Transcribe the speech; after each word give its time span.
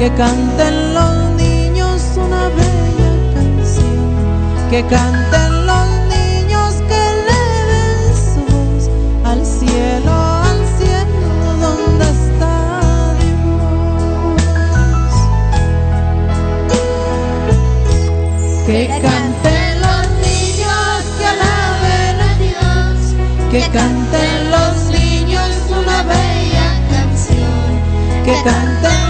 que 0.00 0.08
canten 0.14 0.94
los 0.94 1.14
niños 1.36 2.00
una 2.16 2.48
bella 2.48 3.12
canción, 3.34 4.16
que 4.70 4.82
canten 4.86 5.66
los 5.66 5.88
niños 6.08 6.72
que 6.88 6.96
eleven 7.16 7.98
su 8.16 8.40
voz 8.50 8.84
al 9.26 9.44
cielo, 9.44 10.12
al 10.48 10.60
cielo 10.78 11.52
donde 11.60 12.04
está 12.18 12.56
Dios. 13.20 15.12
Que 18.66 18.80
canten 19.02 19.80
los 19.82 20.04
niños 20.24 20.98
que 21.18 21.26
alaben 21.26 22.16
a 22.30 22.32
Dios, 22.46 22.96
que 23.50 23.60
canten 23.68 24.50
los 24.50 24.76
niños 24.98 25.50
una 25.68 25.98
bella 26.04 26.68
canción, 26.88 27.68
que 28.24 28.34
canten 28.42 29.09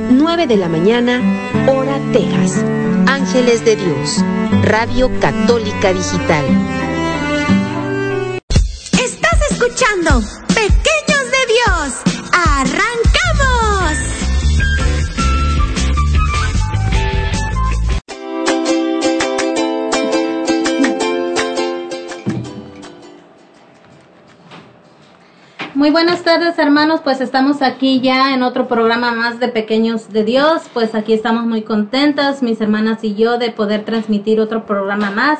9 0.11 0.45
de 0.45 0.57
la 0.57 0.67
mañana, 0.67 1.21
hora 1.67 1.97
Texas. 2.11 2.65
Ángeles 3.07 3.63
de 3.63 3.77
Dios, 3.77 4.17
Radio 4.63 5.09
Católica 5.19 5.93
Digital. 5.93 6.90
Muy 25.81 25.89
buenas 25.89 26.21
tardes 26.21 26.59
hermanos, 26.59 27.01
pues 27.03 27.21
estamos 27.21 27.63
aquí 27.63 28.01
ya 28.01 28.35
en 28.35 28.43
otro 28.43 28.67
programa 28.67 29.13
más 29.13 29.39
de 29.39 29.47
Pequeños 29.47 30.13
de 30.13 30.23
Dios, 30.23 30.61
pues 30.75 30.93
aquí 30.93 31.11
estamos 31.11 31.47
muy 31.47 31.63
contentas, 31.63 32.43
mis 32.43 32.61
hermanas 32.61 33.03
y 33.03 33.15
yo, 33.15 33.39
de 33.39 33.49
poder 33.49 33.83
transmitir 33.83 34.39
otro 34.39 34.67
programa 34.67 35.09
más 35.09 35.39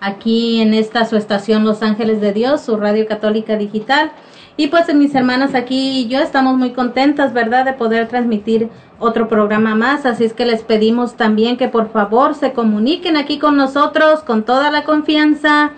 aquí 0.00 0.62
en 0.62 0.72
esta 0.72 1.04
su 1.04 1.16
estación 1.16 1.64
Los 1.64 1.82
Ángeles 1.82 2.22
de 2.22 2.32
Dios, 2.32 2.62
su 2.62 2.78
radio 2.78 3.06
católica 3.06 3.58
digital. 3.58 4.12
Y 4.56 4.68
pues 4.68 4.94
mis 4.94 5.14
hermanas 5.14 5.54
aquí 5.54 6.00
y 6.00 6.08
yo 6.08 6.20
estamos 6.20 6.56
muy 6.56 6.70
contentas, 6.70 7.34
¿verdad?, 7.34 7.66
de 7.66 7.74
poder 7.74 8.08
transmitir 8.08 8.70
otro 8.98 9.28
programa 9.28 9.74
más. 9.74 10.06
Así 10.06 10.24
es 10.24 10.32
que 10.32 10.46
les 10.46 10.62
pedimos 10.62 11.16
también 11.16 11.58
que 11.58 11.68
por 11.68 11.90
favor 11.90 12.34
se 12.34 12.54
comuniquen 12.54 13.18
aquí 13.18 13.38
con 13.38 13.58
nosotros 13.58 14.20
con 14.20 14.44
toda 14.44 14.70
la 14.70 14.84
confianza 14.84 15.72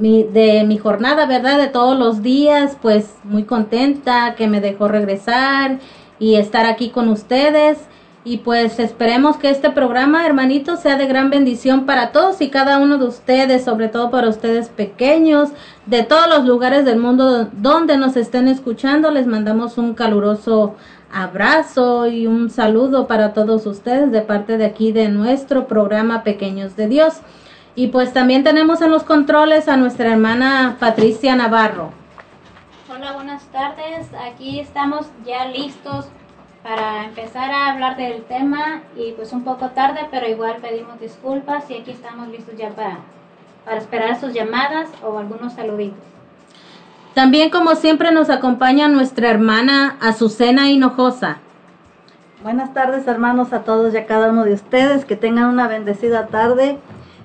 de 0.00 0.64
mi 0.66 0.78
jornada, 0.78 1.26
¿verdad? 1.26 1.58
De 1.58 1.68
todos 1.68 1.98
los 1.98 2.22
días, 2.22 2.76
pues 2.80 3.14
muy 3.24 3.44
contenta 3.44 4.34
que 4.36 4.48
me 4.48 4.60
dejó 4.60 4.88
regresar 4.88 5.78
y 6.18 6.36
estar 6.36 6.66
aquí 6.66 6.90
con 6.90 7.08
ustedes. 7.08 7.78
Y 8.26 8.38
pues 8.38 8.78
esperemos 8.78 9.36
que 9.36 9.50
este 9.50 9.68
programa, 9.68 10.24
hermanitos, 10.24 10.80
sea 10.80 10.96
de 10.96 11.06
gran 11.06 11.28
bendición 11.28 11.84
para 11.84 12.10
todos 12.10 12.40
y 12.40 12.48
cada 12.48 12.78
uno 12.78 12.96
de 12.96 13.04
ustedes, 13.04 13.64
sobre 13.64 13.88
todo 13.88 14.10
para 14.10 14.30
ustedes 14.30 14.70
pequeños, 14.70 15.50
de 15.84 16.04
todos 16.04 16.26
los 16.28 16.46
lugares 16.46 16.86
del 16.86 16.98
mundo 16.98 17.50
donde 17.52 17.98
nos 17.98 18.16
estén 18.16 18.48
escuchando. 18.48 19.10
Les 19.10 19.26
mandamos 19.26 19.76
un 19.76 19.92
caluroso 19.92 20.74
abrazo 21.12 22.06
y 22.06 22.26
un 22.26 22.48
saludo 22.48 23.06
para 23.06 23.34
todos 23.34 23.66
ustedes 23.66 24.10
de 24.10 24.22
parte 24.22 24.56
de 24.56 24.64
aquí 24.64 24.90
de 24.90 25.08
nuestro 25.08 25.68
programa 25.68 26.22
Pequeños 26.22 26.76
de 26.76 26.88
Dios. 26.88 27.20
Y 27.76 27.88
pues 27.88 28.12
también 28.12 28.44
tenemos 28.44 28.80
en 28.82 28.90
los 28.92 29.02
controles 29.02 29.68
a 29.68 29.76
nuestra 29.76 30.12
hermana 30.12 30.76
Patricia 30.78 31.34
Navarro. 31.34 31.90
Hola, 32.88 33.12
buenas 33.14 33.42
tardes. 33.46 34.06
Aquí 34.30 34.60
estamos 34.60 35.06
ya 35.26 35.46
listos 35.46 36.06
para 36.62 37.04
empezar 37.04 37.50
a 37.50 37.72
hablar 37.72 37.96
del 37.96 38.22
tema 38.22 38.82
y 38.96 39.12
pues 39.12 39.32
un 39.32 39.42
poco 39.42 39.70
tarde, 39.70 40.06
pero 40.12 40.28
igual 40.28 40.58
pedimos 40.62 41.00
disculpas 41.00 41.68
y 41.68 41.74
aquí 41.74 41.90
estamos 41.90 42.28
listos 42.28 42.56
ya 42.56 42.70
para, 42.70 42.98
para 43.64 43.78
esperar 43.78 44.20
sus 44.20 44.32
llamadas 44.32 44.88
o 45.02 45.18
algunos 45.18 45.54
saluditos. 45.54 45.98
También 47.12 47.50
como 47.50 47.74
siempre 47.74 48.12
nos 48.12 48.30
acompaña 48.30 48.86
nuestra 48.86 49.30
hermana 49.30 49.96
Azucena 50.00 50.70
Hinojosa. 50.70 51.38
Buenas 52.44 52.72
tardes 52.72 53.06
hermanos 53.08 53.52
a 53.52 53.64
todos 53.64 53.94
y 53.94 53.96
a 53.96 54.06
cada 54.06 54.30
uno 54.30 54.44
de 54.44 54.52
ustedes, 54.52 55.04
que 55.04 55.16
tengan 55.16 55.46
una 55.46 55.66
bendecida 55.66 56.28
tarde 56.28 56.78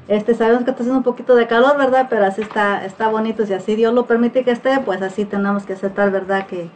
este, 0.09 0.33
sabemos 0.33 0.63
que 0.63 0.71
está 0.71 0.81
haciendo 0.81 0.97
un 0.97 1.03
poquito 1.03 1.35
de 1.35 1.45
calor, 1.45 1.77
¿verdad? 1.77 2.07
Pero 2.09 2.25
así 2.25 2.41
está, 2.41 2.83
está 2.83 3.09
bonito. 3.09 3.45
Si 3.45 3.53
así 3.53 3.75
Dios 3.75 3.93
lo 3.93 4.07
permite 4.07 4.43
que 4.43 4.49
esté, 4.49 4.79
pues 4.79 5.03
así 5.03 5.23
tenemos 5.23 5.65
que 5.65 5.73
aceptar, 5.73 6.09
¿verdad? 6.09 6.47
Que, 6.47 6.67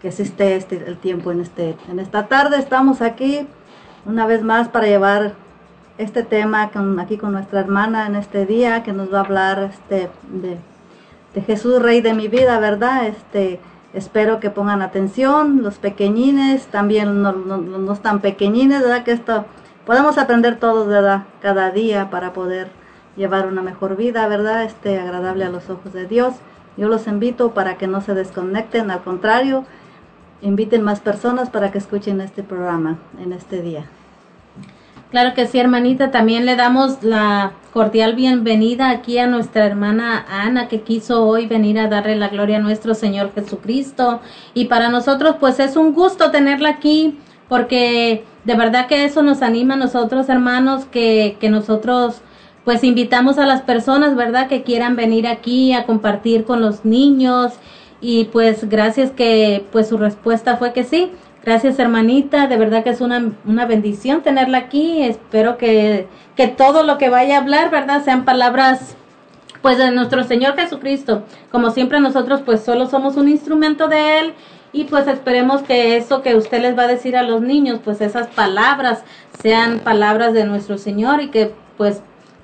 que 0.00 0.08
así 0.08 0.22
esté 0.22 0.54
este, 0.54 0.76
el 0.86 0.96
tiempo 0.96 1.32
en, 1.32 1.40
este, 1.40 1.76
en 1.90 1.98
esta 1.98 2.28
tarde. 2.28 2.56
Estamos 2.56 3.02
aquí 3.02 3.48
una 4.06 4.26
vez 4.26 4.44
más 4.44 4.68
para 4.68 4.86
llevar 4.86 5.34
este 5.98 6.22
tema 6.22 6.70
aquí 7.00 7.18
con 7.18 7.32
nuestra 7.32 7.58
hermana 7.58 8.06
en 8.06 8.14
este 8.14 8.46
día 8.46 8.84
que 8.84 8.92
nos 8.92 9.12
va 9.12 9.18
a 9.18 9.24
hablar 9.24 9.70
este, 9.72 10.08
de, 10.30 10.58
de 11.34 11.42
Jesús, 11.42 11.82
Rey 11.82 12.00
de 12.00 12.14
mi 12.14 12.28
vida, 12.28 12.60
¿verdad? 12.60 13.08
Este, 13.08 13.58
espero 13.92 14.38
que 14.38 14.50
pongan 14.50 14.82
atención, 14.82 15.64
los 15.64 15.78
pequeñines, 15.78 16.66
también 16.66 17.22
no, 17.22 17.32
no, 17.32 17.58
no 17.58 17.92
están 17.92 18.20
pequeñines, 18.20 18.82
¿verdad? 18.82 19.02
Que 19.02 19.10
esto 19.10 19.46
podemos 19.88 20.18
aprender 20.18 20.60
todos, 20.60 20.86
¿verdad? 20.86 21.22
Cada 21.40 21.70
día 21.70 22.10
para 22.10 22.34
poder 22.34 22.68
llevar 23.16 23.46
una 23.46 23.62
mejor 23.62 23.96
vida, 23.96 24.28
¿verdad? 24.28 24.64
Este, 24.64 25.00
agradable 25.00 25.46
a 25.46 25.48
los 25.48 25.70
ojos 25.70 25.94
de 25.94 26.06
Dios. 26.06 26.34
Yo 26.76 26.88
los 26.88 27.06
invito 27.06 27.54
para 27.54 27.78
que 27.78 27.86
no 27.86 28.02
se 28.02 28.12
desconecten, 28.12 28.90
al 28.90 29.02
contrario, 29.02 29.64
inviten 30.42 30.82
más 30.82 31.00
personas 31.00 31.48
para 31.48 31.72
que 31.72 31.78
escuchen 31.78 32.20
este 32.20 32.42
programa 32.42 32.98
en 33.18 33.32
este 33.32 33.62
día. 33.62 33.86
Claro 35.10 35.32
que 35.32 35.46
sí, 35.46 35.58
hermanita. 35.58 36.10
También 36.10 36.44
le 36.44 36.54
damos 36.54 37.02
la 37.02 37.52
cordial 37.72 38.14
bienvenida 38.14 38.90
aquí 38.90 39.16
a 39.16 39.26
nuestra 39.26 39.64
hermana 39.64 40.26
Ana, 40.28 40.68
que 40.68 40.82
quiso 40.82 41.26
hoy 41.26 41.46
venir 41.46 41.78
a 41.78 41.88
darle 41.88 42.14
la 42.16 42.28
gloria 42.28 42.58
a 42.58 42.60
nuestro 42.60 42.92
Señor 42.92 43.32
Jesucristo. 43.34 44.20
Y 44.52 44.66
para 44.66 44.90
nosotros, 44.90 45.36
pues 45.40 45.58
es 45.60 45.76
un 45.76 45.94
gusto 45.94 46.30
tenerla 46.30 46.68
aquí, 46.68 47.18
porque 47.48 48.24
de 48.44 48.54
verdad 48.54 48.86
que 48.86 49.04
eso 49.04 49.22
nos 49.22 49.42
anima 49.42 49.74
a 49.74 49.78
nosotros, 49.78 50.28
hermanos, 50.28 50.84
que, 50.86 51.36
que 51.40 51.50
nosotros 51.50 52.22
pues 52.64 52.84
invitamos 52.84 53.38
a 53.38 53.46
las 53.46 53.62
personas, 53.62 54.14
¿verdad?, 54.14 54.48
que 54.48 54.62
quieran 54.62 54.94
venir 54.94 55.26
aquí 55.26 55.72
a 55.72 55.84
compartir 55.84 56.44
con 56.44 56.60
los 56.60 56.84
niños 56.84 57.54
y 58.00 58.24
pues 58.26 58.68
gracias 58.68 59.10
que 59.10 59.64
pues 59.72 59.88
su 59.88 59.96
respuesta 59.96 60.56
fue 60.56 60.72
que 60.72 60.84
sí. 60.84 61.10
Gracias 61.44 61.78
hermanita, 61.78 62.46
de 62.46 62.58
verdad 62.58 62.84
que 62.84 62.90
es 62.90 63.00
una, 63.00 63.32
una 63.46 63.64
bendición 63.64 64.22
tenerla 64.22 64.58
aquí. 64.58 65.02
Espero 65.02 65.56
que, 65.56 66.08
que 66.36 66.46
todo 66.48 66.82
lo 66.82 66.98
que 66.98 67.08
vaya 67.08 67.36
a 67.36 67.40
hablar, 67.40 67.70
¿verdad?, 67.70 68.04
sean 68.04 68.26
palabras 68.26 68.96
pues 69.62 69.78
de 69.78 69.90
nuestro 69.90 70.24
Señor 70.24 70.54
Jesucristo. 70.54 71.22
Como 71.50 71.70
siempre 71.70 72.00
nosotros 72.00 72.42
pues 72.44 72.60
solo 72.60 72.86
somos 72.86 73.16
un 73.16 73.28
instrumento 73.28 73.88
de 73.88 74.20
Él 74.20 74.34
y 74.78 74.84
pues 74.84 75.08
esperemos 75.08 75.62
que 75.62 75.96
eso 75.96 76.22
que 76.22 76.36
usted 76.36 76.62
les 76.62 76.78
va 76.78 76.84
a 76.84 76.86
decir 76.86 77.16
a 77.16 77.24
los 77.24 77.40
niños, 77.40 77.80
pues 77.82 78.00
esas 78.00 78.28
palabras 78.28 79.02
sean 79.42 79.80
palabras 79.80 80.34
de 80.34 80.44
nuestro 80.44 80.78
Señor 80.78 81.20
y 81.20 81.30
que 81.30 81.52
pues 81.76 82.00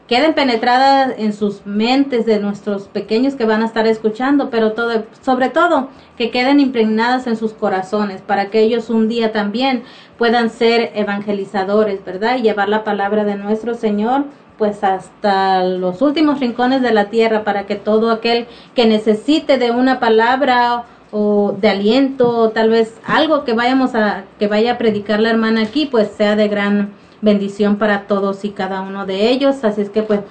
queden 0.08 0.34
penetradas 0.34 1.14
en 1.16 1.32
sus 1.32 1.64
mentes 1.64 2.26
de 2.26 2.40
nuestros 2.40 2.88
pequeños 2.88 3.36
que 3.36 3.44
van 3.44 3.62
a 3.62 3.66
estar 3.66 3.86
escuchando, 3.86 4.50
pero 4.50 4.72
todo, 4.72 5.04
sobre 5.22 5.48
todo 5.48 5.90
que 6.18 6.32
queden 6.32 6.58
impregnadas 6.58 7.28
en 7.28 7.36
sus 7.36 7.52
corazones 7.52 8.20
para 8.20 8.50
que 8.50 8.62
ellos 8.62 8.90
un 8.90 9.08
día 9.08 9.30
también 9.30 9.84
puedan 10.18 10.50
ser 10.50 10.90
evangelizadores, 10.96 12.04
¿verdad? 12.04 12.38
Y 12.38 12.42
llevar 12.42 12.68
la 12.68 12.82
palabra 12.82 13.22
de 13.22 13.36
nuestro 13.36 13.74
Señor 13.74 14.24
pues 14.58 14.82
hasta 14.82 15.64
los 15.64 16.02
últimos 16.02 16.40
rincones 16.40 16.82
de 16.82 16.92
la 16.92 17.10
tierra 17.10 17.44
para 17.44 17.66
que 17.66 17.76
todo 17.76 18.10
aquel 18.10 18.46
que 18.74 18.86
necesite 18.86 19.58
de 19.58 19.70
una 19.70 20.00
palabra 20.00 20.84
o 21.16 21.56
de 21.60 21.68
aliento, 21.68 22.50
tal 22.50 22.70
vez 22.70 22.92
algo 23.06 23.44
que 23.44 23.52
vayamos 23.52 23.94
a, 23.94 24.24
que 24.40 24.48
vaya 24.48 24.72
a 24.72 24.78
predicar 24.78 25.20
la 25.20 25.30
hermana 25.30 25.62
aquí, 25.62 25.86
pues 25.86 26.08
sea 26.08 26.34
de 26.34 26.48
gran 26.48 26.90
bendición 27.20 27.76
para 27.76 28.08
todos 28.08 28.44
y 28.44 28.50
cada 28.50 28.80
uno 28.80 29.06
de 29.06 29.30
ellos. 29.30 29.62
Así 29.62 29.82
es 29.82 29.90
que 29.90 30.02
pues, 30.02 30.22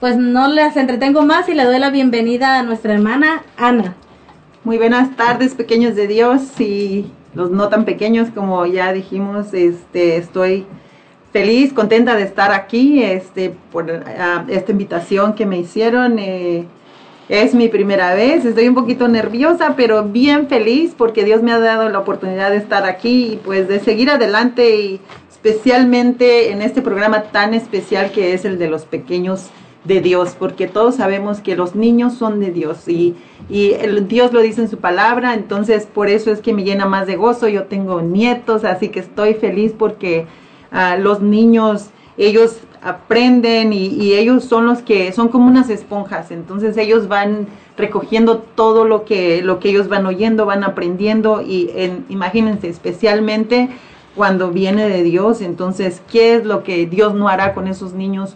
pues 0.00 0.16
no 0.16 0.48
les 0.48 0.78
entretengo 0.78 1.26
más 1.26 1.50
y 1.50 1.54
le 1.54 1.66
doy 1.66 1.78
la 1.78 1.90
bienvenida 1.90 2.58
a 2.58 2.62
nuestra 2.62 2.94
hermana 2.94 3.42
Ana. 3.58 3.96
Muy 4.64 4.78
buenas 4.78 5.14
tardes, 5.14 5.54
pequeños 5.54 5.94
de 5.94 6.06
Dios 6.06 6.58
y 6.58 7.12
los 7.34 7.50
no 7.50 7.68
tan 7.68 7.84
pequeños, 7.84 8.30
como 8.34 8.64
ya 8.64 8.94
dijimos, 8.94 9.52
este, 9.52 10.16
estoy 10.16 10.64
feliz, 11.34 11.74
contenta 11.74 12.16
de 12.16 12.22
estar 12.22 12.50
aquí, 12.52 13.02
este, 13.02 13.54
por 13.70 13.90
ah, 13.90 14.46
esta 14.48 14.72
invitación 14.72 15.34
que 15.34 15.44
me 15.44 15.58
hicieron. 15.58 16.18
Eh, 16.18 16.64
es 17.28 17.54
mi 17.54 17.68
primera 17.68 18.14
vez, 18.14 18.44
estoy 18.44 18.68
un 18.68 18.74
poquito 18.74 19.06
nerviosa, 19.06 19.74
pero 19.76 20.04
bien 20.04 20.48
feliz 20.48 20.94
porque 20.96 21.24
Dios 21.24 21.42
me 21.42 21.52
ha 21.52 21.58
dado 21.58 21.88
la 21.88 21.98
oportunidad 21.98 22.50
de 22.50 22.56
estar 22.56 22.84
aquí 22.84 23.32
y 23.32 23.36
pues 23.36 23.68
de 23.68 23.80
seguir 23.80 24.10
adelante 24.10 24.76
y 24.76 25.00
especialmente 25.30 26.50
en 26.50 26.62
este 26.62 26.80
programa 26.80 27.24
tan 27.24 27.54
especial 27.54 28.10
que 28.12 28.32
es 28.32 28.44
el 28.44 28.58
de 28.58 28.68
los 28.68 28.86
pequeños 28.86 29.50
de 29.84 30.00
Dios, 30.00 30.36
porque 30.38 30.66
todos 30.66 30.96
sabemos 30.96 31.40
que 31.40 31.54
los 31.54 31.74
niños 31.74 32.14
son 32.14 32.40
de 32.40 32.50
Dios 32.50 32.88
y, 32.88 33.14
y 33.48 33.74
Dios 34.08 34.32
lo 34.32 34.40
dice 34.40 34.62
en 34.62 34.68
su 34.68 34.78
palabra, 34.78 35.34
entonces 35.34 35.86
por 35.86 36.08
eso 36.08 36.30
es 36.30 36.40
que 36.40 36.52
me 36.52 36.64
llena 36.64 36.86
más 36.86 37.06
de 37.06 37.16
gozo. 37.16 37.48
Yo 37.48 37.64
tengo 37.64 38.02
nietos, 38.02 38.64
así 38.64 38.88
que 38.88 39.00
estoy 39.00 39.34
feliz 39.34 39.72
porque 39.78 40.26
uh, 40.72 41.00
los 41.00 41.20
niños, 41.20 41.90
ellos 42.16 42.58
aprenden 42.88 43.72
y, 43.72 44.14
ellos 44.14 44.44
son 44.44 44.66
los 44.66 44.80
que 44.80 45.12
son 45.12 45.28
como 45.28 45.46
unas 45.46 45.70
esponjas, 45.70 46.30
entonces 46.30 46.76
ellos 46.76 47.08
van 47.08 47.46
recogiendo 47.76 48.38
todo 48.38 48.84
lo 48.84 49.04
que, 49.04 49.42
lo 49.42 49.60
que 49.60 49.70
ellos 49.70 49.88
van 49.88 50.06
oyendo, 50.06 50.46
van 50.46 50.64
aprendiendo 50.64 51.42
y 51.42 51.70
en, 51.74 52.04
imagínense 52.08 52.68
especialmente 52.68 53.68
cuando 54.16 54.50
viene 54.50 54.88
de 54.88 55.04
Dios, 55.04 55.40
entonces, 55.40 56.02
¿qué 56.10 56.34
es 56.34 56.44
lo 56.44 56.64
que 56.64 56.86
Dios 56.86 57.14
no 57.14 57.28
hará 57.28 57.54
con 57.54 57.68
esos 57.68 57.92
niños 57.92 58.34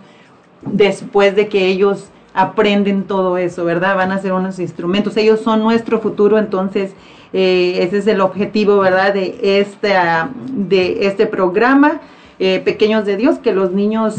después 0.62 1.34
de 1.34 1.48
que 1.48 1.66
ellos 1.66 2.06
aprenden 2.34 3.02
todo 3.04 3.36
eso, 3.36 3.64
verdad? 3.64 3.96
Van 3.96 4.12
a 4.12 4.18
ser 4.18 4.32
unos 4.32 4.60
instrumentos, 4.60 5.16
ellos 5.16 5.40
son 5.40 5.60
nuestro 5.60 5.98
futuro, 5.98 6.38
entonces 6.38 6.92
eh, 7.32 7.78
ese 7.80 7.98
es 7.98 8.06
el 8.06 8.20
objetivo, 8.20 8.78
¿verdad? 8.78 9.14
De 9.14 9.58
este, 9.60 9.94
de 10.52 11.06
este 11.06 11.26
programa 11.26 12.00
eh, 12.44 12.58
pequeños 12.58 13.04
de 13.04 13.16
Dios, 13.16 13.38
que 13.38 13.52
los 13.52 13.70
niños 13.70 14.16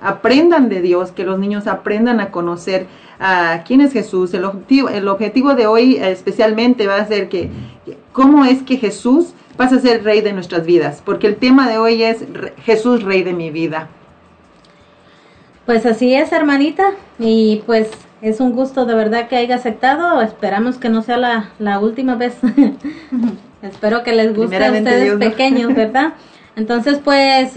aprendan 0.00 0.70
de 0.70 0.80
Dios, 0.80 1.12
que 1.12 1.22
los 1.22 1.38
niños 1.38 1.66
aprendan 1.66 2.18
a 2.18 2.30
conocer 2.30 2.86
a 3.20 3.62
quién 3.66 3.82
es 3.82 3.92
Jesús. 3.92 4.32
El 4.32 4.46
objetivo, 4.46 4.88
el 4.88 5.06
objetivo 5.06 5.54
de 5.54 5.66
hoy 5.66 5.96
especialmente 5.96 6.86
va 6.86 6.96
a 6.96 7.04
ser 7.04 7.28
que 7.28 7.50
cómo 8.12 8.46
es 8.46 8.62
que 8.62 8.78
Jesús 8.78 9.34
pasa 9.58 9.76
a 9.76 9.80
ser 9.80 10.02
rey 10.02 10.22
de 10.22 10.32
nuestras 10.32 10.64
vidas, 10.64 11.02
porque 11.04 11.26
el 11.26 11.36
tema 11.36 11.68
de 11.68 11.76
hoy 11.76 12.02
es 12.02 12.24
Jesús, 12.64 13.02
rey 13.02 13.22
de 13.22 13.34
mi 13.34 13.50
vida. 13.50 13.88
Pues 15.66 15.84
así 15.84 16.14
es, 16.14 16.32
hermanita, 16.32 16.92
y 17.18 17.62
pues 17.66 17.90
es 18.22 18.40
un 18.40 18.52
gusto 18.52 18.86
de 18.86 18.94
verdad 18.94 19.28
que 19.28 19.36
haya 19.36 19.56
aceptado. 19.56 20.22
Esperamos 20.22 20.78
que 20.78 20.88
no 20.88 21.02
sea 21.02 21.18
la, 21.18 21.50
la 21.58 21.80
última 21.80 22.14
vez. 22.14 22.34
Espero 23.62 24.02
que 24.04 24.14
les 24.14 24.34
guste 24.34 24.56
a 24.56 24.72
ustedes 24.72 25.16
pequeños, 25.16 25.74
¿verdad? 25.74 26.14
Entonces, 26.54 27.00
pues 27.02 27.54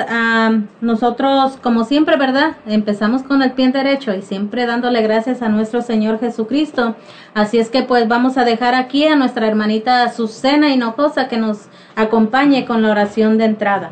nosotros, 0.80 1.58
como 1.62 1.84
siempre, 1.84 2.16
¿verdad? 2.16 2.56
Empezamos 2.66 3.24
con 3.24 3.42
el 3.42 3.52
pie 3.52 3.70
derecho 3.70 4.14
y 4.14 4.22
siempre 4.22 4.66
dándole 4.66 5.02
gracias 5.02 5.42
a 5.42 5.50
nuestro 5.50 5.82
Señor 5.82 6.20
Jesucristo. 6.20 6.96
Así 7.34 7.60
es 7.60 7.70
que 7.70 7.84
pues 7.84 8.08
vamos 8.08 8.38
a 8.38 8.46
dejar 8.46 8.74
aquí 8.74 9.06
a 9.06 9.18
nuestra 9.18 9.48
hermanita 9.48 10.04
Azucena 10.04 10.70
Hinojosa 10.70 11.28
que 11.28 11.36
nos 11.36 11.68
acompañe 11.98 12.66
con 12.66 12.82
la 12.82 12.92
oración 12.92 13.38
de 13.38 13.46
entrada. 13.46 13.92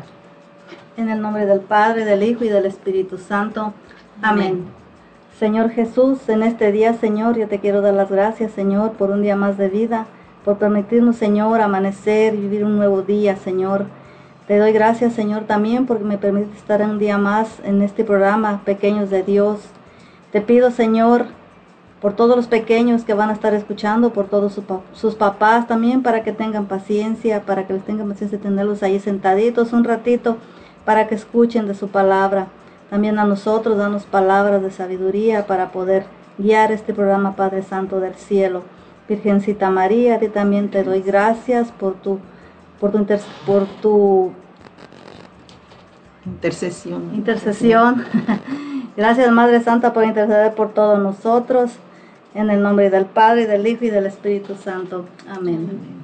En 0.96 1.10
el 1.10 1.20
nombre 1.20 1.44
del 1.44 1.60
Padre, 1.60 2.06
del 2.06 2.22
Hijo 2.22 2.44
y 2.44 2.48
del 2.48 2.64
Espíritu 2.64 3.18
Santo. 3.18 3.74
Amén. 4.22 4.64
Señor 5.38 5.68
Jesús, 5.70 6.28
en 6.30 6.42
este 6.42 6.72
día, 6.72 6.94
Señor, 6.94 7.36
yo 7.36 7.46
te 7.46 7.58
quiero 7.58 7.82
dar 7.82 7.92
las 7.92 8.10
gracias, 8.10 8.52
Señor, 8.52 8.92
por 8.92 9.10
un 9.10 9.20
día 9.20 9.36
más 9.36 9.58
de 9.58 9.68
vida, 9.68 10.06
por 10.46 10.56
permitirnos, 10.56 11.16
Señor, 11.16 11.60
amanecer 11.60 12.34
y 12.34 12.38
vivir 12.38 12.64
un 12.64 12.76
nuevo 12.76 13.02
día, 13.02 13.36
Señor. 13.36 13.86
Te 14.46 14.58
doy 14.58 14.72
gracias, 14.72 15.14
Señor, 15.14 15.44
también 15.44 15.86
porque 15.86 16.04
me 16.04 16.18
permite 16.18 16.54
estar 16.54 16.82
un 16.82 16.98
día 16.98 17.16
más 17.16 17.60
en 17.64 17.80
este 17.80 18.04
programa, 18.04 18.60
Pequeños 18.66 19.08
de 19.08 19.22
Dios. 19.22 19.60
Te 20.32 20.42
pido, 20.42 20.70
Señor, 20.70 21.28
por 22.02 22.12
todos 22.12 22.36
los 22.36 22.46
pequeños 22.46 23.04
que 23.04 23.14
van 23.14 23.30
a 23.30 23.32
estar 23.32 23.54
escuchando, 23.54 24.12
por 24.12 24.26
todos 24.26 24.60
sus 24.92 25.14
papás 25.14 25.66
también, 25.66 26.02
para 26.02 26.22
que 26.22 26.34
tengan 26.34 26.66
paciencia, 26.66 27.40
para 27.46 27.66
que 27.66 27.72
les 27.72 27.84
tengan 27.84 28.06
paciencia 28.10 28.38
tenerlos 28.38 28.82
ahí 28.82 29.00
sentaditos 29.00 29.72
un 29.72 29.84
ratito, 29.84 30.36
para 30.84 31.08
que 31.08 31.14
escuchen 31.14 31.66
de 31.66 31.74
su 31.74 31.88
palabra. 31.88 32.48
También 32.90 33.18
a 33.18 33.24
nosotros, 33.24 33.78
danos 33.78 34.04
palabras 34.04 34.60
de 34.60 34.70
sabiduría 34.70 35.46
para 35.46 35.72
poder 35.72 36.04
guiar 36.36 36.70
este 36.70 36.92
programa, 36.92 37.34
Padre 37.34 37.62
Santo 37.62 37.98
del 37.98 38.14
Cielo. 38.16 38.62
Virgencita 39.08 39.70
María, 39.70 40.16
a 40.16 40.18
ti 40.18 40.28
también 40.28 40.70
te 40.70 40.84
doy 40.84 41.00
gracias 41.00 41.72
por 41.72 41.94
tu 41.94 42.18
por 42.80 42.92
tu, 42.92 43.06
por 43.46 43.66
tu 43.80 44.32
intercesión. 46.26 47.14
Intercesión. 47.14 48.04
Gracias 48.96 49.30
Madre 49.30 49.60
Santa 49.60 49.92
por 49.92 50.04
interceder 50.04 50.54
por 50.54 50.72
todos 50.72 50.98
nosotros. 50.98 51.72
En 52.34 52.50
el 52.50 52.62
nombre 52.62 52.90
del 52.90 53.06
Padre, 53.06 53.46
del 53.46 53.66
Hijo 53.66 53.84
y 53.84 53.90
del 53.90 54.06
Espíritu 54.06 54.56
Santo. 54.56 55.06
Amén. 55.28 56.03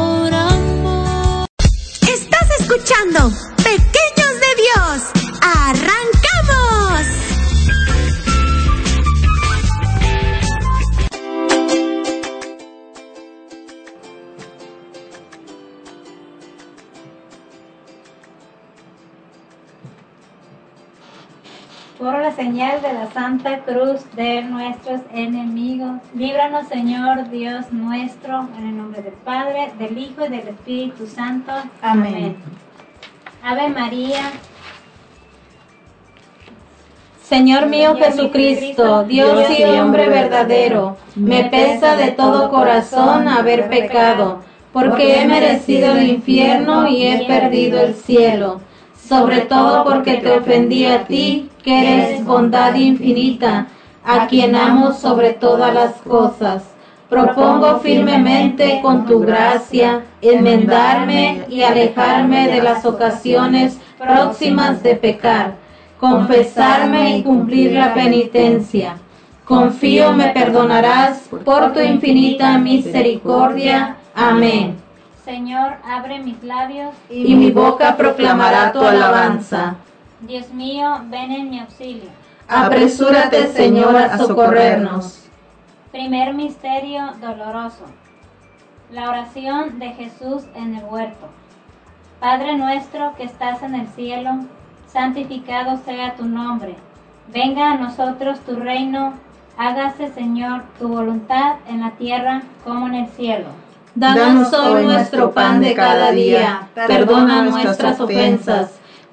Santa 23.31 23.59
Cruz 23.59 24.01
de 24.17 24.41
nuestros 24.41 24.99
enemigos, 25.13 26.01
líbranos 26.13 26.67
Señor 26.67 27.29
Dios 27.29 27.71
nuestro, 27.71 28.49
en 28.57 28.67
el 28.67 28.77
nombre 28.77 29.01
del 29.01 29.13
Padre, 29.13 29.71
del 29.79 29.97
Hijo 29.97 30.25
y 30.25 30.29
del 30.29 30.49
Espíritu 30.49 31.07
Santo. 31.07 31.53
Amén. 31.81 32.35
Ave 33.41 33.69
María, 33.69 34.19
Señor 37.23 37.67
mío 37.67 37.95
Jesucristo, 37.95 39.05
Dios 39.05 39.49
y 39.57 39.63
hombre 39.63 40.09
verdadero, 40.09 40.97
me 41.15 41.45
pesa 41.45 41.95
de 41.95 42.11
todo 42.11 42.49
corazón 42.49 43.29
haber 43.29 43.69
pecado, 43.69 44.41
porque 44.73 45.21
he 45.21 45.25
merecido 45.25 45.93
el 45.93 46.09
infierno 46.09 46.85
y 46.85 47.07
he 47.07 47.25
perdido 47.27 47.79
el 47.79 47.95
cielo, 47.95 48.59
sobre 49.07 49.39
todo 49.41 49.85
porque 49.85 50.15
te 50.15 50.31
ofendí 50.31 50.85
a 50.85 51.05
ti, 51.05 51.49
que 51.63 51.93
eres 51.93 52.25
bondad 52.25 52.73
infinita, 52.75 53.67
a 54.03 54.27
quien 54.27 54.55
amo 54.55 54.93
sobre 54.93 55.33
todas 55.33 55.73
las 55.73 55.93
cosas. 56.01 56.63
Propongo 57.09 57.79
firmemente 57.79 58.79
con 58.81 59.05
tu 59.05 59.19
gracia 59.19 60.03
enmendarme 60.21 61.43
y 61.49 61.61
alejarme 61.61 62.47
de 62.47 62.63
las 62.63 62.85
ocasiones 62.85 63.77
próximas 63.97 64.81
de 64.81 64.95
pecar 64.95 65.61
confesarme 66.01 67.17
y 67.17 67.23
cumplir 67.23 67.73
la 67.73 67.93
penitencia. 67.93 68.97
Confío 69.45 70.13
me 70.13 70.29
perdonarás 70.29 71.29
por 71.45 71.73
tu 71.73 71.79
infinita 71.79 72.57
misericordia. 72.57 73.97
Amén. 74.15 74.77
Señor, 75.23 75.73
abre 75.85 76.17
mis 76.19 76.41
labios. 76.43 76.95
Y 77.07 77.35
mi 77.35 77.51
boca 77.51 77.95
proclamará 77.95 78.71
tu 78.71 78.81
alabanza. 78.81 79.75
Dios 80.21 80.51
mío, 80.51 81.01
ven 81.09 81.31
en 81.31 81.49
mi 81.49 81.59
auxilio. 81.59 82.09
Apresúrate, 82.47 83.47
Señor, 83.53 83.95
a 83.95 84.17
socorrernos. 84.17 85.25
Primer 85.91 86.33
misterio 86.33 87.13
doloroso. 87.19 87.85
La 88.91 89.09
oración 89.09 89.79
de 89.79 89.89
Jesús 89.91 90.43
en 90.53 90.75
el 90.75 90.83
huerto. 90.83 91.27
Padre 92.19 92.55
nuestro 92.55 93.15
que 93.15 93.23
estás 93.23 93.63
en 93.63 93.73
el 93.73 93.87
cielo, 93.87 94.41
santificado 94.85 95.79
sea 95.85 96.15
tu 96.15 96.25
nombre. 96.25 96.75
Venga 97.33 97.71
a 97.71 97.77
nosotros 97.77 98.39
tu 98.41 98.57
reino. 98.57 99.13
Hágase, 99.57 100.13
Señor, 100.13 100.63
tu 100.77 100.87
voluntad 100.87 101.55
en 101.67 101.81
la 101.81 101.91
tierra 101.91 102.43
como 102.63 102.87
en 102.87 102.95
el 102.95 103.07
cielo. 103.09 103.47
Danos 103.95 104.53
hoy 104.53 104.85
nuestro 104.85 105.31
pan 105.31 105.61
de 105.61 105.73
cada 105.73 106.11
día. 106.11 106.67
Perdona 106.75 107.41
nuestras 107.43 107.99
ofensas, 107.99 108.80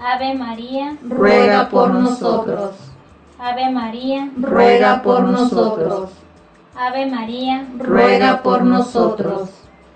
Ave 0.00 0.34
María, 0.34 0.96
Ruega 1.02 1.68
por 1.68 1.90
nosotros. 1.90 2.70
Ave 3.38 3.70
María, 3.70 4.30
Ruega 4.36 5.02
por 5.02 5.22
nosotros. 5.24 6.10
Ave 6.76 7.06
María, 7.06 7.66
Ruega 7.78 8.42
por 8.42 8.62
nosotros. 8.62 9.50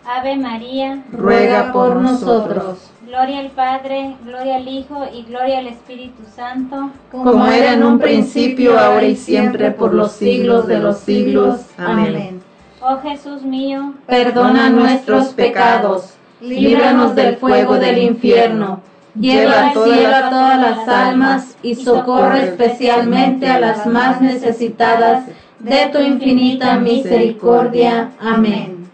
Ave 0.05 0.37
María. 0.37 1.05
Ruega 1.13 1.73
por 1.73 1.95
nosotros. 1.97 2.91
Gloria 3.07 3.39
al 3.39 3.51
Padre, 3.51 4.17
gloria 4.25 4.57
al 4.57 4.67
Hijo 4.67 5.07
y 5.15 5.23
gloria 5.23 5.59
al 5.59 5.69
Espíritu 5.69 6.25
Santo. 6.35 6.91
Como 7.13 7.47
era 7.47 7.75
en 7.75 7.85
un 7.85 8.01
principio, 8.01 8.79
ahora 8.79 9.05
y 9.07 9.15
siempre, 9.15 9.71
por 9.71 9.95
los 9.95 10.13
siglos 10.13 10.67
de 10.67 10.81
los 10.81 10.99
siglos. 10.99 11.61
Amén. 11.79 12.43
Oh 12.81 12.99
Jesús 13.01 13.43
mío, 13.43 13.95
Perdona 14.07 14.69
nuestros 14.71 15.29
pecados, 15.29 16.15
líbranos 16.41 17.15
del 17.15 17.37
fuego 17.37 17.79
del 17.79 17.99
infierno, 17.99 18.81
lleva 19.15 19.69
al 19.69 19.73
cielo 19.73 20.17
a 20.17 20.31
todas 20.31 20.61
las 20.61 20.89
almas 20.89 21.57
y 21.63 21.75
socorre 21.75 22.45
especialmente 22.45 23.49
a 23.49 23.61
las 23.61 23.87
más 23.87 24.21
necesitadas 24.21 25.27
de 25.59 25.87
tu 25.93 25.99
infinita 25.99 26.79
misericordia. 26.79 28.11
Amén. 28.21 28.91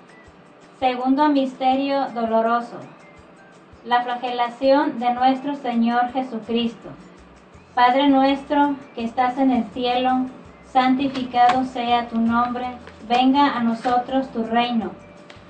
segundo 0.78 1.28
misterio 1.28 2.06
doloroso. 2.14 2.76
La 3.84 4.02
flagelación 4.02 4.98
de 4.98 5.12
nuestro 5.14 5.56
Señor 5.56 6.12
Jesucristo. 6.12 6.90
Padre 7.74 8.08
nuestro 8.08 8.76
que 8.94 9.04
estás 9.04 9.38
en 9.38 9.50
el 9.50 9.64
cielo, 9.72 10.26
santificado 10.72 11.64
sea 11.64 12.08
tu 12.08 12.20
nombre, 12.20 12.66
venga 13.08 13.56
a 13.56 13.62
nosotros 13.62 14.28
tu 14.28 14.44
reino. 14.44 14.90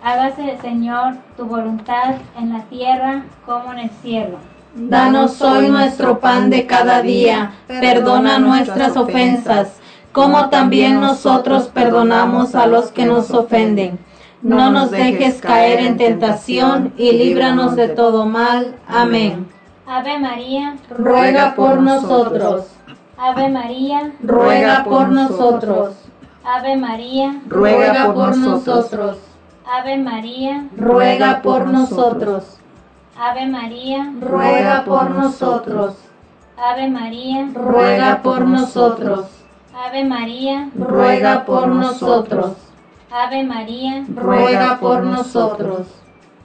Hágase, 0.02 0.56
Señor, 0.60 1.16
tu 1.36 1.46
voluntad 1.46 2.14
en 2.38 2.52
la 2.52 2.62
tierra 2.64 3.24
como 3.44 3.72
en 3.72 3.80
el 3.80 3.90
cielo. 4.02 4.38
Danos 4.74 5.40
hoy 5.42 5.68
nuestro 5.68 6.20
pan 6.20 6.50
de 6.50 6.66
cada 6.66 7.02
día, 7.02 7.52
perdona 7.66 8.38
nuestras 8.38 8.96
ofensas, 8.96 9.78
como 10.12 10.50
también 10.50 11.00
nosotros 11.00 11.68
perdonamos 11.68 12.54
a 12.54 12.66
los 12.66 12.92
que 12.92 13.06
nos 13.06 13.30
ofenden. 13.30 13.98
No 14.42 14.70
nos 14.70 14.90
dejes 14.90 15.40
caer 15.40 15.80
en 15.80 15.96
tentación 15.96 16.92
y 16.96 17.12
líbranos 17.12 17.74
de 17.76 17.88
todo 17.88 18.24
mal. 18.26 18.76
Amén. 18.86 19.48
Ave 19.86 20.18
María, 20.18 20.76
Ruega 20.90 21.54
por 21.56 21.80
nosotros. 21.80 22.66
Ave 23.16 23.48
María, 23.48 24.12
Ruega 24.22 24.84
por 24.84 25.08
nosotros. 25.08 25.94
Ave 26.44 26.76
María, 26.76 27.40
Ruega 27.48 28.12
por 28.14 28.36
nosotros. 28.36 29.18
Ave 29.66 29.96
María, 29.96 30.68
Ruega 30.76 31.42
por 31.42 31.66
nosotros. 31.66 32.58
Ave 33.20 33.46
María, 33.46 34.12
Ruega 34.20 34.84
por 34.84 35.10
nosotros. 35.10 35.96
Ave 36.56 36.88
María, 36.88 37.48
Ruega 37.52 38.22
por 38.22 38.46
nosotros. 38.46 39.26
Ave 39.74 40.04
María, 40.04 40.70
Ruega 40.76 41.44
por 41.44 41.66
nosotros. 41.66 42.52
Ave 43.10 43.42
María, 43.42 44.04
Ruega 44.14 44.78
por 44.78 45.02
nosotros. 45.02 45.86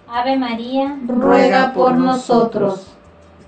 Ave 0.10 0.36
María, 0.36 0.98
Ruega 1.06 1.74
por 1.74 1.94
nosotros. 1.96 2.88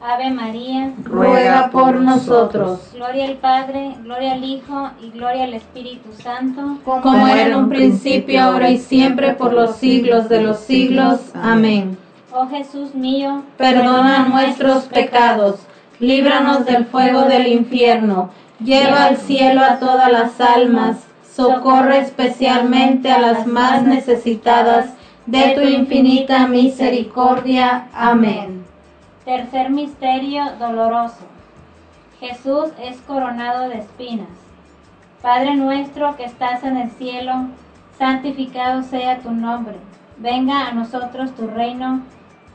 Ave 0.07 0.29
María, 0.29 0.93
ruega 1.03 1.71
por 1.71 1.95
nosotros. 1.95 2.91
Gloria 2.93 3.25
al 3.25 3.37
Padre, 3.37 3.95
gloria 4.03 4.33
al 4.33 4.43
Hijo 4.43 4.91
y 5.01 5.09
gloria 5.09 5.45
al 5.45 5.55
Espíritu 5.55 6.09
Santo. 6.21 6.77
Como 6.83 7.25
era 7.25 7.47
en 7.47 7.55
un 7.55 7.69
principio, 7.69 8.39
ahora 8.43 8.69
y 8.69 8.77
siempre, 8.77 9.33
por 9.33 9.51
los 9.51 9.77
siglos 9.77 10.29
de 10.29 10.43
los 10.43 10.59
siglos. 10.59 11.31
Amén. 11.33 11.97
Oh 12.37 12.47
Jesús 12.49 12.93
mío, 12.93 13.43
Perdona 13.55 14.27
nuestros 14.27 14.87
pecados, 14.87 15.55
líbranos 16.01 16.65
del 16.65 16.83
fuego 16.83 17.21
del 17.21 17.47
infierno, 17.47 18.29
lleva 18.59 19.05
al 19.05 19.15
cielo 19.15 19.63
a 19.63 19.79
todas 19.79 20.11
las 20.11 20.41
almas, 20.41 20.97
socorre 21.33 21.99
especialmente 21.99 23.09
a 23.09 23.21
las 23.21 23.47
más 23.47 23.83
necesitadas 23.83 24.89
de 25.25 25.51
tu 25.51 25.61
infinita 25.61 26.45
misericordia. 26.47 27.87
Amén. 27.93 28.65
Tercer 29.23 29.69
misterio 29.69 30.43
doloroso. 30.59 31.23
Jesús 32.19 32.65
es 32.83 32.97
coronado 33.07 33.69
de 33.69 33.77
espinas. 33.77 34.27
Padre 35.21 35.55
nuestro 35.55 36.17
que 36.17 36.25
estás 36.25 36.65
en 36.65 36.75
el 36.75 36.91
cielo, 36.91 37.47
santificado 37.97 38.83
sea 38.83 39.19
tu 39.19 39.31
nombre. 39.31 39.77
Venga 40.17 40.67
a 40.67 40.73
nosotros 40.73 41.33
tu 41.33 41.47
reino. 41.47 42.01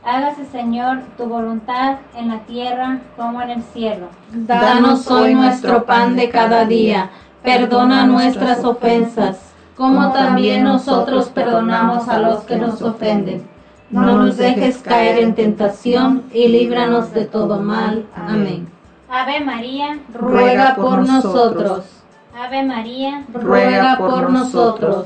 Hágase, 0.03 0.45
Señor, 0.45 1.01
tu 1.15 1.25
voluntad 1.25 1.97
en 2.15 2.29
la 2.29 2.39
tierra 2.39 3.01
como 3.15 3.39
en 3.41 3.51
el 3.51 3.63
cielo. 3.63 4.07
Danos 4.31 5.09
hoy 5.11 5.35
nuestro 5.35 5.85
pan 5.85 6.15
de 6.15 6.29
cada 6.29 6.65
día. 6.65 7.11
Perdona 7.43 8.07
nuestras 8.07 8.63
ofensas, 8.63 9.39
como 9.77 10.11
también 10.11 10.63
nosotros 10.63 11.29
perdonamos 11.29 12.07
a 12.07 12.17
los 12.17 12.39
que 12.41 12.55
nos 12.55 12.81
ofenden. 12.81 13.47
No 13.91 14.17
nos 14.17 14.37
dejes 14.37 14.77
caer 14.79 15.19
en 15.19 15.35
tentación 15.35 16.23
y 16.33 16.47
líbranos 16.47 17.13
de 17.13 17.25
todo 17.25 17.59
mal. 17.59 18.05
Amén. 18.15 18.67
Ave 19.07 19.41
María, 19.41 19.99
Ruega 20.13 20.75
por 20.75 21.07
nosotros. 21.07 21.85
Ave 22.35 22.63
María, 22.63 23.25
Ruega 23.33 23.97
por 23.97 24.31
nosotros. 24.31 25.05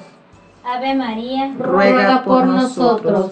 Ave 0.63 0.95
María, 0.95 1.53
Ruega 1.59 2.23
por 2.23 2.45
nosotros. 2.45 3.31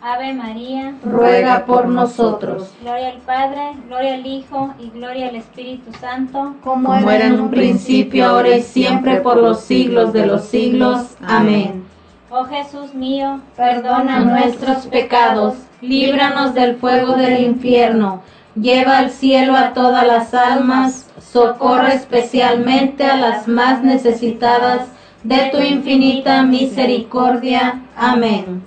Ave 0.00 0.32
María. 0.32 0.94
Ruega 1.04 1.66
por 1.66 1.88
nosotros. 1.88 2.70
Gloria 2.80 3.08
al 3.08 3.18
Padre, 3.18 3.72
gloria 3.86 4.14
al 4.14 4.26
Hijo 4.26 4.74
y 4.78 4.90
gloria 4.90 5.28
al 5.28 5.36
Espíritu 5.36 5.92
Santo. 6.00 6.54
Como 6.62 6.94
era 7.10 7.26
en 7.26 7.40
un 7.40 7.50
principio, 7.50 8.26
ahora 8.26 8.56
y 8.56 8.62
siempre, 8.62 9.20
por 9.20 9.36
los 9.38 9.60
siglos 9.60 10.12
de 10.12 10.26
los 10.26 10.44
siglos. 10.44 11.16
Amén. 11.26 11.84
Oh 12.30 12.44
Jesús 12.44 12.94
mío, 12.94 13.40
Perdona 13.56 14.20
nuestros 14.20 14.86
pecados, 14.86 15.54
líbranos 15.80 16.52
del 16.52 16.76
fuego 16.76 17.16
del 17.16 17.42
infierno, 17.42 18.20
lleva 18.54 18.98
al 18.98 19.10
cielo 19.10 19.56
a 19.56 19.72
todas 19.72 20.06
las 20.06 20.34
almas, 20.34 21.08
socorre 21.18 21.94
especialmente 21.94 23.04
a 23.04 23.16
las 23.16 23.48
más 23.48 23.82
necesitadas 23.82 24.88
de 25.24 25.48
tu 25.50 25.58
infinita 25.58 26.42
misericordia. 26.42 27.80
Amén. 27.96 28.62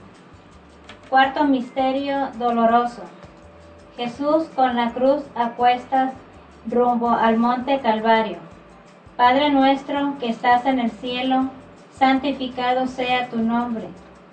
Cuarto 1.12 1.44
misterio 1.44 2.30
doloroso. 2.40 3.02
Jesús 3.98 4.46
con 4.56 4.78
la 4.78 4.94
cruz 4.94 5.24
a 5.36 5.50
cuestas 5.50 6.14
rumbo 6.66 7.10
al 7.10 7.36
monte 7.36 7.82
Calvario. 7.82 8.38
Padre 9.18 9.50
nuestro 9.50 10.16
que 10.22 10.30
estás 10.30 10.66
en 10.66 10.80
el 10.80 10.90
cielo, 10.90 11.50
santificado 12.00 12.88
sea 12.88 13.28
tu 13.28 13.40
nombre. 13.40 13.90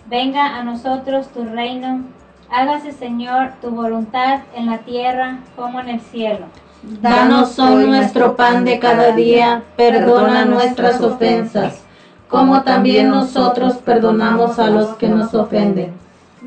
Venga 0.06 0.56
a 0.56 0.62
nosotros 0.62 1.26
tu 1.30 1.42
reino. 1.42 2.02
Hágase, 2.48 2.92
Señor, 2.92 3.54
tu 3.60 3.70
voluntad 3.70 4.42
en 4.54 4.66
la 4.66 4.78
tierra 4.78 5.38
como 5.56 5.80
en 5.80 5.88
el 5.88 6.00
cielo. 6.00 6.46
Danos 7.02 7.58
hoy 7.58 7.88
nuestro 7.88 8.36
pan 8.36 8.64
de 8.64 8.78
cada 8.78 9.10
día, 9.16 9.64
perdona 9.76 10.44
nuestras 10.44 11.00
ofensas, 11.00 11.82
como 12.28 12.62
también 12.62 13.08
nosotros 13.08 13.78
perdonamos 13.78 14.60
a 14.60 14.70
los 14.70 14.90
que 14.90 15.08
nos 15.08 15.34
ofenden. 15.34 16.06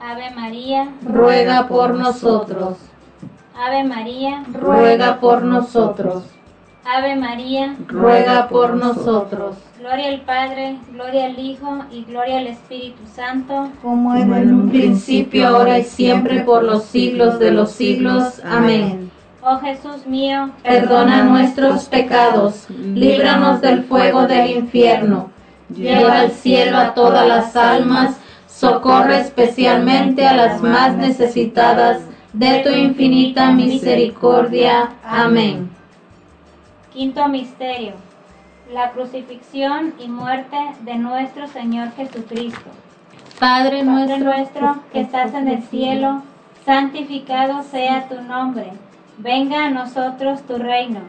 Ave 0.00 0.30
María, 0.30 0.88
Ruega 1.02 1.66
por 1.66 1.94
nosotros. 1.94 2.78
Ave 3.54 3.84
María, 3.84 4.44
Ruega 4.52 5.18
por 5.18 5.42
nosotros. 5.42 6.24
Ave 6.84 7.16
María. 7.16 7.76
Ruega 7.86 8.48
por 8.48 8.74
nosotros. 8.74 9.56
Gloria 9.78 10.08
al 10.08 10.20
Padre, 10.22 10.78
gloria 10.92 11.26
al 11.26 11.38
Hijo 11.38 11.84
y 11.90 12.04
gloria 12.04 12.38
al 12.38 12.46
Espíritu 12.46 13.02
Santo. 13.12 13.68
Como 13.82 14.14
en 14.14 14.54
un 14.54 14.70
principio, 14.70 15.48
ahora 15.48 15.78
y 15.78 15.84
siempre, 15.84 16.42
por 16.42 16.62
los 16.62 16.84
siglos 16.84 17.38
de 17.38 17.50
los 17.50 17.72
siglos. 17.72 18.40
Amén. 18.44 19.10
Oh 19.42 19.58
Jesús 19.58 20.06
mío, 20.06 20.50
Perdona 20.62 21.24
nuestros 21.24 21.84
pecados, 21.86 22.66
líbranos 22.68 23.60
del 23.60 23.84
fuego 23.84 24.26
del 24.26 24.50
infierno, 24.50 25.30
lleva 25.74 26.20
al 26.20 26.32
cielo 26.32 26.76
a 26.76 26.92
todas 26.92 27.26
las 27.26 27.54
almas, 27.56 28.16
socorre 28.58 29.20
especialmente 29.20 30.26
a 30.26 30.34
las 30.34 30.60
más 30.60 30.96
necesitadas 30.96 32.02
de 32.32 32.58
tu 32.58 32.70
infinita 32.70 33.52
misericordia. 33.52 34.90
Amén. 35.04 35.70
Quinto 36.92 37.28
misterio. 37.28 37.92
La 38.72 38.90
crucifixión 38.90 39.94
y 40.00 40.08
muerte 40.08 40.56
de 40.80 40.96
nuestro 40.96 41.46
Señor 41.46 41.92
Jesucristo. 41.92 42.70
Padre 43.38 43.84
Padre 43.84 43.84
nuestro, 43.84 44.24
nuestro 44.24 44.76
que 44.92 45.02
estás 45.02 45.32
en 45.34 45.46
el 45.46 45.62
cielo, 45.62 46.22
santificado 46.66 47.62
sea 47.62 48.08
tu 48.08 48.20
nombre. 48.22 48.72
Venga 49.18 49.66
a 49.66 49.70
nosotros 49.70 50.42
tu 50.42 50.58
reino. 50.58 51.00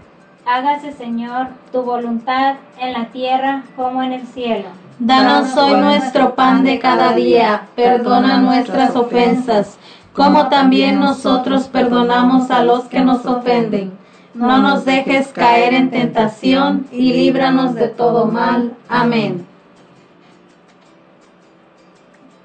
Hágase, 0.45 0.91
Señor, 0.91 1.47
tu 1.71 1.81
voluntad 1.81 2.57
en 2.79 2.93
la 2.93 3.05
tierra 3.05 3.63
como 3.75 4.03
en 4.03 4.13
el 4.13 4.27
cielo. 4.27 4.69
Danos 4.99 5.55
hoy 5.55 5.79
nuestro 5.79 6.35
pan 6.35 6.65
de 6.65 6.77
cada 6.77 7.13
día, 7.13 7.67
perdona 7.73 8.39
nuestras 8.39 8.97
ofensas, 8.97 9.77
como 10.11 10.49
también 10.49 10.99
nosotros 10.99 11.69
perdonamos 11.69 12.51
a 12.51 12.65
los 12.65 12.83
que 12.83 12.99
nos 12.99 13.25
ofenden. 13.25 13.97
No 14.33 14.57
nos 14.57 14.83
dejes 14.83 15.29
caer 15.29 15.73
en 15.73 15.89
tentación 15.89 16.85
y 16.91 17.13
líbranos 17.13 17.75
de 17.75 17.87
todo 17.87 18.25
mal. 18.25 18.73
Amén. 18.89 19.47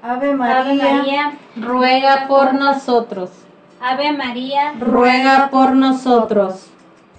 Ave 0.01 0.29
Ave 0.29 0.35
María, 0.35 0.93
María, 0.93 1.37
Ruega 1.57 2.25
por 2.29 2.53
nosotros. 2.53 3.31
Ave 3.81 4.13
María, 4.13 4.71
Ruega 4.79 5.49
por 5.51 5.75
nosotros. 5.75 6.67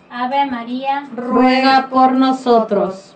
Ave 0.08 0.46
María, 0.46 1.06
Ruega 1.14 1.88
por 1.90 2.12
nosotros. 2.12 3.15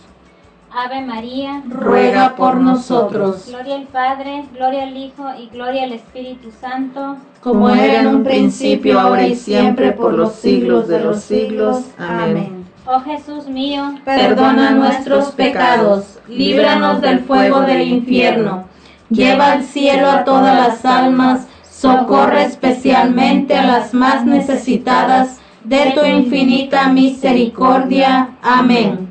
Ave 0.73 1.01
María. 1.01 1.63
Ruega 1.67 2.35
por 2.35 2.55
nosotros. 2.55 3.47
Gloria 3.49 3.75
al 3.75 3.87
Padre, 3.87 4.45
gloria 4.53 4.83
al 4.83 4.95
Hijo 4.95 5.25
y 5.37 5.47
gloria 5.47 5.83
al 5.83 5.91
Espíritu 5.91 6.49
Santo. 6.51 7.17
Como 7.41 7.69
era 7.69 8.01
en 8.01 8.07
un 8.07 8.23
principio, 8.23 8.99
ahora 8.99 9.27
y 9.27 9.35
siempre, 9.35 9.91
por 9.91 10.13
los 10.13 10.33
siglos 10.33 10.87
de 10.87 11.01
los 11.01 11.21
siglos. 11.21 11.83
Amén. 11.97 12.65
Oh 12.85 12.99
Jesús 13.01 13.47
mío, 13.47 13.95
perdona 14.03 14.71
nuestros 14.71 15.31
pecados, 15.31 16.19
líbranos 16.27 16.99
del 16.99 17.19
fuego 17.19 17.61
del 17.61 17.83
infierno, 17.87 18.65
lleva 19.09 19.51
al 19.51 19.63
cielo 19.63 20.09
a 20.09 20.23
todas 20.23 20.55
las 20.57 20.83
almas, 20.83 21.47
socorre 21.69 22.43
especialmente 22.43 23.55
a 23.55 23.65
las 23.65 23.93
más 23.93 24.25
necesitadas 24.25 25.39
de 25.63 25.91
tu 25.91 26.03
infinita 26.03 26.89
misericordia. 26.89 28.31
Amén. 28.41 29.10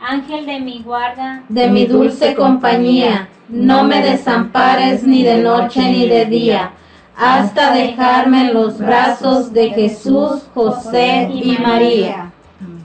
Ángel 0.00 0.46
de 0.46 0.60
mi 0.60 0.82
guarda, 0.82 1.42
de 1.48 1.68
mi 1.68 1.86
dulce 1.86 2.34
compañía, 2.34 3.28
no 3.48 3.84
me 3.84 4.02
desampares 4.02 5.02
ni 5.04 5.22
de 5.22 5.42
noche 5.42 5.80
ni 5.82 6.08
de 6.08 6.26
día, 6.26 6.70
hasta 7.16 7.72
dejarme 7.72 8.48
en 8.48 8.54
los 8.54 8.78
brazos 8.78 9.52
de 9.52 9.70
Jesús, 9.70 10.44
José 10.54 11.28
y 11.32 11.58
María. 11.58 12.30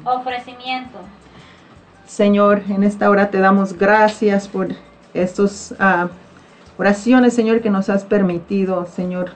Ofrecimiento. 0.04 0.99
Señor, 2.08 2.63
en 2.67 2.84
esta 2.84 3.10
hora 3.10 3.30
te 3.30 3.39
damos 3.39 3.73
gracias 3.78 4.47
por 4.47 4.69
estas 5.13 5.73
ah, 5.80 6.08
oraciones, 6.78 7.34
Señor, 7.34 7.62
que 7.62 7.69
nos 7.69 7.89
has 7.89 8.04
permitido, 8.04 8.86
Señor, 8.86 9.32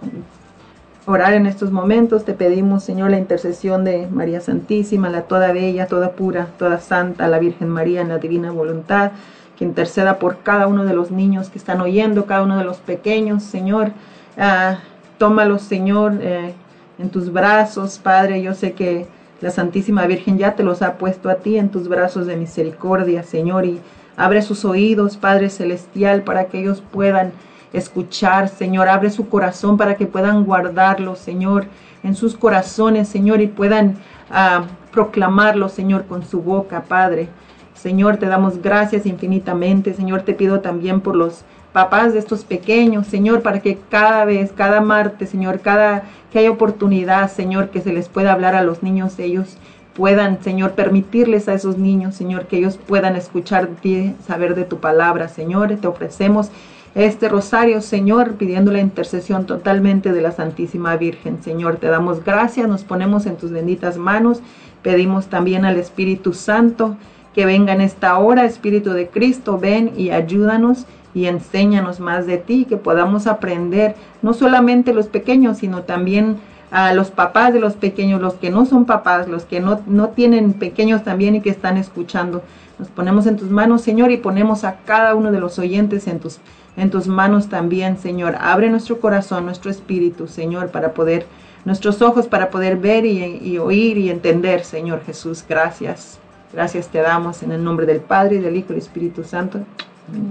orar 1.08 1.34
en 1.34 1.46
estos 1.46 1.72
momentos. 1.72 2.26
Te 2.26 2.34
pedimos, 2.34 2.84
Señor, 2.84 3.10
la 3.10 3.18
intercesión 3.18 3.84
de 3.86 4.08
María 4.08 4.42
Santísima, 4.42 5.10
la 5.10 5.22
toda 5.22 5.54
bella, 5.54 5.88
toda 5.88 6.12
pura, 6.12 6.50
toda 6.60 6.80
santa, 6.80 7.28
la 7.30 7.40
Virgen 7.40 7.70
María 7.70 8.02
en 8.02 8.10
la 8.10 8.20
divina 8.20 8.52
voluntad, 8.52 9.14
que 9.58 9.64
interceda 9.64 10.20
por 10.20 10.40
cada 10.40 10.68
uno 10.68 10.84
de 10.84 10.94
los 10.94 11.10
niños 11.10 11.50
que 11.50 11.58
están 11.58 11.80
oyendo, 11.82 12.26
cada 12.26 12.44
uno 12.44 12.58
de 12.58 12.66
los 12.66 12.78
pequeños, 12.78 13.44
Señor. 13.44 13.92
Ah, 14.38 14.80
tómalos, 15.18 15.62
Señor, 15.62 16.20
eh, 16.22 16.54
en 17.00 17.10
tus 17.10 17.32
brazos, 17.32 18.00
Padre. 18.00 18.42
Yo 18.42 18.54
sé 18.54 18.74
que 18.74 19.08
la 19.40 19.50
Santísima 19.50 20.06
Virgen 20.08 20.38
ya 20.38 20.56
te 20.56 20.64
los 20.64 20.82
ha 20.82 20.98
puesto 20.98 21.30
a 21.30 21.36
ti 21.36 21.58
en 21.58 21.70
tus 21.70 21.88
brazos 21.88 22.28
de 22.28 22.36
misericordia, 22.36 23.24
Señor, 23.24 23.66
y 23.66 23.80
abre 24.18 24.42
sus 24.42 24.66
oídos, 24.66 25.16
Padre 25.16 25.50
Celestial, 25.50 26.24
para 26.24 26.46
que 26.46 26.60
ellos 26.60 26.84
puedan 26.92 27.32
escuchar, 27.80 28.50
Señor. 28.50 28.90
Abre 28.90 29.10
su 29.10 29.30
corazón 29.30 29.78
para 29.78 29.96
que 29.96 30.06
puedan 30.06 30.44
guardarlo, 30.44 31.16
Señor, 31.16 31.66
en 32.04 32.16
sus 32.16 32.36
corazones, 32.36 33.08
Señor, 33.08 33.42
y 33.42 33.48
puedan 33.48 33.96
ah, 34.30 34.66
proclamarlo, 34.92 35.70
Señor, 35.70 36.06
con 36.06 36.26
su 36.26 36.42
boca, 36.42 36.84
Padre. 36.84 37.30
Señor, 37.74 38.18
te 38.18 38.26
damos 38.26 38.62
gracias 38.62 39.06
infinitamente. 39.06 39.94
Señor, 39.94 40.24
te 40.24 40.34
pido 40.34 40.62
también 40.62 41.02
por 41.02 41.16
los 41.16 41.44
papás 41.74 42.14
de 42.14 42.20
estos 42.20 42.44
pequeños, 42.44 43.06
Señor, 43.06 43.44
para 43.44 43.60
que 43.60 43.78
cada 43.90 44.26
vez, 44.26 44.52
cada 44.52 44.82
martes, 44.82 45.30
Señor, 45.30 45.60
cada 45.60 46.04
que 46.32 46.40
haya 46.40 46.50
oportunidad, 46.50 47.32
Señor, 47.32 47.70
que 47.70 47.82
se 47.82 47.94
les 47.94 48.10
pueda 48.10 48.34
hablar 48.34 48.56
a 48.56 48.64
los 48.64 48.82
niños, 48.82 49.20
ellos 49.20 49.58
puedan, 49.94 50.42
Señor, 50.44 50.72
permitirles 50.72 51.48
a 51.48 51.54
esos 51.54 51.78
niños, 51.78 52.16
Señor, 52.16 52.48
que 52.48 52.58
ellos 52.58 52.78
puedan 52.78 53.16
escuchar 53.16 53.70
de 53.70 53.76
ti, 53.76 54.16
saber 54.26 54.56
de 54.56 54.64
tu 54.64 54.78
palabra, 54.80 55.28
Señor. 55.28 55.76
Te 55.76 55.88
ofrecemos 55.88 56.50
este 56.98 57.30
rosario, 57.30 57.82
Señor, 57.82 58.34
pidiendo 58.34 58.72
la 58.72 58.80
intercesión 58.80 59.46
totalmente 59.46 60.12
de 60.12 60.22
la 60.22 60.32
Santísima 60.32 60.98
Virgen. 60.98 61.44
Señor, 61.44 61.76
te 61.76 61.88
damos 61.88 62.24
gracias, 62.24 62.68
nos 62.68 62.84
ponemos 62.84 63.28
en 63.28 63.38
tus 63.38 63.52
benditas 63.52 63.98
manos. 63.98 64.42
Pedimos 64.82 65.28
también 65.28 65.64
al 65.64 65.78
Espíritu 65.78 66.34
Santo 66.34 66.98
que 67.36 67.46
venga 67.46 67.74
en 67.74 67.82
esta 67.82 68.18
hora, 68.18 68.46
Espíritu 68.46 68.94
de 68.94 69.10
Cristo, 69.10 69.60
ven 69.60 69.92
y 69.96 70.10
ayúdanos 70.10 70.88
y 71.14 71.28
enséñanos 71.28 72.00
más 72.00 72.26
de 72.26 72.40
ti, 72.40 72.66
que 72.66 72.78
podamos 72.78 73.28
aprender, 73.28 73.96
no 74.24 74.34
solamente 74.34 74.92
los 74.92 75.06
pequeños, 75.06 75.60
sino 75.60 75.84
también 75.84 76.38
a 76.72 76.96
los 76.96 77.12
papás 77.12 77.54
de 77.54 77.60
los 77.60 77.76
pequeños, 77.76 78.22
los 78.22 78.34
que 78.34 78.50
no 78.50 78.66
son 78.66 78.86
papás, 78.86 79.28
los 79.28 79.46
que 79.46 79.60
no, 79.60 79.82
no 79.86 80.10
tienen 80.10 80.54
pequeños 80.54 81.04
también 81.04 81.36
y 81.36 81.42
que 81.42 81.52
están 81.52 81.78
escuchando. 81.78 82.42
Nos 82.80 82.90
ponemos 82.90 83.26
en 83.26 83.38
tus 83.38 83.50
manos, 83.50 83.82
Señor, 83.82 84.12
y 84.12 84.18
ponemos 84.18 84.64
a 84.64 84.78
cada 84.86 85.16
uno 85.16 85.32
de 85.32 85.40
los 85.40 85.58
oyentes 85.60 86.08
en 86.08 86.20
tus, 86.20 86.40
en 86.76 86.92
tus 86.92 87.08
manos 87.08 87.50
también, 87.50 87.98
Señor. 87.98 88.36
Abre 88.40 88.70
nuestro 88.70 89.00
corazón, 89.00 89.46
nuestro 89.46 89.72
espíritu, 89.72 90.28
Señor, 90.28 90.70
para 90.70 90.94
poder, 90.94 91.26
nuestros 91.66 92.02
ojos 92.02 92.28
para 92.28 92.50
poder 92.50 92.78
ver 92.78 93.06
y, 93.06 93.24
y 93.24 93.58
oír 93.58 93.98
y 93.98 94.10
entender, 94.10 94.64
Señor 94.64 95.04
Jesús. 95.06 95.44
Gracias. 95.48 96.20
Gracias 96.54 96.88
te 96.88 97.00
damos 97.00 97.44
en 97.44 97.52
el 97.52 97.64
nombre 97.64 97.86
del 97.86 98.00
Padre 98.00 98.38
y 98.38 98.40
del 98.40 98.56
Hijo 98.56 98.68
y 98.68 98.76
del 98.76 98.78
Espíritu 98.78 99.24
Santo. 99.24 99.60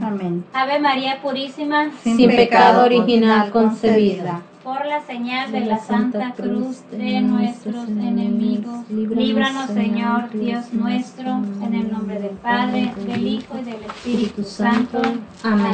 Amén. 0.03 0.45
Ave 0.55 0.79
María 0.79 1.21
Purísima, 1.21 1.91
sin 2.03 2.29
pecado 2.31 2.85
original 2.85 3.51
concebida. 3.51 4.41
Por 4.67 4.85
la 4.85 5.01
señal 5.07 5.53
de 5.53 5.61
la 5.61 5.79
Santa 5.79 6.33
Cruz 6.33 6.83
de 6.91 7.21
nuestros 7.21 7.89
enemigos, 7.89 8.81
líbranos 8.91 9.71
Señor 9.71 10.29
Dios 10.33 10.73
nuestro, 10.73 11.41
en 11.63 11.73
el 11.73 11.93
nombre 11.93 12.21
del 12.21 12.33
Padre, 12.33 12.93
del 12.97 13.25
Hijo 13.29 13.59
y 13.61 13.63
del 13.63 13.85
Espíritu 13.85 14.43
Santo. 14.43 15.01
Amén. 15.45 15.73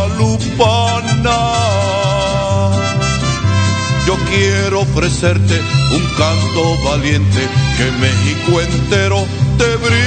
yo 4.06 4.16
quiero 4.30 4.80
ofrecerte 4.80 5.60
un 5.92 6.04
canto 6.16 6.76
valiente 6.84 7.48
que 7.76 7.90
México 7.92 8.60
entero 8.60 9.26
te 9.56 9.76
brinda 9.76 9.98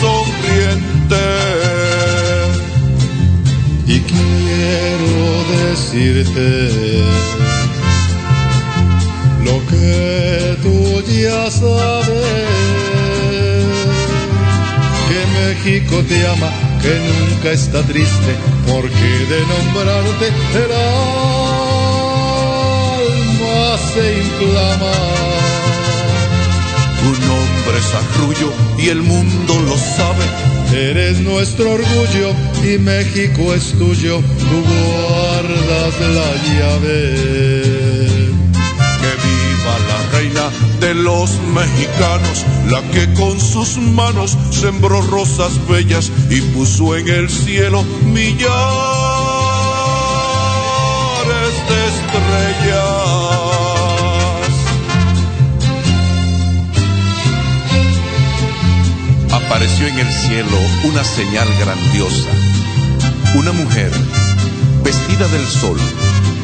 sonriente. 0.00 0.88
y 3.86 4.00
quiero 4.00 5.44
decirte 5.70 7.47
lo 9.48 9.56
que 9.66 10.56
tú 10.62 10.78
ya 11.10 11.50
sabes, 11.50 12.28
que 15.08 15.20
México 15.40 15.94
te 16.08 16.18
ama, 16.26 16.50
que 16.82 16.94
nunca 17.08 17.48
está 17.52 17.82
triste, 17.82 18.32
porque 18.66 19.10
de 19.32 19.40
nombrarte 19.52 20.26
el 20.62 20.70
alma 20.72 21.28
se 23.92 24.04
inflama. 24.22 24.96
Tu 27.00 27.10
nombre 27.26 27.76
es 27.78 27.90
arrullo 28.02 28.50
y 28.78 28.88
el 28.88 29.02
mundo 29.02 29.52
lo 29.68 29.76
sabe. 29.96 30.26
Eres 30.90 31.20
nuestro 31.20 31.72
orgullo 31.72 32.28
y 32.62 32.78
México 32.78 33.54
es 33.54 33.72
tuyo, 33.78 34.20
tú 34.50 34.56
guardas 34.70 35.94
la 36.16 36.30
llave. 36.46 37.87
Reina 40.18 40.50
de 40.80 40.94
los 40.94 41.38
mexicanos, 41.54 42.44
la 42.68 42.82
que 42.90 43.14
con 43.14 43.38
sus 43.40 43.78
manos 43.78 44.36
sembró 44.50 45.00
rosas 45.02 45.52
bellas 45.68 46.10
y 46.28 46.40
puso 46.40 46.96
en 46.96 47.06
el 47.06 47.30
cielo 47.30 47.84
millares 48.02 48.48
de 51.68 51.86
estrellas. 51.86 52.98
apareció 59.30 59.86
en 59.86 60.00
el 60.00 60.12
cielo 60.12 60.58
una 60.82 61.04
señal 61.04 61.48
grandiosa. 61.60 62.30
Una 63.36 63.52
mujer 63.52 63.92
vestida 64.82 65.28
del 65.28 65.46
sol, 65.46 65.78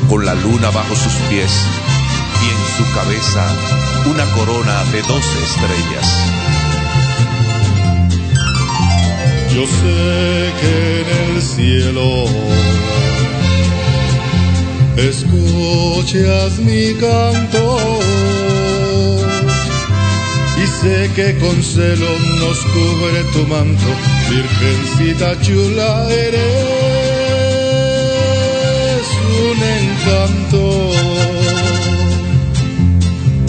con 0.09 0.25
la 0.25 0.35
luna 0.35 0.71
bajo 0.71 0.95
sus 0.95 1.15
pies 1.29 1.51
y 2.45 2.49
en 2.51 2.63
su 2.77 2.85
cabeza 2.95 3.45
una 4.07 4.25
corona 4.37 4.85
de 4.93 5.01
doce 5.03 5.39
estrellas. 5.49 6.09
Yo 9.55 9.67
sé 9.67 10.53
que 10.61 10.75
en 11.01 11.09
el 11.25 11.43
cielo 11.43 12.09
escuchas 14.97 16.59
mi 16.59 16.95
canto 16.95 17.79
y 20.63 20.67
sé 20.67 21.11
que 21.15 21.39
con 21.39 21.63
celo 21.63 22.19
nos 22.41 22.59
cubre 22.59 23.25
tu 23.33 23.47
manto, 23.47 23.91
Virgencita 24.29 25.41
chula 25.41 26.09
eres 26.11 26.75
un 29.51 29.59
encanto. 29.63 31.44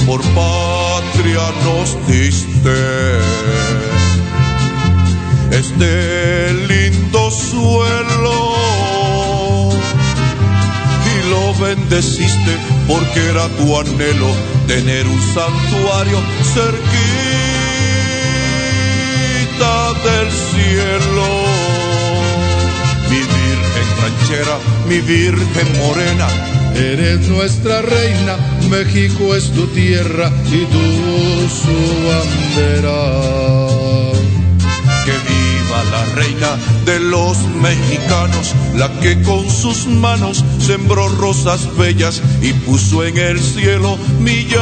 Por 0.05 0.21
patria 0.21 1.45
nos 1.65 2.07
diste 2.07 2.77
este 5.51 6.53
lindo 6.67 7.31
suelo 7.31 8.55
y 11.13 11.29
lo 11.29 11.53
bendeciste 11.55 12.57
porque 12.87 13.29
era 13.29 13.47
tu 13.49 13.79
anhelo 13.79 14.27
tener 14.67 15.07
un 15.07 15.21
santuario 15.33 16.21
cerquita 16.53 16.85
del 20.05 20.31
cielo. 20.51 21.27
Mi 23.09 23.19
virgen 23.19 23.87
ranchera, 24.01 24.57
mi 24.87 24.99
virgen 24.99 25.79
morena, 25.79 26.27
eres 26.75 27.27
nuestra 27.27 27.81
reina, 27.81 28.37
México 28.69 29.35
es 29.35 29.51
tu 29.51 29.67
tierra 29.67 30.31
y 30.47 30.65
tú 30.65 30.79
su 31.49 31.77
bandera. 32.07 32.99
Que 35.05 35.11
viva 35.11 35.83
la 35.91 36.05
reina 36.15 36.57
de 36.85 36.99
los 36.99 37.37
mexicanos, 37.61 38.55
la 38.75 38.89
que 38.99 39.21
con 39.21 39.49
sus 39.49 39.87
manos 39.87 40.43
sembró 40.59 41.07
rosas 41.09 41.75
bellas 41.77 42.21
y 42.41 42.53
puso 42.53 43.03
en 43.03 43.17
el 43.17 43.39
cielo 43.39 43.97
millares 44.19 44.59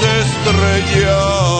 de 0.00 0.20
estrellas. 0.22 1.59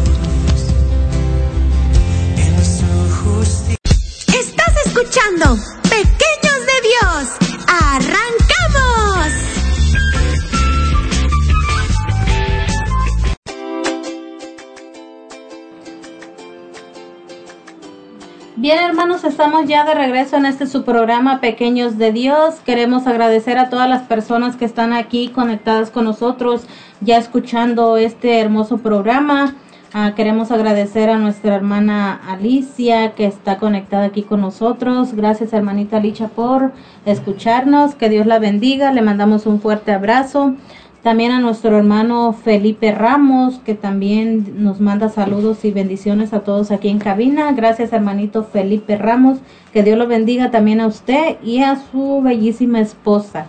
Estamos 19.31 19.65
ya 19.65 19.85
de 19.85 19.93
regreso 19.93 20.35
en 20.35 20.45
este 20.45 20.67
su 20.67 20.83
programa 20.83 21.39
Pequeños 21.39 21.97
de 21.97 22.11
Dios. 22.11 22.55
Queremos 22.65 23.07
agradecer 23.07 23.57
a 23.57 23.69
todas 23.69 23.87
las 23.87 24.01
personas 24.01 24.57
que 24.57 24.65
están 24.65 24.91
aquí 24.91 25.29
conectadas 25.29 25.89
con 25.89 26.03
nosotros, 26.03 26.65
ya 26.99 27.17
escuchando 27.17 27.95
este 27.95 28.41
hermoso 28.41 28.79
programa. 28.79 29.55
Ah, 29.93 30.13
queremos 30.17 30.51
agradecer 30.51 31.09
a 31.09 31.17
nuestra 31.17 31.55
hermana 31.55 32.19
Alicia 32.27 33.13
que 33.13 33.25
está 33.25 33.57
conectada 33.57 34.03
aquí 34.03 34.23
con 34.23 34.41
nosotros. 34.41 35.13
Gracias, 35.13 35.53
hermanita 35.53 35.97
Alicia, 35.97 36.27
por 36.27 36.73
escucharnos. 37.05 37.95
Que 37.95 38.09
Dios 38.09 38.25
la 38.25 38.37
bendiga. 38.37 38.91
Le 38.91 39.01
mandamos 39.01 39.45
un 39.45 39.61
fuerte 39.61 39.93
abrazo. 39.93 40.55
También 41.03 41.31
a 41.31 41.39
nuestro 41.39 41.77
hermano 41.77 42.31
Felipe 42.31 42.91
Ramos, 42.91 43.57
que 43.65 43.73
también 43.73 44.63
nos 44.63 44.79
manda 44.79 45.09
saludos 45.09 45.65
y 45.65 45.71
bendiciones 45.71 46.31
a 46.31 46.41
todos 46.41 46.69
aquí 46.69 46.89
en 46.89 46.99
cabina. 46.99 47.51
Gracias, 47.53 47.91
hermanito 47.91 48.43
Felipe 48.43 48.97
Ramos. 48.97 49.39
Que 49.73 49.81
Dios 49.81 49.97
lo 49.97 50.07
bendiga 50.07 50.51
también 50.51 50.79
a 50.79 50.85
usted 50.85 51.37
y 51.43 51.63
a 51.63 51.75
su 51.75 52.21
bellísima 52.21 52.79
esposa. 52.81 53.47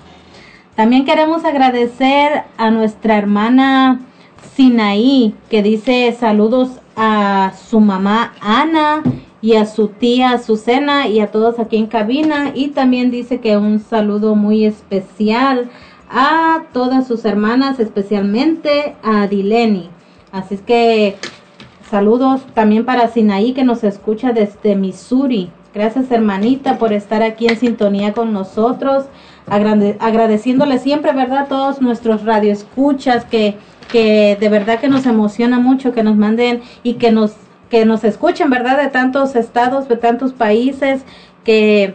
También 0.77 1.05
queremos 1.05 1.45
agradecer 1.45 2.45
a 2.57 2.71
nuestra 2.71 3.19
hermana 3.19 4.01
Sinaí, 4.57 5.35
que 5.51 5.63
dice 5.63 6.17
saludos 6.19 6.71
a 6.97 7.53
su 7.69 7.81
mamá 7.81 8.33
Ana 8.41 9.03
y 9.43 9.57
a 9.57 9.67
su 9.67 9.89
tía 9.89 10.31
Azucena 10.33 11.07
y 11.07 11.21
a 11.21 11.31
todos 11.31 11.59
aquí 11.59 11.77
en 11.77 11.87
cabina. 11.87 12.53
Y 12.55 12.69
también 12.69 13.11
dice 13.11 13.41
que 13.41 13.59
un 13.59 13.79
saludo 13.79 14.37
muy 14.37 14.65
especial 14.65 15.71
a 16.13 16.65
todas 16.73 17.07
sus 17.07 17.25
hermanas, 17.25 17.81
especialmente 17.81 18.95
a 19.03 19.27
Dileni. 19.27 19.89
Así 20.31 20.55
es 20.55 20.61
que 20.61 21.17
saludos 21.91 22.43
también 22.55 22.85
para 22.85 23.09
Sinaí 23.09 23.53
que 23.53 23.65
nos 23.65 23.83
escucha 23.83 24.33
desde 24.33 24.77
Missouri. 24.77 25.51
Gracias 25.75 26.11
hermanita 26.11 26.77
por 26.79 26.93
estar 26.93 27.23
aquí 27.23 27.47
en 27.47 27.57
sintonía 27.57 28.13
con 28.13 28.33
nosotros. 28.33 29.07
Agrade- 29.49 29.97
agradeciéndole 30.01 30.79
siempre, 30.79 31.13
¿verdad? 31.13 31.47
Todos 31.49 31.81
nuestros 31.81 32.25
radioescuchas 32.25 33.25
que, 33.25 33.57
que 33.91 34.37
de 34.39 34.49
verdad 34.51 34.81
que 34.81 34.89
nos 34.89 35.07
emociona 35.07 35.59
mucho 35.59 35.93
que 35.93 36.03
nos 36.03 36.17
manden 36.17 36.61
y 36.83 36.95
que 36.95 37.11
nos, 37.11 37.33
que 37.71 37.87
nos 37.87 38.05
escuchen, 38.05 38.51
¿verdad? 38.51 38.77
De 38.83 38.89
tantos 38.89 39.35
estados, 39.35 39.89
de 39.89 39.97
tantos 39.97 40.35
países 40.35 41.05
que 41.43 41.95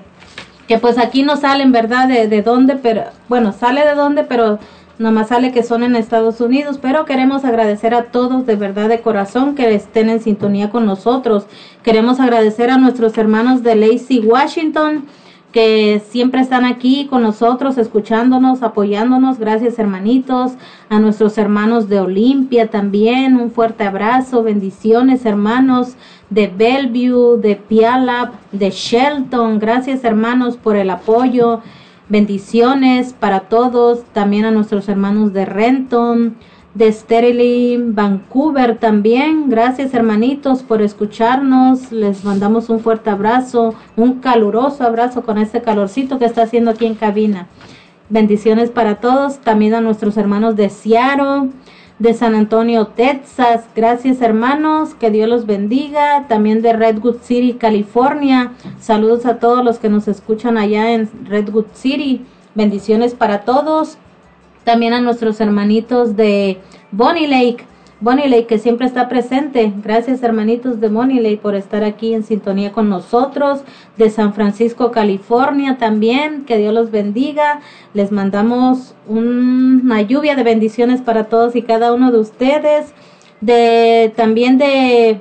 que 0.67 0.77
pues 0.77 0.97
aquí 0.97 1.23
no 1.23 1.37
salen, 1.37 1.71
¿verdad? 1.71 2.07
De, 2.07 2.27
de 2.27 2.41
dónde, 2.41 2.75
pero 2.75 3.03
bueno, 3.29 3.53
sale 3.53 3.85
de 3.85 3.95
dónde, 3.95 4.23
pero 4.23 4.59
nomás 4.99 5.29
sale 5.29 5.51
que 5.51 5.63
son 5.63 5.83
en 5.83 5.95
Estados 5.95 6.41
Unidos, 6.41 6.79
pero 6.81 7.05
queremos 7.05 7.45
agradecer 7.45 7.93
a 7.93 8.05
todos 8.05 8.45
de 8.45 8.55
verdad 8.55 8.89
de 8.89 9.01
corazón 9.01 9.55
que 9.55 9.73
estén 9.73 10.09
en 10.09 10.21
sintonía 10.21 10.69
con 10.69 10.85
nosotros. 10.85 11.45
Queremos 11.83 12.19
agradecer 12.19 12.69
a 12.69 12.77
nuestros 12.77 13.17
hermanos 13.17 13.63
de 13.63 13.75
Lacey, 13.75 14.19
Washington, 14.19 15.05
que 15.51 16.01
siempre 16.09 16.41
están 16.41 16.65
aquí 16.65 17.07
con 17.09 17.21
nosotros, 17.21 17.77
escuchándonos, 17.77 18.63
apoyándonos. 18.63 19.39
Gracias 19.39 19.79
hermanitos, 19.79 20.53
a 20.89 20.99
nuestros 20.99 21.37
hermanos 21.37 21.89
de 21.89 21.99
Olimpia 21.99 22.69
también, 22.69 23.37
un 23.37 23.51
fuerte 23.51 23.83
abrazo, 23.83 24.43
bendiciones 24.43 25.25
hermanos 25.25 25.95
de 26.29 26.47
Bellevue, 26.47 27.39
de 27.39 27.55
Pialap, 27.55 28.33
de 28.51 28.69
Shelton. 28.69 29.59
Gracias 29.59 30.03
hermanos 30.03 30.57
por 30.57 30.75
el 30.75 30.89
apoyo. 30.89 31.61
Bendiciones 32.09 33.13
para 33.13 33.41
todos, 33.41 34.03
también 34.13 34.45
a 34.45 34.51
nuestros 34.51 34.87
hermanos 34.87 35.33
de 35.33 35.45
Renton, 35.45 36.37
de 36.73 36.91
Sterling, 36.91 37.95
Vancouver 37.95 38.77
también. 38.77 39.49
Gracias 39.49 39.93
hermanitos 39.93 40.63
por 40.63 40.81
escucharnos. 40.81 41.91
Les 41.91 42.23
mandamos 42.23 42.69
un 42.69 42.79
fuerte 42.79 43.09
abrazo, 43.09 43.73
un 43.95 44.19
caluroso 44.19 44.83
abrazo 44.83 45.23
con 45.23 45.37
este 45.37 45.61
calorcito 45.61 46.19
que 46.19 46.25
está 46.25 46.43
haciendo 46.43 46.71
aquí 46.71 46.85
en 46.85 46.95
cabina. 46.95 47.47
Bendiciones 48.09 48.69
para 48.69 48.95
todos, 48.95 49.39
también 49.39 49.73
a 49.73 49.81
nuestros 49.81 50.15
hermanos 50.15 50.55
de 50.55 50.69
Seattle, 50.69 51.49
de 51.99 52.13
San 52.13 52.35
Antonio, 52.35 52.87
Texas. 52.87 53.65
Gracias 53.75 54.21
hermanos, 54.21 54.93
que 54.93 55.11
Dios 55.11 55.27
los 55.27 55.45
bendiga. 55.45 56.27
También 56.27 56.61
de 56.61 56.73
Redwood 56.73 57.17
City, 57.21 57.53
California. 57.53 58.53
Saludos 58.79 59.25
a 59.25 59.39
todos 59.39 59.63
los 59.63 59.79
que 59.79 59.89
nos 59.89 60.07
escuchan 60.07 60.57
allá 60.57 60.93
en 60.93 61.09
Redwood 61.25 61.67
City. 61.73 62.25
Bendiciones 62.55 63.13
para 63.13 63.41
todos. 63.41 63.97
También 64.63 64.93
a 64.93 65.01
nuestros 65.01 65.39
hermanitos 65.39 66.15
de 66.15 66.59
Bonnie 66.91 67.27
Lake. 67.27 67.65
Bonnie 67.99 68.27
Lake 68.27 68.45
que 68.45 68.59
siempre 68.59 68.85
está 68.85 69.09
presente. 69.09 69.73
Gracias 69.83 70.21
hermanitos 70.21 70.79
de 70.79 70.87
Bonnie 70.87 71.19
Lake 71.19 71.39
por 71.41 71.55
estar 71.55 71.83
aquí 71.83 72.13
en 72.13 72.23
sintonía 72.23 72.71
con 72.71 72.89
nosotros. 72.89 73.61
De 73.97 74.09
San 74.09 74.33
Francisco, 74.33 74.91
California 74.91 75.77
también. 75.77 76.45
Que 76.45 76.57
Dios 76.57 76.73
los 76.73 76.91
bendiga. 76.91 77.61
Les 77.93 78.11
mandamos 78.11 78.93
una 79.07 80.01
lluvia 80.01 80.35
de 80.35 80.43
bendiciones 80.43 81.01
para 81.01 81.25
todos 81.25 81.55
y 81.55 81.63
cada 81.63 81.91
uno 81.93 82.11
de 82.11 82.19
ustedes. 82.19 82.93
De 83.41 84.13
también 84.15 84.57
de 84.57 85.19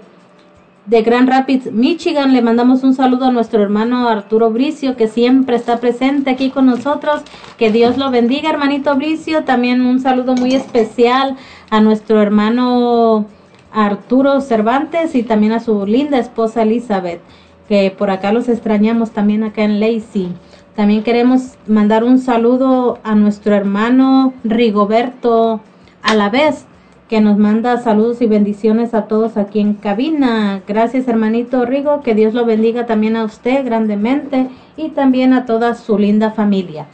de 0.87 1.03
Grand 1.03 1.29
Rapids, 1.29 1.73
Michigan. 1.73 2.33
Le 2.33 2.43
mandamos 2.43 2.83
un 2.83 2.95
saludo 2.95 3.27
a 3.27 3.33
nuestro 3.33 3.63
hermano 3.63 4.09
Arturo 4.09 4.51
Bricio, 4.51 4.97
que 4.97 5.09
siempre 5.09 5.57
está 5.57 5.79
presente 5.79 6.31
aquí 6.31 6.51
con 6.51 6.67
nosotros. 6.67 7.23
Que 7.59 7.71
Dios 7.71 7.99
lo 7.99 8.11
bendiga, 8.11 8.51
hermanito 8.51 8.95
Bricio. 8.97 9.45
También 9.45 9.83
un 9.83 10.01
saludo 10.01 10.35
muy 10.35 10.55
especial 10.55 11.37
a 11.71 11.81
nuestro 11.81 12.23
hermano 12.23 13.27
Arturo 13.73 14.41
Cervantes 14.41 15.15
y 15.15 15.23
también 15.23 15.53
a 15.53 15.61
su 15.61 15.85
linda 15.87 16.19
esposa 16.19 16.63
Elizabeth, 16.63 17.21
que 17.69 17.91
por 17.91 18.11
acá 18.11 18.33
los 18.33 18.49
extrañamos 18.49 19.11
también 19.11 19.45
acá 19.45 19.65
en 19.65 19.81
Lacey. 19.81 20.33
También 20.77 21.03
queremos 21.03 21.55
mandar 21.67 22.05
un 22.05 22.19
saludo 22.19 22.99
a 23.03 23.15
nuestro 23.15 23.55
hermano 23.55 24.35
Rigoberto 24.45 25.61
a 26.03 26.15
la 26.15 26.29
vez 26.29 26.67
que 27.09 27.21
nos 27.21 27.39
manda 27.39 27.79
saludos 27.79 28.21
y 28.21 28.27
bendiciones 28.27 28.93
a 28.95 29.03
todos 29.03 29.37
aquí 29.37 29.61
en 29.61 29.75
cabina. 29.75 30.63
Gracias 30.67 31.07
hermanito 31.07 31.65
Rigo, 31.65 32.03
que 32.03 32.15
Dios 32.15 32.35
lo 32.35 32.45
bendiga 32.45 32.87
también 32.87 33.17
a 33.17 33.25
usted 33.25 33.65
grandemente 33.65 34.49
y 34.77 34.89
también 34.91 35.33
a 35.33 35.47
toda 35.47 35.75
su 35.75 35.99
linda 35.99 36.33
familia. 36.33 36.87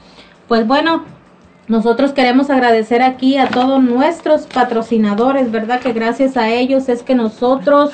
Pues 0.49 0.67
bueno, 0.67 1.05
nosotros 1.69 2.13
queremos 2.13 2.51
agradecer 2.51 3.03
aquí 3.03 3.39
a 3.39 3.49
todos 3.49 3.83
nuestros 3.83 4.43
patrocinadores, 4.43 5.51
¿verdad? 5.51 5.81
Que 5.81 5.93
gracias 5.93 6.37
a 6.37 6.51
ellos 6.51 6.89
es 6.89 7.03
que 7.03 7.15
nosotros 7.15 7.93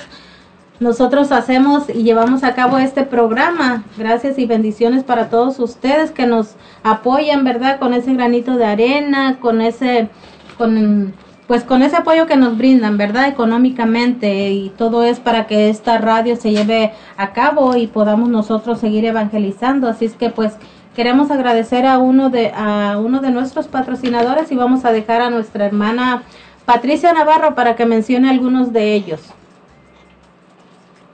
nosotros 0.81 1.33
hacemos 1.33 1.89
y 1.89 2.05
llevamos 2.05 2.45
a 2.45 2.55
cabo 2.55 2.79
este 2.79 3.03
programa. 3.03 3.85
Gracias 3.97 4.39
y 4.39 4.47
bendiciones 4.47 5.03
para 5.03 5.29
todos 5.29 5.59
ustedes 5.59 6.13
que 6.13 6.27
nos 6.27 6.55
apoyan, 6.85 7.43
¿verdad? 7.43 7.81
Con 7.81 7.95
ese 7.95 8.13
granito 8.15 8.57
de 8.57 8.65
arena, 8.65 9.39
con 9.41 9.61
ese 9.61 10.09
con 10.57 11.13
pues 11.49 11.65
con 11.65 11.83
ese 11.83 11.97
apoyo 11.97 12.27
que 12.27 12.37
nos 12.37 12.59
brindan, 12.59 12.99
¿verdad? 12.99 13.27
Económicamente 13.27 14.51
y 14.51 14.69
todo 14.69 15.03
es 15.03 15.19
para 15.19 15.47
que 15.47 15.71
esta 15.71 15.97
radio 15.97 16.37
se 16.37 16.51
lleve 16.53 16.93
a 17.17 17.33
cabo 17.33 17.75
y 17.75 17.87
podamos 17.87 18.29
nosotros 18.29 18.79
seguir 18.79 19.07
evangelizando. 19.07 19.89
Así 19.89 20.05
es 20.05 20.15
que 20.15 20.29
pues 20.29 20.53
queremos 20.95 21.31
agradecer 21.31 21.87
a 21.87 21.97
uno 21.97 22.29
de 22.29 22.53
a 22.55 22.99
uno 22.99 23.21
de 23.21 23.31
nuestros 23.31 23.67
patrocinadores 23.67 24.53
y 24.53 24.57
vamos 24.57 24.85
a 24.85 24.93
dejar 24.93 25.23
a 25.23 25.31
nuestra 25.31 25.65
hermana 25.65 26.23
Patricia 26.67 27.15
Navarro 27.15 27.55
para 27.55 27.77
que 27.77 27.87
mencione 27.87 28.29
algunos 28.29 28.75
de 28.75 28.93
ellos. 28.93 29.23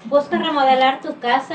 Busca 0.06 0.36
remodelar 0.36 1.00
tu 1.00 1.16
casa, 1.20 1.54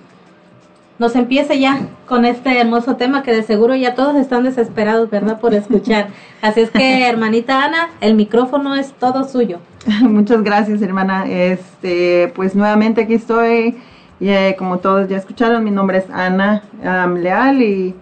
nos 0.97 1.15
empiece 1.15 1.59
ya 1.59 1.87
con 2.07 2.23
este 2.23 2.57
hermoso 2.57 2.95
tema 2.95 3.21
que 3.21 3.33
de 3.33 3.43
seguro 3.43 3.75
ya 3.75 3.95
todos 3.95 4.15
están 4.15 4.43
desesperados, 4.43 5.09
¿verdad? 5.09 5.39
Por 5.39 5.53
escuchar. 5.53 6.07
Así 6.41 6.61
es 6.61 6.71
que, 6.71 7.07
hermanita 7.07 7.65
Ana, 7.65 7.89
el 7.99 8.15
micrófono 8.15 8.75
es 8.75 8.93
todo 8.93 9.27
suyo. 9.27 9.59
Muchas 10.01 10.41
gracias, 10.43 10.81
hermana. 10.81 11.25
Este, 11.27 12.31
pues 12.35 12.55
nuevamente 12.55 13.01
aquí 13.01 13.15
estoy. 13.15 13.77
Y, 14.21 14.29
eh, 14.29 14.55
como 14.57 14.77
todos 14.77 15.09
ya 15.09 15.17
escucharon, 15.17 15.63
mi 15.63 15.71
nombre 15.71 15.97
es 15.97 16.09
Ana 16.09 16.63
Leal 16.81 17.61
y 17.61 17.93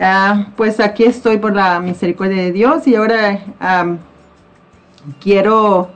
ah, 0.00 0.48
pues 0.56 0.80
aquí 0.80 1.04
estoy 1.04 1.38
por 1.38 1.54
la 1.54 1.80
misericordia 1.80 2.42
de 2.42 2.52
Dios 2.52 2.86
y 2.86 2.94
ahora 2.94 3.40
quiero 5.20 5.90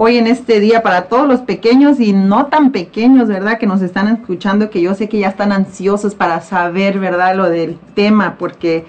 hoy 0.00 0.16
en 0.16 0.28
este 0.28 0.60
día 0.60 0.80
para 0.82 1.08
todos 1.08 1.26
los 1.26 1.40
pequeños 1.40 1.98
y 1.98 2.12
no 2.12 2.46
tan 2.46 2.70
pequeños, 2.70 3.28
¿verdad? 3.28 3.58
Que 3.58 3.66
nos 3.66 3.82
están 3.82 4.06
escuchando, 4.06 4.70
que 4.70 4.80
yo 4.80 4.94
sé 4.94 5.08
que 5.08 5.18
ya 5.18 5.28
están 5.28 5.50
ansiosos 5.50 6.14
para 6.14 6.40
saber, 6.40 7.00
¿verdad? 7.00 7.34
Lo 7.34 7.50
del 7.50 7.80
tema, 7.96 8.36
porque 8.38 8.84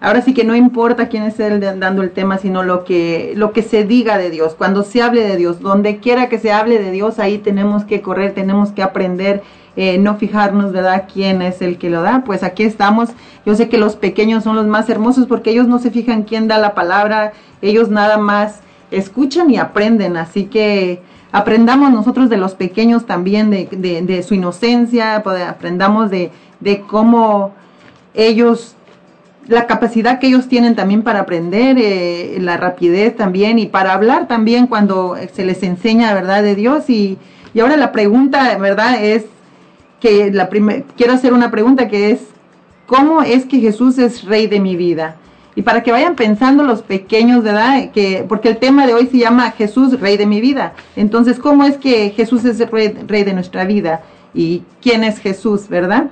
ahora 0.00 0.22
sí 0.22 0.32
que 0.32 0.44
no 0.44 0.54
importa 0.54 1.08
quién 1.08 1.24
esté 1.24 1.58
dando 1.58 2.02
el 2.02 2.12
tema, 2.12 2.38
sino 2.38 2.62
lo 2.62 2.84
que, 2.84 3.32
lo 3.34 3.52
que 3.52 3.62
se 3.62 3.82
diga 3.82 4.16
de 4.16 4.30
Dios, 4.30 4.54
cuando 4.54 4.84
se 4.84 5.02
hable 5.02 5.22
de 5.22 5.36
Dios, 5.36 5.58
donde 5.58 5.98
quiera 5.98 6.28
que 6.28 6.38
se 6.38 6.52
hable 6.52 6.78
de 6.78 6.92
Dios, 6.92 7.18
ahí 7.18 7.38
tenemos 7.38 7.84
que 7.84 8.00
correr, 8.00 8.32
tenemos 8.32 8.70
que 8.70 8.84
aprender. 8.84 9.42
Eh, 9.76 9.98
no 9.98 10.16
fijarnos, 10.16 10.72
¿verdad?, 10.72 11.04
quién 11.12 11.42
es 11.42 11.60
el 11.60 11.78
que 11.78 11.90
lo 11.90 12.02
da. 12.02 12.22
Pues 12.24 12.42
aquí 12.44 12.62
estamos. 12.62 13.10
Yo 13.44 13.54
sé 13.56 13.68
que 13.68 13.78
los 13.78 13.96
pequeños 13.96 14.44
son 14.44 14.54
los 14.56 14.66
más 14.66 14.88
hermosos 14.88 15.26
porque 15.26 15.50
ellos 15.50 15.66
no 15.66 15.78
se 15.78 15.90
fijan 15.90 16.22
quién 16.22 16.46
da 16.46 16.58
la 16.58 16.74
palabra, 16.74 17.32
ellos 17.60 17.90
nada 17.90 18.16
más 18.16 18.60
escuchan 18.90 19.50
y 19.50 19.58
aprenden, 19.58 20.16
así 20.16 20.44
que 20.44 21.02
aprendamos 21.32 21.90
nosotros 21.90 22.30
de 22.30 22.36
los 22.36 22.54
pequeños 22.54 23.06
también, 23.06 23.50
de, 23.50 24.22
su 24.22 24.34
inocencia, 24.34 25.22
pues, 25.24 25.42
aprendamos 25.42 26.10
de, 26.10 26.30
cómo 26.86 27.52
ellos, 28.14 28.76
la 29.48 29.66
capacidad 29.66 30.20
que 30.20 30.28
ellos 30.28 30.48
tienen 30.48 30.76
también 30.76 31.02
para 31.02 31.20
aprender, 31.20 31.76
eh, 31.78 32.38
la 32.40 32.56
rapidez 32.56 33.16
también 33.16 33.58
y 33.58 33.66
para 33.66 33.92
hablar 33.92 34.28
también 34.28 34.68
cuando 34.68 35.16
se 35.32 35.44
les 35.44 35.62
enseña, 35.64 36.14
¿verdad?, 36.14 36.42
de 36.42 36.54
Dios. 36.54 36.88
Y, 36.88 37.18
y 37.52 37.60
ahora 37.60 37.76
la 37.76 37.90
pregunta, 37.90 38.56
¿verdad?, 38.58 39.02
es 39.02 39.24
quiero 40.96 41.12
hacer 41.12 41.32
una 41.32 41.50
pregunta 41.50 41.88
que 41.88 42.10
es, 42.10 42.20
¿cómo 42.86 43.22
es 43.22 43.46
que 43.46 43.60
Jesús 43.60 43.98
es 43.98 44.24
rey 44.24 44.46
de 44.46 44.60
mi 44.60 44.76
vida? 44.76 45.16
Y 45.56 45.62
para 45.62 45.82
que 45.82 45.92
vayan 45.92 46.16
pensando 46.16 46.64
los 46.64 46.82
pequeños, 46.82 47.44
¿verdad? 47.44 47.90
Que, 47.92 48.24
porque 48.28 48.48
el 48.48 48.56
tema 48.56 48.86
de 48.86 48.94
hoy 48.94 49.06
se 49.06 49.18
llama 49.18 49.52
Jesús, 49.52 50.00
Rey 50.00 50.16
de 50.16 50.26
mi 50.26 50.40
vida. 50.40 50.72
Entonces, 50.96 51.38
¿cómo 51.38 51.62
es 51.64 51.78
que 51.78 52.10
Jesús 52.10 52.44
es 52.44 52.58
el 52.58 52.68
rey, 52.70 53.24
de 53.24 53.32
nuestra 53.32 53.64
vida? 53.64 54.02
¿Y 54.34 54.64
quién 54.82 55.04
es 55.04 55.18
Jesús, 55.20 55.68
verdad? 55.68 56.08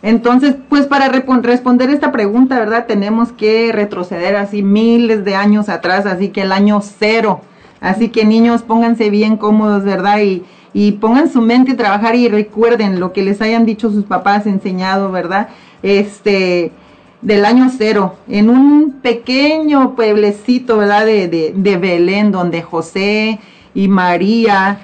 Entonces, 0.00 0.56
pues 0.70 0.86
para 0.86 1.08
responder 1.08 1.90
esta 1.90 2.10
pregunta, 2.10 2.58
¿verdad? 2.58 2.86
Tenemos 2.86 3.30
que 3.32 3.72
retroceder 3.72 4.36
así 4.36 4.62
miles 4.62 5.24
de 5.24 5.34
años 5.34 5.68
atrás, 5.68 6.06
así 6.06 6.30
que 6.30 6.42
el 6.42 6.52
año 6.52 6.80
cero. 6.80 7.42
Así 7.80 8.08
que 8.08 8.24
niños, 8.24 8.62
pónganse 8.62 9.10
bien 9.10 9.36
cómodos, 9.36 9.84
¿verdad? 9.84 10.20
Y, 10.20 10.44
y 10.72 10.92
pongan 10.92 11.30
su 11.30 11.40
mente 11.40 11.72
a 11.72 11.76
trabajar 11.76 12.14
y 12.14 12.28
recuerden 12.28 13.00
lo 13.00 13.12
que 13.12 13.22
les 13.22 13.40
hayan 13.40 13.64
dicho 13.64 13.90
sus 13.90 14.04
papás, 14.04 14.46
enseñado, 14.46 15.10
¿verdad? 15.10 15.48
Este, 15.82 16.72
del 17.20 17.44
año 17.44 17.70
cero, 17.76 18.16
en 18.28 18.50
un 18.50 19.00
pequeño 19.02 19.94
pueblecito, 19.94 20.78
¿verdad? 20.78 21.06
De, 21.06 21.52
de, 21.54 21.76
Belén, 21.76 22.30
donde 22.30 22.62
José 22.62 23.40
y 23.74 23.88
María, 23.88 24.80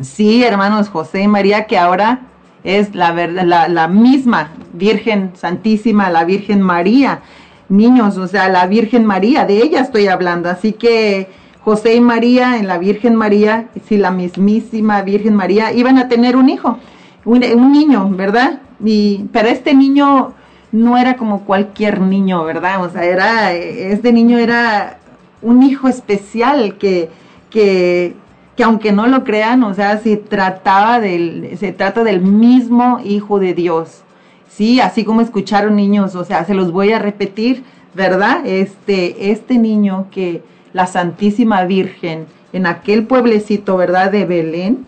sí, 0.00 0.44
hermanos, 0.44 0.88
José 0.88 1.22
y 1.22 1.28
María, 1.28 1.66
que 1.66 1.76
ahora 1.76 2.20
es 2.64 2.94
la, 2.94 3.12
la, 3.12 3.68
la 3.68 3.88
misma 3.88 4.52
Virgen 4.72 5.32
Santísima, 5.34 6.10
la 6.10 6.24
Virgen 6.24 6.60
María. 6.62 7.20
Niños, 7.68 8.16
o 8.16 8.26
sea, 8.26 8.48
la 8.48 8.66
Virgen 8.66 9.04
María, 9.04 9.44
de 9.44 9.58
ella 9.58 9.80
estoy 9.80 10.08
hablando. 10.08 10.50
Así 10.50 10.72
que 10.72 11.28
José 11.62 11.94
y 11.94 12.00
María, 12.00 12.56
en 12.56 12.66
la 12.66 12.78
Virgen 12.78 13.14
María, 13.14 13.68
sí, 13.86 13.96
la 13.96 14.10
mismísima 14.10 15.02
Virgen 15.02 15.34
María, 15.34 15.72
iban 15.72 15.98
a 15.98 16.08
tener 16.08 16.36
un 16.36 16.48
hijo, 16.48 16.78
un, 17.24 17.44
un 17.44 17.72
niño, 17.72 18.08
¿verdad? 18.10 18.60
Y, 18.84 19.26
pero 19.32 19.48
este 19.48 19.74
niño 19.74 20.32
no 20.72 20.96
era 20.96 21.16
como 21.16 21.40
cualquier 21.40 22.00
niño, 22.00 22.44
¿verdad? 22.44 22.82
O 22.82 22.90
sea, 22.90 23.04
era, 23.04 23.52
este 23.52 24.12
niño 24.12 24.38
era 24.38 24.98
un 25.42 25.62
hijo 25.62 25.88
especial 25.88 26.76
que, 26.78 27.10
que, 27.50 28.14
que 28.56 28.64
aunque 28.64 28.92
no 28.92 29.06
lo 29.06 29.24
crean, 29.24 29.62
o 29.64 29.74
sea, 29.74 29.98
se 29.98 30.16
trataba 30.16 31.00
del, 31.00 31.56
se 31.58 31.72
trata 31.72 32.04
del 32.04 32.20
mismo 32.20 33.00
hijo 33.04 33.38
de 33.38 33.54
Dios. 33.54 34.02
Sí, 34.48 34.80
así 34.80 35.04
como 35.04 35.20
escucharon 35.20 35.76
niños, 35.76 36.14
o 36.14 36.24
sea, 36.24 36.44
se 36.44 36.54
los 36.54 36.72
voy 36.72 36.92
a 36.92 36.98
repetir, 36.98 37.64
¿verdad? 37.94 38.46
Este, 38.46 39.30
este 39.30 39.58
niño 39.58 40.06
que 40.10 40.42
la 40.72 40.86
Santísima 40.86 41.64
Virgen 41.64 42.26
en 42.52 42.66
aquel 42.66 43.06
pueblecito, 43.06 43.76
¿verdad? 43.76 44.10
De 44.10 44.24
Belén, 44.24 44.86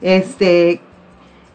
este, 0.00 0.80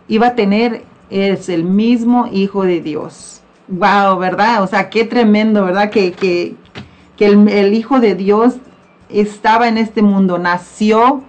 iba 0.07 0.27
a 0.27 0.35
tener 0.35 0.83
es 1.09 1.49
el 1.49 1.63
mismo 1.63 2.27
Hijo 2.31 2.63
de 2.63 2.81
Dios. 2.81 3.41
Wow, 3.67 4.17
¿verdad? 4.17 4.63
O 4.63 4.67
sea, 4.67 4.89
qué 4.89 5.03
tremendo, 5.05 5.65
¿verdad? 5.65 5.89
Que, 5.89 6.11
que, 6.11 6.55
que 7.17 7.25
el, 7.25 7.47
el, 7.49 7.73
Hijo 7.73 7.99
de 7.99 8.15
Dios 8.15 8.55
estaba 9.09 9.67
en 9.67 9.77
este 9.77 10.01
mundo, 10.01 10.37
nació 10.37 11.23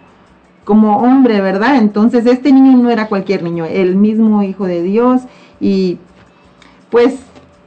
como 0.65 0.99
hombre, 0.99 1.41
¿verdad? 1.41 1.77
Entonces 1.77 2.27
este 2.27 2.53
niño 2.53 2.77
no 2.77 2.91
era 2.91 3.09
cualquier 3.09 3.43
niño, 3.43 3.65
el 3.65 3.97
mismo 3.97 4.43
Hijo 4.43 4.67
de 4.67 4.83
Dios. 4.83 5.23
Y 5.61 5.99
pues 6.91 7.21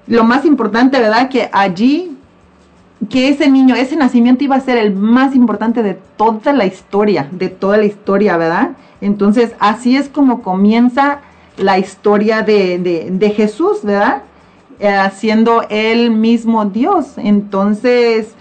lo 0.07 0.23
más 0.23 0.45
importante, 0.45 0.99
¿verdad? 0.99 1.29
Que 1.29 1.49
allí, 1.51 2.12
que 3.10 3.30
ese 3.30 3.49
niño, 3.49 3.76
ese 3.76 3.95
nacimiento 3.95 4.43
iba 4.43 4.56
a 4.56 4.62
ser 4.62 4.78
el 4.78 4.93
más 4.95 5.36
importante 5.36 5.84
de 5.84 5.97
toda 6.18 6.54
la 6.54 6.66
historia, 6.66 7.28
de 7.32 7.49
toda 7.49 7.78
la 7.78 7.86
historia, 7.86 8.38
¿verdad? 8.38 8.72
Entonces 9.01 9.54
así 9.60 9.95
es 9.97 10.10
como 10.10 10.41
comienza 10.41 11.20
la 11.58 11.78
historia 11.78 12.41
de, 12.41 13.34
Jesús, 13.36 13.84
¿verdad? 13.84 14.24
Eh, 14.80 14.97
siendo 15.16 15.64
él 15.70 16.12
mismo 16.12 16.66
Dios. 16.66 17.14
Entonces, 17.18 18.34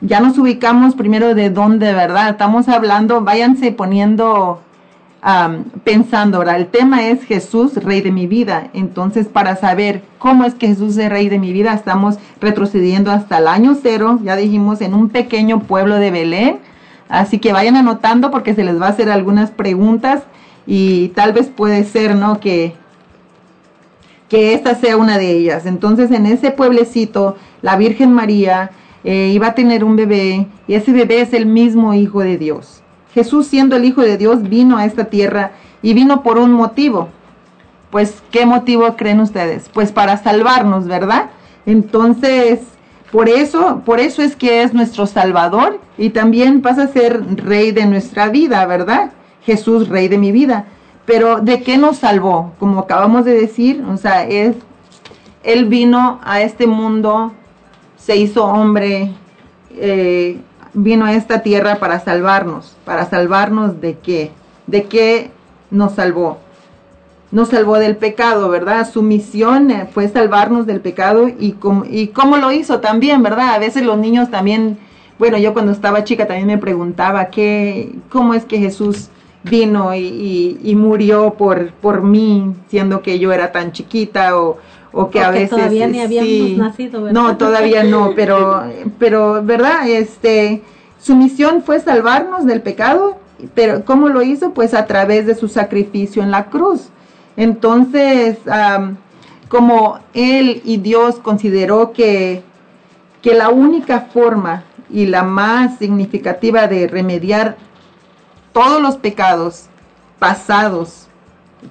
ya 0.00 0.20
nos 0.20 0.36
ubicamos 0.38 0.94
primero 0.94 1.34
de 1.34 1.50
dónde, 1.50 1.92
¿verdad? 1.92 2.30
Estamos 2.30 2.68
hablando, 2.68 3.22
váyanse 3.22 3.72
poniendo, 3.72 4.60
pensando, 5.82 6.38
¿verdad? 6.38 6.56
El 6.56 6.66
tema 6.68 7.08
es 7.08 7.24
Jesús, 7.24 7.74
Rey 7.76 8.00
de 8.00 8.12
mi 8.12 8.26
vida. 8.26 8.68
Entonces, 8.74 9.26
para 9.26 9.56
saber 9.56 10.02
cómo 10.18 10.44
es 10.44 10.54
que 10.54 10.68
Jesús 10.68 10.96
es 10.96 11.10
Rey 11.10 11.28
de 11.28 11.38
mi 11.38 11.52
vida, 11.52 11.72
estamos 11.72 12.18
retrocediendo 12.40 13.10
hasta 13.10 13.38
el 13.38 13.48
año 13.48 13.76
cero, 13.80 14.20
ya 14.22 14.36
dijimos, 14.36 14.80
en 14.80 14.94
un 14.94 15.08
pequeño 15.08 15.60
pueblo 15.60 15.96
de 15.96 16.10
Belén. 16.10 16.58
Así 17.08 17.38
que 17.38 17.52
vayan 17.52 17.76
anotando 17.76 18.30
porque 18.30 18.54
se 18.54 18.64
les 18.64 18.80
va 18.80 18.86
a 18.86 18.90
hacer 18.90 19.10
algunas 19.10 19.50
preguntas 19.50 20.22
y 20.66 21.08
tal 21.08 21.32
vez 21.32 21.48
puede 21.48 21.84
ser, 21.84 22.16
¿no? 22.16 22.40
Que, 22.40 22.74
que 24.28 24.54
esta 24.54 24.74
sea 24.74 24.96
una 24.96 25.18
de 25.18 25.30
ellas. 25.30 25.66
Entonces 25.66 26.10
en 26.10 26.26
ese 26.26 26.50
pueblecito, 26.50 27.36
la 27.62 27.76
Virgen 27.76 28.12
María 28.12 28.70
eh, 29.04 29.30
iba 29.32 29.48
a 29.48 29.54
tener 29.54 29.84
un 29.84 29.94
bebé 29.94 30.46
y 30.66 30.74
ese 30.74 30.92
bebé 30.92 31.20
es 31.20 31.32
el 31.32 31.46
mismo 31.46 31.94
Hijo 31.94 32.20
de 32.20 32.38
Dios. 32.38 32.82
Jesús 33.16 33.46
siendo 33.46 33.76
el 33.76 33.86
Hijo 33.86 34.02
de 34.02 34.18
Dios 34.18 34.42
vino 34.42 34.76
a 34.76 34.84
esta 34.84 35.06
tierra 35.06 35.52
y 35.80 35.94
vino 35.94 36.22
por 36.22 36.36
un 36.36 36.52
motivo. 36.52 37.08
Pues, 37.90 38.22
¿qué 38.30 38.44
motivo 38.44 38.94
creen 38.94 39.20
ustedes? 39.20 39.70
Pues 39.72 39.90
para 39.90 40.18
salvarnos, 40.18 40.86
¿verdad? 40.86 41.30
Entonces, 41.64 42.60
por 43.10 43.30
eso, 43.30 43.80
por 43.86 44.00
eso 44.00 44.20
es 44.20 44.36
que 44.36 44.62
es 44.62 44.74
nuestro 44.74 45.06
Salvador 45.06 45.80
y 45.96 46.10
también 46.10 46.60
pasa 46.60 46.82
a 46.82 46.88
ser 46.88 47.24
Rey 47.36 47.72
de 47.72 47.86
nuestra 47.86 48.28
vida, 48.28 48.66
¿verdad? 48.66 49.12
Jesús, 49.46 49.88
Rey 49.88 50.08
de 50.08 50.18
mi 50.18 50.30
vida. 50.30 50.66
Pero 51.06 51.40
¿de 51.40 51.62
qué 51.62 51.78
nos 51.78 51.96
salvó? 51.96 52.52
Como 52.58 52.80
acabamos 52.80 53.24
de 53.24 53.32
decir, 53.32 53.82
o 53.90 53.96
sea, 53.96 54.24
es, 54.26 54.56
Él 55.42 55.64
vino 55.64 56.20
a 56.22 56.42
este 56.42 56.66
mundo, 56.66 57.32
se 57.96 58.14
hizo 58.18 58.44
hombre, 58.44 59.12
eh, 59.70 60.38
vino 60.76 61.06
a 61.06 61.14
esta 61.14 61.40
tierra 61.40 61.76
para 61.76 62.00
salvarnos. 62.00 62.76
¿Para 62.84 63.06
salvarnos 63.06 63.80
de 63.80 63.98
qué? 63.98 64.30
¿De 64.66 64.84
qué 64.84 65.30
nos 65.70 65.94
salvó? 65.94 66.38
Nos 67.32 67.48
salvó 67.48 67.78
del 67.78 67.96
pecado, 67.96 68.48
¿verdad? 68.50 68.88
Su 68.88 69.02
misión 69.02 69.70
eh, 69.70 69.88
fue 69.92 70.08
salvarnos 70.08 70.66
del 70.66 70.80
pecado 70.80 71.28
y, 71.28 71.56
y 71.90 72.06
cómo 72.08 72.36
lo 72.36 72.52
hizo 72.52 72.80
también, 72.80 73.22
¿verdad? 73.22 73.54
A 73.54 73.58
veces 73.58 73.84
los 73.84 73.98
niños 73.98 74.30
también, 74.30 74.78
bueno, 75.18 75.38
yo 75.38 75.52
cuando 75.52 75.72
estaba 75.72 76.04
chica 76.04 76.26
también 76.26 76.46
me 76.46 76.58
preguntaba, 76.58 77.26
¿qué, 77.26 77.96
¿cómo 78.10 78.34
es 78.34 78.44
que 78.44 78.58
Jesús 78.58 79.08
vino 79.42 79.94
y, 79.94 80.74
murió 80.76 81.34
por, 81.34 81.72
por 81.72 82.02
mí, 82.02 82.54
siendo 82.68 83.00
que 83.00 83.18
yo 83.18 83.32
era 83.32 83.52
tan 83.52 83.72
chiquita 83.72 84.36
o, 84.36 84.58
o 84.98 85.10
que 85.10 85.20
a 85.20 85.30
veces 85.30 85.50
todavía 85.50 85.86
ni 85.86 86.00
habíamos 86.00 86.58
nacido 86.58 87.02
¿verdad? 87.02 87.22
no 87.22 87.36
todavía 87.36 87.84
no 87.84 88.12
pero 88.16 88.64
pero 88.98 89.44
verdad 89.44 89.88
este 89.88 90.62
su 90.98 91.14
misión 91.14 91.62
fue 91.62 91.80
salvarnos 91.80 92.46
del 92.46 92.62
pecado 92.62 93.18
pero 93.54 93.84
¿cómo 93.84 94.08
lo 94.08 94.22
hizo? 94.22 94.52
Pues 94.52 94.74
a 94.74 94.86
través 94.86 95.26
de 95.26 95.34
su 95.34 95.48
sacrificio 95.48 96.22
en 96.22 96.30
la 96.30 96.46
cruz. 96.46 96.88
Entonces, 97.36 98.38
como 99.48 99.98
Él 100.14 100.62
y 100.64 100.78
Dios 100.78 101.16
consideró 101.16 101.92
que, 101.92 102.42
que 103.22 103.34
la 103.34 103.50
única 103.50 104.08
forma 104.12 104.64
y 104.88 105.06
la 105.06 105.22
más 105.22 105.78
significativa 105.78 106.66
de 106.66 106.86
remediar 106.86 107.56
todos 108.52 108.80
los 108.80 108.96
pecados 108.96 109.66
pasados, 110.18 111.05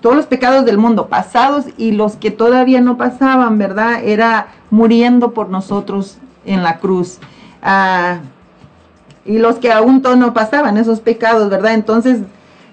todos 0.01 0.15
los 0.15 0.25
pecados 0.25 0.65
del 0.65 0.77
mundo 0.77 1.07
pasados 1.07 1.65
y 1.77 1.91
los 1.91 2.15
que 2.15 2.31
todavía 2.31 2.81
no 2.81 2.97
pasaban, 2.97 3.57
¿verdad? 3.57 4.03
Era 4.03 4.47
muriendo 4.69 5.31
por 5.31 5.49
nosotros 5.49 6.17
en 6.45 6.63
la 6.63 6.79
cruz. 6.79 7.19
Ah, 7.61 8.19
y 9.25 9.39
los 9.39 9.55
que 9.55 9.71
aún 9.71 10.01
no 10.17 10.33
pasaban, 10.33 10.77
esos 10.77 10.99
pecados, 10.99 11.49
¿verdad? 11.49 11.73
Entonces, 11.73 12.19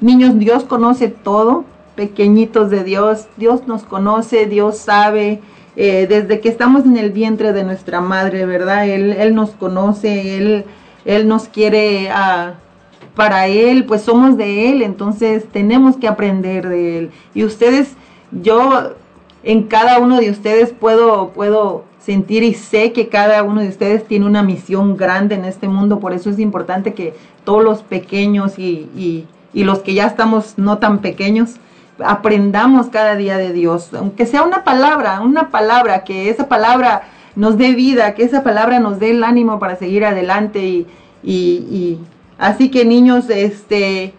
niños, 0.01 0.39
Dios 0.39 0.65
conoce 0.65 1.09
todo, 1.09 1.65
pequeñitos 1.95 2.71
de 2.71 2.85
Dios, 2.85 3.27
Dios 3.37 3.67
nos 3.67 3.85
conoce, 3.85 4.47
Dios 4.47 4.77
sabe, 4.77 5.41
eh, 5.77 6.07
desde 6.07 6.41
que 6.41 6.51
estamos 6.51 6.85
en 6.85 6.99
el 6.99 7.11
vientre 7.11 7.55
de 7.55 7.65
nuestra 7.65 8.01
madre, 8.03 8.45
¿verdad? 8.45 8.87
Él, 8.87 9.13
él 9.13 9.35
nos 9.35 9.51
conoce, 9.51 10.37
Él, 10.37 10.65
él 11.07 11.27
nos 11.27 11.49
quiere 11.49 12.11
uh, 12.11 12.53
para 13.15 13.47
Él, 13.47 13.85
pues 13.85 14.03
somos 14.03 14.37
de 14.37 14.71
Él, 14.71 14.83
entonces 14.83 15.45
tenemos 15.53 15.97
que 15.97 16.09
aprender 16.09 16.69
de 16.69 16.99
Él. 16.99 17.11
Y 17.35 17.45
ustedes, 17.45 17.95
yo 18.31 18.95
en 19.43 19.65
cada 19.65 19.99
uno 19.99 20.19
de 20.19 20.31
ustedes 20.31 20.73
puedo, 20.73 21.31
puedo 21.31 21.85
sentir 22.05 22.43
y 22.43 22.55
sé 22.55 22.93
que 22.93 23.09
cada 23.09 23.43
uno 23.43 23.61
de 23.61 23.69
ustedes 23.69 24.07
tiene 24.07 24.27
una 24.27 24.43
misión 24.43 24.97
grande 24.97 25.35
en 25.35 25.45
este 25.45 25.69
mundo, 25.69 26.01
por 26.01 26.13
eso 26.13 26.31
es 26.31 26.39
importante 26.39 26.95
que 26.95 27.15
todos 27.45 27.63
los 27.63 27.83
pequeños 27.83 28.59
y, 28.59 28.89
y, 28.97 29.65
los 29.65 29.81
que 29.81 29.95
ya 29.95 30.07
estamos 30.07 30.55
no 30.57 30.79
tan 30.79 30.99
pequeños, 31.01 31.57
aprendamos 32.05 32.89
cada 32.89 33.15
día 33.17 33.37
de 33.37 33.53
Dios, 33.53 33.93
aunque 33.95 34.27
sea 34.27 34.43
una 34.43 34.65
palabra, 34.65 35.21
una 35.21 35.51
palabra, 35.51 36.05
que 36.05 36.31
esa 36.31 36.49
palabra 36.49 37.03
nos 37.37 37.57
dé 37.59 37.75
vida, 37.75 38.15
que 38.15 38.25
esa 38.25 38.43
palabra 38.43 38.81
nos 38.81 38.99
dé 38.99 39.11
el 39.11 39.23
ánimo 39.23 39.59
para 39.59 39.77
seguir 39.77 40.05
adelante 40.05 40.61
y, 40.65 40.87
y, 41.23 41.35
y 41.71 41.99
así 42.39 42.71
que 42.71 42.85
niños, 42.85 43.29
este, 43.31 44.15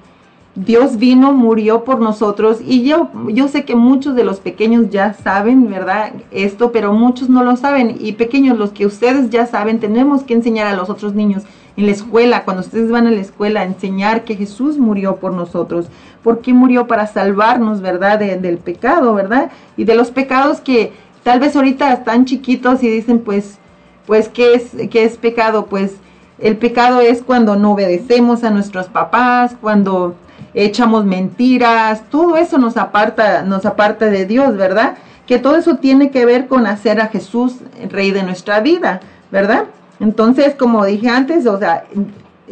Dios 0.56 0.98
vino, 0.98 1.34
murió 1.34 1.84
por 1.84 2.00
nosotros 2.00 2.60
y 2.64 2.84
yo, 2.84 3.10
yo 3.30 3.48
sé 3.48 3.66
que 3.66 3.76
muchos 3.76 4.16
de 4.16 4.24
los 4.24 4.40
pequeños 4.40 4.92
ya 4.92 5.14
saben, 5.14 5.70
¿verdad? 5.70 6.14
Esto, 6.30 6.72
pero 6.72 6.94
muchos 6.94 7.28
no 7.28 7.44
lo 7.44 7.56
saben 7.56 7.98
y 8.00 8.12
pequeños, 8.14 8.58
los 8.58 8.72
que 8.72 8.86
ustedes 8.86 9.32
ya 9.32 9.48
saben, 9.48 9.80
tenemos 9.80 10.24
que 10.24 10.36
enseñar 10.36 10.68
a 10.68 10.76
los 10.76 10.92
otros 10.92 11.16
niños 11.16 11.44
en 11.76 11.88
la 11.88 11.92
escuela, 11.92 12.44
cuando 12.44 12.62
ustedes 12.62 12.92
van 12.92 13.08
a 13.08 13.12
la 13.12 13.22
escuela, 13.22 13.64
enseñar 13.64 14.26
que 14.26 14.36
Jesús 14.36 14.78
murió 14.78 15.16
por 15.16 15.34
nosotros, 15.34 15.88
porque 16.22 16.54
murió 16.54 16.86
para 16.86 17.08
salvarnos, 17.08 17.82
¿verdad? 17.82 18.20
del 18.20 18.60
pecado, 18.60 19.16
¿verdad? 19.16 19.52
Y 19.76 19.86
de 19.86 19.96
los 19.96 20.12
pecados 20.12 20.62
que 20.62 20.94
tal 21.24 21.40
vez 21.40 21.56
ahorita 21.56 21.92
están 21.92 22.26
chiquitos 22.26 22.84
y 22.84 22.90
dicen, 22.90 23.20
pues, 23.20 23.58
pues, 24.06 24.30
¿qué 24.30 24.54
es, 24.54 24.72
qué 24.92 25.04
es 25.04 25.18
pecado? 25.18 25.66
Pues 25.66 25.96
el 26.40 26.58
pecado 26.58 27.02
es 27.02 27.22
cuando 27.22 27.56
no 27.56 27.74
obedecemos 27.74 28.44
a 28.44 28.50
nuestros 28.50 28.88
papás, 28.88 29.56
cuando 29.62 30.16
echamos 30.54 31.06
mentiras, 31.06 32.04
todo 32.10 32.38
eso 32.38 32.58
nos 32.58 32.78
aparta, 32.78 33.44
nos 33.44 33.66
aparta 33.66 34.08
de 34.08 34.26
Dios, 34.26 34.56
¿verdad? 34.58 34.96
Que 35.26 35.40
todo 35.40 35.56
eso 35.56 35.78
tiene 35.78 36.12
que 36.12 36.26
ver 36.26 36.48
con 36.48 36.68
hacer 36.68 37.00
a 37.00 37.08
Jesús 37.08 37.58
rey 37.90 38.12
de 38.12 38.24
nuestra 38.24 38.60
vida, 38.60 39.00
¿verdad? 39.32 39.66
Entonces, 40.00 40.56
como 40.56 40.86
dije 40.86 41.10
antes, 41.10 41.46
o 41.48 41.58
sea, 41.58 41.86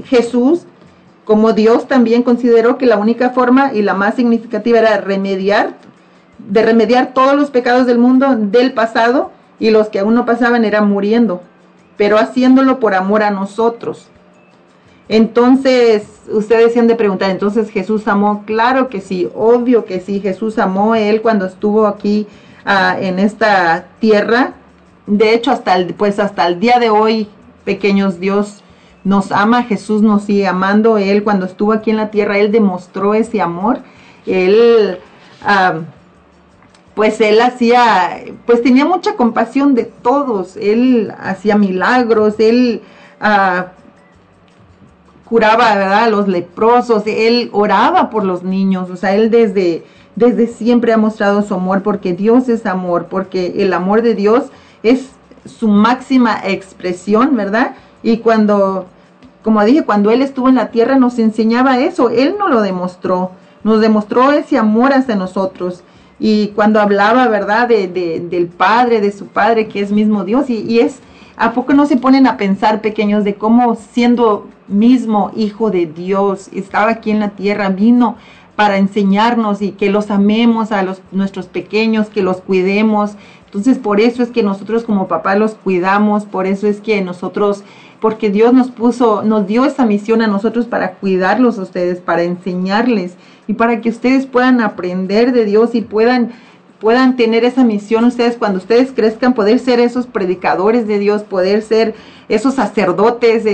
Jesús, 0.06 0.66
como 1.26 1.54
Dios 1.54 1.88
también 1.88 2.24
consideró 2.24 2.78
que 2.78 2.86
la 2.86 2.98
única 2.98 3.32
forma 3.32 3.74
y 3.74 3.82
la 3.82 3.94
más 3.94 4.16
significativa 4.16 4.80
era 4.80 4.98
remediar, 4.98 5.74
de 6.40 6.64
remediar 6.64 7.14
todos 7.14 7.36
los 7.36 7.52
pecados 7.52 7.86
del 7.86 7.98
mundo 7.98 8.36
del 8.36 8.74
pasado 8.74 9.32
y 9.60 9.70
los 9.70 9.90
que 9.90 10.00
aún 10.00 10.16
no 10.16 10.26
pasaban 10.26 10.66
eran 10.66 10.90
muriendo, 10.90 11.44
pero 12.02 12.18
haciéndolo 12.18 12.80
por 12.80 12.96
amor 12.96 13.22
a 13.22 13.30
nosotros. 13.30 14.08
Entonces, 15.08 16.02
ustedes 16.32 16.74
se 16.74 16.80
han 16.80 16.88
de 16.88 16.96
preguntar, 16.96 17.30
entonces 17.30 17.70
Jesús 17.70 18.08
amó, 18.08 18.42
claro 18.48 18.90
que 18.90 19.02
sí, 19.02 19.30
obvio 19.36 19.86
que 19.86 20.00
sí, 20.00 20.20
Jesús 20.20 20.58
amó 20.58 20.96
él 20.96 21.22
cuando 21.22 21.46
estuvo 21.46 21.86
aquí 21.86 22.26
uh, 22.66 23.00
en 23.00 23.20
esta 23.20 23.86
tierra. 24.00 24.54
De 25.06 25.36
hecho, 25.36 25.52
hasta 25.52 25.76
el, 25.76 25.94
pues 25.94 26.18
hasta 26.18 26.48
el 26.48 26.60
día 26.60 26.80
de 26.80 26.90
hoy, 26.90 27.28
pequeños, 27.66 28.20
Dios 28.20 28.64
nos 29.04 29.32
ama, 29.32 29.62
Jesús 29.62 30.02
nos 30.02 30.24
sigue 30.24 30.48
amando. 30.48 30.98
Él 30.98 31.24
cuando 31.24 31.46
estuvo 31.46 31.72
aquí 31.72 31.92
en 31.92 31.98
la 31.98 32.10
tierra, 32.10 32.40
Él 32.40 32.52
demostró 32.52 33.14
ese 33.14 33.42
amor. 33.42 33.82
Él, 34.26 34.98
uh, 35.44 35.82
pues 36.96 37.22
Él 37.22 37.42
hacía, 37.42 38.24
pues 38.46 38.62
tenía 38.62 38.86
mucha 38.86 39.16
compasión 39.16 39.76
de 39.76 39.86
todos. 39.86 40.58
Él 40.58 41.14
hacía 41.20 41.58
milagros, 41.58 42.36
Él... 42.40 42.82
Uh, 43.22 43.82
curaba, 45.32 45.76
¿verdad? 45.76 46.04
A 46.04 46.10
los 46.10 46.28
leprosos, 46.28 47.04
él 47.06 47.50
oraba 47.54 48.10
por 48.10 48.26
los 48.26 48.44
niños, 48.44 48.90
o 48.90 48.98
sea, 48.98 49.16
él 49.16 49.32
desde, 49.32 49.86
desde 50.18 50.46
siempre 50.48 50.92
ha 50.92 50.98
mostrado 50.98 51.42
su 51.42 51.54
amor 51.54 51.84
porque 51.84 52.12
Dios 52.12 52.50
es 52.50 52.66
amor, 52.66 53.06
porque 53.06 53.64
el 53.64 53.72
amor 53.72 54.02
de 54.02 54.14
Dios 54.14 54.48
es 54.84 55.12
su 55.46 55.70
máxima 55.70 56.38
expresión, 56.44 57.34
¿verdad? 57.38 57.76
Y 58.04 58.18
cuando, 58.18 58.88
como 59.42 59.64
dije, 59.64 59.86
cuando 59.86 60.12
Él 60.12 60.22
estuvo 60.22 60.50
en 60.50 60.56
la 60.56 60.70
tierra 60.70 60.98
nos 60.98 61.18
enseñaba 61.18 61.80
eso, 61.80 62.10
Él 62.10 62.36
no 62.38 62.50
lo 62.50 62.62
demostró, 62.62 63.32
nos 63.64 63.80
demostró 63.80 64.34
ese 64.34 64.58
amor 64.58 64.92
hacia 64.92 65.16
nosotros. 65.16 65.82
Y 66.22 66.50
cuando 66.50 66.80
hablaba, 66.80 67.28
¿verdad? 67.28 67.68
De, 67.68 67.88
de, 67.88 68.20
del 68.22 68.48
Padre, 68.48 69.02
de 69.02 69.12
su 69.12 69.26
Padre, 69.26 69.68
que 69.68 69.82
es 69.82 69.92
mismo 69.92 70.24
Dios, 70.24 70.50
y, 70.50 70.60
y 70.60 70.80
es, 70.80 71.00
¿a 71.36 71.52
poco 71.52 71.74
no 71.74 71.88
se 71.88 71.98
ponen 71.98 72.28
a 72.28 72.38
pensar, 72.38 72.80
pequeños, 72.80 73.24
de 73.24 73.36
cómo 73.36 73.76
siendo 73.76 74.48
mismo 74.68 75.32
Hijo 75.36 75.70
de 75.70 75.86
Dios, 75.86 76.50
estaba 76.54 76.92
aquí 76.92 77.12
en 77.12 77.20
la 77.20 77.30
tierra, 77.30 77.70
vino 77.70 78.16
para 78.56 78.78
enseñarnos 78.78 79.62
y 79.62 79.72
que 79.72 79.90
los 79.90 80.12
amemos 80.12 80.72
a 80.72 80.84
los, 80.84 81.02
nuestros 81.12 81.48
pequeños, 81.48 82.10
que 82.10 82.22
los 82.22 82.42
cuidemos. 82.42 83.14
Entonces, 83.46 83.78
por 83.78 84.00
eso 84.00 84.24
es 84.24 84.30
que 84.30 84.44
nosotros 84.44 84.84
como 84.84 85.08
papá 85.08 85.36
los 85.36 85.56
cuidamos, 85.56 86.26
por 86.26 86.46
eso 86.46 86.68
es 86.68 86.80
que 86.80 87.02
nosotros, 87.02 87.64
porque 88.02 88.32
Dios 88.32 88.52
nos 88.52 88.72
puso, 88.72 89.22
nos 89.22 89.46
dio 89.46 89.64
esa 89.64 89.86
misión 89.86 90.24
a 90.24 90.28
nosotros 90.28 90.66
para 90.66 90.96
cuidarlos 90.96 91.60
a 91.60 91.62
ustedes, 91.62 92.00
para 92.00 92.24
enseñarles 92.24 93.14
y 93.48 93.54
para 93.54 93.80
que 93.80 93.90
ustedes 93.90 94.26
puedan 94.26 94.60
aprender 94.60 95.32
de 95.32 95.46
Dios 95.46 95.76
y 95.76 95.82
puedan 95.82 96.32
puedan 96.80 97.16
tener 97.16 97.46
esa 97.46 97.64
misión 97.64 98.06
ustedes 98.06 98.38
cuando 98.38 98.58
ustedes 98.58 98.92
crezcan, 98.92 99.36
poder 99.36 99.60
ser 99.60 99.80
esos 99.80 100.08
predicadores 100.08 100.88
de 100.88 100.98
Dios, 100.98 101.22
poder 101.22 101.62
ser 101.62 101.94
esos 102.28 102.56
sacerdotes, 102.56 103.46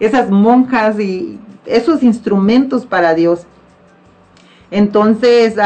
esas 0.00 0.30
monjas 0.30 0.98
y 0.98 1.38
esos 1.66 2.02
instrumentos 2.02 2.86
para 2.86 3.12
Dios. 3.12 3.42
Entonces, 4.70 5.56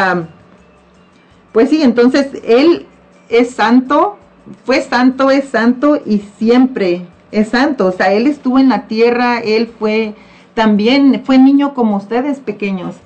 pues 1.53 1.70
sí, 1.70 1.81
entonces 1.81 2.27
Él 2.43 2.87
es 3.29 3.51
santo, 3.51 4.18
fue 4.64 4.83
santo, 4.83 5.31
es 5.31 5.49
santo 5.49 6.01
y 6.05 6.24
siempre 6.39 7.07
es 7.41 7.49
santo. 7.49 7.87
O 7.87 7.93
sea, 7.93 8.12
Él 8.12 8.26
estuvo 8.26 8.59
en 8.59 8.68
la 8.68 8.87
tierra, 8.87 9.39
Él 9.41 9.70
fue 9.78 10.14
también, 10.55 11.22
fue 11.24 11.39
niño 11.39 11.74
como 11.74 11.97
ustedes 11.97 12.39
pequeños 12.41 12.97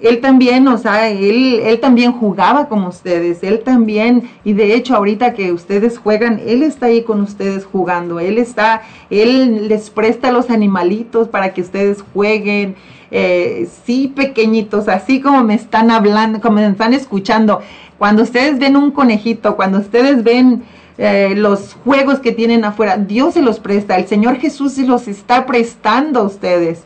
él 0.00 0.20
también, 0.20 0.68
o 0.68 0.78
sea, 0.78 1.08
él, 1.08 1.60
él 1.64 1.80
también 1.80 2.12
jugaba 2.12 2.68
como 2.68 2.88
ustedes, 2.88 3.42
él 3.42 3.60
también, 3.60 4.30
y 4.44 4.52
de 4.52 4.74
hecho 4.74 4.94
ahorita 4.94 5.34
que 5.34 5.52
ustedes 5.52 5.98
juegan, 5.98 6.40
él 6.46 6.62
está 6.62 6.86
ahí 6.86 7.02
con 7.02 7.20
ustedes 7.20 7.64
jugando, 7.64 8.20
él 8.20 8.38
está, 8.38 8.82
él 9.10 9.68
les 9.68 9.90
presta 9.90 10.30
los 10.30 10.50
animalitos 10.50 11.28
para 11.28 11.52
que 11.52 11.62
ustedes 11.62 12.04
jueguen, 12.14 12.76
eh, 13.10 13.68
sí 13.84 14.12
pequeñitos, 14.14 14.88
así 14.88 15.20
como 15.20 15.42
me 15.42 15.54
están 15.54 15.90
hablando, 15.90 16.40
como 16.40 16.56
me 16.56 16.68
están 16.68 16.94
escuchando, 16.94 17.60
cuando 17.98 18.22
ustedes 18.22 18.58
ven 18.58 18.76
un 18.76 18.92
conejito, 18.92 19.56
cuando 19.56 19.78
ustedes 19.78 20.22
ven 20.22 20.62
eh, 20.98 21.34
los 21.36 21.74
juegos 21.84 22.18
que 22.18 22.32
tienen 22.32 22.64
afuera, 22.64 22.96
Dios 22.96 23.34
se 23.34 23.42
los 23.42 23.60
presta, 23.60 23.96
el 23.96 24.08
Señor 24.08 24.36
Jesús 24.36 24.72
se 24.72 24.84
los 24.84 25.06
está 25.06 25.46
prestando 25.46 26.20
a 26.20 26.24
ustedes. 26.24 26.82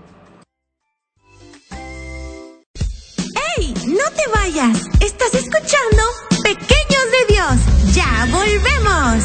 ¡Ey! 3.56 3.74
¡No 3.86 4.04
te 4.14 4.22
vayas! 4.34 4.86
Estás 5.00 5.34
escuchando 5.34 6.02
Pequeños 6.42 7.10
de 7.10 7.24
Dios. 7.34 7.56
Ya 7.94 8.26
volvemos. 8.30 9.24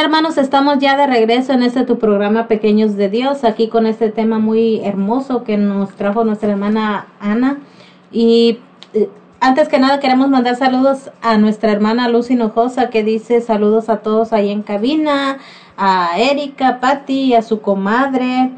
Hermanos, 0.00 0.38
estamos 0.38 0.78
ya 0.78 0.96
de 0.96 1.06
regreso 1.06 1.52
en 1.52 1.62
este 1.62 1.84
tu 1.84 1.98
programa 1.98 2.48
Pequeños 2.48 2.96
de 2.96 3.10
Dios, 3.10 3.44
aquí 3.44 3.68
con 3.68 3.86
este 3.86 4.08
tema 4.08 4.38
muy 4.38 4.80
hermoso 4.82 5.44
que 5.44 5.58
nos 5.58 5.90
trajo 5.90 6.24
nuestra 6.24 6.48
hermana 6.48 7.08
Ana. 7.20 7.58
Y 8.10 8.60
eh, 8.94 9.10
antes 9.40 9.68
que 9.68 9.78
nada 9.78 10.00
queremos 10.00 10.30
mandar 10.30 10.56
saludos 10.56 11.10
a 11.20 11.36
nuestra 11.36 11.70
hermana 11.70 12.08
Luz 12.08 12.30
Hinojosa 12.30 12.88
que 12.88 13.04
dice 13.04 13.42
saludos 13.42 13.90
a 13.90 13.98
todos 13.98 14.32
ahí 14.32 14.48
en 14.50 14.62
cabina, 14.62 15.36
a 15.76 16.18
Erika, 16.18 16.80
Patti, 16.80 17.34
a 17.34 17.42
su 17.42 17.60
comadre 17.60 18.52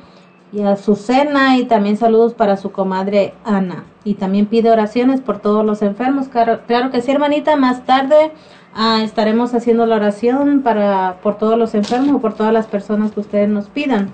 y 0.53 0.63
a 0.63 0.77
Susana 0.77 1.59
y 1.59 1.65
también 1.65 1.97
saludos 1.97 2.35
para 2.35 2.57
su 2.57 2.71
comadre 2.71 3.35
Ana. 3.45 3.83
Y 4.05 4.15
también 4.15 4.47
pide 4.47 4.71
oraciones 4.71 5.21
por 5.21 5.41
todos 5.41 5.67
los 5.67 5.83
enfermos. 5.83 6.29
Claro, 6.29 6.61
claro 6.69 6.93
que 6.93 7.03
sí, 7.03 7.11
hermanita, 7.11 7.57
más 7.57 7.85
tarde 7.85 8.31
ah, 8.75 9.03
estaremos 9.03 9.55
haciendo 9.55 9.87
la 9.87 9.97
oración 9.97 10.63
para 10.63 11.19
por 11.23 11.39
todos 11.39 11.59
los 11.59 11.75
enfermos, 11.75 12.21
por 12.21 12.35
todas 12.35 12.53
las 12.53 12.67
personas 12.67 13.13
que 13.13 13.21
ustedes 13.21 13.49
nos 13.49 13.67
pidan. 13.67 14.13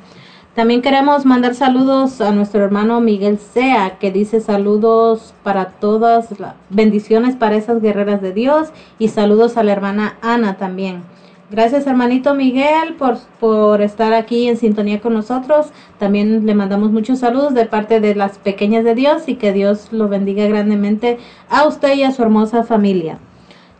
También 0.59 0.83
queremos 0.83 1.25
mandar 1.25 1.55
saludos 1.55 2.21
a 2.21 2.33
nuestro 2.33 2.65
hermano 2.65 3.01
Miguel 3.01 3.39
Sea, 3.39 3.99
que 4.01 4.11
dice 4.11 4.41
saludos 4.41 5.33
para 5.45 5.67
todas, 5.67 6.31
bendiciones 6.69 7.37
para 7.37 7.55
esas 7.55 7.81
guerreras 7.81 8.21
de 8.21 8.33
Dios 8.33 8.71
y 8.99 9.07
saludos 9.07 9.57
a 9.57 9.63
la 9.63 9.71
hermana 9.71 10.17
Ana 10.21 10.57
también. 10.57 11.03
Gracias 11.51 11.87
hermanito 11.87 12.35
Miguel 12.35 12.95
por, 12.99 13.19
por 13.39 13.81
estar 13.83 14.13
aquí 14.13 14.49
en 14.49 14.57
sintonía 14.57 15.01
con 15.01 15.15
nosotros. 15.15 15.69
También 15.99 16.45
le 16.45 16.55
mandamos 16.55 16.91
muchos 16.91 17.21
saludos 17.21 17.55
de 17.55 17.65
parte 17.65 18.01
de 18.01 18.17
las 18.17 18.39
pequeñas 18.39 18.83
de 18.83 18.97
Dios 18.97 19.29
y 19.29 19.37
que 19.37 19.53
Dios 19.53 19.93
lo 19.93 20.09
bendiga 20.09 20.45
grandemente 20.47 21.19
a 21.49 21.69
usted 21.69 21.95
y 21.95 22.03
a 22.03 22.11
su 22.11 22.23
hermosa 22.23 22.65
familia. 22.65 23.19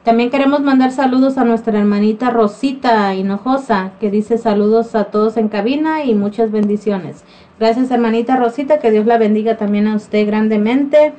También 0.09 0.31
queremos 0.31 0.63
mandar 0.63 0.91
saludos 0.91 1.37
a 1.37 1.45
nuestra 1.45 1.79
hermanita 1.79 2.31
Rosita 2.31 3.15
Hinojosa, 3.15 3.93
que 4.01 4.11
dice 4.11 4.39
saludos 4.39 4.95
a 4.95 5.05
todos 5.05 5.37
en 5.37 5.49
cabina 5.49 6.03
y 6.03 6.15
muchas 6.15 6.51
bendiciones. 6.51 7.25
Gracias 7.61 7.91
hermanita 7.91 8.35
Rosita, 8.35 8.79
que 8.79 8.91
Dios 8.91 9.05
la 9.05 9.19
bendiga 9.19 9.59
también 9.59 9.87
a 9.87 9.95
usted 9.95 10.27
grandemente. 10.27 11.13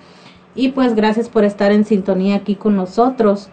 Y 0.55 0.69
pues 0.69 0.95
gracias 0.95 1.29
por 1.29 1.43
estar 1.43 1.71
en 1.71 1.85
sintonía 1.85 2.37
aquí 2.37 2.55
con 2.55 2.75
nosotros. 2.75 3.51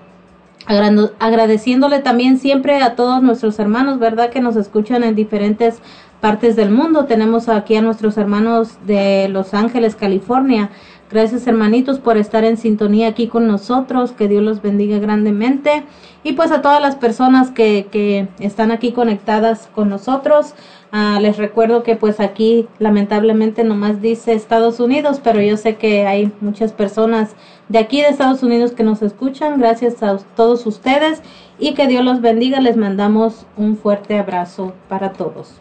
Agradeciéndole 1.19 1.99
también 1.99 2.39
siempre 2.39 2.81
a 2.81 2.97
todos 2.97 3.23
nuestros 3.23 3.59
hermanos, 3.59 3.99
¿verdad? 3.99 4.31
Que 4.31 4.41
nos 4.41 4.57
escuchan 4.57 5.05
en 5.05 5.15
diferentes 5.15 5.83
partes 6.21 6.57
del 6.57 6.71
mundo. 6.71 7.05
Tenemos 7.05 7.49
aquí 7.49 7.77
a 7.77 7.83
nuestros 7.83 8.17
hermanos 8.17 8.79
de 8.87 9.29
Los 9.29 9.55
Ángeles, 9.55 9.97
California. 9.97 10.71
Gracias 11.11 11.47
hermanitos 11.47 12.01
por 12.01 12.17
estar 12.17 12.45
en 12.45 12.57
sintonía 12.57 13.09
aquí 13.09 13.29
con 13.29 13.47
nosotros. 13.47 14.13
Que 14.13 14.29
Dios 14.29 14.43
los 14.43 14.63
bendiga 14.63 14.99
grandemente. 14.99 15.85
Y 16.25 16.33
pues 16.33 16.51
a 16.51 16.63
todas 16.63 16.83
las 16.83 16.97
personas 16.97 17.51
que, 17.51 17.87
que 17.93 18.29
están 18.41 18.73
aquí 18.73 18.93
conectadas 18.93 19.69
con 19.75 19.89
nosotros. 19.89 20.55
Ah, 20.93 21.19
les 21.21 21.37
recuerdo 21.37 21.83
que 21.83 21.97
pues 21.97 22.21
aquí 22.21 22.69
lamentablemente 22.79 23.65
nomás 23.65 24.01
dice 24.01 24.33
Estados 24.33 24.81
Unidos, 24.81 25.21
pero 25.23 25.41
yo 25.41 25.57
sé 25.57 25.77
que 25.77 26.07
hay 26.07 26.33
muchas 26.41 26.73
personas 26.73 27.35
de 27.69 27.79
aquí 27.79 28.01
de 28.01 28.09
Estados 28.09 28.43
Unidos 28.43 28.73
que 28.73 28.83
nos 28.83 29.03
escuchan. 29.03 29.59
Gracias 29.59 30.03
a 30.03 30.17
todos 30.37 30.65
ustedes 30.67 31.23
y 31.59 31.75
que 31.75 31.87
Dios 31.87 32.05
los 32.05 32.21
bendiga. 32.21 32.61
Les 32.61 32.77
mandamos 32.77 33.47
un 33.57 33.77
fuerte 33.77 34.19
abrazo 34.19 34.73
para 34.89 35.13
todos. 35.13 35.55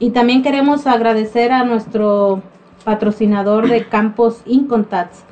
Y 0.00 0.10
también 0.10 0.42
queremos 0.42 0.86
agradecer 0.86 1.50
a 1.50 1.64
nuestro 1.64 2.42
patrocinador 2.84 3.68
de 3.68 3.86
Campos 3.86 4.42
Incontats. 4.46 5.24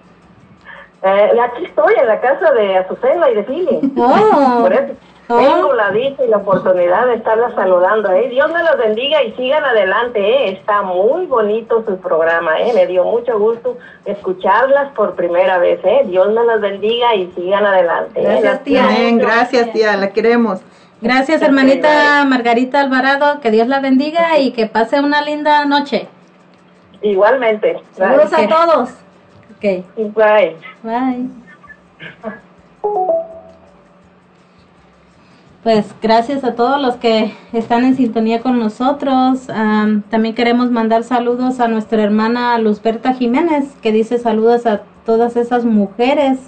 Eh, 1.02 1.30
aquí 1.40 1.64
estoy 1.66 1.94
en 2.00 2.06
la 2.06 2.20
casa 2.20 2.50
de 2.52 2.78
Azucena 2.78 3.30
y 3.30 3.34
de 3.34 3.44
Fili. 3.44 3.92
Oh. 3.96 4.58
Por 4.62 4.72
eso, 4.72 4.94
tengo 5.28 5.74
la 5.74 5.90
dicha 5.90 6.24
y 6.24 6.28
la 6.28 6.38
oportunidad 6.38 7.06
de 7.06 7.16
estarla 7.16 7.54
saludando. 7.54 8.10
¿eh? 8.12 8.28
Dios 8.30 8.50
me 8.50 8.62
los 8.62 8.78
bendiga 8.78 9.22
y 9.22 9.32
sigan 9.32 9.62
adelante. 9.62 10.18
¿eh? 10.20 10.52
Está 10.52 10.80
muy 10.82 11.26
bonito 11.26 11.84
su 11.86 11.98
programa. 11.98 12.58
¿eh? 12.60 12.72
Me 12.74 12.86
dio 12.86 13.04
mucho 13.04 13.38
gusto 13.38 13.76
escucharlas 14.06 14.90
por 14.92 15.14
primera 15.16 15.58
vez. 15.58 15.80
¿eh? 15.84 16.02
Dios 16.06 16.28
me 16.28 16.42
los 16.44 16.60
bendiga 16.62 17.14
y 17.14 17.30
sigan 17.32 17.66
adelante. 17.66 18.20
¿eh? 18.20 18.40
Gracias, 18.40 18.64
tía. 18.64 18.86
gracias, 19.16 19.72
tía. 19.72 19.96
La 19.96 20.10
queremos. 20.12 20.60
Gracias, 21.02 21.42
hermanita 21.42 22.24
Margarita 22.24 22.80
Alvarado. 22.80 23.40
Que 23.40 23.50
Dios 23.50 23.68
la 23.68 23.80
bendiga 23.80 24.38
y 24.38 24.52
que 24.52 24.66
pase 24.66 24.98
una 24.98 25.20
linda 25.20 25.66
noche. 25.66 26.08
Igualmente. 27.02 27.80
Saludos 27.92 28.32
a 28.32 28.48
todos. 28.48 28.90
Ok. 29.56 29.84
Bye. 30.14 30.56
Bye. 30.82 31.28
Pues 35.62 35.92
gracias 36.00 36.44
a 36.44 36.54
todos 36.54 36.80
los 36.80 36.94
que 36.96 37.32
están 37.52 37.84
en 37.84 37.96
sintonía 37.96 38.40
con 38.40 38.60
nosotros. 38.60 39.50
Am, 39.50 40.02
también 40.02 40.36
queremos 40.36 40.70
mandar 40.70 41.02
saludos 41.02 41.58
a 41.58 41.66
nuestra 41.66 42.00
hermana 42.00 42.56
Luzberta 42.58 43.14
Jiménez, 43.14 43.74
que 43.82 43.90
dice 43.90 44.18
saludos 44.18 44.66
a 44.66 44.82
todas 45.04 45.36
esas 45.36 45.64
mujeres 45.64 46.38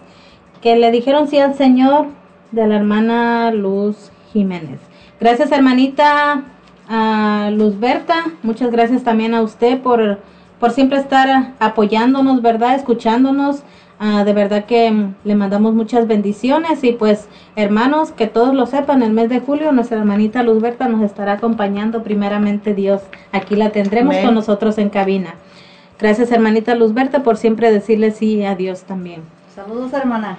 que 0.62 0.76
le 0.76 0.92
dijeron 0.92 1.26
sí 1.26 1.38
al 1.38 1.56
Señor 1.56 2.06
de 2.52 2.68
la 2.68 2.76
hermana 2.76 3.50
Luz 3.50 4.12
Jiménez. 4.32 4.78
Gracias 5.18 5.50
hermanita 5.50 6.44
a 6.88 7.50
Luzberta, 7.52 8.26
muchas 8.44 8.70
gracias 8.70 9.02
también 9.02 9.34
a 9.34 9.42
usted 9.42 9.80
por, 9.80 10.20
por 10.61 10.70
siempre 10.70 10.98
estar 10.98 11.54
apoyándonos, 11.58 12.42
¿verdad? 12.42 12.76
Escuchándonos. 12.76 13.64
Ah, 14.03 14.24
de 14.24 14.32
verdad 14.32 14.64
que 14.64 14.90
mm, 14.90 15.14
le 15.24 15.34
mandamos 15.34 15.74
muchas 15.74 16.09
bendiciones 16.09 16.82
y 16.84 16.92
pues 16.92 17.28
hermanos, 17.55 18.12
que 18.12 18.26
todos 18.26 18.55
lo 18.55 18.64
sepan, 18.64 19.03
el 19.03 19.12
mes 19.12 19.28
de 19.28 19.40
julio 19.40 19.72
nuestra 19.72 19.98
hermanita 19.98 20.42
Luzberta 20.42 20.88
nos 20.88 21.03
estará 21.03 21.32
acompañando 21.32 22.03
primeramente 22.03 22.72
Dios. 22.72 23.03
Aquí 23.30 23.57
la 23.57 23.72
tendremos 23.72 24.14
Amén. 24.14 24.24
con 24.24 24.34
nosotros 24.34 24.78
en 24.78 24.88
cabina. 24.88 25.34
Gracias 25.98 26.32
hermanita 26.32 26.74
Luzberta 26.74 27.22
por 27.22 27.36
siempre 27.36 27.70
decirle 27.70 28.11
sí 28.11 28.42
a 28.42 28.55
Dios 28.55 28.84
también. 28.84 29.20
Saludos, 29.55 29.92
hermana. 29.92 30.38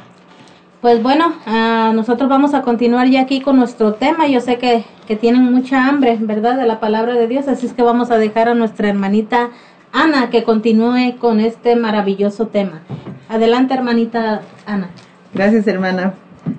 Pues 0.82 1.04
bueno, 1.04 1.32
ah, 1.46 1.92
nosotros 1.94 2.28
vamos 2.28 2.56
a 2.56 2.64
continuar 2.64 3.10
ya 3.10 3.22
aquí 3.22 3.42
con 3.42 3.58
nuestro 3.58 3.94
tema. 3.94 4.26
Yo 4.26 4.42
sé 4.42 4.58
que, 4.58 4.86
que 5.06 5.16
tienen 5.16 5.44
mucha 5.44 5.88
hambre, 5.88 6.18
¿verdad? 6.20 6.58
De 6.58 6.66
la 6.66 6.80
palabra 6.80 7.14
de 7.14 7.28
Dios, 7.28 7.48
así 7.48 7.68
es 7.68 7.74
que 7.74 7.84
vamos 7.84 8.10
a 8.10 8.18
dejar 8.18 8.50
a 8.50 8.56
nuestra 8.56 8.90
hermanita 8.90 9.52
Ana 9.94 10.30
que 10.30 10.44
continúe 10.44 11.18
con 11.20 11.40
este 11.40 11.76
maravilloso 11.76 12.48
tema. 12.48 12.82
Adelante, 13.30 13.74
hermanita 13.74 14.42
Ana. 14.66 14.90
Gracias, 15.34 15.68
hermana. 15.68 16.14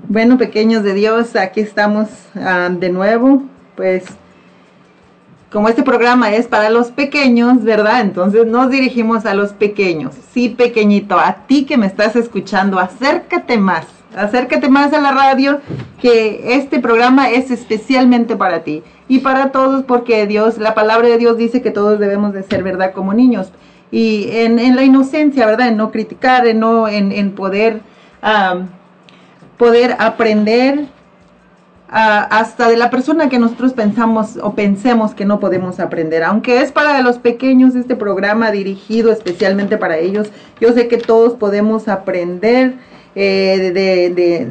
Bueno, 0.09 0.39
pequeños 0.39 0.83
de 0.83 0.95
Dios, 0.95 1.35
aquí 1.37 1.61
estamos 1.61 2.09
ah, 2.35 2.68
de 2.70 2.91
nuevo. 2.91 3.43
Pues, 3.76 4.05
como 5.51 5.68
este 5.68 5.83
programa 5.83 6.33
es 6.33 6.47
para 6.47 6.70
los 6.70 6.91
pequeños, 6.91 7.62
¿verdad? 7.62 8.01
Entonces 8.01 8.47
nos 8.47 8.70
dirigimos 8.70 9.26
a 9.26 9.35
los 9.35 9.53
pequeños. 9.53 10.14
Sí, 10.33 10.49
pequeñito, 10.49 11.18
a 11.18 11.47
ti 11.47 11.64
que 11.64 11.76
me 11.76 11.87
estás 11.87 12.16
escuchando, 12.16 12.78
acércate 12.78 13.59
más. 13.59 13.87
Acércate 14.16 14.68
más 14.68 14.92
a 14.92 15.00
la 15.00 15.12
radio, 15.12 15.60
que 16.00 16.54
este 16.56 16.80
programa 16.80 17.30
es 17.30 17.50
especialmente 17.50 18.36
para 18.36 18.62
ti 18.62 18.82
y 19.08 19.20
para 19.20 19.52
todos, 19.52 19.84
porque 19.84 20.26
Dios, 20.26 20.58
la 20.58 20.74
palabra 20.74 21.08
de 21.08 21.18
Dios 21.18 21.36
dice 21.36 21.62
que 21.62 21.70
todos 21.70 21.98
debemos 21.98 22.32
de 22.32 22.42
ser, 22.42 22.62
¿verdad? 22.62 22.92
Como 22.92 23.14
niños. 23.14 23.52
Y 23.90 24.28
en, 24.32 24.74
la 24.74 24.84
inocencia, 24.84 25.46
¿verdad? 25.46 25.68
En 25.68 25.76
no 25.76 25.90
criticar, 25.90 26.46
en 26.46 26.60
no, 26.60 26.88
en, 26.88 27.32
poder, 27.32 27.80
poder 29.58 29.96
aprender 29.98 30.86
hasta 31.88 32.70
de 32.70 32.78
la 32.78 32.88
persona 32.88 33.28
que 33.28 33.38
nosotros 33.38 33.74
pensamos 33.74 34.38
o 34.42 34.54
pensemos 34.54 35.14
que 35.14 35.26
no 35.26 35.40
podemos 35.40 35.78
aprender. 35.78 36.24
Aunque 36.24 36.62
es 36.62 36.72
para 36.72 37.02
los 37.02 37.18
pequeños 37.18 37.74
este 37.74 37.94
programa 37.94 38.50
dirigido 38.50 39.12
especialmente 39.12 39.76
para 39.76 39.98
ellos, 39.98 40.28
yo 40.58 40.72
sé 40.72 40.88
que 40.88 40.96
todos 40.96 41.34
podemos 41.34 41.88
aprender 41.88 42.76
eh, 43.14 43.70
de, 43.74 44.10
de, 44.10 44.48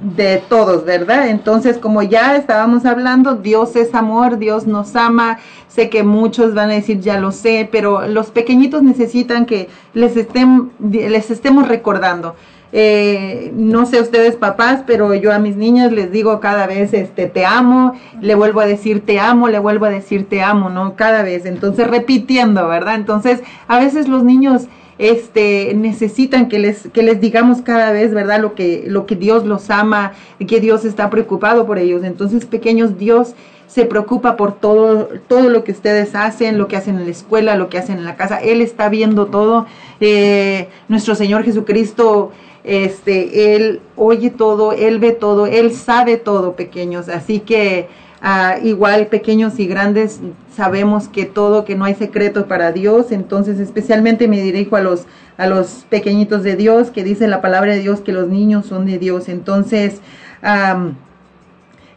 de 0.00 0.42
todos, 0.48 0.84
¿verdad? 0.84 1.28
Entonces, 1.28 1.78
como 1.78 2.02
ya 2.02 2.36
estábamos 2.36 2.84
hablando, 2.84 3.34
Dios 3.36 3.76
es 3.76 3.94
amor, 3.94 4.38
Dios 4.38 4.66
nos 4.66 4.94
ama. 4.94 5.38
Sé 5.68 5.88
que 5.88 6.02
muchos 6.02 6.54
van 6.54 6.70
a 6.70 6.74
decir, 6.74 7.00
ya 7.00 7.18
lo 7.18 7.32
sé, 7.32 7.68
pero 7.70 8.06
los 8.06 8.30
pequeñitos 8.30 8.82
necesitan 8.82 9.46
que 9.46 9.68
les, 9.94 10.16
estén, 10.16 10.70
les 10.80 11.30
estemos 11.30 11.68
recordando. 11.68 12.34
Eh, 12.72 13.52
no 13.54 13.86
sé 13.86 14.00
ustedes 14.00 14.36
papás, 14.36 14.82
pero 14.86 15.14
yo 15.14 15.32
a 15.32 15.38
mis 15.38 15.56
niñas 15.56 15.92
les 15.92 16.10
digo 16.10 16.40
cada 16.40 16.66
vez, 16.66 16.92
este, 16.92 17.26
te 17.26 17.46
amo, 17.46 17.94
le 18.20 18.34
vuelvo 18.34 18.60
a 18.60 18.66
decir 18.66 19.06
te 19.06 19.20
amo, 19.20 19.48
le 19.48 19.60
vuelvo 19.60 19.86
a 19.86 19.90
decir 19.90 20.28
te 20.28 20.42
amo, 20.42 20.68
¿no? 20.68 20.96
Cada 20.96 21.22
vez, 21.22 21.46
entonces 21.46 21.86
repitiendo, 21.86 22.68
¿verdad? 22.68 22.96
Entonces, 22.96 23.42
a 23.68 23.78
veces 23.78 24.08
los 24.08 24.24
niños 24.24 24.66
este 24.98 25.74
necesitan 25.74 26.48
que 26.48 26.58
les 26.58 26.88
que 26.88 27.02
les 27.02 27.20
digamos 27.20 27.60
cada 27.60 27.92
vez 27.92 28.14
verdad 28.14 28.40
lo 28.40 28.54
que 28.54 28.84
lo 28.86 29.06
que 29.06 29.14
Dios 29.14 29.44
los 29.44 29.68
ama 29.70 30.12
y 30.38 30.46
que 30.46 30.60
Dios 30.60 30.84
está 30.84 31.10
preocupado 31.10 31.66
por 31.66 31.78
ellos. 31.78 32.02
Entonces 32.02 32.46
pequeños 32.46 32.98
Dios 32.98 33.34
se 33.66 33.84
preocupa 33.84 34.36
por 34.36 34.52
todo 34.58 35.08
todo 35.28 35.50
lo 35.50 35.64
que 35.64 35.72
ustedes 35.72 36.14
hacen 36.14 36.56
lo 36.56 36.68
que 36.68 36.76
hacen 36.76 36.96
en 36.96 37.04
la 37.04 37.10
escuela 37.10 37.56
lo 37.56 37.68
que 37.68 37.78
hacen 37.78 37.98
en 37.98 38.04
la 38.04 38.16
casa. 38.16 38.38
Él 38.38 38.62
está 38.62 38.88
viendo 38.88 39.26
todo. 39.26 39.66
Eh, 40.00 40.68
nuestro 40.88 41.14
Señor 41.14 41.44
Jesucristo 41.44 42.32
este 42.64 43.54
él 43.54 43.80
oye 43.96 44.30
todo 44.30 44.72
él 44.72 44.98
ve 44.98 45.12
todo 45.12 45.46
él 45.46 45.72
sabe 45.72 46.16
todo 46.16 46.56
pequeños. 46.56 47.08
Así 47.10 47.40
que 47.40 47.88
Ah, 48.22 48.56
igual 48.62 49.08
pequeños 49.08 49.58
y 49.60 49.66
grandes 49.66 50.20
sabemos 50.54 51.06
que 51.08 51.26
todo, 51.26 51.64
que 51.66 51.76
no 51.76 51.84
hay 51.84 51.94
secreto 51.94 52.46
para 52.46 52.72
Dios, 52.72 53.12
entonces 53.12 53.60
especialmente 53.60 54.26
me 54.26 54.40
dirijo 54.40 54.76
a 54.76 54.80
los, 54.80 55.04
a 55.36 55.46
los 55.46 55.84
pequeñitos 55.90 56.42
de 56.42 56.56
Dios, 56.56 56.90
que 56.90 57.04
dice 57.04 57.28
la 57.28 57.42
palabra 57.42 57.74
de 57.74 57.80
Dios 57.80 58.00
que 58.00 58.12
los 58.12 58.28
niños 58.28 58.64
son 58.66 58.86
de 58.86 58.98
Dios, 58.98 59.28
entonces 59.28 60.00
am, 60.40 60.94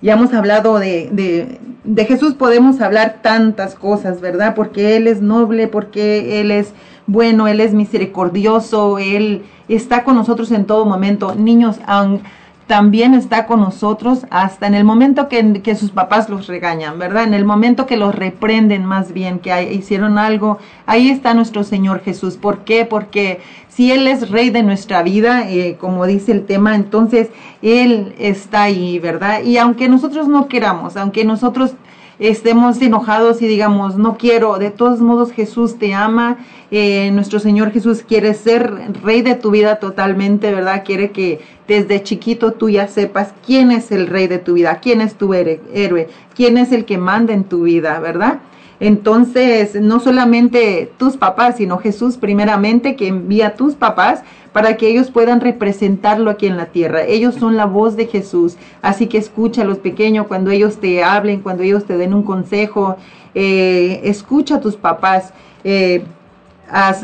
ya 0.01 0.13
hemos 0.13 0.33
hablado 0.33 0.77
de, 0.79 1.09
de, 1.11 1.59
de 1.85 2.05
Jesús, 2.05 2.33
podemos 2.33 2.79
hablar 2.81 3.19
tantas 3.21 3.75
cosas, 3.75 4.21
¿verdad? 4.21 4.55
Porque 4.55 4.97
Él 4.97 5.07
es 5.07 5.21
noble, 5.21 5.67
porque 5.67 6.39
Él 6.41 6.51
es 6.51 6.73
bueno, 7.07 7.47
Él 7.47 7.59
es 7.59 7.73
misericordioso, 7.73 8.97
Él 8.99 9.43
está 9.67 10.03
con 10.03 10.15
nosotros 10.15 10.51
en 10.51 10.65
todo 10.65 10.85
momento. 10.85 11.33
Niños, 11.35 11.79
aun- 11.85 12.21
también 12.69 13.15
está 13.15 13.47
con 13.47 13.61
nosotros 13.61 14.27
hasta 14.29 14.67
en 14.67 14.75
el 14.75 14.83
momento 14.83 15.27
que, 15.27 15.63
que 15.63 15.73
sus 15.73 15.89
papás 15.89 16.29
los 16.29 16.45
regañan, 16.45 16.99
¿verdad? 16.99 17.23
En 17.23 17.33
el 17.33 17.43
momento 17.43 17.87
que 17.87 17.97
los 17.97 18.13
reprenden 18.13 18.85
más 18.85 19.11
bien, 19.11 19.39
que 19.39 19.73
hicieron 19.73 20.19
algo, 20.19 20.59
ahí 20.85 21.09
está 21.09 21.33
nuestro 21.33 21.63
Señor 21.63 22.01
Jesús. 22.01 22.37
¿Por 22.37 22.59
qué? 22.59 22.85
Porque 22.85 23.41
si 23.69 23.91
Él 23.91 24.05
es 24.05 24.29
rey 24.29 24.51
de 24.51 24.61
nuestra 24.61 25.01
vida, 25.01 25.49
eh, 25.49 25.77
como 25.79 26.05
dice 26.05 26.31
el 26.31 26.45
tema, 26.45 26.75
entonces 26.75 27.29
Él 27.63 28.13
está 28.19 28.61
ahí, 28.61 28.99
¿verdad? 28.99 29.41
Y 29.41 29.57
aunque 29.57 29.89
nosotros 29.89 30.27
no 30.27 30.47
queramos, 30.47 30.95
aunque 30.95 31.25
nosotros 31.25 31.73
estemos 32.19 32.81
enojados 32.81 33.41
y 33.41 33.47
digamos, 33.47 33.97
no 33.97 34.17
quiero, 34.17 34.57
de 34.59 34.71
todos 34.71 34.99
modos 34.99 35.31
Jesús 35.31 35.79
te 35.79 35.93
ama, 35.93 36.37
eh, 36.69 37.09
nuestro 37.11 37.39
Señor 37.39 37.71
Jesús 37.71 38.03
quiere 38.07 38.33
ser 38.33 38.93
rey 39.01 39.21
de 39.21 39.35
tu 39.35 39.51
vida 39.51 39.77
totalmente, 39.77 40.53
¿verdad? 40.53 40.83
Quiere 40.85 41.11
que 41.11 41.39
desde 41.67 42.03
chiquito 42.03 42.51
tú 42.51 42.69
ya 42.69 42.87
sepas 42.87 43.33
quién 43.45 43.71
es 43.71 43.91
el 43.91 44.07
rey 44.07 44.27
de 44.27 44.39
tu 44.39 44.53
vida, 44.53 44.79
quién 44.81 45.01
es 45.01 45.15
tu 45.15 45.33
héroe, 45.33 45.61
héroe, 45.73 46.09
quién 46.35 46.57
es 46.57 46.71
el 46.71 46.85
que 46.85 46.97
manda 46.97 47.33
en 47.33 47.45
tu 47.45 47.63
vida, 47.63 47.99
¿verdad? 47.99 48.39
Entonces, 48.79 49.79
no 49.79 49.99
solamente 49.99 50.91
tus 50.97 51.17
papás, 51.17 51.57
sino 51.57 51.77
Jesús 51.77 52.17
primeramente 52.17 52.95
que 52.95 53.07
envía 53.07 53.47
a 53.47 53.53
tus 53.55 53.75
papás 53.75 54.21
para 54.53 54.77
que 54.77 54.87
ellos 54.87 55.11
puedan 55.11 55.41
representarlo 55.41 56.31
aquí 56.31 56.47
en 56.47 56.57
la 56.57 56.67
tierra. 56.67 57.03
Ellos 57.03 57.35
son 57.35 57.57
la 57.57 57.65
voz 57.65 57.95
de 57.95 58.07
Jesús, 58.07 58.57
así 58.81 59.07
que 59.07 59.17
escucha 59.17 59.61
a 59.61 59.65
los 59.65 59.79
pequeños 59.79 60.27
cuando 60.27 60.51
ellos 60.51 60.77
te 60.77 61.03
hablen, 61.03 61.41
cuando 61.41 61.63
ellos 61.63 61.85
te 61.85 61.97
den 61.97 62.13
un 62.13 62.23
consejo, 62.23 62.95
eh, 63.35 64.01
escucha 64.03 64.55
a 64.55 64.61
tus 64.61 64.75
papás. 64.75 65.33
eh, 65.63 66.03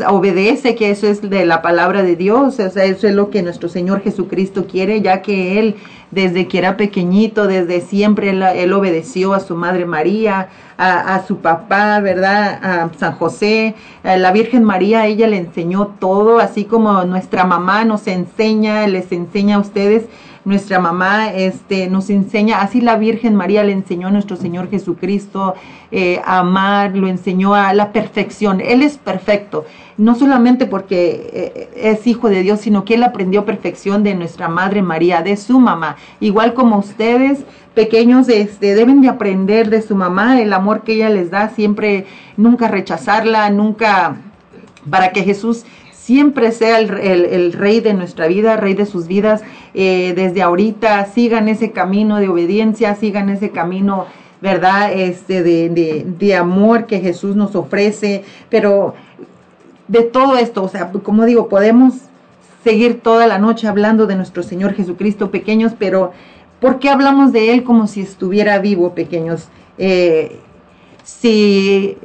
obedece 0.09 0.76
que 0.76 0.91
eso 0.91 1.07
es 1.07 1.22
de 1.28 1.45
la 1.45 1.61
palabra 1.61 2.03
de 2.03 2.16
Dios, 2.16 2.59
o 2.59 2.70
sea, 2.70 2.84
eso 2.84 3.07
es 3.07 3.13
lo 3.16 3.30
que 3.30 3.41
nuestro 3.41 3.70
Señor 3.70 4.01
Jesucristo 4.01 4.68
quiere, 4.68 5.01
ya 5.01 5.22
que 5.22 5.59
Él 5.59 5.76
desde 6.11 6.47
que 6.47 6.59
era 6.59 6.78
pequeñito, 6.78 7.47
desde 7.47 7.82
siempre 7.82 8.30
Él, 8.30 8.74
obedeció 8.74 9.34
a 9.34 9.39
su 9.39 9.55
Madre 9.55 9.86
María, 9.86 10.49
a, 10.78 11.16
a 11.16 11.26
su 11.26 11.38
papá, 11.38 11.99
¿verdad? 11.99 12.59
A 12.63 12.89
San 12.97 13.13
José, 13.13 13.76
a 14.03 14.16
la 14.16 14.32
Virgen 14.32 14.63
María, 14.63 15.07
ella 15.07 15.28
le 15.28 15.38
enseñó 15.38 15.88
todo, 15.99 16.39
así 16.39 16.66
como 16.66 17.03
nuestra 17.03 17.43
mamá 17.43 17.86
nos 17.86 18.07
enseña, 18.07 18.88
les 18.88 19.11
enseña 19.11 19.57
a 19.57 19.59
ustedes 19.59 20.05
nuestra 20.45 20.79
mamá 20.79 21.33
este, 21.33 21.89
nos 21.89 22.09
enseña, 22.11 22.61
así 22.61 22.79
la 22.79 22.97
Virgen 22.97 23.35
María 23.35 23.63
le 23.63 23.71
enseñó 23.71 24.07
a 24.07 24.11
nuestro 24.11 24.37
Señor 24.37 24.69
Jesucristo 24.69 25.55
eh, 25.91 26.21
a 26.24 26.39
amar, 26.39 26.95
lo 26.95 27.07
enseñó 27.07 27.55
a 27.55 27.74
la 27.74 27.91
perfección. 27.91 28.61
Él 28.61 28.83
es 28.83 28.97
perfecto, 28.97 29.65
no 29.97 30.13
solamente 30.13 30.67
porque 30.67 31.29
eh, 31.33 31.70
es 31.75 32.05
hijo 32.05 32.29
de 32.29 32.43
Dios, 32.43 32.61
sino 32.61 32.86
que 32.86 32.93
él 32.93 33.03
aprendió 33.03 33.43
perfección 33.43 34.03
de 34.03 34.13
nuestra 34.13 34.47
Madre 34.47 34.83
María, 34.83 35.24
de 35.24 35.36
su 35.36 35.59
mamá. 35.59 35.97
Igual 36.20 36.53
como 36.53 36.78
ustedes, 36.78 37.43
pequeños, 37.74 38.29
este, 38.29 38.75
deben 38.75 39.01
de 39.01 39.09
aprender 39.09 39.70
de 39.71 39.82
su 39.82 39.95
mamá 39.95 40.39
el 40.39 40.53
amor 40.53 40.83
que 40.83 40.93
ella 40.93 41.09
les 41.09 41.32
da, 41.32 41.49
siempre, 41.49 42.05
nunca 42.37 42.67
rechazarla, 42.67 43.49
nunca, 43.49 44.17
para 44.89 45.11
que 45.11 45.24
Jesús 45.24 45.65
siempre 46.05 46.51
sea 46.51 46.77
el, 46.77 47.53
rey 47.53 47.79
de 47.79 47.95
nuestra 47.95 48.27
vida, 48.27 48.57
rey 48.57 48.75
de 48.75 48.86
sus 48.86 49.07
vidas, 49.07 49.41
eh, 49.73 50.13
desde 50.15 50.43
ahorita, 50.43 51.03
sigan 51.07 51.49
ese 51.49 51.71
camino 51.71 52.17
de 52.17 52.29
obediencia, 52.29 52.93
sigan 52.93 53.29
ese 53.29 53.49
camino, 53.49 54.05
¿verdad? 54.39 54.93
Este, 54.93 55.41
de, 55.41 56.05
de, 56.05 56.36
amor 56.36 56.86
que 56.86 56.99
Jesús 56.99 57.36
nos 57.36 57.55
ofrece, 57.55 58.23
pero 58.51 58.93
de 59.87 60.03
todo 60.03 60.37
esto, 60.37 60.61
o 60.61 60.69
sea, 60.69 60.91
como 60.91 61.25
digo, 61.25 61.49
podemos 61.49 61.95
seguir 62.63 63.01
toda 63.01 63.25
la 63.25 63.39
noche 63.39 63.67
hablando 63.67 64.05
de 64.05 64.15
nuestro 64.15 64.43
Señor 64.43 64.75
Jesucristo, 64.75 65.32
pequeños, 65.32 65.73
pero 65.77 66.11
¿por 66.59 66.77
qué 66.77 66.89
hablamos 66.89 67.32
de 67.32 67.51
Él 67.51 67.63
como 67.63 67.87
si 67.87 68.01
estuviera 68.01 68.59
vivo, 68.59 68.93
pequeños? 68.93 69.47
Eh, 69.79 70.37
si 71.03 71.97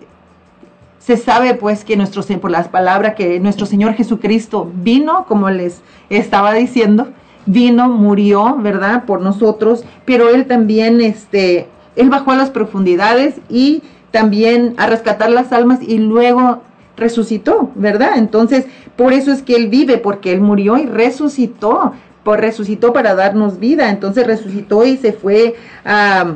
se 1.11 1.17
sabe 1.17 1.55
pues 1.55 1.85
que 1.85 1.97
nuestro, 1.97 2.23
por 2.41 2.53
las 2.53 2.69
palabras 2.69 3.17
que 3.17 3.41
nuestro 3.41 3.67
Señor 3.67 3.95
Jesucristo 3.95 4.71
vino, 4.73 5.25
como 5.27 5.51
les 5.51 5.81
estaba 6.09 6.55
diciendo, 6.55 7.09
vino, 7.47 7.89
murió, 7.89 8.57
¿verdad? 8.59 9.07
Por 9.07 9.21
nosotros, 9.21 9.85
pero 10.05 10.29
Él 10.29 10.47
también, 10.47 11.01
este, 11.01 11.67
Él 11.97 12.11
bajó 12.11 12.31
a 12.31 12.37
las 12.37 12.51
profundidades 12.51 13.41
y 13.49 13.83
también 14.13 14.75
a 14.77 14.87
rescatar 14.87 15.31
las 15.31 15.51
almas 15.53 15.81
y 15.83 15.99
luego 15.99 16.61
resucitó, 16.97 17.73
¿verdad? 17.75 18.13
Entonces, 18.17 18.67
por 18.95 19.13
eso 19.13 19.33
es 19.33 19.43
que 19.43 19.57
Él 19.57 19.67
vive, 19.67 19.99
porque 19.99 20.33
Él 20.33 20.41
murió 20.41 20.79
y 20.79 20.87
resucitó, 20.87 21.93
por 22.23 22.39
resucitó 22.39 22.93
para 22.93 23.17
darnos 23.17 23.59
vida, 23.59 23.91
entonces 23.91 24.29
resucitó 24.29 24.85
y 24.85 24.97
se 24.97 25.13
fue 25.13 25.57
a... 25.85 26.35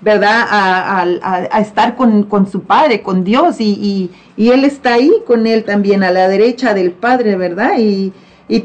¿verdad? 0.00 0.46
A, 0.48 1.60
estar 1.60 1.96
con, 1.96 2.28
su 2.50 2.62
Padre, 2.62 3.02
con 3.02 3.24
Dios, 3.24 3.60
y, 3.60 4.10
Él 4.36 4.64
está 4.64 4.94
ahí 4.94 5.10
con 5.26 5.46
Él 5.46 5.64
también, 5.64 6.02
a 6.02 6.10
la 6.10 6.28
derecha 6.28 6.74
del 6.74 6.92
Padre, 6.92 7.36
¿verdad? 7.36 7.78
Y, 7.78 8.12
y, 8.48 8.64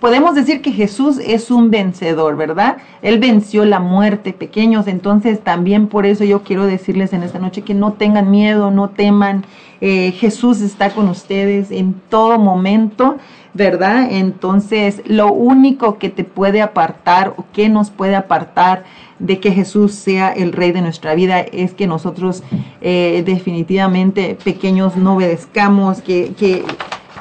podemos 0.00 0.34
decir 0.34 0.60
que 0.60 0.72
Jesús 0.72 1.18
es 1.24 1.50
un 1.50 1.70
vencedor, 1.70 2.36
¿verdad? 2.36 2.78
Él 3.02 3.18
venció 3.18 3.64
la 3.64 3.80
muerte, 3.80 4.32
pequeños, 4.32 4.86
entonces 4.86 5.40
también 5.40 5.86
por 5.86 6.06
eso 6.06 6.24
yo 6.24 6.42
quiero 6.42 6.66
decirles 6.66 7.12
en 7.12 7.22
esta 7.22 7.38
noche 7.38 7.62
que 7.62 7.74
no 7.74 7.92
tengan 7.94 8.30
miedo, 8.30 8.70
no 8.70 8.90
teman, 8.90 9.44
eh, 9.80 10.12
Jesús 10.12 10.60
está 10.60 10.90
con 10.90 11.08
ustedes 11.08 11.70
en 11.70 11.94
todo 12.08 12.38
momento. 12.38 13.16
¿verdad? 13.54 14.08
Entonces, 14.10 15.00
lo 15.06 15.32
único 15.32 15.98
que 15.98 16.10
te 16.10 16.24
puede 16.24 16.60
apartar 16.60 17.34
o 17.36 17.44
que 17.52 17.68
nos 17.68 17.90
puede 17.90 18.16
apartar 18.16 18.82
de 19.24 19.40
que 19.40 19.52
Jesús 19.52 19.92
sea 19.92 20.32
el 20.32 20.52
rey 20.52 20.70
de 20.70 20.82
nuestra 20.82 21.14
vida 21.14 21.40
es 21.40 21.72
que 21.72 21.86
nosotros 21.86 22.42
eh, 22.82 23.22
definitivamente 23.24 24.36
pequeños 24.44 24.96
no 24.96 25.16
obedezcamos, 25.16 26.02
que, 26.02 26.34
que, 26.34 26.62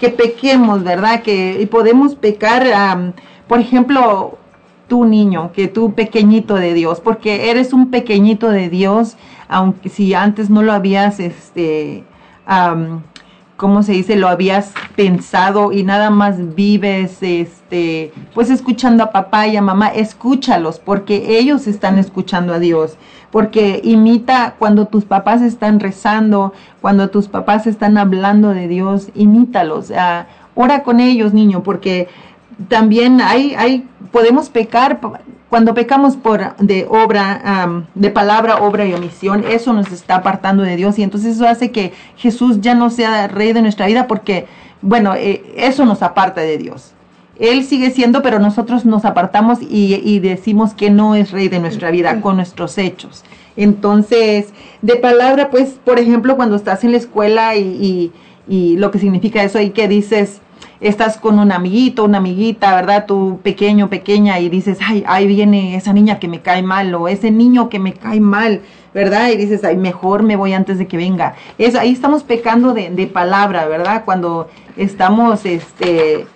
que, 0.02 0.10
pequemos, 0.10 0.84
¿verdad? 0.84 1.22
Que 1.22 1.66
podemos 1.72 2.16
pecar, 2.16 3.14
por 3.48 3.62
ejemplo, 3.62 4.38
tú 4.90 5.06
niño, 5.06 5.52
que 5.54 5.70
tú 5.70 5.94
pequeñito 5.94 6.56
de 6.56 6.74
Dios, 6.74 7.00
porque 7.00 7.50
eres 7.50 7.72
un 7.72 7.90
pequeñito 7.90 8.50
de 8.50 8.70
Dios, 8.70 9.16
aunque 9.48 9.88
si 9.88 10.14
antes 10.14 10.50
no 10.50 10.62
lo 10.62 10.74
habías, 10.74 11.22
este, 11.22 12.04
¿cómo 13.58 13.84
se 13.84 13.94
dice? 13.94 14.16
Lo 14.16 14.28
habías 14.28 14.74
pensado 14.96 15.72
y 15.72 15.84
nada 15.84 16.10
más 16.10 16.56
vives, 16.56 17.18
este, 17.22 18.12
pues 18.34 18.50
escuchando 18.50 19.04
a 19.04 19.12
papá 19.12 19.48
y 19.48 19.58
a 19.58 19.62
mamá, 19.62 19.88
escúchalos, 19.88 20.80
porque 20.80 21.38
ellos 21.38 21.68
están 21.68 21.98
escuchando 21.98 22.54
a 22.54 22.60
Dios, 22.60 22.98
porque 23.32 23.82
imita 23.84 24.56
cuando 24.60 24.88
tus 24.88 25.06
papás 25.06 25.42
están 25.42 25.80
rezando, 25.80 26.54
cuando 26.82 27.10
tus 27.10 27.28
papás 27.28 27.68
están 27.68 27.98
hablando 27.98 28.50
de 28.50 28.68
Dios, 28.68 29.10
imítalos, 29.16 29.90
uh, 29.90 30.26
ora 30.56 30.84
con 30.84 31.00
ellos, 31.00 31.34
niño, 31.34 31.64
porque 31.64 32.08
también 32.68 33.22
hay, 33.22 33.56
hay, 33.56 33.88
podemos 34.12 34.50
pecar 34.50 35.00
cuando 35.54 35.76
pecamos 35.76 36.18
por 36.18 36.56
de 36.58 36.88
obra, 36.90 37.86
de 37.94 38.10
palabra, 38.10 38.56
obra 38.64 38.88
y 38.88 38.94
omisión, 38.96 39.46
eso 39.48 39.72
nos 39.72 39.92
está 39.92 40.16
apartando 40.16 40.64
de 40.64 40.76
Dios 40.76 40.98
y 40.98 41.04
entonces 41.04 41.36
eso 41.36 41.48
hace 41.48 41.70
que 41.70 41.94
Jesús 42.18 42.60
ya 42.60 42.74
no 42.74 42.90
sea 42.90 43.28
rey 43.28 43.54
de 43.54 43.62
nuestra 43.62 43.86
vida 43.86 44.08
porque, 44.08 44.48
bueno, 44.82 45.14
eh, 45.14 45.44
eso 45.56 45.86
nos 45.86 46.02
aparta 46.02 46.42
de 46.42 46.58
Dios. 46.58 46.94
Él 47.38 47.66
sigue 47.66 47.92
siendo, 47.92 48.24
pero 48.24 48.40
nosotros 48.40 48.84
nos 48.84 49.06
apartamos 49.06 49.60
y, 49.62 50.18
decimos 50.22 50.74
que 50.74 50.90
no 50.90 51.14
es 51.14 51.30
rey 51.30 51.50
de 51.50 51.60
nuestra 51.60 51.92
vida 51.92 52.20
con 52.20 52.38
nuestros 52.38 52.80
hechos. 52.80 53.24
Entonces, 53.56 54.48
de 54.82 54.96
palabra, 54.96 55.52
pues, 55.52 55.80
por 55.86 56.00
ejemplo, 56.00 56.36
cuando 56.36 56.56
estás 56.56 56.84
en 56.84 56.94
la 56.94 56.98
escuela 56.98 57.56
y, 57.58 58.12
y 58.48 58.78
lo 58.78 58.90
que 58.90 58.98
significa 58.98 59.44
eso 59.44 59.62
y 59.62 59.70
que 59.70 59.88
dices, 59.88 60.42
estás 60.84 61.18
con 61.18 61.40
un 61.40 61.52
amiguito, 61.52 62.04
una 62.04 62.18
amiguita, 62.20 62.76
¿verdad? 62.76 63.06
Tu 63.06 63.40
pequeño, 63.42 63.90
pequeña, 63.90 64.40
y 64.40 64.50
dices, 64.50 64.78
ay, 64.86 65.04
ahí 65.08 65.26
viene 65.26 65.76
esa 65.76 65.94
niña 65.94 66.20
que 66.20 66.28
me 66.28 66.42
cae 66.42 66.62
mal, 66.62 66.94
o 66.94 67.08
ese 67.08 67.32
niño 67.32 67.70
que 67.70 67.80
me 67.80 67.94
cae 67.94 68.20
mal, 68.20 68.62
¿verdad? 68.94 69.30
Y 69.30 69.38
dices, 69.38 69.64
ay, 69.64 69.78
mejor 69.78 70.24
me 70.24 70.36
voy 70.36 70.54
antes 70.54 70.78
de 70.78 70.88
que 70.88 70.98
venga. 70.98 71.36
Es, 71.58 71.76
ahí 71.76 71.92
estamos 71.92 72.24
pecando 72.24 72.74
de, 72.74 72.90
de 72.90 73.08
palabra, 73.08 73.66
¿verdad? 73.66 74.04
Cuando 74.04 74.50
estamos, 74.76 75.46
este, 75.46 76.28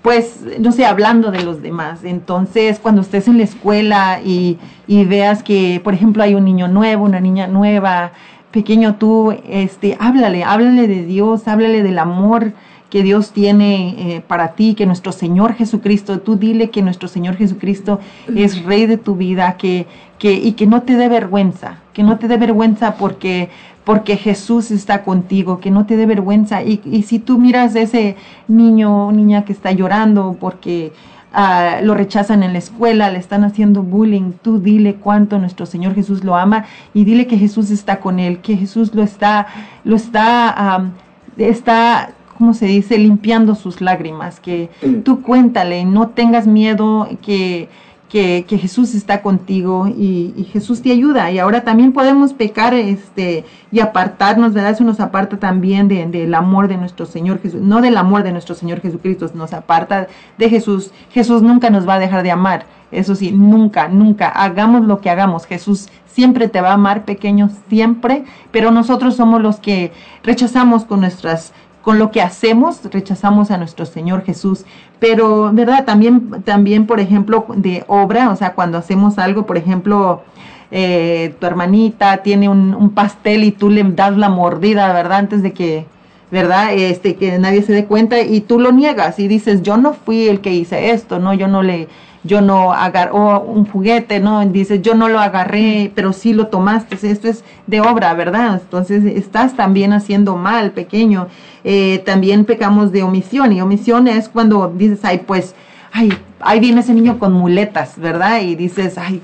pues, 0.00 0.40
no 0.58 0.72
sé, 0.72 0.86
hablando 0.86 1.30
de 1.30 1.42
los 1.42 1.60
demás. 1.60 2.02
Entonces, 2.02 2.78
cuando 2.80 3.02
estés 3.02 3.28
en 3.28 3.36
la 3.36 3.44
escuela 3.44 4.20
y, 4.24 4.58
y 4.86 5.04
veas 5.04 5.42
que, 5.42 5.80
por 5.84 5.92
ejemplo, 5.92 6.22
hay 6.22 6.34
un 6.34 6.44
niño 6.46 6.68
nuevo, 6.68 7.04
una 7.04 7.20
niña 7.20 7.46
nueva, 7.46 8.12
pequeño 8.50 8.96
tú, 8.96 9.36
este, 9.46 9.96
háblale, 10.00 10.42
háblale 10.42 10.88
de 10.88 11.04
Dios, 11.04 11.46
háblale 11.46 11.82
del 11.82 11.98
amor, 11.98 12.52
que 12.90 13.04
Dios 13.04 13.30
tiene 13.30 14.16
eh, 14.16 14.20
para 14.20 14.54
ti, 14.54 14.74
que 14.74 14.84
nuestro 14.84 15.12
Señor 15.12 15.54
Jesucristo, 15.54 16.20
tú 16.20 16.36
dile 16.36 16.70
que 16.70 16.82
nuestro 16.82 17.08
Señor 17.08 17.36
Jesucristo 17.36 18.00
es 18.34 18.64
rey 18.64 18.86
de 18.86 18.98
tu 18.98 19.14
vida, 19.14 19.56
que, 19.56 19.86
que, 20.18 20.32
y 20.32 20.52
que 20.52 20.66
no 20.66 20.82
te 20.82 20.96
dé 20.96 21.08
vergüenza, 21.08 21.78
que 21.92 22.02
no 22.02 22.18
te 22.18 22.26
dé 22.26 22.36
vergüenza 22.36 22.96
porque, 22.96 23.48
porque 23.84 24.16
Jesús 24.16 24.72
está 24.72 25.04
contigo, 25.04 25.60
que 25.60 25.70
no 25.70 25.86
te 25.86 25.96
dé 25.96 26.04
vergüenza. 26.04 26.64
Y, 26.64 26.80
y 26.84 27.04
si 27.04 27.20
tú 27.20 27.38
miras 27.38 27.76
a 27.76 27.80
ese 27.80 28.16
niño 28.48 29.06
o 29.06 29.12
niña 29.12 29.44
que 29.44 29.52
está 29.52 29.70
llorando 29.70 30.36
porque 30.40 30.92
ah, 31.32 31.78
lo 31.84 31.94
rechazan 31.94 32.42
en 32.42 32.54
la 32.54 32.58
escuela, 32.58 33.08
le 33.08 33.20
están 33.20 33.44
haciendo 33.44 33.84
bullying, 33.84 34.32
tú 34.42 34.58
dile 34.58 34.96
cuánto 34.96 35.38
nuestro 35.38 35.64
Señor 35.64 35.94
Jesús 35.94 36.24
lo 36.24 36.34
ama 36.34 36.64
y 36.92 37.04
dile 37.04 37.28
que 37.28 37.38
Jesús 37.38 37.70
está 37.70 38.00
con 38.00 38.18
él, 38.18 38.40
que 38.40 38.56
Jesús 38.56 38.96
lo 38.96 39.04
está, 39.04 39.46
lo 39.84 39.94
está, 39.94 40.90
está 41.38 42.14
¿cómo 42.40 42.54
se 42.54 42.64
dice? 42.64 42.96
Limpiando 42.96 43.54
sus 43.54 43.82
lágrimas, 43.82 44.40
que 44.40 44.70
tú 45.04 45.20
cuéntale, 45.20 45.84
no 45.84 46.08
tengas 46.08 46.46
miedo, 46.46 47.06
que, 47.20 47.68
que, 48.08 48.42
Jesús 48.48 48.94
está 48.94 49.20
contigo 49.20 49.86
y, 49.86 50.48
Jesús 50.50 50.80
te 50.80 50.90
ayuda. 50.90 51.30
Y 51.30 51.38
ahora 51.38 51.64
también 51.64 51.92
podemos 51.92 52.32
pecar 52.32 52.72
este, 52.72 53.44
y 53.70 53.80
apartarnos, 53.80 54.54
¿verdad? 54.54 54.70
Eso 54.70 54.84
nos 54.84 55.00
aparta 55.00 55.36
también 55.36 55.86
del 55.86 56.34
amor 56.34 56.66
de 56.68 56.78
nuestro 56.78 57.04
Señor 57.04 57.42
Jesús, 57.42 57.60
no 57.60 57.82
del 57.82 57.98
amor 57.98 58.22
de 58.22 58.32
nuestro 58.32 58.54
Señor 58.54 58.80
Jesucristo, 58.80 59.30
nos 59.34 59.52
aparta 59.52 60.08
de 60.38 60.48
Jesús. 60.48 60.92
Jesús 61.10 61.42
nunca 61.42 61.68
nos 61.68 61.86
va 61.86 61.96
a 61.96 61.98
dejar 61.98 62.22
de 62.22 62.30
amar. 62.30 62.64
Eso 62.90 63.14
sí, 63.14 63.32
nunca, 63.32 63.88
nunca, 63.88 64.28
hagamos 64.28 64.86
lo 64.86 65.02
que 65.02 65.10
hagamos. 65.10 65.44
Jesús 65.44 65.90
siempre 66.06 66.48
te 66.48 66.62
va 66.62 66.70
a 66.70 66.74
amar, 66.74 67.04
pequeño, 67.04 67.50
siempre, 67.68 68.24
pero 68.50 68.70
nosotros 68.70 69.14
somos 69.14 69.42
los 69.42 69.60
que 69.60 69.92
rechazamos 70.24 70.86
con 70.86 71.00
nuestras 71.00 71.52
con 71.82 71.98
lo 71.98 72.10
que 72.10 72.20
hacemos 72.20 72.80
rechazamos 72.90 73.50
a 73.50 73.58
nuestro 73.58 73.86
Señor 73.86 74.24
Jesús. 74.24 74.64
Pero, 74.98 75.50
¿verdad? 75.52 75.84
También, 75.84 76.42
también 76.44 76.86
por 76.86 77.00
ejemplo, 77.00 77.46
de 77.56 77.84
obra, 77.86 78.30
o 78.30 78.36
sea, 78.36 78.54
cuando 78.54 78.78
hacemos 78.78 79.18
algo, 79.18 79.46
por 79.46 79.56
ejemplo, 79.56 80.22
eh, 80.70 81.34
tu 81.40 81.46
hermanita 81.46 82.18
tiene 82.18 82.48
un, 82.48 82.90
pastel 82.90 83.44
y 83.44 83.52
tú 83.52 83.70
le 83.70 83.82
das 83.82 84.16
la 84.16 84.28
mordida, 84.28 84.92
¿verdad? 84.92 85.18
Antes 85.18 85.42
de 85.42 85.52
que, 85.52 85.86
¿verdad? 86.30 86.74
Este, 86.74 87.16
que 87.16 87.38
nadie 87.38 87.62
se 87.62 87.72
dé 87.72 87.86
cuenta 87.86 88.20
y 88.20 88.40
tú 88.40 88.60
lo 88.60 88.72
niegas 88.72 89.18
y 89.18 89.26
dices, 89.26 89.62
yo 89.62 89.76
no 89.76 89.94
fui 89.94 90.28
el 90.28 90.40
que 90.40 90.52
hice 90.52 90.90
esto, 90.90 91.18
¿no? 91.18 91.34
Yo 91.34 91.48
no 91.48 91.62
le, 91.62 91.88
yo 92.22 92.40
no 92.40 92.72
agarré, 92.72 93.12
o 93.12 93.40
un 93.40 93.66
juguete, 93.66 94.20
¿no? 94.20 94.44
Dices, 94.46 94.82
yo 94.82 94.94
no 94.94 95.08
lo 95.08 95.20
agarré, 95.20 95.90
pero 95.94 96.12
sí 96.12 96.32
lo 96.32 96.48
tomaste, 96.48 96.96
esto 97.08 97.28
es 97.28 97.44
de 97.66 97.80
obra, 97.80 98.12
¿verdad? 98.14 98.60
Entonces 98.62 99.04
estás 99.04 99.56
también 99.56 99.92
haciendo 99.92 100.36
mal, 100.36 100.72
pequeño. 100.72 101.28
Eh, 101.64 102.02
también 102.04 102.44
pecamos 102.44 102.92
de 102.92 103.02
omisión, 103.02 103.52
y 103.52 103.60
omisión 103.60 104.08
es 104.08 104.28
cuando 104.28 104.72
dices, 104.74 105.00
ay, 105.04 105.22
pues, 105.26 105.54
ay, 105.92 106.12
ahí 106.40 106.60
viene 106.60 106.80
ese 106.80 106.94
niño 106.94 107.18
con 107.18 107.32
muletas, 107.32 107.98
¿verdad? 107.98 108.40
Y 108.42 108.54
dices, 108.54 108.98
ay, 108.98 109.22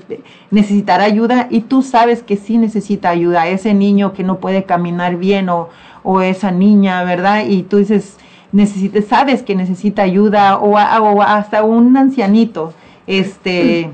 necesitará 0.51 1.03
ayuda 1.03 1.47
y 1.49 1.61
tú 1.61 1.81
sabes 1.81 2.23
que 2.23 2.37
sí 2.37 2.57
necesita 2.57 3.09
ayuda, 3.09 3.47
ese 3.47 3.73
niño 3.73 4.13
que 4.13 4.23
no 4.23 4.37
puede 4.37 4.63
caminar 4.63 5.17
bien 5.17 5.49
o, 5.49 5.69
o 6.03 6.21
esa 6.21 6.51
niña, 6.51 7.03
¿verdad? 7.03 7.45
Y 7.47 7.63
tú 7.63 7.77
dices, 7.77 8.17
necesitas, 8.51 9.05
sabes 9.05 9.43
que 9.43 9.55
necesita 9.55 10.03
ayuda 10.03 10.57
o, 10.57 10.77
o 10.77 11.21
hasta 11.21 11.63
un 11.63 11.95
ancianito, 11.97 12.73
este... 13.07 13.89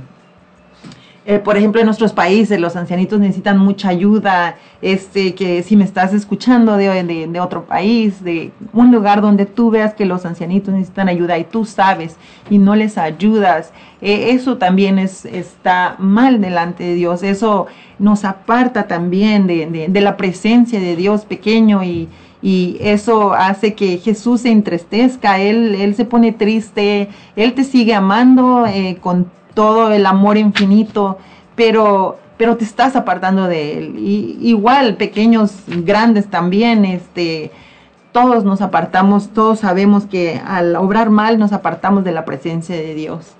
Eh, 1.25 1.39
por 1.39 1.55
ejemplo, 1.55 1.79
en 1.79 1.85
nuestros 1.85 2.11
países 2.11 2.59
los 2.59 2.75
ancianitos 2.75 3.17
necesitan 3.17 3.57
mucha 3.57 3.87
ayuda, 3.87 4.57
este, 4.81 5.33
que 5.35 5.63
si 5.63 5.77
me 5.77 5.85
estás 5.85 6.13
escuchando 6.13 6.75
de, 6.75 7.01
de, 7.01 7.39
otro 7.39 7.63
país, 7.63 8.21
de 8.21 8.51
un 8.73 8.91
lugar 8.91 9.21
donde 9.21 9.45
tú 9.45 9.71
veas 9.71 9.93
que 9.93 10.03
los 10.03 10.25
ancianitos 10.25 10.73
necesitan 10.73 11.07
ayuda 11.07 11.37
y 11.37 11.45
tú 11.45 11.63
sabes 11.63 12.17
y 12.49 12.57
no 12.57 12.75
les 12.75 12.97
ayudas, 12.97 13.71
eh, 14.01 14.31
eso 14.31 14.57
también 14.57 14.99
es, 14.99 15.23
está 15.23 15.95
mal 15.97 16.41
delante 16.41 16.83
de 16.83 16.95
Dios, 16.95 17.23
eso 17.23 17.67
nos 17.99 18.25
aparta 18.25 18.87
también 18.87 19.47
de, 19.47 19.87
de 19.87 20.01
la 20.01 20.17
presencia 20.17 20.81
de 20.81 20.97
Dios 20.97 21.23
pequeño 21.23 21.85
y, 21.85 22.09
y 22.43 22.75
eso 22.81 23.33
hace 23.33 23.73
que 23.73 23.99
Jesús 23.99 24.41
se 24.41 24.51
entristezca, 24.51 25.39
Él, 25.39 25.75
él 25.75 25.95
se 25.95 26.03
pone 26.03 26.33
triste, 26.33 27.07
Él 27.37 27.53
te 27.53 27.63
sigue 27.63 27.95
amando 27.95 28.67
eh, 28.67 28.97
con 28.99 29.31
todo 29.53 29.93
el 29.93 30.05
amor 30.05 30.37
infinito, 30.37 31.17
pero, 31.55 32.19
pero 32.37 32.57
te 32.57 32.65
estás 32.65 32.97
apartando 32.97 33.47
de 33.47 33.77
Él. 33.77 33.95
Y, 33.97 34.37
igual, 34.41 34.97
pequeños, 34.97 35.53
grandes 35.67 36.27
también, 36.27 36.83
este, 36.83 37.49
todos 38.11 38.43
nos 38.43 38.61
apartamos, 38.61 39.29
todos 39.29 39.59
sabemos 39.59 40.05
que 40.05 40.41
al 40.45 40.75
obrar 40.75 41.11
mal 41.11 41.39
nos 41.39 41.53
apartamos 41.53 42.03
de 42.03 42.11
la 42.11 42.25
presencia 42.25 42.75
de 42.75 42.93
Dios. 42.93 43.35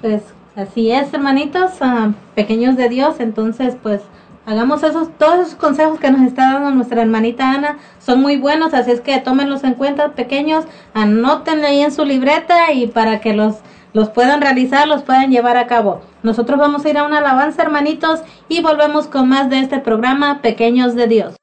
Pues 0.00 0.22
así 0.54 0.92
es, 0.92 1.12
hermanitos, 1.12 1.72
ah, 1.80 2.12
pequeños 2.36 2.76
de 2.76 2.88
Dios, 2.88 3.16
entonces 3.18 3.74
pues 3.82 4.00
hagamos 4.46 4.82
esos, 4.82 5.16
todos 5.18 5.46
esos 5.46 5.54
consejos 5.54 5.98
que 5.98 6.10
nos 6.10 6.22
está 6.22 6.52
dando 6.52 6.70
nuestra 6.70 7.02
hermanita 7.02 7.50
Ana, 7.50 7.78
son 7.98 8.20
muy 8.20 8.36
buenos, 8.36 8.74
así 8.74 8.90
es 8.90 9.00
que 9.00 9.18
tómenlos 9.18 9.64
en 9.64 9.74
cuenta, 9.74 10.12
pequeños, 10.12 10.64
anótenle 10.94 11.66
ahí 11.66 11.80
en 11.82 11.92
su 11.92 12.04
libreta 12.04 12.72
y 12.72 12.86
para 12.86 13.20
que 13.20 13.34
los 13.34 13.56
los 13.92 14.08
puedan 14.08 14.40
realizar, 14.40 14.88
los 14.88 15.02
puedan 15.02 15.30
llevar 15.30 15.56
a 15.56 15.66
cabo. 15.66 16.00
Nosotros 16.22 16.58
vamos 16.58 16.84
a 16.84 16.90
ir 16.90 16.98
a 16.98 17.04
una 17.04 17.18
alabanza, 17.18 17.62
hermanitos, 17.62 18.20
y 18.48 18.62
volvemos 18.62 19.06
con 19.06 19.28
más 19.28 19.50
de 19.50 19.60
este 19.60 19.78
programa 19.78 20.40
Pequeños 20.40 20.94
de 20.94 21.06
Dios. 21.06 21.36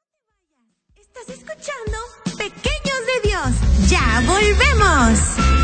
¿Estás 0.96 1.28
escuchando 1.28 1.98
Pequeños 2.36 3.00
de 3.22 3.28
Dios? 3.28 3.88
Ya 3.88 4.22
volvemos. 4.26 5.59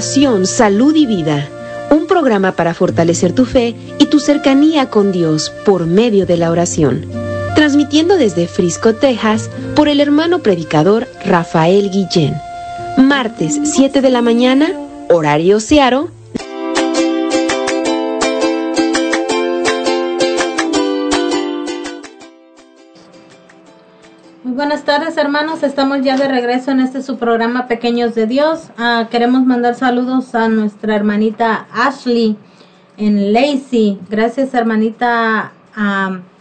Salud 0.00 0.94
y 0.96 1.04
Vida, 1.04 1.46
un 1.90 2.06
programa 2.06 2.52
para 2.52 2.72
fortalecer 2.72 3.34
tu 3.34 3.44
fe 3.44 3.76
y 3.98 4.06
tu 4.06 4.18
cercanía 4.18 4.88
con 4.88 5.12
Dios 5.12 5.52
por 5.66 5.84
medio 5.84 6.24
de 6.24 6.38
la 6.38 6.50
oración. 6.50 7.04
Transmitiendo 7.54 8.16
desde 8.16 8.48
Frisco, 8.48 8.94
Texas, 8.94 9.50
por 9.76 9.88
el 9.88 10.00
hermano 10.00 10.38
predicador 10.38 11.06
Rafael 11.26 11.90
Guillén. 11.90 12.34
Martes 12.96 13.60
7 13.62 14.00
de 14.00 14.08
la 14.08 14.22
mañana, 14.22 14.72
horario 15.10 15.60
Searo, 15.60 16.08
buenas 24.60 24.84
tardes 24.84 25.16
hermanos, 25.16 25.62
estamos 25.62 26.02
ya 26.02 26.18
de 26.18 26.28
regreso 26.28 26.70
en 26.70 26.80
este 26.80 27.02
su 27.02 27.16
programa 27.16 27.66
Pequeños 27.66 28.14
de 28.14 28.26
Dios. 28.26 28.68
Ah, 28.76 29.08
queremos 29.10 29.46
mandar 29.46 29.74
saludos 29.74 30.34
a 30.34 30.50
nuestra 30.50 30.94
hermanita 30.94 31.66
Ashley 31.72 32.36
en 32.98 33.32
Lacey. 33.32 33.98
Gracias 34.10 34.52
hermanita 34.52 35.52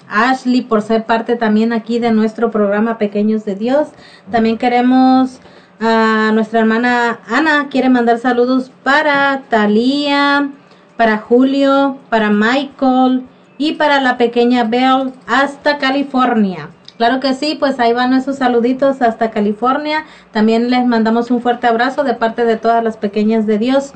Ashley 0.10 0.64
por 0.64 0.82
ser 0.82 1.06
parte 1.06 1.38
también 1.38 1.72
aquí 1.72 2.00
de 2.00 2.12
nuestro 2.12 2.52
programa 2.52 2.98
Pequeños 2.98 3.46
de 3.46 3.56
Dios. 3.56 3.88
También 4.30 4.58
queremos 4.58 5.40
a 5.80 6.32
nuestra 6.34 6.60
hermana 6.60 7.22
Ana, 7.26 7.70
quiere 7.70 7.88
mandar 7.88 8.20
saludos 8.20 8.70
para 8.84 9.44
Talía, 9.48 10.50
para 10.98 11.20
Julio, 11.20 11.98
para 12.10 12.32
Michael 12.32 13.24
y 13.58 13.76
para 13.76 14.02
la 14.02 14.18
pequeña 14.18 14.66
Belle 14.66 15.14
hasta 15.26 15.78
California. 15.78 16.68
Claro 17.00 17.22
que 17.22 17.34
sí, 17.34 17.56
pues 17.58 17.80
ahí 17.80 17.94
van 17.94 18.12
esos 18.12 18.36
saluditos 18.36 19.02
hasta 19.02 19.32
California. 19.32 20.04
También 20.34 20.70
les 20.70 20.86
mandamos 20.86 21.32
un 21.32 21.42
fuerte 21.42 21.66
abrazo 21.66 22.04
de 22.04 22.14
parte 22.14 22.44
de 22.44 22.58
todas 22.58 22.84
las 22.84 22.98
pequeñas 22.98 23.48
de 23.48 23.58
Dios. 23.58 23.94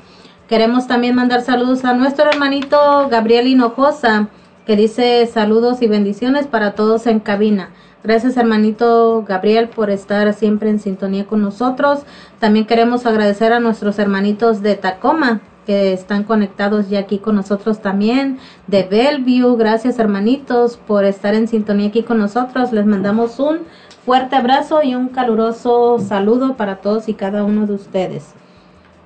Queremos 0.48 0.88
también 0.88 1.14
mandar 1.14 1.42
saludos 1.42 1.84
a 1.84 1.94
nuestro 1.94 2.30
hermanito 2.30 3.10
Gabriel 3.10 3.48
Hinojosa, 3.48 4.30
que 4.66 4.78
dice 4.78 5.26
saludos 5.26 5.82
y 5.82 5.88
bendiciones 5.88 6.48
para 6.48 6.76
todos 6.76 7.06
en 7.06 7.20
cabina. 7.20 7.72
Gracias 8.06 8.38
hermanito 8.38 9.26
Gabriel 9.28 9.68
por 9.68 9.90
estar 9.90 10.34
siempre 10.34 10.70
en 10.70 10.80
sintonía 10.80 11.26
con 11.26 11.42
nosotros. 11.42 12.04
También 12.40 12.66
queremos 12.66 13.06
agradecer 13.06 13.52
a 13.52 13.60
nuestros 13.60 14.00
hermanitos 14.00 14.62
de 14.62 14.76
Tacoma 14.76 15.42
que 15.66 15.94
están 15.94 16.24
conectados 16.24 16.90
ya 16.90 17.00
aquí 17.00 17.20
con 17.20 17.36
nosotros 17.36 17.82
también. 17.82 18.40
De 18.68 18.84
Bellevue, 18.84 19.58
gracias 19.58 20.00
hermanitos 20.00 20.78
por 20.78 21.06
estar 21.06 21.34
en 21.34 21.48
sintonía 21.48 21.88
aquí 21.88 22.04
con 22.04 22.18
nosotros. 22.18 22.72
Les 22.72 22.86
mandamos 22.86 23.40
un 23.40 23.60
fuerte 24.06 24.36
abrazo 24.36 24.84
y 24.84 24.96
un 24.96 25.10
caluroso 25.10 26.00
saludo 26.00 26.56
para 26.56 26.78
todos 26.78 27.10
y 27.10 27.14
cada 27.14 27.44
uno 27.44 27.66
de 27.66 27.74
ustedes. 27.74 28.34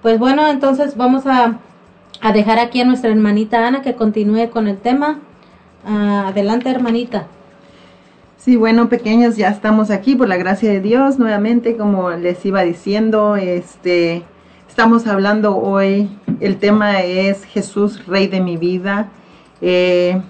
Pues 0.02 0.20
bueno, 0.20 0.48
entonces 0.48 0.96
vamos 0.96 1.26
a, 1.26 1.60
a 2.22 2.34
dejar 2.34 2.60
aquí 2.60 2.82
a 2.82 2.86
nuestra 2.86 3.12
hermanita 3.12 3.68
Ana 3.68 3.82
que 3.82 3.96
continúe 3.96 4.50
con 4.50 4.68
el 4.68 4.78
tema. 4.78 5.20
Ah, 5.86 6.28
adelante 6.28 6.70
hermanita. 6.70 7.28
Sí, 8.38 8.56
bueno, 8.56 8.88
pequeños, 8.88 9.36
ya 9.36 9.50
estamos 9.50 9.90
aquí 9.90 10.16
por 10.16 10.30
la 10.30 10.38
gracia 10.38 10.72
de 10.72 10.80
Dios 10.80 11.20
nuevamente, 11.20 11.76
como 11.76 12.12
les 12.12 12.46
iba 12.46 12.62
diciendo, 12.62 13.36
este, 13.36 14.24
estamos 14.78 15.08
hablando 15.08 15.58
hoy, 15.58 16.08
el 16.40 16.58
tema 16.58 17.02
es 17.02 17.46
Jesús, 17.46 18.06
Rey 18.06 18.28
de 18.28 18.42
mi 18.42 18.58
vida, 18.58 19.08
eh, 19.60 20.22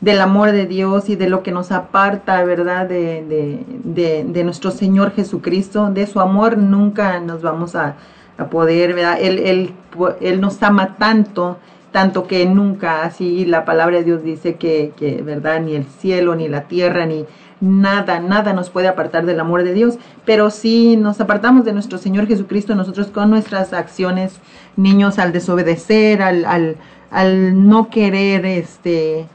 del 0.00 0.20
amor 0.20 0.52
de 0.52 0.66
Dios 0.66 1.08
y 1.08 1.16
de 1.16 1.28
lo 1.28 1.42
que 1.42 1.50
nos 1.50 1.72
aparta, 1.72 2.44
¿verdad? 2.44 2.86
De, 2.86 4.44
nuestro 4.44 4.70
Señor 4.70 5.10
Jesucristo, 5.10 5.90
de 5.90 6.06
su 6.06 6.20
amor 6.20 6.58
nunca 6.58 7.18
nos 7.18 7.42
vamos 7.42 7.74
a, 7.74 7.96
poder, 8.52 8.94
¿verdad? 8.94 9.18
Él, 9.20 9.74
nos 10.38 10.62
ama 10.62 10.94
tanto 10.96 11.58
tanto 11.90 12.26
que 12.26 12.46
nunca, 12.46 13.02
así 13.02 13.44
la 13.44 13.64
palabra 13.64 13.98
de 13.98 14.04
Dios 14.04 14.22
dice 14.22 14.54
que, 14.54 14.92
¿verdad? 15.26 15.60
Ni 15.60 15.74
el 15.74 15.86
cielo, 15.86 16.36
ni 16.36 16.48
la 16.48 16.62
tierra, 16.68 17.04
ni, 17.04 17.26
nada, 17.62 18.18
nada 18.18 18.52
nos 18.52 18.70
puede 18.70 18.88
apartar 18.88 19.24
del 19.24 19.38
amor 19.38 19.62
de 19.62 19.72
Dios, 19.72 19.96
pero 20.26 20.50
si 20.50 20.96
nos 20.96 21.20
apartamos 21.20 21.64
de 21.64 21.72
nuestro 21.72 21.96
Señor 21.96 22.26
Jesucristo, 22.26 22.74
nosotros 22.74 23.06
con 23.06 23.30
nuestras 23.30 23.72
acciones, 23.72 24.34
niños, 24.76 25.20
al 25.20 25.32
desobedecer, 25.32 26.22
al, 26.22 26.44
al, 26.44 26.76
al 27.12 27.68
no 27.68 27.88
querer, 27.88 28.44
este, 28.44 29.26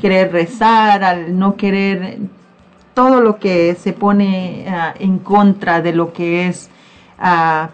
querer 0.00 0.32
rezar, 0.32 1.04
al 1.04 1.38
no 1.38 1.56
querer 1.56 2.20
todo 2.94 3.20
lo 3.20 3.38
que 3.38 3.74
se 3.74 3.92
pone 3.92 4.64
uh, 4.66 5.02
en 5.02 5.18
contra 5.18 5.82
de 5.82 5.92
lo 5.92 6.14
que 6.14 6.46
es 6.48 6.70
uh, 7.18 7.68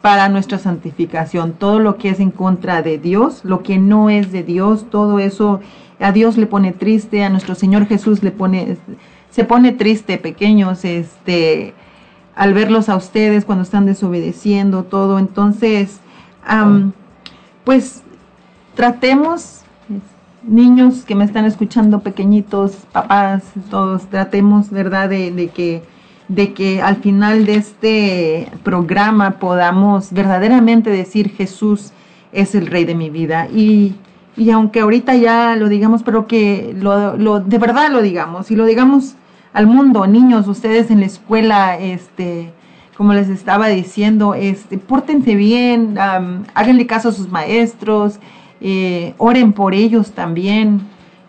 para 0.00 0.28
nuestra 0.28 0.58
santificación, 0.58 1.52
todo 1.52 1.78
lo 1.78 1.98
que 1.98 2.08
es 2.08 2.18
en 2.18 2.32
contra 2.32 2.82
de 2.82 2.98
Dios, 2.98 3.44
lo 3.44 3.62
que 3.62 3.78
no 3.78 4.10
es 4.10 4.32
de 4.32 4.42
Dios, 4.42 4.90
todo 4.90 5.20
eso 5.20 5.60
a 6.00 6.10
Dios 6.10 6.36
le 6.36 6.46
pone 6.46 6.72
triste, 6.72 7.22
a 7.22 7.30
nuestro 7.30 7.54
Señor 7.54 7.86
Jesús 7.86 8.24
le 8.24 8.32
pone 8.32 8.76
se 9.32 9.44
pone 9.44 9.72
triste, 9.72 10.18
pequeños, 10.18 10.84
este, 10.84 11.74
al 12.36 12.54
verlos 12.54 12.88
a 12.88 12.96
ustedes 12.96 13.44
cuando 13.44 13.64
están 13.64 13.86
desobedeciendo 13.86 14.84
todo. 14.84 15.18
Entonces, 15.18 16.00
pues 17.64 18.02
tratemos, 18.74 19.62
niños 20.42 21.04
que 21.04 21.14
me 21.14 21.24
están 21.24 21.46
escuchando, 21.46 22.00
pequeñitos, 22.00 22.72
papás, 22.92 23.42
todos, 23.70 24.06
tratemos, 24.10 24.70
¿verdad?, 24.70 25.08
de, 25.08 25.50
que 25.54 25.82
de 26.28 26.52
que 26.52 26.82
al 26.82 26.96
final 26.96 27.46
de 27.46 27.54
este 27.56 28.48
programa 28.62 29.38
podamos 29.38 30.12
verdaderamente 30.12 30.90
decir 30.90 31.30
Jesús 31.30 31.92
es 32.32 32.54
el 32.54 32.66
rey 32.66 32.84
de 32.84 32.94
mi 32.94 33.10
vida 33.10 33.48
y 33.48 33.94
y 34.36 34.50
aunque 34.50 34.80
ahorita 34.80 35.14
ya 35.14 35.56
lo 35.56 35.68
digamos, 35.68 36.02
pero 36.02 36.26
que 36.26 36.74
lo, 36.78 37.16
lo, 37.16 37.40
de 37.40 37.58
verdad 37.58 37.90
lo 37.90 38.00
digamos 38.00 38.50
y 38.50 38.56
lo 38.56 38.64
digamos 38.64 39.14
al 39.52 39.66
mundo, 39.66 40.06
niños, 40.06 40.48
ustedes 40.48 40.90
en 40.90 41.00
la 41.00 41.06
escuela, 41.06 41.78
este, 41.78 42.52
como 42.96 43.12
les 43.12 43.28
estaba 43.28 43.68
diciendo, 43.68 44.34
este, 44.34 44.78
pórtense 44.78 45.34
bien, 45.34 45.98
háganle 45.98 46.86
caso 46.86 47.10
a 47.10 47.12
sus 47.12 47.28
maestros, 47.28 48.18
eh, 48.60 49.14
oren 49.18 49.52
por 49.52 49.74
ellos 49.74 50.12
también, 50.12 50.82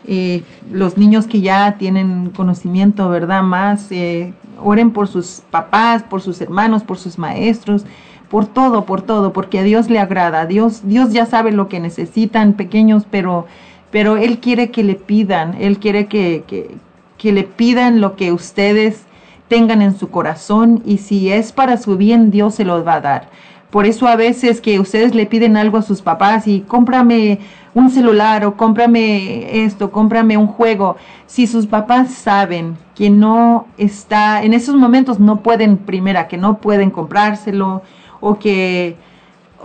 eh, 0.06 0.44
los 0.72 0.98
niños 0.98 1.28
que 1.28 1.42
ya 1.42 1.78
tienen 1.78 2.30
conocimiento, 2.30 3.10
¿verdad? 3.10 3.44
Más, 3.44 3.92
eh, 3.92 4.34
oren 4.62 4.92
por 4.92 5.08
sus 5.08 5.42
papás, 5.50 6.04
por 6.04 6.22
sus 6.22 6.40
hermanos, 6.42 6.84
por 6.84 6.98
sus 6.98 7.18
maestros, 7.18 7.86
por 8.30 8.46
todo, 8.46 8.86
por 8.86 9.02
todo, 9.02 9.34
porque 9.34 9.60
a 9.60 9.64
Dios 9.64 9.90
le 9.90 10.00
agrada, 10.00 10.46
Dios, 10.46 10.82
Dios 10.86 11.12
ya 11.12 11.26
sabe 11.26 11.52
lo 11.52 11.68
que 11.70 11.80
necesitan, 11.80 12.54
pequeños, 12.54 13.06
pero, 13.10 13.48
pero 13.92 14.18
Él 14.18 14.40
quiere 14.40 14.72
que 14.72 14.84
le 14.84 14.96
pidan, 14.96 15.56
Él 15.60 15.78
quiere 15.78 16.08
que, 16.08 16.44
que 16.48 16.78
que 17.24 17.32
le 17.32 17.46
pidan 17.46 18.02
lo 18.02 18.18
que 18.18 18.34
ustedes 18.34 19.04
tengan 19.48 19.82
en 19.82 19.98
su 19.98 20.10
corazón 20.10 20.84
y 20.86 20.98
si 20.98 21.32
es 21.32 21.54
para 21.54 21.78
su 21.78 21.96
bien, 21.96 22.32
Dios 22.32 22.56
se 22.56 22.66
los 22.66 22.86
va 22.86 22.96
a 22.96 23.00
dar. 23.00 23.30
Por 23.70 23.86
eso 23.86 24.08
a 24.08 24.18
veces 24.18 24.60
que 24.60 24.78
ustedes 24.78 25.16
le 25.16 25.26
piden 25.26 25.56
algo 25.56 25.78
a 25.78 25.84
sus 25.84 26.02
papás 26.02 26.50
y 26.50 26.60
cómprame 26.68 27.40
un 27.74 27.90
celular 27.92 28.44
o 28.44 28.58
cómprame 28.58 29.64
esto, 29.64 29.90
cómprame 29.90 30.36
un 30.36 30.48
juego. 30.48 30.98
Si 31.26 31.48
sus 31.48 31.66
papás 31.66 32.12
saben 32.12 32.78
que 32.94 33.10
no 33.10 33.68
está, 33.78 34.44
en 34.44 34.54
esos 34.54 34.76
momentos 34.76 35.22
no 35.22 35.40
pueden, 35.44 35.78
primera, 35.78 36.28
que 36.28 36.36
no 36.36 36.58
pueden 36.58 36.92
comprárselo 36.92 37.84
o 38.20 38.38
que 38.38 38.98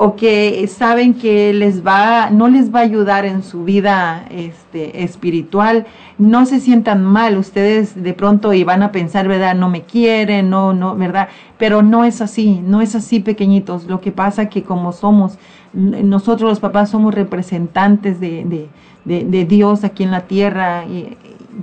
o 0.00 0.14
que 0.14 0.64
saben 0.68 1.12
que 1.12 1.52
les 1.52 1.84
va, 1.84 2.30
no 2.30 2.46
les 2.48 2.72
va 2.72 2.78
a 2.78 2.82
ayudar 2.82 3.24
en 3.24 3.42
su 3.42 3.64
vida 3.64 4.24
este, 4.30 5.02
espiritual, 5.02 5.86
no 6.18 6.46
se 6.46 6.60
sientan 6.60 7.04
mal, 7.04 7.36
ustedes 7.36 8.00
de 8.00 8.14
pronto 8.14 8.52
y 8.52 8.62
van 8.62 8.84
a 8.84 8.92
pensar, 8.92 9.26
¿verdad? 9.26 9.56
No 9.56 9.68
me 9.68 9.82
quieren, 9.82 10.50
no, 10.50 10.72
no, 10.72 10.94
¿verdad? 10.94 11.28
Pero 11.58 11.82
no 11.82 12.04
es 12.04 12.20
así, 12.20 12.62
no 12.64 12.80
es 12.80 12.94
así, 12.94 13.18
pequeñitos. 13.18 13.86
Lo 13.86 14.00
que 14.00 14.12
pasa 14.12 14.48
que 14.48 14.62
como 14.62 14.92
somos, 14.92 15.36
nosotros 15.72 16.48
los 16.48 16.60
papás 16.60 16.90
somos 16.90 17.12
representantes 17.12 18.20
de, 18.20 18.44
de, 18.44 18.68
de, 19.04 19.24
de 19.24 19.44
Dios 19.46 19.82
aquí 19.82 20.04
en 20.04 20.12
la 20.12 20.22
tierra, 20.22 20.84
y 20.84 21.16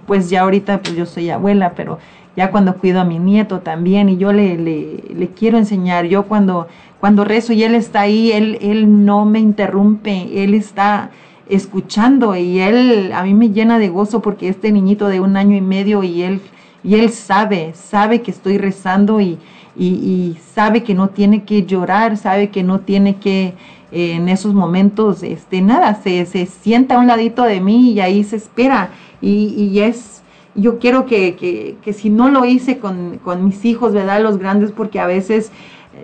pues 0.06 0.30
ya 0.30 0.42
ahorita 0.42 0.82
pues 0.82 0.98
yo 0.98 1.06
soy 1.06 1.30
abuela, 1.30 1.72
pero 1.74 2.00
ya 2.36 2.52
cuando 2.52 2.76
cuido 2.76 3.00
a 3.00 3.06
mi 3.06 3.18
nieto 3.18 3.60
también 3.60 4.10
y 4.10 4.18
yo 4.18 4.34
le, 4.34 4.58
le, 4.58 5.06
le 5.16 5.28
quiero 5.30 5.58
enseñar, 5.58 6.06
yo 6.06 6.24
cuando 6.24 6.68
cuando 7.06 7.24
rezo 7.24 7.54
y 7.54 7.62
Él 7.62 7.76
está 7.76 8.02
ahí, 8.02 8.32
Él, 8.32 8.58
él 8.62 9.06
no 9.06 9.26
me 9.26 9.38
interrumpe, 9.38 10.44
Él 10.44 10.56
está 10.56 11.12
escuchando 11.48 12.36
y 12.36 12.60
Él 12.60 13.12
a 13.14 13.22
mí 13.22 13.36
me 13.36 13.52
llena 13.52 13.78
de 13.78 13.90
gozo 13.90 14.24
porque 14.24 14.50
este 14.50 14.72
niñito 14.72 15.08
de 15.08 15.20
un 15.20 15.38
año 15.38 15.56
y 15.56 15.62
medio 15.62 16.02
y 16.02 16.24
Él, 16.24 16.42
y 16.84 16.96
él 16.96 17.12
sabe, 17.12 17.74
sabe 17.76 18.24
que 18.24 18.32
estoy 18.32 18.58
rezando 18.58 19.22
y, 19.22 19.38
y, 19.78 20.36
sabe 20.56 20.82
que 20.82 20.96
no 20.96 21.10
tiene 21.10 21.44
que 21.44 21.64
llorar, 21.68 22.18
sabe 22.18 22.50
que 22.50 22.64
no 22.64 22.80
tiene 22.80 23.18
que 23.18 23.54
eh, 23.92 24.14
en 24.14 24.28
esos 24.28 24.56
momentos, 24.56 25.22
este, 25.22 25.62
nada, 25.62 26.02
se, 26.02 26.26
se 26.26 26.48
sienta 26.48 26.96
a 26.96 27.00
un 27.00 27.06
ladito 27.06 27.44
de 27.44 27.62
mí 27.62 27.92
y 27.92 28.00
ahí 28.00 28.24
se 28.24 28.38
espera 28.38 28.90
y, 29.22 29.54
y 29.56 29.80
es 29.80 30.24
yo 30.56 30.80
quiero 30.80 31.06
que, 31.06 31.36
que, 31.36 31.76
que, 31.84 31.94
si 31.94 32.10
no 32.10 32.30
lo 32.30 32.46
hice 32.46 32.80
con, 32.80 33.20
con 33.24 33.44
mis 33.44 33.66
hijos, 33.66 33.92
¿verdad? 33.94 34.22
Los 34.22 34.38
grandes, 34.38 34.72
porque 34.72 35.02
a 35.02 35.06
veces 35.06 35.52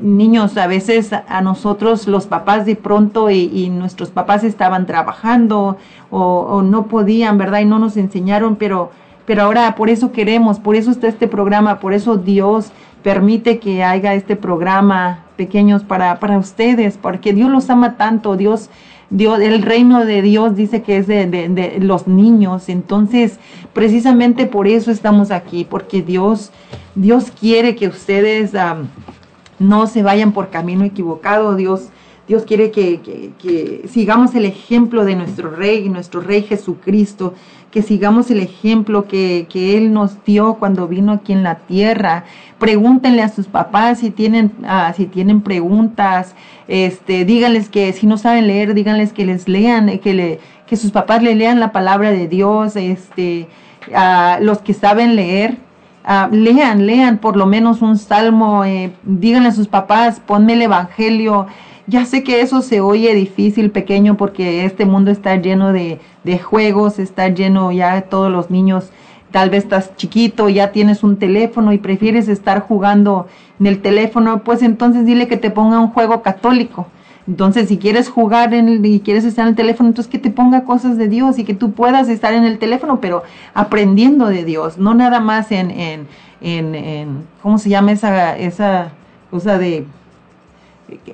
niños, 0.01 0.57
a 0.57 0.68
veces 0.68 1.11
a 1.13 1.41
nosotros 1.41 2.07
los 2.07 2.27
papás 2.27 2.65
de 2.65 2.76
pronto 2.76 3.30
y, 3.30 3.69
nuestros 3.69 4.09
papás 4.09 4.43
estaban 4.43 4.85
trabajando 4.85 5.77
o, 6.09 6.61
no 6.61 6.88
podían, 6.88 7.38
¿verdad? 7.38 7.59
Y 7.59 7.65
no 7.65 7.80
nos 7.80 7.97
enseñaron, 7.97 8.55
pero, 8.55 8.91
pero 9.26 9.43
ahora 9.43 9.76
por 9.76 9.89
eso 9.89 10.11
queremos, 10.11 10.59
por 10.59 10.76
eso 10.76 10.91
está 10.91 11.07
este 11.07 11.27
programa, 11.27 11.80
por 11.80 11.93
eso 11.93 12.18
Dios 12.18 12.72
permite 13.03 13.59
que 13.59 13.84
haya 13.84 14.13
este 14.13 14.35
programa 14.35 15.26
pequeños 15.35 15.84
para, 15.84 16.19
para 16.19 16.38
ustedes, 16.38 16.97
porque 16.97 17.34
Dios 17.34 17.49
los 17.49 17.69
ama 17.69 17.97
tanto, 17.97 18.35
Dios, 18.35 18.69
Dios, 19.09 19.39
el 19.39 19.61
reino 19.61 20.05
de 20.05 20.22
Dios 20.22 20.55
dice 20.55 20.84
que 20.84 20.97
es 20.97 21.07
de, 21.07 21.26
de, 21.27 21.80
los 21.80 22.07
niños, 22.07 22.69
entonces 22.69 23.39
precisamente 23.73 24.45
por 24.45 24.68
eso 24.68 24.91
estamos 24.91 25.31
aquí, 25.31 25.65
porque 25.68 26.01
Dios, 26.01 26.51
Dios 26.93 27.31
quiere 27.31 27.76
que 27.76 27.88
ustedes 27.88 28.53
no 29.61 29.88
se 29.88 30.03
vayan 30.03 30.33
por 30.33 30.49
camino 30.49 30.83
equivocado. 30.83 31.55
Dios, 31.55 31.89
Dios 32.27 32.43
quiere 32.43 32.71
que, 32.71 33.85
sigamos 33.89 34.35
el 34.35 34.45
ejemplo 34.45 35.05
de 35.05 35.15
nuestro 35.15 35.51
Rey, 35.51 35.88
nuestro 35.89 36.21
Rey 36.21 36.43
Jesucristo, 36.43 37.33
que 37.71 37.81
sigamos 37.81 38.29
el 38.31 38.41
ejemplo 38.41 39.07
que, 39.07 39.47
que, 39.49 39.77
Él 39.77 39.93
nos 39.93 40.23
dio 40.25 40.55
cuando 40.55 40.88
vino 40.88 41.13
aquí 41.13 41.31
en 41.31 41.43
la 41.43 41.55
tierra. 41.55 42.25
Pregúntenle 42.59 43.21
a 43.21 43.29
sus 43.29 43.47
papás 43.47 43.99
si 43.99 44.11
tienen, 44.11 44.51
ah, 44.65 44.93
si 44.95 45.05
tienen 45.05 45.41
preguntas, 45.41 46.35
este, 46.67 47.23
díganles 47.23 47.69
que 47.69 47.93
si 47.93 48.07
no 48.07 48.17
saben 48.17 48.47
leer, 48.47 48.73
díganles 48.73 49.13
que 49.13 49.25
les 49.25 49.47
lean, 49.47 49.99
que, 49.99 50.13
le, 50.13 50.39
que 50.67 50.75
sus 50.75 50.91
papás 50.91 51.23
le 51.23 51.35
lean 51.35 51.59
la 51.59 51.71
palabra 51.71 52.11
de 52.11 52.27
Dios, 52.27 52.75
este, 52.75 53.47
a 53.95 54.39
los 54.41 54.59
que 54.59 54.73
saben 54.73 55.15
leer, 55.15 55.57
ah, 56.03 56.30
lean, 56.32 56.86
lean 56.86 57.18
por 57.18 57.38
lo 57.38 57.45
menos 57.45 57.82
un 57.82 57.98
salmo, 57.98 58.64
eh, 58.65 58.91
díganle 59.03 59.49
a 59.49 59.53
sus 59.53 59.68
papás, 59.68 60.19
ponme 60.19 60.53
el 60.53 60.61
evangelio. 60.61 61.48
Ya 61.88 62.06
sé 62.06 62.23
que 62.23 62.41
eso 62.41 62.61
se 62.61 62.80
oye 62.80 63.14
difícil, 63.14 63.72
pequeño, 63.72 64.15
porque 64.15 64.65
este 64.65 64.86
mundo 64.86 65.11
está 65.11 65.36
lleno 65.36 65.73
de, 65.73 65.99
de 66.23 66.40
juegos, 66.40 66.99
está 66.99 67.28
lleno 67.30 67.72
ya 67.72 68.02
todos 68.03 68.32
los 68.32 68.49
niños 68.49 68.91
tal 69.32 69.49
vez 69.49 69.64
estás 69.64 69.95
chiquito, 69.95 70.49
ya 70.49 70.72
tienes 70.72 71.03
un 71.03 71.18
teléfono 71.18 71.73
y 71.73 71.78
prefieres 71.78 72.28
estar 72.28 72.61
jugando 72.61 73.28
en 73.60 73.68
el 73.68 73.82
teléfono, 73.82 74.44
pues 74.44 74.61
entonces 74.61 75.06
dile 75.06 75.28
que 75.28 75.38
te 75.38 75.49
ponga 75.49 75.80
un 75.80 75.90
juego 75.90 76.22
católico. 76.22 76.88
Entonces, 77.27 77.68
si 77.68 77.77
quieres 77.77 78.10
jugar 78.10 78.53
en 78.53 78.68
el, 78.68 78.85
y 78.85 78.99
quieres 78.99 79.26
estar 79.26 79.43
en 79.43 79.49
el 79.49 79.56
teléfono, 79.56 79.89
entonces 79.89 80.11
que 80.11 80.18
te 80.18 80.31
ponga 80.31 80.64
cosas 80.64 80.98
de 80.98 81.07
Dios 81.07 81.38
y 81.38 81.43
que 81.43 81.53
tú 81.53 81.72
puedas 81.72 82.10
estar 82.10 82.34
en 82.34 82.45
el 82.45 82.57
teléfono, 82.57 82.99
pero 82.99 83.23
aprendiendo 83.53 84.27
de 84.27 84.43
Dios, 84.43 84.77
no 84.77 84.93
nada 84.93 85.19
más 85.19 85.52
en, 85.52 85.72
en, 85.72 86.07
en, 86.41 86.76
en 86.76 87.23
¿cómo 87.41 87.57
se 87.57 87.69
llama 87.69 87.91
esa, 87.91 88.38
esa 88.38 88.91
cosa 89.30 89.57
de, 89.57 89.85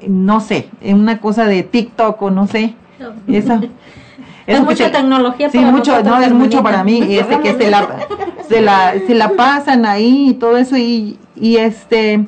no 0.07 0.39
sé, 0.39 0.69
en 0.81 0.99
una 0.99 1.19
cosa 1.19 1.45
de 1.45 1.63
TikTok 1.63 2.21
o 2.21 2.31
no 2.31 2.47
sé, 2.47 2.73
esa. 3.27 3.61
Es 4.47 4.61
mucha 4.63 4.89
tecnología 4.89 5.49
sí, 5.49 5.57
mucho, 5.57 6.01
no, 6.03 6.21
es 6.21 6.31
mucho 6.31 6.63
para 6.63 6.81
mí, 6.81 7.01
este, 7.17 7.41
que 7.41 7.53
se 7.55 7.69
la, 7.69 7.85
se 8.47 8.61
la, 8.61 8.93
se 9.05 9.13
la 9.13 9.31
pasan 9.31 9.85
ahí 9.85 10.29
y 10.29 10.33
todo 10.35 10.55
eso 10.55 10.77
y, 10.77 11.19
y 11.35 11.57
este, 11.57 12.25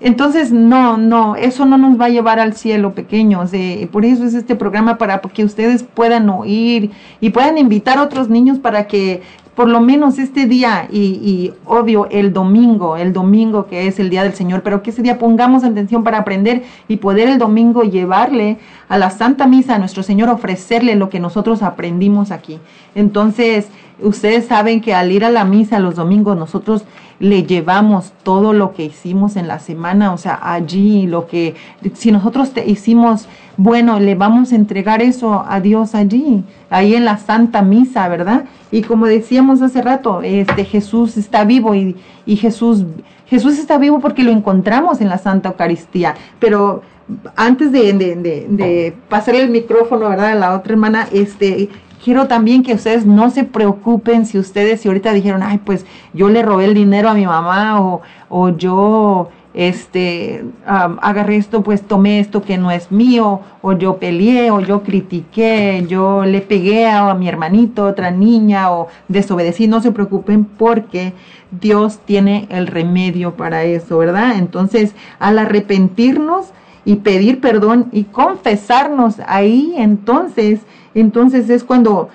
entonces, 0.00 0.52
no, 0.52 0.96
no, 0.96 1.34
eso 1.34 1.66
no 1.66 1.76
nos 1.76 2.00
va 2.00 2.04
a 2.06 2.10
llevar 2.10 2.38
al 2.38 2.54
cielo, 2.54 2.94
pequeños. 2.94 3.52
Eh, 3.52 3.88
por 3.90 4.04
eso 4.04 4.24
es 4.24 4.34
este 4.34 4.54
programa 4.54 4.96
para 4.96 5.20
que 5.20 5.44
ustedes 5.44 5.82
puedan 5.82 6.30
oír 6.30 6.92
y 7.20 7.30
puedan 7.30 7.58
invitar 7.58 7.98
a 7.98 8.02
otros 8.02 8.28
niños 8.28 8.60
para 8.60 8.86
que 8.86 9.22
por 9.56 9.68
lo 9.68 9.80
menos 9.80 10.20
este 10.20 10.46
día 10.46 10.86
y, 10.88 11.00
y, 11.00 11.52
obvio 11.64 12.06
el 12.12 12.32
domingo, 12.32 12.96
el 12.96 13.12
domingo 13.12 13.66
que 13.66 13.88
es 13.88 13.98
el 13.98 14.08
día 14.08 14.22
del 14.22 14.34
Señor, 14.34 14.62
pero 14.62 14.84
que 14.84 14.90
ese 14.90 15.02
día 15.02 15.18
pongamos 15.18 15.64
atención 15.64 16.04
para 16.04 16.18
aprender 16.18 16.62
y 16.86 16.98
poder 16.98 17.28
el 17.28 17.38
domingo 17.38 17.82
llevarle 17.82 18.58
a 18.88 18.98
la 18.98 19.10
Santa 19.10 19.48
Misa 19.48 19.74
a 19.74 19.78
nuestro 19.80 20.04
Señor, 20.04 20.28
ofrecerle 20.28 20.94
lo 20.94 21.08
que 21.10 21.18
nosotros 21.18 21.64
aprendimos 21.64 22.30
aquí. 22.30 22.60
Entonces, 22.94 23.66
ustedes 24.00 24.46
saben 24.46 24.80
que 24.80 24.94
al 24.94 25.12
ir 25.12 25.24
a 25.24 25.30
la 25.30 25.44
misa 25.44 25.78
los 25.78 25.96
domingos 25.96 26.36
nosotros 26.36 26.84
le 27.20 27.42
llevamos 27.42 28.12
todo 28.22 28.52
lo 28.52 28.72
que 28.74 28.84
hicimos 28.84 29.36
en 29.36 29.48
la 29.48 29.58
semana, 29.58 30.12
o 30.12 30.18
sea, 30.18 30.38
allí 30.40 31.06
lo 31.06 31.26
que, 31.26 31.56
si 31.94 32.12
nosotros 32.12 32.52
te 32.52 32.68
hicimos, 32.68 33.26
bueno, 33.56 33.98
le 33.98 34.14
vamos 34.14 34.52
a 34.52 34.54
entregar 34.54 35.02
eso 35.02 35.44
a 35.48 35.60
Dios 35.60 35.94
allí, 35.94 36.44
ahí 36.70 36.94
en 36.94 37.04
la 37.04 37.18
Santa 37.18 37.62
Misa, 37.62 38.06
¿verdad? 38.08 38.44
Y 38.70 38.82
como 38.82 39.06
decíamos 39.06 39.62
hace 39.62 39.82
rato, 39.82 40.22
este 40.22 40.64
Jesús 40.64 41.16
está 41.16 41.44
vivo 41.44 41.74
y, 41.74 41.96
y 42.24 42.36
Jesús, 42.36 42.84
Jesús 43.26 43.58
está 43.58 43.78
vivo 43.78 43.98
porque 43.98 44.22
lo 44.22 44.30
encontramos 44.30 45.00
en 45.00 45.08
la 45.08 45.18
Santa 45.18 45.48
Eucaristía, 45.48 46.14
pero 46.38 46.82
antes 47.34 47.72
de, 47.72 47.94
de, 47.94 48.16
de, 48.16 48.46
de 48.48 48.94
pasarle 49.08 49.42
el 49.42 49.50
micrófono, 49.50 50.08
¿verdad? 50.08 50.32
A 50.32 50.34
la 50.36 50.54
otra 50.54 50.74
hermana, 50.74 51.08
este, 51.12 51.68
quiero 52.02 52.26
también 52.28 52.62
que 52.62 52.74
ustedes 52.74 53.06
no 53.06 53.30
se 53.30 53.44
preocupen 53.44 54.26
si 54.26 54.38
ustedes, 54.38 54.80
si 54.80 54.88
ahorita 54.88 55.12
dijeron, 55.12 55.42
ay, 55.42 55.58
pues 55.58 55.86
yo 56.12 56.28
le 56.28 56.42
robé 56.42 56.66
el 56.66 56.74
dinero 56.74 57.08
a 57.08 57.14
mi 57.14 57.26
mamá 57.26 57.80
o, 57.80 58.02
o 58.28 58.48
yo 58.50 59.28
este, 59.54 60.44
agarré 60.66 61.36
esto, 61.36 61.62
pues 61.62 61.82
tomé 61.82 62.20
esto 62.20 62.42
que 62.42 62.58
no 62.58 62.70
es 62.70 62.92
mío, 62.92 63.40
o 63.60 63.72
yo 63.72 63.96
peleé, 63.96 64.50
o 64.50 64.60
yo 64.60 64.82
critiqué, 64.82 65.84
yo 65.88 66.24
le 66.24 66.40
pegué 66.40 66.86
a, 66.86 67.10
a 67.10 67.14
mi 67.14 67.28
hermanito, 67.28 67.84
otra 67.84 68.10
niña, 68.10 68.70
o 68.70 68.86
desobedecí, 69.08 69.66
no 69.66 69.80
se 69.80 69.90
preocupen 69.90 70.44
porque 70.44 71.12
Dios 71.50 71.98
tiene 72.04 72.46
el 72.50 72.66
remedio 72.68 73.34
para 73.34 73.64
eso, 73.64 73.98
¿verdad? 73.98 74.36
Entonces, 74.36 74.94
al 75.18 75.38
arrepentirnos 75.38 76.52
y 76.84 76.96
pedir 76.96 77.40
perdón 77.40 77.88
y 77.90 78.04
confesarnos 78.04 79.16
ahí, 79.26 79.74
entonces, 79.76 80.60
entonces 80.94 81.50
es 81.50 81.64
cuando 81.64 82.08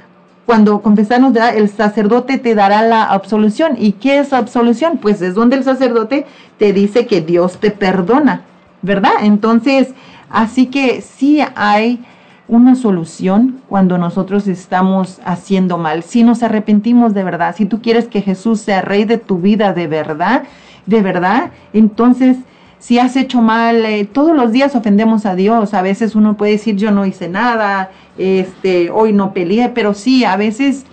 cuando 0.46 0.82
confesarnos, 0.82 1.34
el 1.56 1.70
sacerdote 1.70 2.38
te 2.38 2.54
dará 2.54 2.82
la 2.82 3.06
absolución. 3.06 3.76
¿Y 3.78 3.94
qué 3.94 4.20
es 4.20 4.34
absolución? 4.34 4.98
Pues 4.98 5.22
es 5.22 5.36
donde 5.36 5.56
el 5.56 5.64
sacerdote 5.64 6.26
te 6.58 6.74
dice 6.74 7.08
que 7.08 7.22
Dios 7.22 7.60
te 7.60 7.72
perdona, 7.72 8.42
¿verdad? 8.82 9.14
Entonces, 9.22 9.94
así 10.30 10.66
que 10.66 11.02
sí 11.02 11.40
hay 11.56 12.04
una 12.50 12.76
solución 12.76 13.62
cuando 13.70 13.98
nosotros 13.98 14.48
estamos 14.48 15.22
haciendo 15.24 15.78
mal. 15.78 16.04
Si 16.04 16.24
nos 16.24 16.44
arrepentimos 16.44 17.14
de 17.14 17.24
verdad, 17.24 17.56
si 17.56 17.66
tú 17.66 17.82
quieres 17.82 18.08
que 18.10 18.22
Jesús 18.22 18.60
sea 18.60 18.82
rey 18.82 19.06
de 19.06 19.18
tu 19.18 19.38
vida 19.38 19.74
de 19.74 19.88
verdad, 19.88 20.44
de 20.86 21.02
verdad, 21.02 21.52
entonces 21.72 22.38
si 22.84 23.00
has 23.00 23.16
hecho 23.16 23.42
mal, 23.42 23.86
eh, 23.86 24.04
todos 24.04 24.36
los 24.36 24.52
días 24.52 24.76
ofendemos 24.76 25.26
a 25.26 25.36
Dios. 25.36 25.74
A 25.74 25.82
veces 25.82 26.16
uno 26.16 26.36
puede 26.36 26.52
decir 26.52 26.76
yo 26.76 26.92
no 26.92 27.06
hice 27.06 27.30
nada, 27.30 27.92
este, 28.18 28.92
hoy 28.92 29.14
no 29.14 29.32
peleé, 29.32 29.70
pero 29.70 29.94
sí, 29.94 30.26
a 30.26 30.36
veces, 30.36 30.86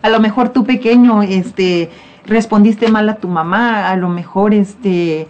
a 0.00 0.08
lo 0.08 0.18
mejor 0.18 0.48
tú 0.48 0.64
pequeño, 0.64 1.22
este, 1.22 1.90
respondiste 2.24 2.88
mal 2.88 3.06
a 3.10 3.16
tu 3.16 3.28
mamá, 3.28 3.90
a 3.90 3.96
lo 3.96 4.08
mejor, 4.08 4.54
este, 4.54 5.28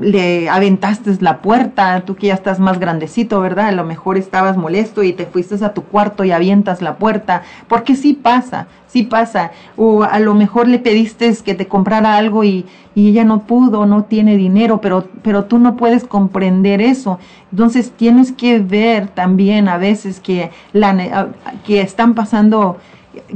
le 0.00 0.48
aventaste 0.48 1.16
la 1.20 1.38
puerta, 1.38 2.00
tú 2.00 2.16
que 2.16 2.28
ya 2.28 2.34
estás 2.34 2.58
más 2.58 2.78
grandecito, 2.78 3.40
¿verdad? 3.40 3.68
A 3.68 3.72
lo 3.72 3.84
mejor 3.84 4.18
estabas 4.18 4.56
molesto 4.56 5.02
y 5.02 5.12
te 5.12 5.26
fuiste 5.26 5.64
a 5.64 5.74
tu 5.74 5.82
cuarto 5.82 6.24
y 6.24 6.32
avientas 6.32 6.82
la 6.82 6.96
puerta, 6.96 7.42
porque 7.68 7.94
sí 7.94 8.14
pasa, 8.14 8.66
sí 8.88 9.04
pasa. 9.04 9.52
O 9.76 10.02
a 10.02 10.18
lo 10.18 10.34
mejor 10.34 10.66
le 10.66 10.78
pediste 10.78 11.32
que 11.44 11.54
te 11.54 11.68
comprara 11.68 12.16
algo 12.16 12.42
y, 12.42 12.66
y 12.94 13.10
ella 13.10 13.24
no 13.24 13.42
pudo, 13.42 13.86
no 13.86 14.04
tiene 14.04 14.36
dinero, 14.36 14.80
pero, 14.80 15.08
pero 15.22 15.44
tú 15.44 15.58
no 15.58 15.76
puedes 15.76 16.04
comprender 16.04 16.80
eso. 16.80 17.18
Entonces 17.52 17.92
tienes 17.92 18.32
que 18.32 18.58
ver 18.58 19.06
también 19.08 19.68
a 19.68 19.78
veces 19.78 20.18
que, 20.18 20.50
la, 20.72 21.28
que 21.64 21.80
están 21.80 22.14
pasando 22.14 22.78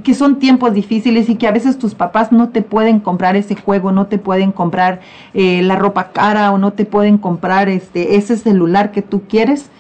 que 0.03 0.15
son 0.15 0.39
tiempos 0.39 0.75
difíciles 0.75 1.29
y 1.29 1.37
que 1.37 1.47
a 1.47 1.53
veces 1.53 1.79
tus 1.79 1.95
papás 1.95 2.33
no 2.33 2.49
te 2.49 2.63
pueden 2.63 3.01
comprar 3.01 3.37
ese 3.37 3.57
juego, 3.57 3.93
no 3.93 4.07
te 4.07 4.19
pueden 4.19 4.53
comprar 4.53 5.01
eh, 5.35 5.63
la 5.63 5.77
ropa 5.77 6.13
cara 6.13 6.53
o 6.53 6.59
no 6.59 6.73
te 6.73 6.85
pueden 6.85 7.19
comprar 7.19 7.69
este 7.69 8.17
ese 8.17 8.37
celular 8.37 8.91
que 8.91 9.03
tú 9.03 9.23
quieres. 9.29 9.71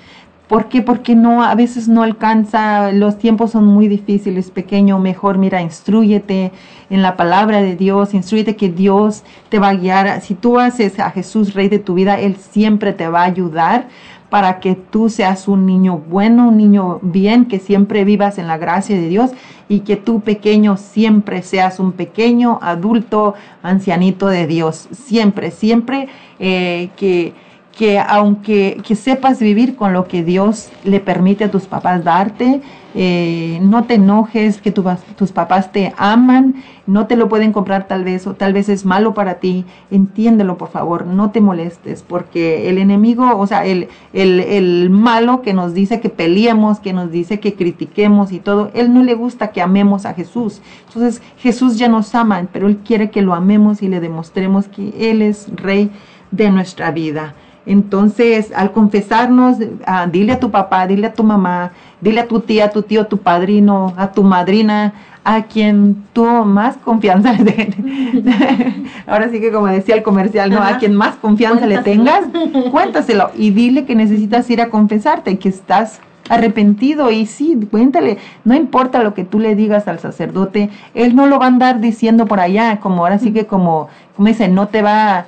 ¿Por 0.49 0.71
qué? 0.71 0.81
Porque 0.81 1.15
no, 1.15 1.45
a 1.45 1.55
veces 1.55 1.89
no 1.89 2.03
alcanza, 2.03 2.91
los 2.93 3.19
tiempos 3.19 3.51
son 3.51 3.67
muy 3.67 3.87
difíciles, 3.87 4.51
pequeño, 4.51 4.99
mejor 4.99 5.37
mira, 5.37 5.61
instruyete 5.61 6.53
en 6.89 7.03
la 7.03 7.19
palabra 7.19 7.61
de 7.61 7.77
Dios, 7.77 8.15
instruyete 8.15 8.57
que 8.57 8.71
Dios 8.71 9.25
te 9.51 9.59
va 9.59 9.69
a 9.69 9.75
guiar. 9.75 10.23
Si 10.23 10.35
tú 10.35 10.59
haces 10.59 10.99
a 11.01 11.11
Jesús 11.11 11.53
rey 11.53 11.69
de 11.69 11.79
tu 11.79 11.93
vida, 11.93 12.19
Él 12.19 12.37
siempre 12.37 12.95
te 12.95 13.09
va 13.09 13.21
a 13.21 13.25
ayudar 13.25 13.89
para 14.31 14.61
que 14.61 14.75
tú 14.75 15.09
seas 15.09 15.49
un 15.49 15.67
niño 15.67 16.03
bueno, 16.09 16.49
un 16.49 16.57
niño 16.57 16.99
bien, 17.03 17.47
que 17.47 17.59
siempre 17.59 18.05
vivas 18.05 18.39
en 18.39 18.47
la 18.47 18.59
gracia 18.59 18.97
de 18.97 19.09
Dios 19.09 19.31
y 19.69 19.81
que 19.81 19.97
tú 19.97 20.21
pequeño 20.21 20.77
siempre 20.77 21.43
seas 21.43 21.81
un 21.81 21.93
pequeño 21.93 22.59
adulto 22.63 23.35
ancianito 23.63 24.27
de 24.27 24.47
Dios. 24.47 24.89
Siempre, 24.93 25.51
siempre 25.51 26.09
eh, 26.39 26.91
que 26.97 27.33
que 27.79 28.01
aunque 28.01 28.83
que 28.85 28.97
sepas 28.97 29.39
vivir 29.39 29.77
con 29.77 29.93
lo 29.93 30.09
que 30.09 30.25
Dios 30.25 30.69
le 30.83 30.99
permite 30.99 31.45
a 31.45 31.51
tus 31.53 31.67
papás 31.67 32.03
darte, 32.03 32.61
eh, 32.97 33.61
no 33.63 33.85
te 33.85 33.95
enojes, 33.95 34.61
que 34.61 34.73
tus 34.73 35.31
papás 35.31 35.71
te 35.71 35.95
aman, 35.97 36.57
no 36.89 37.07
te 37.07 37.15
lo 37.15 37.29
pueden 37.29 37.53
comprar 37.53 37.87
tal 37.87 38.03
vez 38.03 38.27
o 38.27 38.35
tal 38.35 38.53
vez 38.53 38.69
es 38.69 38.85
malo 38.85 39.15
para 39.15 39.35
ti, 39.35 39.65
entiéndelo 39.93 40.59
por 40.59 40.71
favor, 40.71 41.07
no 41.07 41.31
te 41.31 41.41
molestes, 41.41 42.03
porque 42.03 42.69
el 42.69 42.79
enemigo, 42.79 43.39
o 43.39 43.47
sea, 43.47 43.65
el, 43.65 43.87
el, 44.13 44.41
el 44.41 44.91
malo 44.91 45.41
que 45.43 45.55
nos 45.55 45.73
dice 45.73 46.01
que 46.01 46.09
peleemos, 46.09 46.81
que 46.81 46.93
nos 46.93 47.13
dice 47.13 47.39
que 47.39 47.55
critiquemos 47.55 48.33
y 48.33 48.41
todo, 48.41 48.73
él 48.75 48.93
no 48.93 49.05
le 49.05 49.15
gusta 49.15 49.53
que 49.53 49.63
amemos 49.63 50.05
a 50.05 50.15
Jesús. 50.15 50.63
Entonces 50.89 51.23
Jesús 51.37 51.79
ya 51.79 51.87
nos 51.87 52.13
ama, 52.17 52.45
pero 52.53 52.67
él 52.67 52.79
quiere 52.79 53.11
que 53.11 53.23
lo 53.23 53.35
amemos 53.35 53.85
y 53.85 53.89
le 53.89 54.01
demostremos 54.01 54.67
que 54.67 55.13
Él 55.13 55.23
es 55.23 55.47
rey 55.55 55.93
de 56.33 56.51
nuestra 56.51 56.91
vida. 56.91 57.35
Entonces, 57.69 58.51
al 58.57 58.73
confesarnos, 58.73 59.59
ah, 59.87 60.07
dile 60.11 60.33
a 60.33 60.41
tu 60.41 60.51
papá, 60.51 60.87
dile 60.87 61.09
a 61.09 61.13
tu 61.13 61.23
mamá, 61.23 61.73
dile 62.01 62.21
a 62.21 62.27
tu 62.27 62.41
tía, 62.41 62.65
a 62.65 62.71
tu 62.71 62.81
tío, 62.81 63.03
a 63.03 63.05
tu 63.05 63.19
padrino, 63.19 63.93
a 63.99 64.11
tu 64.11 64.23
madrina, 64.23 64.95
a 65.23 65.43
quien 65.43 66.03
tú 66.15 66.25
más 66.25 66.79
confianza 66.79 67.33
le 67.45 67.75
Ahora 69.07 69.29
sí 69.29 69.39
que 69.39 69.53
como 69.53 69.67
decía 69.67 69.97
el 69.97 70.03
comercial, 70.03 70.51
¿no? 70.51 70.63
A 70.63 70.79
quien 70.79 70.95
más 70.95 71.17
confianza 71.17 71.67
le 71.67 71.83
tengas, 71.83 72.25
cuéntaselo. 72.71 73.33
Y 73.37 73.51
dile 73.51 73.85
que 73.85 73.95
necesitas 73.95 74.49
ir 74.49 74.63
a 74.63 74.71
confesarte, 74.71 75.39
que 75.39 75.51
estás 75.51 76.01
arrepentido. 76.31 77.11
Y 77.11 77.27
sí, 77.27 77.55
cuéntale, 77.71 78.17
no 78.45 78.55
importa 78.55 79.03
lo 79.03 79.13
que 79.13 79.25
tú 79.25 79.41
le 79.41 79.55
digas 79.55 79.89
al 79.89 79.99
sacerdote, 79.99 80.71
él 80.95 81.15
no 81.15 81.27
lo 81.27 81.39
va 81.39 81.45
a 81.45 81.49
andar 81.49 81.81
diciendo 81.81 82.25
por 82.25 82.41
allá, 82.41 82.81
como 82.81 83.03
ahora 83.03 83.19
sí 83.19 83.31
que 83.35 83.45
como, 83.45 83.91
como 84.17 84.29
dice, 84.29 84.49
no 84.49 84.69
te 84.69 84.81
va 84.81 85.27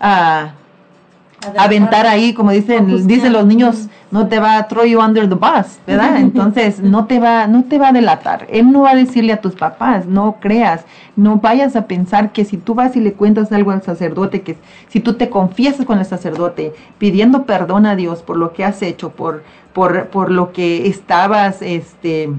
a 0.00 0.52
aventar 1.58 2.06
ahí, 2.06 2.32
como 2.32 2.50
dicen, 2.50 3.06
dicen 3.06 3.32
los 3.32 3.46
niños, 3.46 3.88
no 4.10 4.28
te 4.28 4.38
va 4.38 4.58
a 4.58 4.68
throw 4.68 4.84
you 4.84 5.00
under 5.00 5.28
the 5.28 5.34
bus, 5.34 5.78
¿verdad? 5.86 6.18
Entonces 6.18 6.80
no 6.80 7.06
te 7.06 7.18
va, 7.18 7.46
no 7.46 7.64
te 7.64 7.78
va 7.78 7.88
a 7.88 7.92
delatar. 7.92 8.46
Él 8.50 8.70
no 8.70 8.82
va 8.82 8.90
a 8.90 8.94
decirle 8.94 9.32
a 9.32 9.40
tus 9.40 9.54
papás, 9.54 10.06
no 10.06 10.36
creas, 10.40 10.84
no 11.16 11.36
vayas 11.36 11.76
a 11.76 11.86
pensar 11.86 12.32
que 12.32 12.44
si 12.44 12.56
tú 12.56 12.74
vas 12.74 12.94
y 12.96 13.00
le 13.00 13.14
cuentas 13.14 13.52
algo 13.52 13.70
al 13.70 13.82
sacerdote, 13.82 14.42
que 14.42 14.56
si 14.88 15.00
tú 15.00 15.14
te 15.14 15.30
confiesas 15.30 15.86
con 15.86 15.98
el 15.98 16.04
sacerdote, 16.04 16.74
pidiendo 16.98 17.44
perdón 17.44 17.86
a 17.86 17.96
Dios 17.96 18.22
por 18.22 18.36
lo 18.36 18.52
que 18.52 18.64
has 18.64 18.82
hecho, 18.82 19.10
por, 19.10 19.42
por, 19.72 20.08
por 20.08 20.30
lo 20.30 20.52
que 20.52 20.86
estabas, 20.86 21.62
este, 21.62 22.30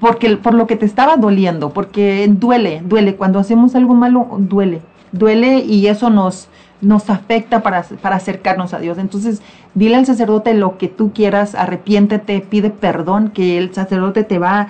porque 0.00 0.36
por 0.36 0.54
lo 0.54 0.66
que 0.66 0.76
te 0.76 0.86
estaba 0.86 1.16
doliendo, 1.16 1.70
porque 1.70 2.28
duele, 2.30 2.82
duele, 2.84 3.16
cuando 3.16 3.38
hacemos 3.38 3.74
algo 3.74 3.94
malo, 3.94 4.26
duele, 4.38 4.80
duele 5.12 5.60
y 5.60 5.86
eso 5.86 6.10
nos, 6.10 6.48
nos 6.82 7.08
afecta 7.08 7.62
para, 7.62 7.82
para 8.02 8.16
acercarnos 8.16 8.74
a 8.74 8.78
Dios. 8.80 8.98
Entonces, 8.98 9.40
dile 9.74 9.96
al 9.96 10.04
sacerdote 10.04 10.52
lo 10.52 10.76
que 10.76 10.88
tú 10.88 11.12
quieras, 11.14 11.54
arrepiéntete, 11.54 12.40
pide 12.40 12.70
perdón, 12.70 13.30
que 13.30 13.56
el 13.56 13.72
sacerdote 13.72 14.24
te 14.24 14.38
va, 14.38 14.68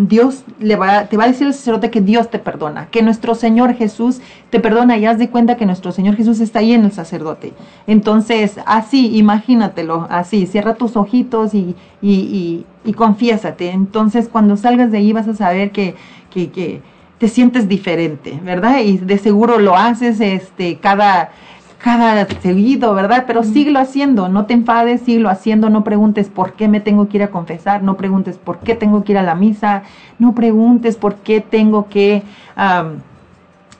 Dios 0.00 0.44
le 0.60 0.76
va, 0.76 1.06
te 1.06 1.16
va 1.16 1.24
a 1.24 1.28
decir 1.28 1.46
al 1.46 1.54
sacerdote 1.54 1.90
que 1.90 2.00
Dios 2.00 2.30
te 2.30 2.38
perdona, 2.38 2.88
que 2.90 3.02
nuestro 3.02 3.34
Señor 3.34 3.74
Jesús 3.74 4.20
te 4.50 4.60
perdona 4.60 4.98
y 4.98 5.06
haz 5.06 5.18
de 5.18 5.30
cuenta 5.30 5.56
que 5.56 5.66
nuestro 5.66 5.90
Señor 5.92 6.16
Jesús 6.16 6.40
está 6.40 6.58
ahí 6.58 6.72
en 6.72 6.84
el 6.84 6.92
sacerdote. 6.92 7.54
Entonces, 7.86 8.58
así, 8.66 9.16
imagínatelo, 9.16 10.06
así, 10.10 10.46
cierra 10.46 10.74
tus 10.74 10.96
ojitos 10.96 11.54
y, 11.54 11.74
y, 12.02 12.66
y, 12.84 12.92
confiésate. 12.92 13.70
Entonces, 13.70 14.28
cuando 14.28 14.56
salgas 14.56 14.90
de 14.90 14.98
ahí 14.98 15.12
vas 15.12 15.28
a 15.28 15.34
saber 15.34 15.72
que, 15.72 15.94
que 16.30 16.80
te 17.18 17.28
sientes 17.28 17.68
diferente, 17.68 18.40
¿verdad? 18.44 18.80
Y 18.80 18.98
de 18.98 19.18
seguro 19.18 19.58
lo 19.58 19.76
haces 19.76 20.20
este 20.20 20.76
cada 20.78 21.30
cada 21.78 22.26
seguido, 22.26 22.92
¿verdad? 22.92 23.24
Pero 23.26 23.44
síguelo 23.44 23.78
haciendo, 23.78 24.28
no 24.28 24.46
te 24.46 24.54
enfades, 24.54 25.02
síguelo 25.02 25.30
haciendo, 25.30 25.70
no 25.70 25.84
preguntes 25.84 26.28
por 26.28 26.54
qué 26.54 26.66
me 26.66 26.80
tengo 26.80 27.08
que 27.08 27.18
ir 27.18 27.22
a 27.22 27.30
confesar, 27.30 27.82
no 27.82 27.96
preguntes 27.96 28.36
por 28.36 28.58
qué 28.58 28.74
tengo 28.74 29.04
que 29.04 29.12
ir 29.12 29.18
a 29.18 29.22
la 29.22 29.36
misa, 29.36 29.84
no 30.18 30.34
preguntes 30.34 30.96
por 30.96 31.14
qué 31.16 31.40
tengo 31.40 31.88
que 31.88 32.24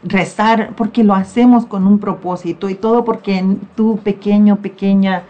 rezar, 0.05 0.71
porque 0.77 1.03
lo 1.03 1.15
hacemos 1.15 1.67
con 1.67 1.87
un 1.87 1.99
propósito 1.99 2.69
y 2.69 2.77
todo 2.77 3.05
porque 3.05 3.45
tú 3.75 3.99
pequeño, 4.05 4.57
pequeña, 4.57 5.25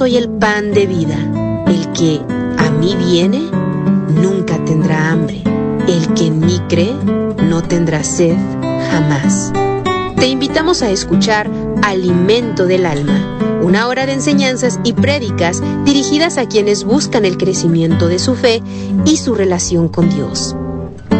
soy 0.02 0.16
el 0.16 0.28
pan 0.30 0.72
de 0.72 0.84
vida, 0.88 1.16
el 1.68 1.92
que 1.92 2.20
a 2.58 2.70
mí 2.72 2.96
viene 2.96 3.40
nunca 4.20 4.58
tendrá 4.64 5.12
hambre, 5.12 5.44
el 5.86 6.12
que 6.14 6.26
en 6.26 6.40
mí 6.40 6.60
cree 6.68 6.92
no 7.48 7.62
tendrá 7.62 8.02
sed 8.02 8.34
jamás. 8.90 9.52
Te 10.16 10.26
invitamos 10.26 10.82
a 10.82 10.90
escuchar 10.90 11.48
Alimento 11.84 12.66
del 12.66 12.84
Alma, 12.84 13.60
una 13.62 13.86
hora 13.86 14.04
de 14.04 14.14
enseñanzas 14.14 14.80
y 14.82 14.92
prédicas 14.92 15.62
dirigidas 15.84 16.36
a 16.36 16.48
quienes 16.48 16.82
buscan 16.82 17.24
el 17.24 17.38
crecimiento 17.38 18.08
de 18.08 18.18
su 18.18 18.34
fe 18.34 18.60
y 19.04 19.18
su 19.18 19.36
relación 19.36 19.88
con 19.88 20.10
Dios. 20.10 20.56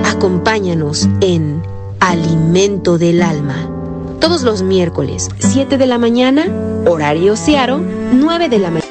Acompáñanos 0.07 1.09
en 1.21 1.63
Alimento 2.01 2.99
del 2.99 3.23
Alma, 3.23 3.71
todos 4.19 4.43
los 4.43 4.65
miércoles, 4.65 5.29
7 5.39 5.79
de 5.79 5.87
la 5.87 5.99
mañana, 5.99 6.47
horario 6.85 7.37
Searo, 7.37 7.81
9 8.13 8.49
de 8.51 8.59
la 8.59 8.71
mañana. 8.71 8.87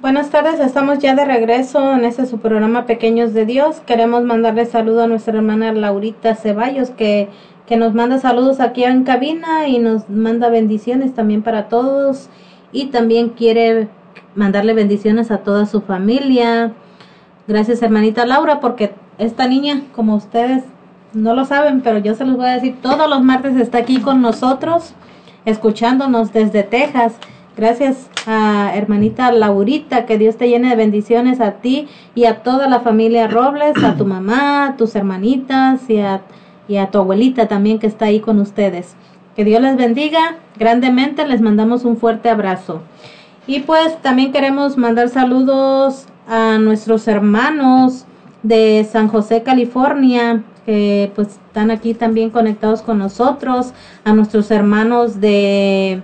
Buenas 0.00 0.30
tardes, 0.30 0.58
estamos 0.58 1.00
ya 1.00 1.14
de 1.14 1.26
regreso 1.26 1.92
en 1.92 2.06
este 2.06 2.24
su 2.24 2.38
programa 2.38 2.86
Pequeños 2.86 3.34
de 3.34 3.44
Dios. 3.44 3.80
Queremos 3.86 4.24
mandarle 4.24 4.64
saludo 4.64 5.02
a 5.02 5.06
nuestra 5.06 5.34
hermana 5.34 5.70
Laurita 5.72 6.34
Ceballos 6.34 6.88
que, 6.90 7.28
que 7.66 7.76
nos 7.76 7.92
manda 7.92 8.18
saludos 8.18 8.60
aquí 8.60 8.84
en 8.84 9.04
cabina 9.04 9.68
y 9.68 9.78
nos 9.78 10.08
manda 10.08 10.48
bendiciones 10.48 11.14
también 11.14 11.42
para 11.42 11.68
todos 11.68 12.30
y 12.72 12.86
también 12.86 13.30
quiere 13.30 13.88
mandarle 14.34 14.72
bendiciones 14.72 15.30
a 15.30 15.38
toda 15.38 15.66
su 15.66 15.82
familia. 15.82 16.72
Gracias 17.46 17.82
hermanita 17.82 18.24
Laura 18.24 18.60
porque 18.60 18.94
esta 19.18 19.46
niña, 19.46 19.82
como 19.94 20.16
ustedes 20.16 20.64
no 21.12 21.34
lo 21.34 21.44
saben, 21.44 21.82
pero 21.82 21.98
yo 21.98 22.14
se 22.14 22.24
los 22.24 22.36
voy 22.36 22.46
a 22.46 22.52
decir, 22.52 22.76
todos 22.80 23.08
los 23.08 23.22
martes 23.22 23.56
está 23.56 23.78
aquí 23.78 24.00
con 24.00 24.22
nosotros, 24.22 24.94
escuchándonos 25.44 26.32
desde 26.32 26.62
Texas. 26.62 27.14
Gracias 27.54 28.08
a 28.26 28.72
hermanita 28.74 29.30
Laurita, 29.30 30.06
que 30.06 30.16
Dios 30.16 30.38
te 30.38 30.48
llene 30.48 30.70
de 30.70 30.76
bendiciones 30.76 31.40
a 31.40 31.52
ti 31.52 31.86
y 32.14 32.24
a 32.24 32.42
toda 32.42 32.66
la 32.66 32.80
familia 32.80 33.28
Robles, 33.28 33.76
a 33.84 33.94
tu 33.96 34.06
mamá, 34.06 34.68
a 34.68 34.76
tus 34.76 34.96
hermanitas 34.96 35.88
y 35.90 35.98
a, 35.98 36.22
y 36.66 36.76
a 36.76 36.90
tu 36.90 36.98
abuelita 36.98 37.48
también 37.48 37.78
que 37.78 37.86
está 37.86 38.06
ahí 38.06 38.20
con 38.20 38.40
ustedes. 38.40 38.96
Que 39.36 39.44
Dios 39.44 39.60
les 39.60 39.76
bendiga 39.76 40.36
grandemente, 40.58 41.26
les 41.26 41.42
mandamos 41.42 41.84
un 41.84 41.98
fuerte 41.98 42.30
abrazo. 42.30 42.80
Y 43.46 43.60
pues 43.60 44.00
también 44.00 44.32
queremos 44.32 44.78
mandar 44.78 45.10
saludos 45.10 46.06
a 46.26 46.56
nuestros 46.58 47.06
hermanos 47.06 48.06
de 48.42 48.86
San 48.90 49.08
José, 49.08 49.42
California, 49.42 50.42
que 50.66 51.10
pues 51.14 51.28
están 51.28 51.70
aquí 51.70 51.94
también 51.94 52.30
conectados 52.30 52.82
con 52.82 52.98
nosotros, 52.98 53.72
a 54.04 54.12
nuestros 54.12 54.50
hermanos 54.50 55.20
de 55.20 56.02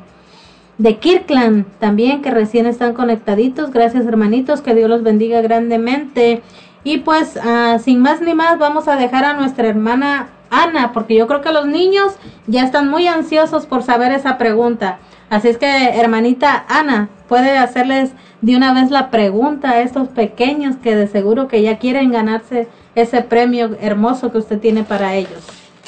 de 0.78 0.96
Kirkland 0.98 1.66
también 1.80 2.22
que 2.22 2.30
recién 2.30 2.66
están 2.66 2.94
conectaditos. 2.94 3.72
Gracias 3.72 4.06
hermanitos, 4.06 4.62
que 4.62 4.74
Dios 4.74 4.88
los 4.88 5.02
bendiga 5.02 5.42
grandemente. 5.42 6.42
Y 6.84 6.98
pues 6.98 7.36
ah, 7.42 7.78
sin 7.82 8.00
más 8.00 8.20
ni 8.20 8.34
más 8.34 8.58
vamos 8.58 8.88
a 8.88 8.96
dejar 8.96 9.24
a 9.24 9.34
nuestra 9.34 9.68
hermana 9.68 10.28
Ana, 10.50 10.92
porque 10.92 11.14
yo 11.14 11.26
creo 11.26 11.42
que 11.42 11.52
los 11.52 11.66
niños 11.66 12.14
ya 12.46 12.62
están 12.62 12.88
muy 12.88 13.06
ansiosos 13.06 13.66
por 13.66 13.82
saber 13.82 14.12
esa 14.12 14.38
pregunta. 14.38 14.98
Así 15.28 15.48
es 15.48 15.58
que 15.58 15.66
hermanita 16.00 16.64
Ana, 16.68 17.10
puede 17.28 17.58
hacerles 17.58 18.12
de 18.40 18.56
una 18.56 18.72
vez 18.72 18.90
la 18.90 19.10
pregunta 19.10 19.70
a 19.70 19.80
estos 19.80 20.08
pequeños 20.08 20.76
que 20.76 20.94
de 20.94 21.08
seguro 21.08 21.48
que 21.48 21.62
ya 21.62 21.78
quieren 21.78 22.12
ganarse 22.12 22.68
ese 22.94 23.22
premio 23.22 23.76
hermoso 23.80 24.30
que 24.32 24.38
usted 24.38 24.58
tiene 24.58 24.84
para 24.84 25.14
ellos. 25.14 25.44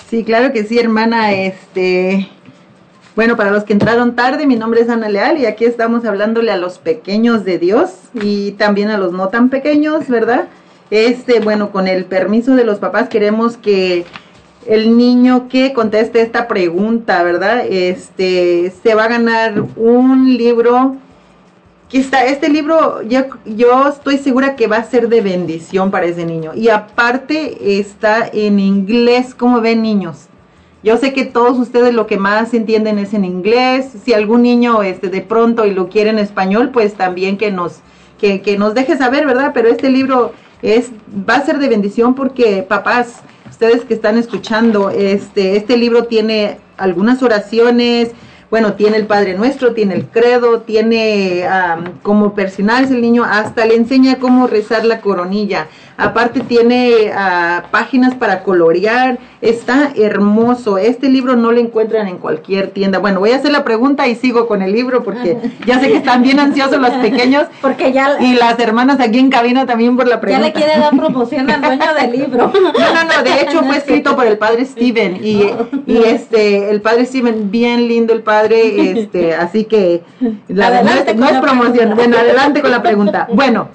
Sí, 0.09 0.25
claro 0.25 0.53
que 0.53 0.65
sí, 0.65 0.79
hermana. 0.79 1.33
Este, 1.33 2.29
bueno, 3.15 3.37
para 3.37 3.51
los 3.51 3.65
que 3.65 3.73
entraron 3.73 4.17
tarde, 4.17 4.47
mi 4.47 4.57
nombre 4.57 4.81
es 4.81 4.89
Ana 4.89 5.09
Leal 5.09 5.39
y 5.39 5.47
aquí 5.47 5.65
estamos 5.65 6.05
hablándole 6.05 6.51
a 6.51 6.57
los 6.57 6.79
pequeños 6.79 7.45
de 7.45 7.59
Dios 7.59 7.91
y 8.15 8.53
también 8.53 8.91
a 8.91 8.99
los 8.99 9.13
no 9.13 9.29
tan 9.29 9.51
pequeños, 9.51 10.09
¿verdad? 10.09 10.49
Este, 10.91 11.39
bueno, 11.39 11.71
con 11.71 11.87
el 11.87 12.05
permiso 12.05 12.57
de 12.57 12.65
los 12.65 12.79
papás 12.79 13.09
queremos 13.09 13.57
que 13.57 14.05
el 14.67 14.97
niño 14.97 15.49
que 15.49 15.73
conteste 15.73 16.21
esta 16.21 16.49
pregunta, 16.49 17.23
¿verdad? 17.23 17.65
Este, 17.69 18.73
se 18.83 18.95
va 18.95 19.05
a 19.05 19.09
ganar 19.09 19.63
un 19.77 20.37
libro 20.37 20.97
está, 21.99 22.25
este 22.25 22.49
libro 22.49 23.03
yo, 23.03 23.23
yo 23.45 23.89
estoy 23.89 24.19
segura 24.19 24.55
que 24.55 24.69
va 24.69 24.77
a 24.77 24.85
ser 24.85 25.09
de 25.09 25.21
bendición 25.21 25.91
para 25.91 26.07
ese 26.07 26.25
niño. 26.25 26.53
Y 26.55 26.69
aparte 26.69 27.81
está 27.81 28.29
en 28.33 28.61
inglés, 28.61 29.35
como 29.35 29.61
ven 29.61 29.83
niños. 29.83 30.29
Yo 30.83 30.97
sé 30.97 31.13
que 31.13 31.25
todos 31.25 31.59
ustedes 31.59 31.93
lo 31.93 32.07
que 32.07 32.17
más 32.17 32.55
entienden 32.55 32.99
es 32.99 33.13
en 33.13 33.25
inglés. 33.25 33.91
Si 34.05 34.15
algún 34.15 34.43
niño 34.43 34.83
este, 34.83 35.09
de 35.09 35.21
pronto 35.21 35.67
y 35.67 35.73
lo 35.73 35.89
quiere 35.89 36.11
en 36.11 36.19
español, 36.19 36.71
pues 36.71 36.95
también 36.95 37.37
que 37.37 37.51
nos, 37.51 37.81
que, 38.19 38.41
que 38.41 38.57
nos 38.57 38.75
deje 38.75 38.97
saber, 38.97 39.27
¿verdad? 39.27 39.51
Pero 39.53 39.69
este 39.69 39.91
libro 39.91 40.33
es, 40.63 40.91
va 41.29 41.35
a 41.37 41.45
ser 41.45 41.59
de 41.59 41.69
bendición 41.69 42.15
porque 42.15 42.63
papás, 42.63 43.21
ustedes 43.51 43.85
que 43.85 43.95
están 43.95 44.17
escuchando, 44.17 44.91
este, 44.91 45.57
este 45.57 45.77
libro 45.77 46.05
tiene 46.05 46.59
algunas 46.79 47.23
oraciones, 47.23 48.13
bueno, 48.51 48.75
tiene 48.75 48.97
el 48.97 49.07
Padre 49.07 49.35
Nuestro, 49.35 49.75
tiene 49.75 49.95
el 49.95 50.07
credo, 50.07 50.63
tiene 50.63 51.47
como 52.03 52.35
personal 52.35 52.85
el 52.87 53.01
niño, 53.01 53.25
hasta 53.25 53.65
le 53.65 53.77
enseña 53.77 54.19
cómo 54.19 54.49
rezar 54.49 54.85
la 54.85 55.01
coronilla. 55.01 55.69
Aparte 55.97 56.41
tiene 56.41 57.13
ah, 57.15 57.65
páginas 57.71 58.15
para 58.15 58.43
colorear, 58.43 59.19
está 59.41 59.93
hermoso. 59.97 60.79
Este 60.79 61.09
libro 61.09 61.37
no 61.37 61.53
lo 61.53 61.61
encuentran 61.61 62.09
en 62.09 62.19
cualquier 62.19 62.71
tienda. 62.71 62.99
Bueno, 62.99 63.21
voy 63.21 63.33
a 63.33 63.37
hacer 63.37 63.53
la 63.53 63.65
pregunta 63.65 64.09
y 64.09 64.15
sigo 64.15 64.47
con 64.47 64.63
el 64.63 64.73
libro 64.73 65.03
porque 65.03 65.39
ya 65.67 65.81
sé 65.81 65.89
que 65.89 65.97
están 65.97 66.23
bien 66.23 66.41
ansiosos 66.41 66.79
los 66.81 66.91
pequeños. 66.91 67.47
Porque 67.61 67.93
ya 67.93 68.17
y 68.21 68.35
las 68.35 68.59
hermanas 68.59 69.01
aquí 69.01 69.19
en 69.19 69.31
cabina 69.31 69.67
también 69.67 69.97
por 69.97 70.09
la 70.09 70.21
pregunta. 70.21 70.49
Ya 70.49 70.53
le 70.53 70.53
quiere 70.53 70.81
dar 70.81 70.97
promoción 70.97 71.51
al 71.51 71.61
dueño 71.61 71.95
del 71.95 72.13
libro. 72.19 72.53
No, 72.53 72.71
no, 72.71 73.05
no, 73.05 73.23
de 73.23 73.43
hecho 73.43 73.63
fue 73.63 73.77
escrito 73.77 74.17
por 74.17 74.27
el 74.27 74.39
padre 74.39 74.65
Steven 74.65 75.19
y, 75.23 75.51
y 75.87 75.97
este 76.05 76.71
el 76.71 76.81
padre 76.81 77.07
Steven 77.07 77.51
bien 77.51 77.87
lindo 77.87 78.13
el 78.13 78.23
padre, 78.23 79.01
este, 79.01 79.35
así 79.35 79.65
que 79.65 80.03
la 80.49 80.83
no, 80.83 80.91
es, 80.91 81.17
no 81.17 81.29
es 81.29 81.39
promoción. 81.41 81.95
Bueno, 81.95 82.17
adelante 82.17 82.63
con 82.63 82.71
la 82.71 82.83
pregunta. 82.83 83.29
Bueno, 83.33 83.69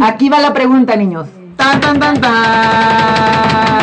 Aquí 0.00 0.28
va 0.28 0.40
la 0.40 0.52
pregunta, 0.54 0.96
niños. 0.96 1.28
Tan, 1.56 1.80
tan, 1.80 2.00
tan, 2.00 2.20
tan. 2.20 3.81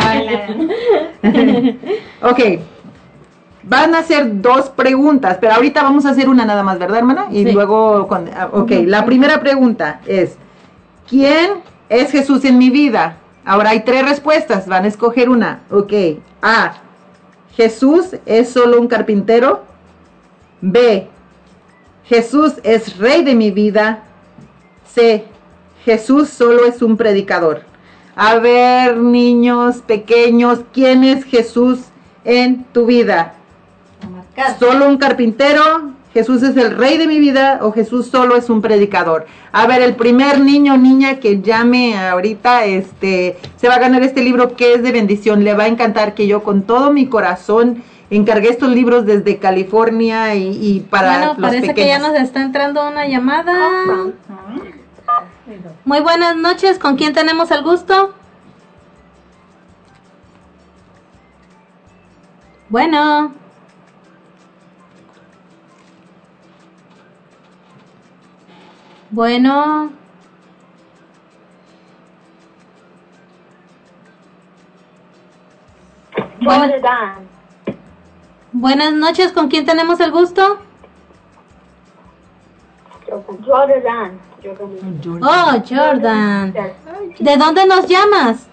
ok. 2.22 2.40
Van 3.64 3.94
a 3.94 4.04
ser 4.04 4.42
dos 4.42 4.70
preguntas, 4.70 5.38
pero 5.40 5.54
ahorita 5.54 5.84
vamos 5.84 6.06
a 6.06 6.12
hacer 6.12 6.30
una 6.30 6.46
nada 6.46 6.64
más, 6.64 6.80
¿verdad, 6.80 7.00
hermana? 7.00 7.28
Y 7.30 7.52
luego, 7.52 8.08
ah, 8.36 8.50
ok, 8.52 8.72
la 8.86 9.06
primera 9.06 9.42
pregunta 9.42 10.00
es, 10.06 10.38
¿quién 11.08 11.62
es 11.90 12.12
Jesús 12.12 12.46
en 12.46 12.58
mi 12.58 12.70
vida? 12.70 13.18
Ahora 13.46 13.72
hay 13.72 13.82
tres 13.82 14.08
respuestas, 14.08 14.68
van 14.68 14.86
a 14.86 14.88
escoger 14.88 15.30
una. 15.30 15.62
Ok, 15.70 15.94
A, 16.42 16.74
Jesús 17.56 18.16
es 18.26 18.50
solo 18.50 18.80
un 18.80 18.88
carpintero. 18.88 19.64
B, 20.62 21.08
Jesús 22.06 22.54
es 22.64 22.98
rey 22.98 23.24
de 23.24 23.36
mi 23.36 23.52
vida. 23.52 24.04
C, 24.94 25.26
Jesús 25.86 26.30
solo 26.30 26.66
es 26.66 26.82
un 26.82 26.98
predicador. 26.98 27.69
A 28.22 28.38
ver, 28.38 28.98
niños 28.98 29.78
pequeños, 29.78 30.60
¿quién 30.74 31.06
es 31.06 31.24
Jesús 31.24 31.80
en 32.26 32.66
tu 32.66 32.86
vida? 32.86 33.36
¿Solo 34.60 34.90
un 34.90 34.98
carpintero? 34.98 35.94
¿Jesús 36.14 36.44
es 36.44 36.58
el 36.58 36.76
rey 36.76 36.98
de 36.98 37.08
mi 37.08 37.18
vida 37.18 37.60
o 37.62 37.72
Jesús 37.72 38.08
solo 38.08 38.36
es 38.36 38.50
un 38.50 38.62
predicador? 38.62 39.26
A 39.54 39.68
ver, 39.68 39.82
el 39.82 39.96
primer 39.96 40.42
niño 40.42 40.74
o 40.74 40.78
niña 40.78 41.22
que 41.22 41.42
llame 41.42 41.98
ahorita, 41.98 42.66
este, 42.66 43.38
se 43.56 43.70
va 43.70 43.76
a 43.76 43.80
ganar 43.80 44.04
este 44.04 44.22
libro 44.22 44.58
que 44.58 44.74
es 44.74 44.84
de 44.84 44.92
bendición. 44.92 45.46
Le 45.46 45.54
va 45.54 45.64
a 45.64 45.68
encantar 45.68 46.14
que 46.14 46.28
yo 46.28 46.44
con 46.44 46.64
todo 46.64 46.92
mi 46.92 47.06
corazón 47.06 47.84
encargué 48.10 48.50
estos 48.50 48.70
libros 48.70 49.06
desde 49.06 49.38
California 49.38 50.36
y, 50.36 50.86
para 50.90 51.20
bueno, 51.20 51.38
parece 51.40 51.74
que 51.74 51.88
ya 51.88 52.00
nos 52.00 52.16
está 52.16 52.42
entrando 52.42 52.86
una 52.86 53.08
llamada. 53.08 53.54
Muy 55.86 56.02
buenas 56.02 56.36
noches, 56.36 56.78
¿con 56.78 56.96
quién 56.96 57.14
tenemos 57.14 57.50
el 57.52 57.64
gusto? 57.64 58.14
Bueno. 62.70 63.34
Bueno. 69.10 69.92
Buenas 78.52 78.94
noches, 78.94 79.32
¿con 79.32 79.48
quién 79.50 79.66
tenemos 79.66 80.00
el 80.00 80.12
gusto? 80.12 80.60
Jordan. 83.46 84.29
Oh, 85.22 85.64
Jordan. 85.68 86.54
¿De 87.20 87.38
dónde 87.38 87.66
nos 87.66 87.88
llamas? 87.88 88.48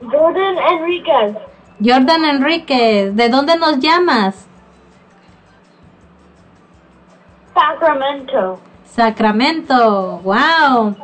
Jordan 0.00 0.56
Enriquez. 0.58 1.36
Jordan 1.84 2.24
Enriquez, 2.24 3.16
¿de 3.16 3.28
dónde 3.28 3.56
nos 3.56 3.78
llamas? 3.78 4.46
Sacramento. 7.52 8.60
Sacramento, 8.84 10.20
wow. 10.22 10.94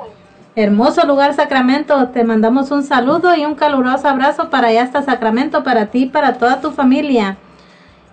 Hermoso 0.55 1.07
lugar 1.07 1.35
Sacramento, 1.35 2.09
te 2.09 2.25
mandamos 2.25 2.71
un 2.71 2.83
saludo 2.83 3.35
y 3.35 3.45
un 3.45 3.55
caluroso 3.55 4.07
abrazo 4.09 4.51
para 4.51 4.69
allá 4.69 4.83
hasta 4.83 5.03
Sacramento, 5.03 5.65
para 5.65 5.87
ti 5.87 6.05
y 6.05 6.09
para 6.09 6.35
toda 6.35 6.61
tu 6.61 6.71
familia. 6.71 7.39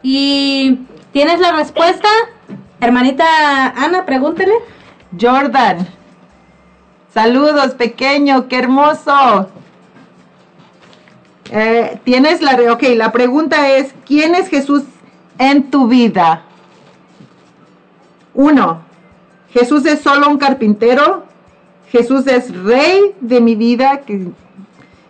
¿Y 0.02 0.80
tienes 1.12 1.40
la 1.40 1.52
respuesta? 1.54 2.08
Hermanita 2.80 3.26
Ana, 3.76 4.06
pregúntele. 4.06 4.54
Jordan, 5.20 5.88
saludos 7.14 7.74
pequeño, 7.74 8.48
qué 8.48 8.60
hermoso. 8.60 9.50
Eh, 11.52 12.00
tienes 12.04 12.42
la, 12.42 12.54
ok, 12.72 12.84
la 12.96 13.12
pregunta 13.12 13.70
es, 13.70 13.94
¿quién 14.06 14.36
es 14.36 14.50
Jesús 14.50 14.84
en 15.40 15.72
tu 15.72 15.88
vida? 15.88 16.44
Uno, 18.36 18.82
Jesús 19.52 19.86
es 19.86 20.02
solo 20.02 20.30
un 20.30 20.38
carpintero. 20.38 21.24
Jesús 21.92 22.28
es 22.28 22.56
rey 22.64 23.16
de 23.20 23.42
mi 23.42 23.56
vida. 23.56 24.02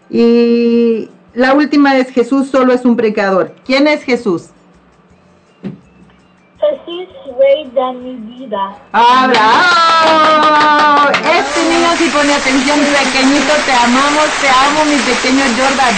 Y 0.10 1.10
la 1.34 1.53
última 1.53 1.98
es 1.98 2.10
Jesús 2.10 2.48
solo 2.49 2.74
es 2.74 2.86
un 2.86 2.95
pecador. 2.95 3.53
¿Quién 3.66 3.88
es 3.88 4.03
Jesús? 4.03 4.49
Jesús, 6.60 7.07
rey 7.40 7.72
de 7.72 7.94
mi 7.94 8.15
vida. 8.15 8.76
¡Ah, 8.91 9.27
Este 11.23 11.64
niño 11.69 11.88
si 11.98 12.10
pone 12.10 12.34
atención, 12.34 12.80
pequeñito, 12.80 13.53
te 13.65 13.72
amamos, 13.72 14.27
te 14.41 14.49
amo, 14.49 14.84
mi 14.86 14.98
pequeño 14.98 15.44
Jordan. 15.57 15.95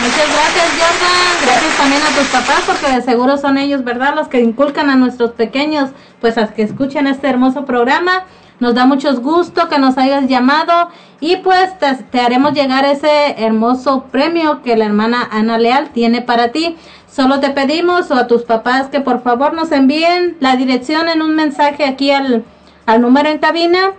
Muchas 0.00 0.28
gracias, 0.32 0.68
Jordan. 0.78 1.36
Gracias 1.42 1.76
también 1.76 2.02
a 2.02 2.08
tus 2.08 2.26
papás, 2.28 2.62
porque 2.66 2.90
de 2.90 3.02
seguro 3.02 3.36
son 3.36 3.58
ellos, 3.58 3.84
¿verdad? 3.84 4.14
Los 4.14 4.28
que 4.28 4.40
inculcan 4.40 4.88
a 4.88 4.96
nuestros 4.96 5.32
pequeños, 5.32 5.90
pues 6.20 6.38
a 6.38 6.46
que 6.54 6.62
escuchen 6.62 7.06
este 7.06 7.28
hermoso 7.28 7.66
programa. 7.66 8.24
Nos 8.58 8.74
da 8.74 8.86
mucho 8.86 9.14
gusto 9.20 9.68
que 9.68 9.78
nos 9.78 9.98
hayas 9.98 10.26
llamado 10.28 10.88
y 11.20 11.36
pues 11.36 11.78
te, 11.78 11.94
te, 12.10 12.20
haremos 12.20 12.54
llegar 12.54 12.86
ese 12.86 13.44
hermoso 13.44 14.04
premio 14.10 14.62
que 14.62 14.76
la 14.76 14.86
hermana 14.86 15.28
Ana 15.30 15.58
Leal 15.58 15.90
tiene 15.90 16.22
para 16.22 16.52
ti. 16.52 16.76
Solo 17.08 17.40
te 17.40 17.50
pedimos 17.50 18.10
o 18.10 18.14
a 18.14 18.26
tus 18.26 18.42
papás 18.42 18.88
que 18.88 19.00
por 19.00 19.22
favor 19.22 19.54
nos 19.54 19.72
envíen 19.72 20.36
la 20.40 20.56
dirección 20.56 21.08
en 21.08 21.22
un 21.22 21.34
mensaje 21.34 21.84
aquí 21.84 22.10
al, 22.10 22.44
al 22.84 23.00
número 23.00 23.28
en 23.28 23.38
cabina 23.38 23.92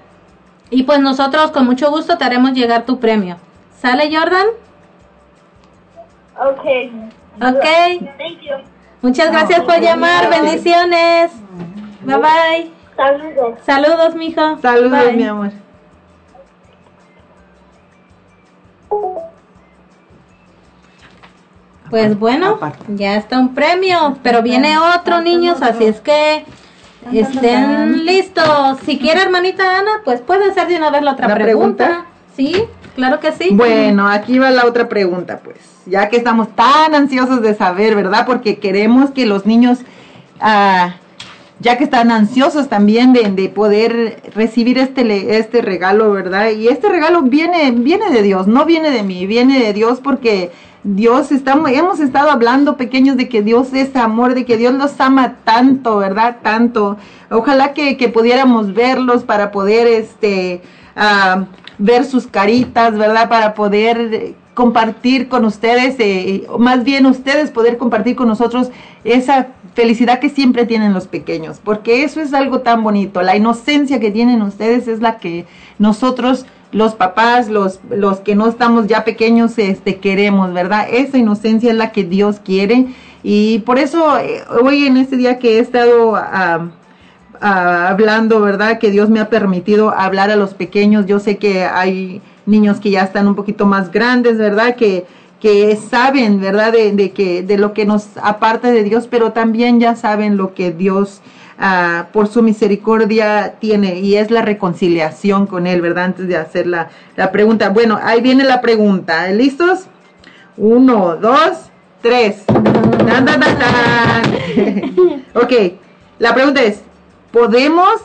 y 0.70 0.84
pues 0.84 1.00
nosotros 1.00 1.52
con 1.52 1.66
mucho 1.66 1.90
gusto 1.90 2.18
te 2.18 2.26
haremos 2.26 2.52
llegar 2.54 2.86
tu 2.86 3.00
premio. 3.00 3.38
¿Sale 3.80 4.16
Jordan? 4.16 4.48
Ok. 6.40 6.66
Ok. 7.42 7.66
Thank 8.18 8.42
you. 8.42 8.56
Muchas 9.02 9.32
gracias 9.32 9.62
por 9.62 9.80
llamar. 9.80 10.30
Bendiciones. 10.30 11.32
Bye 12.02 12.18
bye. 12.18 12.72
Saludos. 12.96 13.60
Saludos, 13.66 14.16
mijo. 14.16 14.58
Saludos, 14.62 15.06
Bye. 15.06 15.14
mi 15.14 15.24
amor. 15.24 15.52
Pues 21.90 22.20
bueno, 22.20 22.60
ya 22.90 23.16
está 23.16 23.40
un 23.40 23.54
premio, 23.56 24.18
pero 24.22 24.42
viene 24.42 24.78
otro, 24.78 25.22
niños, 25.22 25.62
así 25.62 25.86
es 25.86 26.02
que 26.02 26.44
estén 27.14 28.06
listos. 28.06 28.78
Si 28.86 28.98
quiere, 29.00 29.22
hermanita 29.22 29.80
Ana, 29.80 30.02
pues 30.04 30.22
puede 30.22 30.50
hacer 30.50 30.68
de 30.68 30.78
una 30.78 30.90
vez 30.90 31.02
la 31.02 31.14
otra 31.14 31.28
¿La 31.28 31.36
pregunta. 31.36 31.86
pregunta? 31.86 32.06
Sí, 32.36 32.64
claro 32.96 33.20
que 33.20 33.32
sí. 33.32 33.50
Bueno, 33.54 34.08
aquí 34.08 34.38
va 34.38 34.52
la 34.52 34.66
otra 34.66 34.90
pregunta, 34.90 35.40
pues. 35.44 35.58
Ya 35.86 36.10
que 36.10 36.18
estamos 36.18 36.50
tan 36.56 36.94
ansiosos 36.94 37.42
de 37.42 37.56
saber, 37.56 37.96
¿verdad? 37.96 38.26
Porque 38.26 38.60
queremos 38.60 39.12
que 39.12 39.26
los 39.26 39.46
niños, 39.46 39.80
ah, 40.42 40.96
ya 41.60 41.78
que 41.78 41.86
están 41.86 42.12
ansiosos 42.12 42.68
también 42.68 43.14
de, 43.14 43.32
de 43.32 43.48
poder 43.48 44.22
recibir 44.36 44.78
este, 44.78 45.38
este 45.38 45.62
regalo, 45.62 46.12
¿verdad? 46.12 46.50
Y 46.50 46.68
este 46.68 46.90
regalo 46.90 47.22
viene, 47.22 47.72
viene 47.72 48.10
de 48.10 48.22
Dios, 48.22 48.48
no 48.48 48.66
viene 48.66 48.92
de 48.92 49.04
mí, 49.04 49.26
viene 49.26 49.60
de 49.60 49.72
Dios 49.72 50.02
porque 50.04 50.52
Dios 50.84 51.32
estamos, 51.32 51.72
hemos 51.72 52.00
estado 52.00 52.30
hablando 52.30 52.78
pequeños 52.78 53.18
de 53.18 53.28
que 53.28 53.42
Dios 53.42 53.74
es 53.74 53.96
amor, 53.96 54.36
de 54.36 54.46
que 54.46 54.58
Dios 54.58 54.74
los 54.74 55.00
ama 55.02 55.38
tanto, 55.44 55.98
¿verdad? 55.98 56.38
Tanto. 56.42 56.98
Ojalá 57.30 57.74
que, 57.74 57.98
que 57.98 58.10
pudiéramos 58.10 58.74
verlos 58.74 59.24
para 59.24 59.52
poder, 59.52 59.88
este, 59.88 60.62
ah, 60.96 61.46
ver 61.78 62.06
sus 62.06 62.28
caritas, 62.28 62.98
¿verdad? 62.98 63.28
Para 63.28 63.54
poder 63.54 63.98
eh, 64.14 64.36
compartir 64.54 65.28
con 65.28 65.46
ustedes, 65.46 65.96
eh, 66.00 66.46
o 66.50 66.58
más 66.58 66.84
bien 66.84 67.06
ustedes 67.06 67.52
poder 67.52 67.78
compartir 67.78 68.16
con 68.16 68.28
nosotros 68.28 68.72
esa 69.04 69.48
felicidad 69.74 70.20
que 70.20 70.30
siempre 70.30 70.66
tienen 70.66 70.94
los 70.94 71.08
pequeños, 71.08 71.60
porque 71.64 72.04
eso 72.04 72.20
es 72.22 72.34
algo 72.34 72.62
tan 72.62 72.84
bonito. 72.84 73.22
La 73.22 73.36
inocencia 73.36 74.00
que 74.00 74.10
tienen 74.10 74.42
ustedes 74.42 74.88
es 74.88 75.00
la 75.02 75.18
que 75.18 75.46
nosotros 75.78 76.48
los 76.72 76.96
papás, 76.96 77.50
los, 77.50 77.80
los 77.90 78.20
que 78.20 78.36
no 78.36 78.48
estamos 78.48 78.88
ya 78.88 79.04
pequeños, 79.04 79.58
este, 79.58 79.98
queremos, 79.98 80.54
¿verdad? 80.54 80.88
Esa 80.92 81.18
inocencia 81.18 81.72
es 81.72 81.78
la 81.78 81.92
que 81.92 82.04
Dios 82.04 82.40
quiere. 82.44 82.88
Y 83.24 83.60
por 83.60 83.80
eso, 83.80 84.18
eh, 84.18 84.44
hoy 84.64 84.86
en 84.86 84.98
este 84.98 85.18
día 85.18 85.40
que 85.40 85.58
he 85.58 85.60
estado 85.60 86.18
hablando, 87.40 88.42
¿verdad? 88.42 88.80
Que 88.80 88.92
Dios 88.92 89.10
me 89.10 89.20
ha 89.20 89.30
permitido 89.30 89.92
hablar 89.92 90.30
a 90.30 90.36
los 90.36 90.54
pequeños. 90.54 91.06
Yo 91.06 91.20
sé 91.20 91.38
que 91.38 91.64
hay 91.64 92.22
niños 92.46 92.80
que 92.80 92.92
ya 92.92 93.04
están 93.04 93.28
un 93.28 93.36
poquito 93.36 93.66
más 93.66 93.92
grandes, 93.92 94.38
¿verdad? 94.38 94.76
Que, 94.76 95.06
que 95.40 95.76
saben, 95.76 96.42
¿verdad? 96.42 96.74
De, 96.74 96.92
de 96.92 97.12
que, 97.12 97.44
de 97.44 97.58
lo 97.58 97.74
que 97.74 97.86
nos 97.86 98.08
aparta 98.22 98.72
de 98.72 98.84
Dios, 98.84 99.08
pero 99.10 99.32
también 99.32 99.80
ya 99.80 99.96
saben 99.96 100.36
lo 100.36 100.54
que 100.54 100.72
Dios 100.72 101.22
ah, 101.60 102.08
por 102.12 102.28
su 102.28 102.42
misericordia 102.42 103.56
tiene 103.60 104.00
y 104.00 104.16
es 104.16 104.32
la 104.32 104.42
reconciliación 104.42 105.48
con 105.48 105.68
Él, 105.68 105.82
¿verdad? 105.82 106.06
Antes 106.06 106.28
de 106.28 106.38
hacer 106.38 106.68
la, 106.68 106.90
la 107.16 107.32
pregunta. 107.32 107.70
Bueno, 107.70 108.00
ahí 108.02 108.22
viene 108.22 108.44
la 108.44 108.62
pregunta. 108.62 109.28
¿Listos? 109.28 109.88
Uno, 110.58 111.16
dos, 111.18 111.70
tres. 112.02 112.46
Tan, 112.46 113.28
ok, 115.34 115.54
la 116.20 116.34
pregunta 116.34 116.64
es, 116.64 116.82
¿podemos 117.32 118.02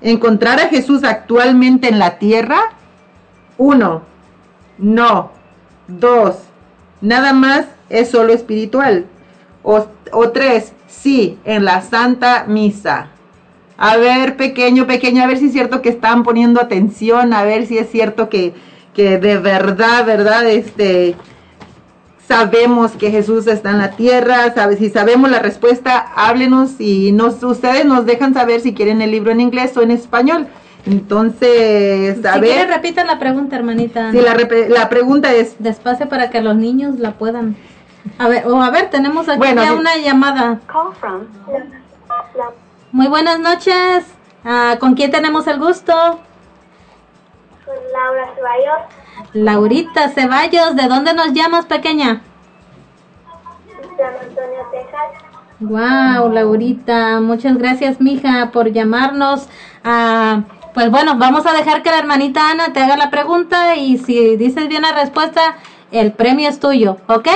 encontrar 0.00 0.60
a 0.60 0.68
Jesús 0.68 1.04
actualmente 1.04 1.88
en 1.88 1.98
la 1.98 2.18
tierra? 2.18 2.60
Uno, 3.58 4.02
no. 4.78 5.32
Dos, 5.88 6.36
nada 7.00 7.32
más 7.32 7.66
es 7.88 8.10
solo 8.10 8.32
espiritual. 8.32 9.06
O 10.12 10.30
tres, 10.30 10.72
sí, 10.86 11.38
en 11.44 11.64
la 11.64 11.82
Santa 11.82 12.44
Misa. 12.46 13.08
A 13.76 13.96
ver, 13.96 14.36
pequeño, 14.36 14.86
pequeña, 14.86 15.24
a 15.24 15.26
ver 15.26 15.38
si 15.38 15.46
es 15.46 15.52
cierto 15.52 15.80
que 15.80 15.88
están 15.88 16.22
poniendo 16.22 16.60
atención, 16.60 17.32
a 17.32 17.44
ver 17.44 17.66
si 17.66 17.78
es 17.78 17.90
cierto 17.90 18.28
que, 18.28 18.52
que 18.94 19.18
de 19.18 19.38
verdad, 19.38 20.04
verdad, 20.04 20.46
este, 20.48 21.16
sabemos 22.28 22.92
que 22.92 23.10
Jesús 23.10 23.46
está 23.46 23.70
en 23.70 23.78
la 23.78 23.92
tierra, 23.92 24.54
sabe, 24.54 24.76
si 24.76 24.90
sabemos 24.90 25.30
la 25.30 25.40
respuesta, 25.40 25.98
háblenos 26.14 26.80
y 26.80 27.10
nos, 27.10 27.42
ustedes 27.42 27.84
nos 27.86 28.06
dejan 28.06 28.34
saber 28.34 28.60
si 28.60 28.74
quieren 28.74 29.02
el 29.02 29.10
libro 29.10 29.32
en 29.32 29.40
inglés 29.40 29.76
o 29.76 29.82
en 29.82 29.90
español. 29.90 30.46
Entonces, 30.86 32.24
a 32.24 32.34
si 32.34 32.40
ver, 32.40 32.50
quiere, 32.50 32.66
repita 32.72 33.04
la 33.04 33.18
pregunta, 33.18 33.56
hermanita. 33.56 34.12
si 34.12 34.20
la, 34.20 34.36
la 34.68 34.88
pregunta 34.88 35.32
es, 35.34 35.56
Despacio 35.58 36.08
para 36.08 36.30
que 36.30 36.40
los 36.40 36.56
niños 36.56 36.98
la 36.98 37.12
puedan. 37.12 37.56
A 38.18 38.28
ver, 38.28 38.46
o 38.46 38.60
a 38.60 38.70
ver, 38.70 38.90
tenemos 38.90 39.28
aquí 39.28 39.38
Bueno, 39.38 39.62
ya 39.62 39.74
una 39.74 39.96
llamada. 39.96 40.60
Call 40.66 40.94
from. 40.94 41.26
La, 42.36 42.50
Muy 42.92 43.08
buenas 43.08 43.38
noches. 43.40 44.06
Ah, 44.44 44.76
¿Con 44.78 44.94
quién 44.94 45.10
tenemos 45.10 45.46
el 45.46 45.58
gusto? 45.58 45.92
Laura 47.92 48.34
Ceballos, 48.34 49.34
Laurita 49.34 50.08
Ceballos. 50.08 50.76
¿De 50.76 50.88
dónde 50.88 51.14
nos 51.14 51.32
llamas, 51.32 51.66
pequeña? 51.66 52.22
San 53.96 54.14
Antonio, 54.14 54.66
Texas. 54.72 55.30
Wow, 55.60 56.32
Laurita, 56.32 57.20
muchas 57.20 57.58
gracias, 57.58 58.00
mija, 58.00 58.50
por 58.50 58.72
llamarnos. 58.72 59.46
Ah, 59.84 60.42
pues 60.72 60.90
bueno, 60.90 61.16
vamos 61.18 61.44
a 61.46 61.52
dejar 61.52 61.82
que 61.82 61.90
la 61.90 61.98
hermanita 61.98 62.50
Ana 62.50 62.72
te 62.72 62.80
haga 62.80 62.96
la 62.96 63.10
pregunta 63.10 63.76
y 63.76 63.98
si 63.98 64.36
dices 64.36 64.68
bien 64.68 64.82
la 64.82 64.92
respuesta, 64.92 65.58
el 65.92 66.12
premio 66.12 66.48
es 66.48 66.60
tuyo, 66.60 66.96
¿ok? 67.08 67.28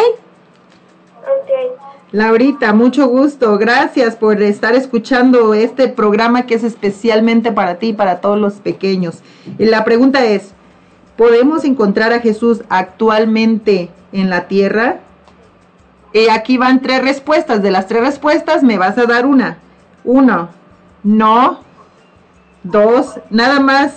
Laurita, 2.13 2.73
mucho 2.73 3.09
gusto. 3.09 3.59
Gracias 3.59 4.15
por 4.15 4.41
estar 4.41 4.75
escuchando 4.75 5.53
este 5.53 5.89
programa 5.89 6.47
que 6.47 6.55
es 6.55 6.63
especialmente 6.63 7.51
para 7.51 7.81
ti 7.81 7.89
y 7.89 7.93
para 7.93 8.21
todos 8.21 8.39
los 8.39 8.55
pequeños. 8.55 9.19
Y 9.59 9.65
la 9.65 9.85
pregunta 9.85 10.25
es, 10.25 10.53
¿podemos 11.17 11.65
encontrar 11.65 12.13
a 12.13 12.21
Jesús 12.21 12.63
actualmente 12.69 13.91
en 14.13 14.31
la 14.31 14.47
tierra? 14.47 15.01
Y 16.13 16.29
aquí 16.29 16.57
van 16.57 16.81
tres 16.81 17.03
respuestas. 17.03 17.63
De 17.63 17.73
las 17.73 17.89
tres 17.89 18.03
respuestas 18.03 18.63
me 18.63 18.79
vas 18.79 18.97
a 18.97 19.07
dar 19.07 19.27
una. 19.27 19.59
Uno, 20.05 20.51
no. 21.03 21.59
Dos, 22.63 23.19
nada 23.31 23.59
más 23.59 23.93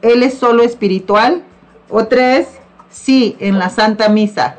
Él 0.00 0.22
es 0.22 0.38
solo 0.38 0.62
espiritual. 0.62 1.42
O 1.90 2.06
tres, 2.06 2.48
sí, 2.88 3.36
en 3.40 3.58
la 3.58 3.68
Santa 3.68 4.08
Misa. 4.08 4.56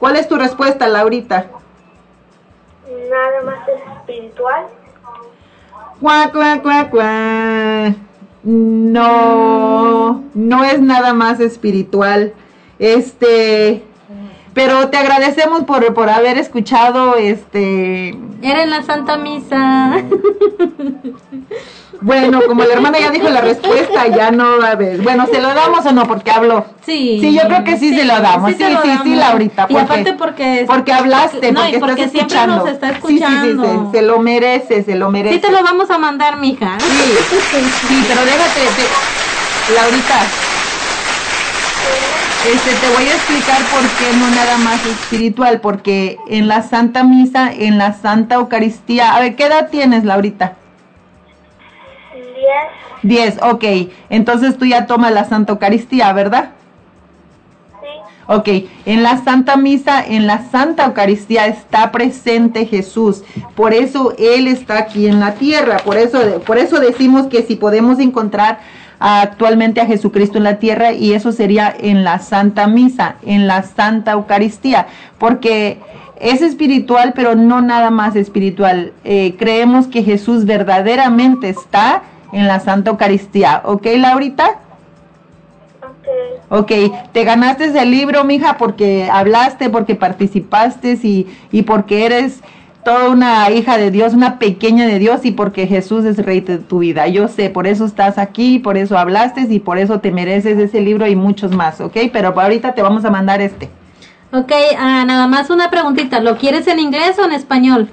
¿Cuál 0.00 0.16
es 0.16 0.26
tu 0.26 0.36
respuesta, 0.36 0.88
Laurita? 0.88 1.44
Nada 3.10 3.42
más 3.44 3.68
es 3.68 3.80
espiritual. 3.98 4.66
Cuá, 6.00 6.30
cuá, 6.32 6.62
cuá, 6.62 6.90
cuá. 6.90 7.94
No, 8.42 10.24
no 10.32 10.64
es 10.64 10.80
nada 10.80 11.12
más 11.12 11.38
espiritual. 11.38 12.32
Este, 12.78 13.84
pero 14.54 14.88
te 14.88 14.96
agradecemos 14.96 15.64
por, 15.64 15.92
por 15.94 16.10
haber 16.10 16.38
escuchado 16.38 17.16
este. 17.16 18.16
Era 18.42 18.62
en 18.62 18.70
la 18.70 18.82
Santa 18.82 19.16
Misa. 19.16 20.02
Bueno, 22.02 22.40
como 22.46 22.64
la 22.64 22.72
hermana 22.72 22.98
ya 22.98 23.10
dijo 23.10 23.28
la 23.28 23.42
respuesta, 23.42 24.06
ya 24.06 24.30
no 24.30 24.58
va 24.58 24.68
a 24.68 24.70
haber. 24.70 25.02
Bueno, 25.02 25.26
¿se 25.30 25.38
lo 25.38 25.48
damos 25.52 25.84
o 25.84 25.92
no? 25.92 26.06
Porque 26.08 26.30
habló. 26.30 26.64
Sí. 26.86 27.18
Sí, 27.20 27.34
yo 27.34 27.42
creo 27.42 27.62
que 27.62 27.76
sí, 27.76 27.94
se 27.94 28.06
lo 28.06 28.18
damos. 28.20 28.52
Sí, 28.54 28.62
lo 28.72 28.80
sí, 28.80 28.88
sí. 29.02 29.14
Laurita. 29.16 29.66
Y 29.68 29.76
aparte 29.76 30.14
porque... 30.14 30.64
Porque 30.66 30.94
hablaste, 30.94 31.52
no, 31.52 31.60
porque, 31.60 31.76
y 31.76 31.80
porque 31.80 32.02
estás 32.04 32.12
siempre 32.12 32.36
escuchando. 32.38 32.56
nos 32.64 32.68
está 32.72 32.88
Sí, 32.88 32.94
sí, 32.94 33.00
sí, 33.06 33.14
escuchando. 33.18 33.90
se, 33.92 33.98
se 33.98 34.02
lo 34.06 34.18
merece, 34.18 34.82
se 34.82 34.94
lo 34.94 35.10
merece. 35.10 35.34
Sí 35.34 35.40
te 35.42 35.50
lo 35.52 35.62
vamos 35.62 35.90
a 35.90 35.98
mandar, 35.98 36.38
mija. 36.38 36.78
Sí, 36.80 36.86
sí, 37.88 38.04
pero 38.08 38.20
déjate, 38.24 38.60
te- 38.76 39.74
Laurita, 39.74 40.20
este, 42.46 42.70
te 42.74 42.88
voy 42.94 43.04
a 43.04 43.14
explicar 43.14 43.58
por 43.70 43.82
qué 43.82 44.16
no 44.16 44.30
nada 44.30 44.56
más 44.58 44.84
espiritual, 44.86 45.60
porque 45.60 46.16
en 46.26 46.48
la 46.48 46.62
Santa 46.62 47.04
Misa, 47.04 47.52
en 47.52 47.76
la 47.76 47.92
Santa 47.92 48.36
Eucaristía, 48.36 49.14
a 49.14 49.20
ver, 49.20 49.36
¿qué 49.36 49.44
edad 49.44 49.68
tienes, 49.70 50.04
Laurita? 50.04 50.54
Diez. 53.02 53.34
10, 53.34 53.42
ok, 53.42 53.64
entonces 54.08 54.56
tú 54.56 54.64
ya 54.64 54.86
tomas 54.86 55.12
la 55.12 55.24
Santa 55.24 55.52
Eucaristía, 55.52 56.12
¿verdad? 56.14 56.50
Sí. 57.80 57.86
Ok, 58.26 58.48
en 58.86 59.02
la 59.02 59.22
Santa 59.22 59.56
Misa, 59.56 60.02
en 60.02 60.26
la 60.26 60.50
Santa 60.50 60.86
Eucaristía 60.86 61.46
está 61.46 61.92
presente 61.92 62.64
Jesús. 62.64 63.22
Por 63.54 63.74
eso 63.74 64.14
Él 64.18 64.48
está 64.48 64.78
aquí 64.78 65.06
en 65.06 65.20
la 65.20 65.34
tierra. 65.34 65.78
Por 65.78 65.98
eso, 65.98 66.40
por 66.46 66.56
eso 66.56 66.80
decimos 66.80 67.26
que 67.26 67.42
si 67.42 67.56
podemos 67.56 67.98
encontrar 67.98 68.60
actualmente 69.00 69.80
a 69.80 69.86
Jesucristo 69.86 70.38
en 70.38 70.44
la 70.44 70.58
tierra 70.58 70.92
y 70.92 71.14
eso 71.14 71.32
sería 71.32 71.74
en 71.76 72.04
la 72.04 72.18
Santa 72.18 72.66
Misa, 72.66 73.16
en 73.24 73.46
la 73.46 73.62
Santa 73.62 74.12
Eucaristía, 74.12 74.86
porque 75.18 75.78
es 76.20 76.42
espiritual, 76.42 77.14
pero 77.14 77.34
no 77.34 77.62
nada 77.62 77.90
más 77.90 78.14
espiritual. 78.14 78.92
Eh, 79.04 79.34
creemos 79.38 79.86
que 79.86 80.04
Jesús 80.04 80.44
verdaderamente 80.44 81.48
está 81.48 82.02
en 82.32 82.46
la 82.46 82.60
Santa 82.60 82.90
Eucaristía. 82.90 83.62
¿Ok, 83.64 83.86
Laurita? 83.96 84.58
Ok, 86.50 86.72
te 87.12 87.24
ganaste 87.24 87.66
el 87.66 87.90
libro, 87.90 88.24
mija, 88.24 88.58
porque 88.58 89.08
hablaste, 89.10 89.70
porque 89.70 89.94
participaste 89.94 90.98
y, 91.02 91.26
y 91.52 91.62
porque 91.62 92.04
eres 92.04 92.40
toda 92.84 93.10
una 93.10 93.50
hija 93.50 93.76
de 93.76 93.90
Dios, 93.90 94.14
una 94.14 94.38
pequeña 94.38 94.86
de 94.86 94.98
Dios 94.98 95.24
y 95.24 95.32
porque 95.32 95.66
Jesús 95.66 96.04
es 96.04 96.18
rey 96.18 96.40
de 96.40 96.58
tu 96.58 96.78
vida. 96.80 97.06
Yo 97.08 97.28
sé, 97.28 97.50
por 97.50 97.66
eso 97.66 97.84
estás 97.84 98.18
aquí, 98.18 98.58
por 98.58 98.76
eso 98.76 98.98
hablaste 98.98 99.46
y 99.48 99.60
por 99.60 99.78
eso 99.78 100.00
te 100.00 100.10
mereces 100.10 100.58
ese 100.58 100.80
libro 100.80 101.06
y 101.06 101.16
muchos 101.16 101.52
más, 101.52 101.80
¿ok? 101.80 101.96
Pero 102.12 102.28
ahorita 102.28 102.74
te 102.74 102.82
vamos 102.82 103.04
a 103.04 103.10
mandar 103.10 103.40
este. 103.40 103.68
Ok, 104.32 104.52
ah, 104.78 105.04
nada 105.06 105.26
más 105.26 105.50
una 105.50 105.70
preguntita. 105.70 106.20
¿Lo 106.20 106.36
quieres 106.36 106.66
en 106.68 106.78
inglés 106.78 107.18
o 107.18 107.24
en 107.24 107.32
español? 107.32 107.90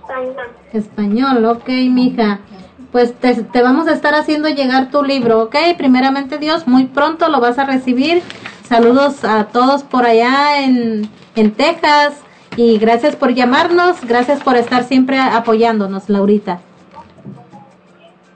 Español. 0.00 0.36
Español, 0.72 1.44
ok, 1.44 1.68
mija. 1.90 2.40
Pues 2.92 3.14
te, 3.14 3.34
te 3.34 3.62
vamos 3.62 3.86
a 3.88 3.92
estar 3.92 4.14
haciendo 4.14 4.48
llegar 4.48 4.90
tu 4.90 5.02
libro, 5.02 5.42
ok. 5.42 5.56
Primeramente 5.76 6.38
Dios, 6.38 6.66
muy 6.66 6.86
pronto 6.86 7.28
lo 7.28 7.40
vas 7.40 7.58
a 7.58 7.64
recibir. 7.64 8.22
Saludos 8.66 9.24
a 9.24 9.44
todos 9.44 9.82
por 9.82 10.04
allá 10.04 10.62
en, 10.62 11.08
en 11.34 11.52
Texas 11.52 12.14
y 12.58 12.76
gracias 12.78 13.14
por 13.14 13.32
llamarnos, 13.34 14.04
gracias 14.04 14.42
por 14.42 14.56
estar 14.56 14.82
siempre 14.82 15.16
apoyándonos, 15.20 16.08
Laurita. 16.08 16.58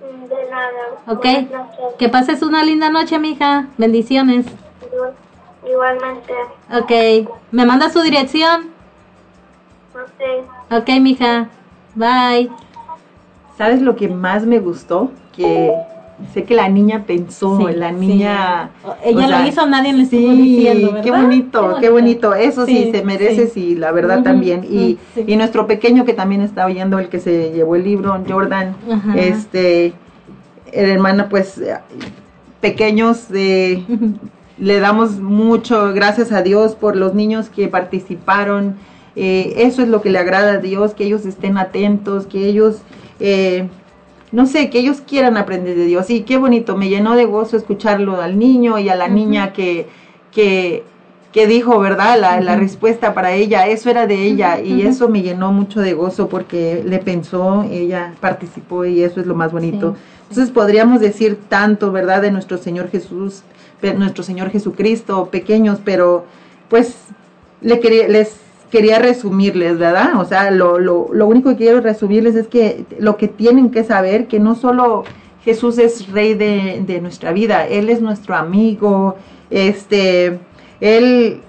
De 0.01 0.51
nada. 0.51 0.71
Ok, 1.09 1.97
que 1.99 2.09
pases 2.09 2.41
una 2.43 2.63
linda 2.65 2.89
noche, 2.89 3.19
mija. 3.19 3.67
Bendiciones. 3.79 4.47
Igual- 4.93 5.15
Igualmente. 5.69 6.33
Ok, 6.73 7.29
¿me 7.51 7.67
manda 7.67 7.91
su 7.91 8.01
dirección? 8.03 8.69
Ok. 9.95 10.47
Ok, 10.79 10.89
mija. 11.01 11.49
Bye. 11.97 12.49
¿Sabes 13.59 13.83
lo 13.83 13.97
que 13.97 14.07
más 14.09 14.45
me 14.47 14.61
gustó? 14.61 15.11
Que 15.35 15.75
sé 16.33 16.45
que 16.45 16.55
la 16.55 16.69
niña 16.69 17.05
pensó, 17.07 17.59
Sí, 17.59 17.75
la 17.77 17.91
sí. 17.91 17.95
niña... 17.97 18.71
Ella 19.05 19.25
o 19.25 19.29
sea, 19.29 19.41
lo 19.43 19.49
hizo, 19.49 19.67
nadie 19.67 19.93
le 19.93 20.03
estuvo 20.05 20.21
Sí, 20.33 20.43
diciendo, 20.43 20.87
¿verdad? 20.93 21.03
qué 21.05 21.11
bonito, 21.11 21.77
qué 21.81 21.91
bonito. 21.91 22.35
Eso 22.35 22.67
sí, 22.67 22.91
se 22.93 23.03
merece, 23.05 23.49
sí. 23.49 23.75
la 23.77 23.93
verdad 23.93 24.23
también. 24.23 24.65
Y, 24.65 24.99
y 25.27 25.37
nuestro 25.37 25.67
pequeño 25.67 26.05
que 26.05 26.13
también 26.15 26.41
está 26.41 26.67
oyendo, 26.67 26.99
el 26.99 27.09
que 27.09 27.21
se 27.21 27.53
llevó 27.53 27.77
el 27.77 27.85
libro, 27.85 28.19
Jordan, 28.29 28.75
este, 29.17 29.93
el 30.73 30.89
hermano, 30.91 31.27
pues, 31.29 31.61
pequeños, 32.61 33.27
eh, 33.35 33.83
le 34.59 34.81
damos 34.81 35.19
mucho, 35.21 35.93
gracias 35.93 36.33
a 36.33 36.43
Dios 36.43 36.75
por 36.75 36.97
los 36.97 37.15
niños 37.15 37.49
que 37.49 37.69
participaron. 37.69 38.77
Eh, 39.17 39.55
eso 39.59 39.83
es 39.83 39.89
lo 39.89 40.01
que 40.01 40.11
le 40.11 40.19
agrada 40.19 40.53
a 40.53 40.59
Dios, 40.59 40.95
que 40.95 41.05
ellos 41.05 41.27
estén 41.27 41.59
atentos, 41.59 42.27
que 42.27 42.47
ellos... 42.47 42.83
eh, 43.21 43.69
no 44.33 44.47
sé, 44.47 44.71
que 44.71 44.79
ellos 44.79 45.03
quieran 45.07 45.37
aprender 45.37 45.77
de 45.77 45.85
Dios. 45.85 46.11
Y 46.11 46.23
qué 46.23 46.39
bonito, 46.39 46.77
me 46.77 46.89
llenó 46.89 47.15
de 47.15 47.27
gozo 47.27 47.57
escucharlo 47.57 48.21
al 48.21 48.39
niño 48.39 48.79
y 48.79 48.89
a 48.89 48.97
la 48.97 49.09
niña 49.09 49.53
que, 49.53 49.87
que, 50.33 50.85
que 51.33 51.47
dijo, 51.47 51.79
¿verdad? 51.79 52.19
La, 52.19 52.41
la 52.41 52.57
respuesta 52.57 53.15
para 53.15 53.33
ella, 53.33 53.67
eso 53.67 53.91
era 53.91 54.07
de 54.07 54.23
ella 54.23 54.61
y 54.61 54.83
eso 54.83 55.09
me 55.09 55.23
llenó 55.23 55.53
mucho 55.53 55.81
de 55.81 55.93
gozo 55.93 56.29
porque 56.29 56.83
le 56.85 56.99
pensó, 56.99 57.65
ella 57.71 58.15
participó 58.21 58.87
y 58.87 59.03
eso 59.03 59.21
es 59.21 59.27
lo 59.27 59.35
más 59.35 59.53
bonito. 59.53 59.97
Entonces 60.29 60.51
podríamos 60.51 61.01
decir 61.01 61.39
tanto, 61.49 61.93
¿verdad? 61.93 62.23
De 62.23 62.31
nuestro 62.31 62.57
Señor 62.57 62.91
Jesús, 62.91 63.43
nuestro 63.97 64.23
Señor 64.23 64.51
Jesucristo, 64.51 65.29
pequeños, 65.31 65.79
pero 65.85 66.25
pues 66.71 66.95
le 67.61 67.81
quería, 67.81 68.09
les 68.09 68.42
quería 68.73 68.99
resumirles, 68.99 69.77
¿verdad? 69.77 70.19
O 70.19 70.25
sea, 70.25 70.51
lo, 70.51 70.79
lo, 70.79 71.09
lo 71.13 71.27
único 71.27 71.51
que 71.51 71.57
quiero 71.57 71.83
resumirles 71.83 72.35
es 72.35 72.49
que 72.49 72.87
lo 72.99 73.19
que 73.19 73.29
tienen 73.29 73.71
que 73.71 73.85
saber, 73.85 74.29
que 74.29 74.41
no 74.41 74.55
solo 74.55 75.05
Jesús 75.45 75.77
es 75.77 76.11
rey 76.11 76.33
de, 76.33 76.83
de 76.87 77.03
nuestra 77.03 77.33
vida, 77.33 77.67
Él 77.67 77.91
es 77.91 78.01
nuestro 78.01 78.35
amigo, 78.35 79.17
este, 79.51 80.41
Él 80.81 81.43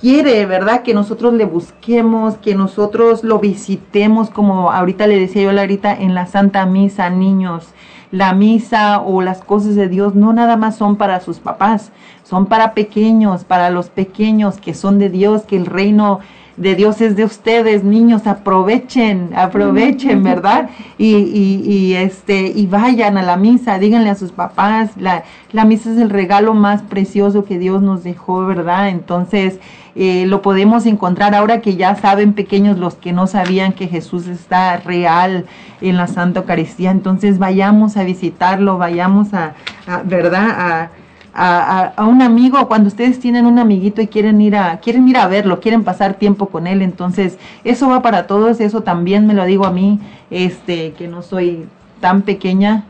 quiere, 0.00 0.46
¿verdad? 0.46 0.82
Que 0.82 0.94
nosotros 0.94 1.32
le 1.34 1.44
busquemos, 1.44 2.38
que 2.38 2.56
nosotros 2.56 3.22
lo 3.22 3.38
visitemos, 3.38 4.28
como 4.28 4.72
ahorita 4.72 5.06
le 5.06 5.20
decía 5.20 5.44
yo 5.44 5.52
Larita, 5.52 5.94
en 5.94 6.12
la 6.12 6.26
Santa 6.26 6.66
Misa, 6.66 7.08
niños. 7.08 7.68
La 8.10 8.32
misa 8.32 9.00
o 9.00 9.22
las 9.22 9.42
cosas 9.42 9.76
de 9.76 9.88
Dios 9.88 10.14
no 10.16 10.32
nada 10.32 10.56
más 10.56 10.76
son 10.76 10.96
para 10.96 11.20
sus 11.20 11.38
papás, 11.38 11.90
son 12.22 12.46
para 12.46 12.74
pequeños, 12.74 13.44
para 13.44 13.70
los 13.70 13.90
pequeños 13.90 14.58
que 14.58 14.74
son 14.74 14.98
de 14.98 15.08
Dios, 15.08 15.42
que 15.42 15.56
el 15.56 15.66
reino 15.66 16.20
de 16.56 16.74
Dios 16.74 17.00
es 17.00 17.16
de 17.16 17.24
ustedes, 17.24 17.82
niños, 17.82 18.26
aprovechen, 18.26 19.30
aprovechen, 19.36 20.22
¿verdad? 20.24 20.70
Y, 20.98 21.14
y, 21.16 21.62
y, 21.66 21.94
este, 21.94 22.52
y 22.54 22.66
vayan 22.66 23.18
a 23.18 23.22
la 23.22 23.36
misa, 23.36 23.78
díganle 23.78 24.10
a 24.10 24.14
sus 24.14 24.32
papás, 24.32 24.90
la, 24.96 25.24
la 25.52 25.64
misa 25.64 25.90
es 25.90 25.98
el 25.98 26.10
regalo 26.10 26.54
más 26.54 26.82
precioso 26.82 27.44
que 27.44 27.58
Dios 27.58 27.82
nos 27.82 28.04
dejó, 28.04 28.46
¿verdad? 28.46 28.88
Entonces, 28.88 29.58
eh, 29.96 30.26
lo 30.26 30.42
podemos 30.42 30.86
encontrar 30.86 31.34
ahora 31.34 31.60
que 31.60 31.76
ya 31.76 31.94
saben 31.94 32.32
pequeños 32.32 32.78
los 32.78 32.94
que 32.94 33.12
no 33.12 33.26
sabían 33.28 33.72
que 33.72 33.86
Jesús 33.86 34.26
está 34.26 34.78
real 34.78 35.46
en 35.80 35.96
la 35.96 36.08
Santa 36.08 36.40
Eucaristía, 36.40 36.90
entonces 36.90 37.38
vayamos 37.38 37.96
a 37.96 38.02
visitarlo, 38.04 38.78
vayamos 38.78 39.34
a, 39.34 39.54
a 39.86 40.02
¿verdad? 40.02 40.48
A, 40.50 40.90
a, 41.34 41.92
a, 41.96 42.06
un 42.06 42.22
amigo, 42.22 42.68
cuando 42.68 42.88
ustedes 42.88 43.18
tienen 43.18 43.44
un 43.46 43.58
amiguito 43.58 44.00
y 44.00 44.06
quieren 44.06 44.40
ir 44.40 44.54
a, 44.54 44.78
quieren 44.78 45.08
ir 45.08 45.16
a 45.18 45.26
verlo, 45.26 45.60
quieren 45.60 45.82
pasar 45.82 46.14
tiempo 46.14 46.46
con 46.46 46.68
él, 46.68 46.80
entonces 46.80 47.38
eso 47.64 47.88
va 47.88 48.02
para 48.02 48.28
todos, 48.28 48.60
eso 48.60 48.82
también 48.82 49.26
me 49.26 49.34
lo 49.34 49.44
digo 49.44 49.66
a 49.66 49.72
mí, 49.72 49.98
este, 50.30 50.92
que 50.92 51.08
no 51.08 51.22
soy 51.22 51.66
tan 52.00 52.22
pequeña, 52.22 52.84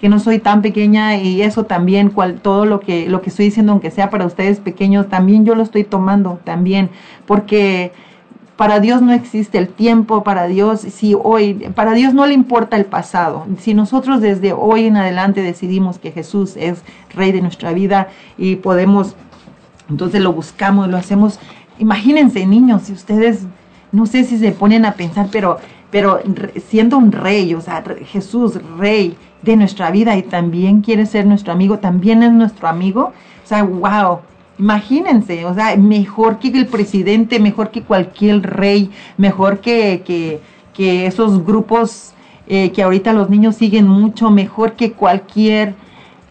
que 0.00 0.08
no 0.08 0.18
soy 0.18 0.40
tan 0.40 0.60
pequeña 0.60 1.16
y 1.16 1.40
eso 1.42 1.64
también, 1.64 2.10
cual, 2.10 2.40
todo 2.40 2.66
lo 2.66 2.80
que, 2.80 3.08
lo 3.08 3.22
que 3.22 3.30
estoy 3.30 3.46
diciendo, 3.46 3.72
aunque 3.72 3.92
sea 3.92 4.10
para 4.10 4.26
ustedes 4.26 4.58
pequeños, 4.58 5.08
también 5.08 5.44
yo 5.44 5.54
lo 5.54 5.62
estoy 5.62 5.84
tomando, 5.84 6.40
también, 6.42 6.90
porque 7.26 7.92
para 8.56 8.80
Dios 8.80 9.02
no 9.02 9.12
existe 9.12 9.58
el 9.58 9.68
tiempo, 9.68 10.24
para 10.24 10.46
Dios, 10.46 10.80
si 10.80 11.14
hoy, 11.14 11.54
para 11.74 11.92
Dios 11.92 12.14
no 12.14 12.26
le 12.26 12.34
importa 12.34 12.76
el 12.76 12.86
pasado. 12.86 13.46
Si 13.58 13.74
nosotros 13.74 14.20
desde 14.20 14.52
hoy 14.52 14.86
en 14.86 14.96
adelante 14.96 15.42
decidimos 15.42 15.98
que 15.98 16.10
Jesús 16.10 16.54
es 16.56 16.82
Rey 17.14 17.32
de 17.32 17.42
nuestra 17.42 17.72
vida 17.72 18.08
y 18.38 18.56
podemos, 18.56 19.14
entonces 19.90 20.22
lo 20.22 20.32
buscamos, 20.32 20.88
lo 20.88 20.96
hacemos. 20.96 21.38
Imagínense, 21.78 22.46
niños, 22.46 22.82
si 22.84 22.92
ustedes, 22.92 23.42
no 23.92 24.06
sé 24.06 24.24
si 24.24 24.38
se 24.38 24.52
ponen 24.52 24.86
a 24.86 24.92
pensar, 24.92 25.28
pero, 25.30 25.58
pero 25.90 26.20
siendo 26.66 26.96
un 26.96 27.12
rey, 27.12 27.52
o 27.54 27.60
sea, 27.60 27.84
Jesús, 28.06 28.58
Rey, 28.78 29.16
de 29.42 29.56
nuestra 29.56 29.90
vida 29.90 30.16
y 30.16 30.22
también 30.22 30.80
quiere 30.80 31.06
ser 31.06 31.26
nuestro 31.26 31.52
amigo, 31.52 31.78
también 31.78 32.22
es 32.22 32.32
nuestro 32.32 32.68
amigo. 32.68 33.12
O 33.44 33.46
sea, 33.46 33.62
wow, 33.62 34.20
imagínense, 34.58 35.44
o 35.44 35.54
sea, 35.54 35.76
mejor 35.76 36.38
que 36.38 36.48
el 36.48 36.66
presidente, 36.66 37.38
mejor 37.38 37.70
que 37.70 37.82
cualquier 37.82 38.42
rey, 38.42 38.90
mejor 39.16 39.60
que, 39.60 40.02
que, 40.74 41.06
esos 41.06 41.44
grupos 41.44 42.12
eh, 42.46 42.70
que 42.72 42.82
ahorita 42.82 43.12
los 43.12 43.30
niños 43.30 43.56
siguen 43.56 43.88
mucho, 43.88 44.30
mejor 44.30 44.72
que 44.72 44.92
cualquier... 44.92 45.74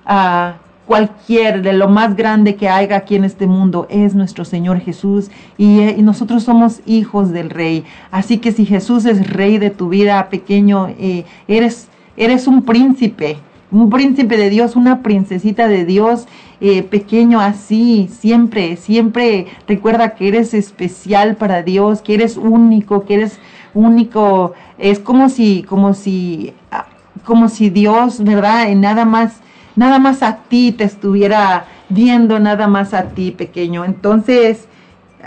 Uh, 0.07 0.53
cualquier 0.85 1.61
de 1.61 1.73
lo 1.73 1.89
más 1.89 2.15
grande 2.15 2.56
que 2.56 2.69
haya 2.69 2.97
aquí 2.97 3.15
en 3.15 3.23
este 3.23 3.47
mundo 3.47 3.88
es 3.89 4.15
nuestro 4.15 4.45
Señor 4.45 4.80
Jesús 4.80 5.30
y, 5.57 5.80
eh, 5.80 5.95
y, 5.97 6.02
nosotros 6.02 6.43
somos 6.43 6.81
hijos 6.85 7.31
del 7.31 7.49
Rey. 7.49 7.84
Así 8.11 8.38
que 8.38 8.52
si 8.52 8.65
Jesús 8.65 9.06
es 9.06 9.30
Rey 9.30 9.57
de 9.57 9.72
tu 9.72 9.89
vida 9.89 10.30
pequeño, 10.30 10.89
eh, 10.99 11.26
eres, 11.47 11.88
eres 12.18 12.47
un 12.47 12.64
príncipe, 12.64 13.38
un 13.72 13.89
príncipe 13.89 14.38
de 14.38 14.49
Dios, 14.49 14.76
una 14.76 15.02
princesita 15.02 15.68
de 15.68 15.85
Dios 15.85 16.27
eh, 16.71 16.83
pequeño 16.83 17.39
así, 17.39 18.09
siempre, 18.11 18.75
siempre 18.77 19.47
recuerda 19.67 20.15
que 20.15 20.27
eres 20.27 20.53
especial 20.53 21.35
para 21.35 21.63
Dios, 21.63 22.01
que 22.01 22.15
eres 22.15 22.37
único, 22.37 23.05
que 23.05 23.15
eres 23.15 23.39
único. 23.73 24.53
Es 24.77 24.99
como 24.99 25.29
si, 25.29 25.63
como 25.63 25.93
si, 25.93 26.53
ah, 26.71 26.85
como 27.23 27.49
si 27.49 27.69
Dios, 27.69 28.23
¿verdad? 28.23 28.69
En 28.69 28.81
nada 28.81 29.05
más 29.05 29.41
nada 29.75 29.99
más 29.99 30.23
a 30.23 30.37
ti 30.37 30.71
te 30.71 30.85
estuviera 30.85 31.65
viendo, 31.89 32.39
nada 32.39 32.67
más 32.67 32.93
a 32.93 33.09
ti 33.09 33.31
pequeño. 33.31 33.85
Entonces, 33.85 34.65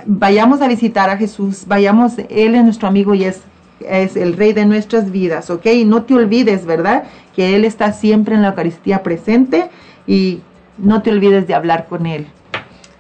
vayamos 0.06 0.60
a 0.60 0.69
visitar 0.69 1.10
a 1.10 1.16
Jesús, 1.16 1.65
vayamos, 1.66 2.15
Él 2.31 2.55
es 2.55 2.65
nuestro 2.65 2.89
amigo 2.89 3.15
y 3.15 3.24
es, 3.24 3.43
es 3.81 4.16
el 4.16 4.36
rey 4.36 4.52
de 4.52 4.66
nuestras 4.66 5.10
vidas, 5.10 5.51
¿ok? 5.51 5.66
No 5.86 6.02
te 6.02 6.15
olvides, 6.15 6.66
¿verdad? 6.66 7.05
Que 7.35 7.55
Él 7.55 7.65
está 7.65 7.93
siempre 7.93 8.35
en 8.35 8.43
la 8.43 8.48
Eucaristía 8.48 9.02
presente 9.02 9.69
y 10.06 10.40
no 10.79 11.03
te 11.03 11.11
olvides 11.11 11.47
de 11.47 11.55
hablar 11.55 11.87
con 11.87 12.07
Él. 12.07 12.27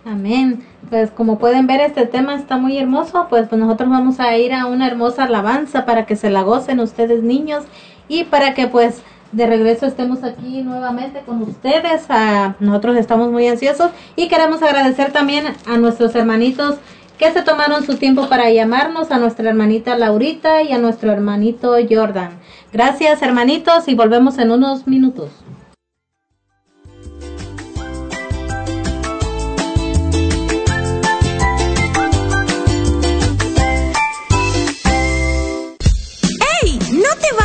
Amén. 0.04 0.64
Pues 0.88 1.10
como 1.10 1.38
pueden 1.38 1.66
ver, 1.66 1.80
este 1.80 2.06
tema 2.06 2.34
está 2.34 2.56
muy 2.56 2.78
hermoso, 2.78 3.26
pues, 3.28 3.48
pues 3.48 3.60
nosotros 3.60 3.90
vamos 3.90 4.20
a 4.20 4.36
ir 4.36 4.54
a 4.54 4.66
una 4.66 4.86
hermosa 4.86 5.24
alabanza 5.24 5.84
para 5.84 6.06
que 6.06 6.16
se 6.16 6.30
la 6.30 6.42
gocen 6.42 6.80
ustedes 6.80 7.22
niños 7.22 7.64
y 8.08 8.24
para 8.24 8.54
que 8.54 8.68
pues 8.68 9.02
de 9.32 9.46
regreso 9.46 9.84
estemos 9.84 10.24
aquí 10.24 10.62
nuevamente 10.62 11.20
con 11.26 11.42
ustedes. 11.42 12.06
Ah, 12.08 12.54
nosotros 12.60 12.96
estamos 12.96 13.30
muy 13.30 13.46
ansiosos 13.46 13.90
y 14.16 14.28
queremos 14.28 14.62
agradecer 14.62 15.12
también 15.12 15.44
a 15.66 15.76
nuestros 15.76 16.14
hermanitos 16.14 16.76
que 17.18 17.30
se 17.32 17.42
tomaron 17.42 17.84
su 17.84 17.96
tiempo 17.96 18.28
para 18.28 18.50
llamarnos, 18.50 19.10
a 19.10 19.18
nuestra 19.18 19.50
hermanita 19.50 19.98
Laurita 19.98 20.62
y 20.62 20.72
a 20.72 20.78
nuestro 20.78 21.12
hermanito 21.12 21.74
Jordan. 21.88 22.30
Gracias 22.72 23.20
hermanitos 23.20 23.88
y 23.88 23.94
volvemos 23.94 24.38
en 24.38 24.52
unos 24.52 24.86
minutos. 24.86 25.30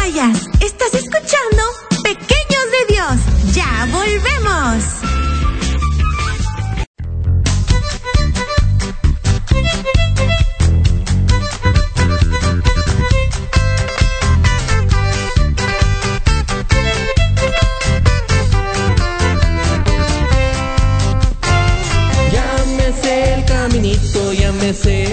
Estás 0.06 0.94
escuchando 0.96 1.64
Pequeños 2.04 2.66
de 2.72 2.94
Dios. 2.94 3.56
Ya 3.56 3.88
volvemos. 3.90 4.84
Llámese 22.34 23.36
el 23.36 23.46
caminito, 23.46 24.32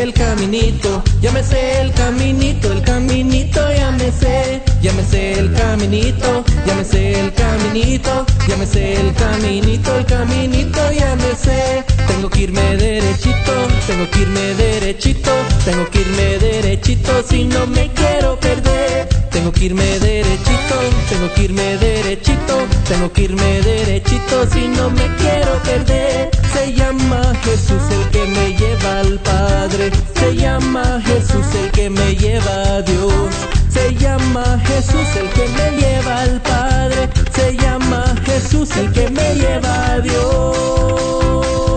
el 0.03 0.13
caminito, 0.13 1.03
llámese 1.21 1.81
el 1.81 1.93
caminito, 1.93 2.73
el 2.73 2.83
caminito, 2.83 3.61
llámese, 3.73 4.63
llámese 4.81 5.33
el 5.33 5.53
caminito, 5.53 6.45
llámese 6.67 7.21
el 7.21 7.33
caminito, 7.35 8.27
llámese 8.49 8.95
el 8.95 9.15
caminito, 9.15 9.97
el 9.97 10.07
caminito, 10.07 10.81
llámese. 10.91 11.85
Tengo 12.07 12.29
que 12.29 12.41
irme 12.41 12.77
derechito, 12.77 13.53
tengo 13.87 14.11
que 14.11 14.21
irme 14.21 14.55
derechito, 14.55 15.31
tengo 15.65 15.89
que 15.91 16.01
irme 16.01 16.39
derechito 16.39 17.23
si 17.29 17.45
no 17.45 17.67
me 17.67 17.91
quiero 17.93 18.39
perder. 18.41 19.09
Tengo 19.31 19.53
que 19.53 19.67
irme 19.67 19.99
derechito, 20.01 20.77
tengo 21.09 21.33
que 21.35 21.43
irme 21.45 21.77
derechito, 21.79 22.67
tengo 22.89 23.13
que 23.13 23.23
irme 23.23 23.61
derechito 23.63 24.47
si 24.53 24.69
no 24.69 24.91
me 24.91 25.07
quiero 25.17 25.63
perder. 25.63 26.31
Se 26.53 26.73
llama 26.75 27.33
Jesús 27.45 27.83
el 27.91 28.11
que 28.11 28.25
me 28.27 28.55
lleva 28.57 29.01
al 29.01 29.19
Padre, 29.21 29.91
se 30.15 30.35
llama 30.35 31.01
Jesús 31.05 31.47
el 31.63 31.71
que 31.71 31.91
me 31.91 32.17
lleva 32.17 32.77
a 32.77 32.83
Dios. 32.83 33.60
Se 33.73 33.95
llama 33.95 34.59
Jesús 34.67 35.17
el 35.17 35.29
que 35.31 35.49
me 35.49 35.71
lleva 35.81 36.23
al 36.23 36.41
Padre, 36.41 37.09
se 37.33 37.57
llama 37.57 38.05
Jesús 38.25 38.77
el 38.77 38.93
que 38.93 39.09
me 39.11 39.35
lleva 39.35 39.93
a 39.93 40.01
Dios. 40.01 41.70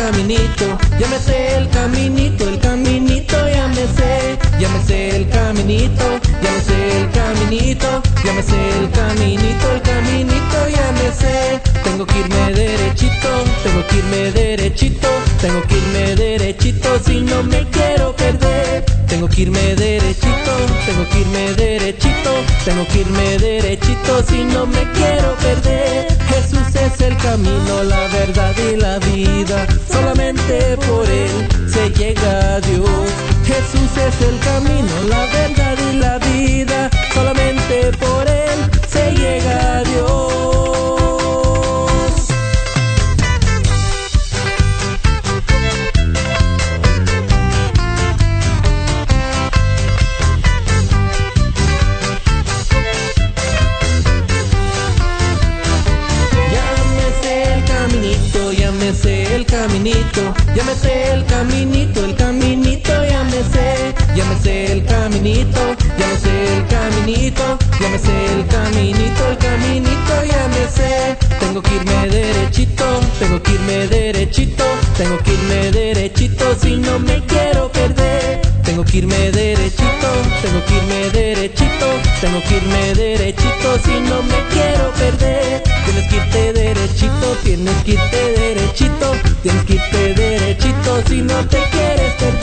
Caminito, 0.00 0.78
llámese 0.98 1.56
el 1.58 1.68
caminito, 1.68 2.48
el 2.48 2.58
caminito, 2.58 3.09
llámese, 3.80 4.38
llámese 4.58 5.16
el 5.16 5.28
caminito, 5.28 6.04
llámese 6.42 7.00
el 7.00 7.10
caminito, 7.10 8.02
llámese 8.24 8.56
el 8.78 8.90
caminito, 8.90 9.72
el 9.72 9.82
caminito, 9.82 10.68
llámese. 10.68 11.60
Tengo 11.84 12.06
que 12.06 12.18
irme 12.18 12.52
derechito, 12.52 13.28
tengo 13.62 13.86
que 13.86 13.96
irme 13.96 14.32
derechito, 14.32 15.08
tengo 15.40 15.62
que 15.62 15.76
irme 15.76 16.16
derechito 16.16 16.88
si 17.04 17.20
no 17.20 17.42
me 17.42 17.66
quiero 17.70 18.14
perder. 18.16 18.84
Tengo 19.06 19.28
que 19.28 19.42
irme 19.42 19.74
derechito, 19.74 20.52
tengo 20.86 21.08
que 21.08 21.20
irme 21.20 21.52
derechito, 21.54 22.32
tengo 22.64 22.86
que 22.86 23.00
irme 23.00 23.38
derechito 23.38 24.22
si 24.28 24.44
no 24.44 24.66
me 24.66 24.82
quiero 24.92 25.34
perder. 25.36 26.18
Jesús 26.28 26.74
es 26.74 27.00
el 27.00 27.16
camino, 27.16 27.82
la 27.84 28.06
verdad 28.08 28.54
y 28.72 28.76
la 28.76 28.98
vida. 28.98 29.66
Solamente 29.90 30.76
por 30.86 31.08
él 31.08 31.48
se 31.68 31.90
llega 31.90 32.56
a 32.56 32.60
Dios. 32.60 33.39
Jesús 33.52 33.90
es 33.96 34.20
el 34.28 34.38
camino, 34.38 34.94
la 35.08 35.26
verdad 35.26 35.76
y 35.90 35.96
la 35.96 36.18
vida. 36.18 36.88
Solamente 37.12 37.90
por 37.98 38.28
él 38.28 38.58
se 38.88 39.10
llega 39.10 39.78
a 39.78 39.82
Dios. 39.82 40.20
Llámese 56.52 57.54
el 57.54 57.64
caminito, 57.64 58.52
llámese 58.52 59.34
el 59.34 59.44
caminito, 59.46 60.22
llámese 60.54 61.12
el 61.12 61.24
caminito, 61.26 61.99
caminito, 65.30 65.76
llámese 65.96 66.56
el 66.56 66.66
caminito, 66.66 67.58
llámese 67.80 68.26
el 68.26 68.46
caminito, 68.46 69.28
el 69.30 69.38
caminito, 69.38 70.14
llámese. 70.28 71.16
Tengo 71.38 71.62
que 71.62 71.74
irme 71.76 72.08
derechito, 72.08 72.84
tengo 73.18 73.42
que 73.42 73.52
irme 73.52 73.86
derechito, 73.86 74.64
tengo 74.96 75.18
que 75.18 75.32
irme 75.32 75.70
derechito 75.70 76.44
si 76.60 76.76
no 76.76 76.98
me 76.98 77.24
quiero 77.26 77.70
perder. 77.70 78.40
Tengo 78.64 78.84
que 78.84 78.98
irme 78.98 79.30
derechito, 79.30 80.08
tengo 80.42 80.64
que 80.66 80.74
irme 80.74 81.10
derechito, 81.10 81.86
tengo 82.20 82.40
que 82.42 82.56
irme 82.56 82.94
derechito 82.94 83.78
si 83.84 84.00
no 84.00 84.22
me 84.22 84.38
quiero 84.52 84.92
perder. 84.94 85.62
Tienes 85.84 86.08
que 86.08 86.16
irte 86.16 86.52
derechito, 86.52 87.36
tienes 87.44 87.76
que 87.84 87.92
irte 87.92 88.32
derechito, 88.40 89.12
tienes 89.42 89.64
que 89.64 89.74
irte 89.74 90.14
derechito 90.14 91.02
si 91.08 91.22
no 91.22 91.46
te 91.46 91.58
quieres 91.70 92.12
perder 92.14 92.39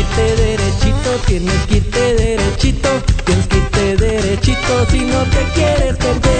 que 0.00 0.06
irte 0.06 0.36
derechito, 0.36 1.10
tienes 1.26 1.66
que 1.66 1.76
irte 1.76 2.14
derechito, 2.14 2.88
tienes 3.24 3.46
que 3.48 3.56
irte 3.56 3.96
derechito 3.96 4.86
si 4.90 5.00
no 5.00 5.22
te 5.24 5.44
quieres 5.54 5.96
perder. 5.96 6.30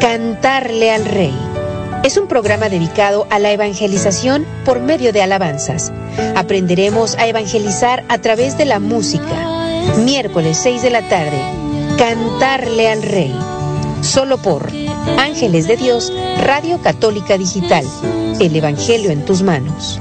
Cantarle 0.00 0.92
al 0.92 1.04
rey. 1.04 1.45
Es 2.06 2.16
un 2.16 2.28
programa 2.28 2.68
dedicado 2.68 3.26
a 3.30 3.40
la 3.40 3.50
evangelización 3.50 4.46
por 4.64 4.78
medio 4.78 5.12
de 5.12 5.22
alabanzas. 5.22 5.92
Aprenderemos 6.36 7.16
a 7.16 7.26
evangelizar 7.26 8.04
a 8.08 8.18
través 8.18 8.56
de 8.56 8.64
la 8.64 8.78
música. 8.78 9.82
Miércoles 10.04 10.56
6 10.62 10.82
de 10.82 10.90
la 10.90 11.08
tarde, 11.08 11.36
Cantarle 11.98 12.88
al 12.92 13.02
Rey. 13.02 13.34
Solo 14.02 14.38
por 14.38 14.70
Ángeles 15.18 15.66
de 15.66 15.76
Dios, 15.76 16.12
Radio 16.44 16.80
Católica 16.80 17.36
Digital. 17.38 17.84
El 18.38 18.54
Evangelio 18.54 19.10
en 19.10 19.24
tus 19.24 19.42
manos. 19.42 20.00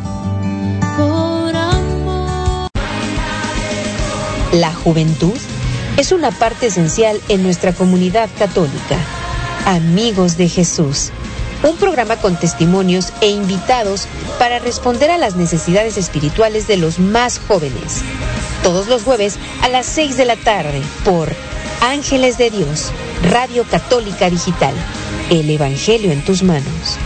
La 4.51 4.71
juventud 4.71 5.33
es 5.97 6.11
una 6.11 6.29
parte 6.29 6.67
esencial 6.67 7.19
en 7.29 7.41
nuestra 7.41 7.73
comunidad 7.73 8.29
católica. 8.37 8.95
Amigos 9.65 10.37
de 10.37 10.47
Jesús, 10.47 11.11
un 11.65 11.77
programa 11.77 12.17
con 12.17 12.35
testimonios 12.35 13.11
e 13.21 13.29
invitados 13.29 14.07
para 14.39 14.59
responder 14.59 15.09
a 15.11 15.17
las 15.17 15.35
necesidades 15.35 15.97
espirituales 15.97 16.67
de 16.67 16.77
los 16.77 16.99
más 16.99 17.39
jóvenes. 17.39 18.01
Todos 18.63 18.87
los 18.87 19.03
jueves 19.03 19.37
a 19.61 19.69
las 19.69 19.85
6 19.87 20.17
de 20.17 20.25
la 20.25 20.35
tarde 20.35 20.81
por 21.03 21.29
Ángeles 21.81 22.37
de 22.37 22.51
Dios, 22.51 22.91
Radio 23.29 23.63
Católica 23.63 24.29
Digital. 24.29 24.73
El 25.29 25.49
Evangelio 25.49 26.11
en 26.11 26.23
tus 26.23 26.43
manos. 26.43 26.97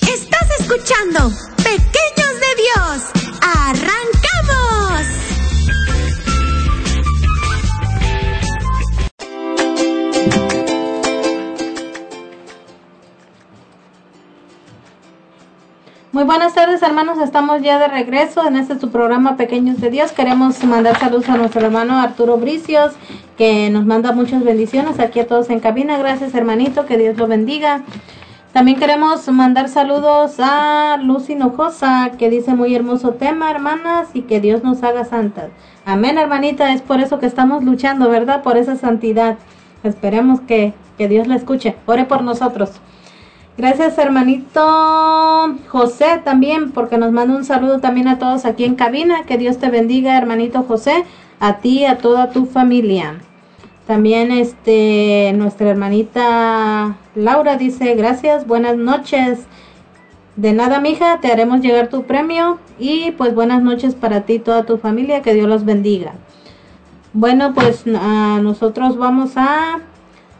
Estás 0.00 0.48
escuchando 0.60 1.30
Pequeños 1.56 2.34
de 2.40 2.62
Dios. 2.62 3.32
¡Arrancamos! 3.40 4.03
Buenas 16.26 16.54
tardes 16.54 16.82
hermanos, 16.82 17.18
estamos 17.18 17.60
ya 17.60 17.78
de 17.78 17.86
regreso 17.86 18.46
en 18.46 18.56
este 18.56 18.80
su 18.80 18.88
programa 18.90 19.36
Pequeños 19.36 19.78
de 19.82 19.90
Dios. 19.90 20.10
Queremos 20.12 20.64
mandar 20.64 20.98
saludos 20.98 21.28
a 21.28 21.36
nuestro 21.36 21.60
hermano 21.60 21.98
Arturo 21.98 22.38
Bricios, 22.38 22.94
que 23.36 23.68
nos 23.68 23.84
manda 23.84 24.12
muchas 24.12 24.42
bendiciones 24.42 25.00
aquí 25.00 25.20
a 25.20 25.26
todos 25.26 25.50
en 25.50 25.60
cabina. 25.60 25.98
Gracias 25.98 26.34
hermanito, 26.34 26.86
que 26.86 26.96
Dios 26.96 27.18
lo 27.18 27.26
bendiga. 27.26 27.82
También 28.54 28.78
queremos 28.78 29.28
mandar 29.28 29.68
saludos 29.68 30.36
a 30.38 30.96
Lucy 31.02 31.34
Hinojosa, 31.34 32.12
que 32.18 32.30
dice 32.30 32.54
muy 32.54 32.74
hermoso 32.74 33.10
tema, 33.10 33.50
hermanas, 33.50 34.08
y 34.14 34.22
que 34.22 34.40
Dios 34.40 34.64
nos 34.64 34.82
haga 34.82 35.04
santas. 35.04 35.50
Amén, 35.84 36.16
hermanita, 36.16 36.72
es 36.72 36.80
por 36.80 37.00
eso 37.00 37.18
que 37.18 37.26
estamos 37.26 37.62
luchando, 37.64 38.08
¿verdad? 38.08 38.42
Por 38.42 38.56
esa 38.56 38.76
santidad. 38.76 39.36
Esperemos 39.82 40.40
que, 40.40 40.72
que 40.96 41.06
Dios 41.06 41.26
la 41.26 41.36
escuche. 41.36 41.76
Ore 41.84 42.06
por 42.06 42.22
nosotros. 42.22 42.80
Gracias, 43.56 43.96
hermanito 43.98 44.60
José, 45.68 46.20
también, 46.24 46.72
porque 46.72 46.98
nos 46.98 47.12
manda 47.12 47.36
un 47.36 47.44
saludo 47.44 47.78
también 47.78 48.08
a 48.08 48.18
todos 48.18 48.46
aquí 48.46 48.64
en 48.64 48.74
cabina. 48.74 49.22
Que 49.26 49.38
Dios 49.38 49.58
te 49.58 49.70
bendiga, 49.70 50.18
hermanito 50.18 50.64
José, 50.64 51.04
a 51.38 51.58
ti 51.58 51.84
a 51.84 51.98
toda 51.98 52.30
tu 52.30 52.46
familia. 52.46 53.20
También, 53.86 54.32
este, 54.32 55.32
nuestra 55.36 55.70
hermanita 55.70 56.96
Laura 57.14 57.56
dice, 57.56 57.94
gracias, 57.94 58.44
buenas 58.46 58.76
noches. 58.76 59.46
De 60.34 60.52
nada, 60.52 60.80
mija, 60.80 61.20
te 61.20 61.30
haremos 61.30 61.60
llegar 61.60 61.86
tu 61.86 62.02
premio 62.04 62.58
y 62.76 63.12
pues 63.12 63.36
buenas 63.36 63.62
noches 63.62 63.94
para 63.94 64.22
ti 64.22 64.34
y 64.34 64.38
toda 64.40 64.64
tu 64.64 64.78
familia, 64.78 65.22
que 65.22 65.32
Dios 65.32 65.48
los 65.48 65.64
bendiga. 65.64 66.14
Bueno, 67.12 67.54
pues 67.54 67.84
a 67.86 68.40
nosotros 68.42 68.96
vamos 68.96 69.34
a 69.36 69.78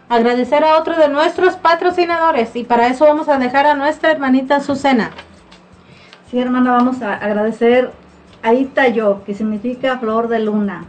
agradecer 0.09 0.65
a 0.65 0.79
otro 0.79 0.97
de 0.97 1.09
nuestros 1.09 1.57
patrocinadores 1.57 2.55
y 2.57 2.65
para 2.65 2.89
eso 2.89 3.05
vamos 3.07 3.29
a 3.29 3.39
dejar 3.39 3.67
a 3.67 3.75
nuestra 3.75 4.11
hermanita 4.13 4.61
Susana. 4.61 5.11
Sí, 6.31 6.39
hermana, 6.39 6.73
vamos 6.73 7.03
a 7.03 7.15
agradecer 7.15 7.91
a 8.43 8.53
Itayo, 8.55 9.23
que 9.25 9.35
significa 9.35 9.99
flor 9.99 10.29
de 10.29 10.41
luna. 10.41 10.85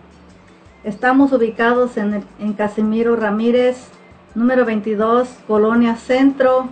Estamos 0.84 1.32
ubicados 1.34 1.98
en, 1.98 2.24
Casimiro 2.58 3.16
Ramírez, 3.16 3.88
número 4.36 4.66
22, 4.66 5.30
Colonia 5.48 5.96
Centro, 5.96 6.68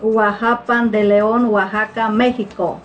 Oaxapan 0.00 0.90
de 0.90 1.04
León, 1.04 1.46
Oaxaca, 1.46 2.08
México. 2.08 2.80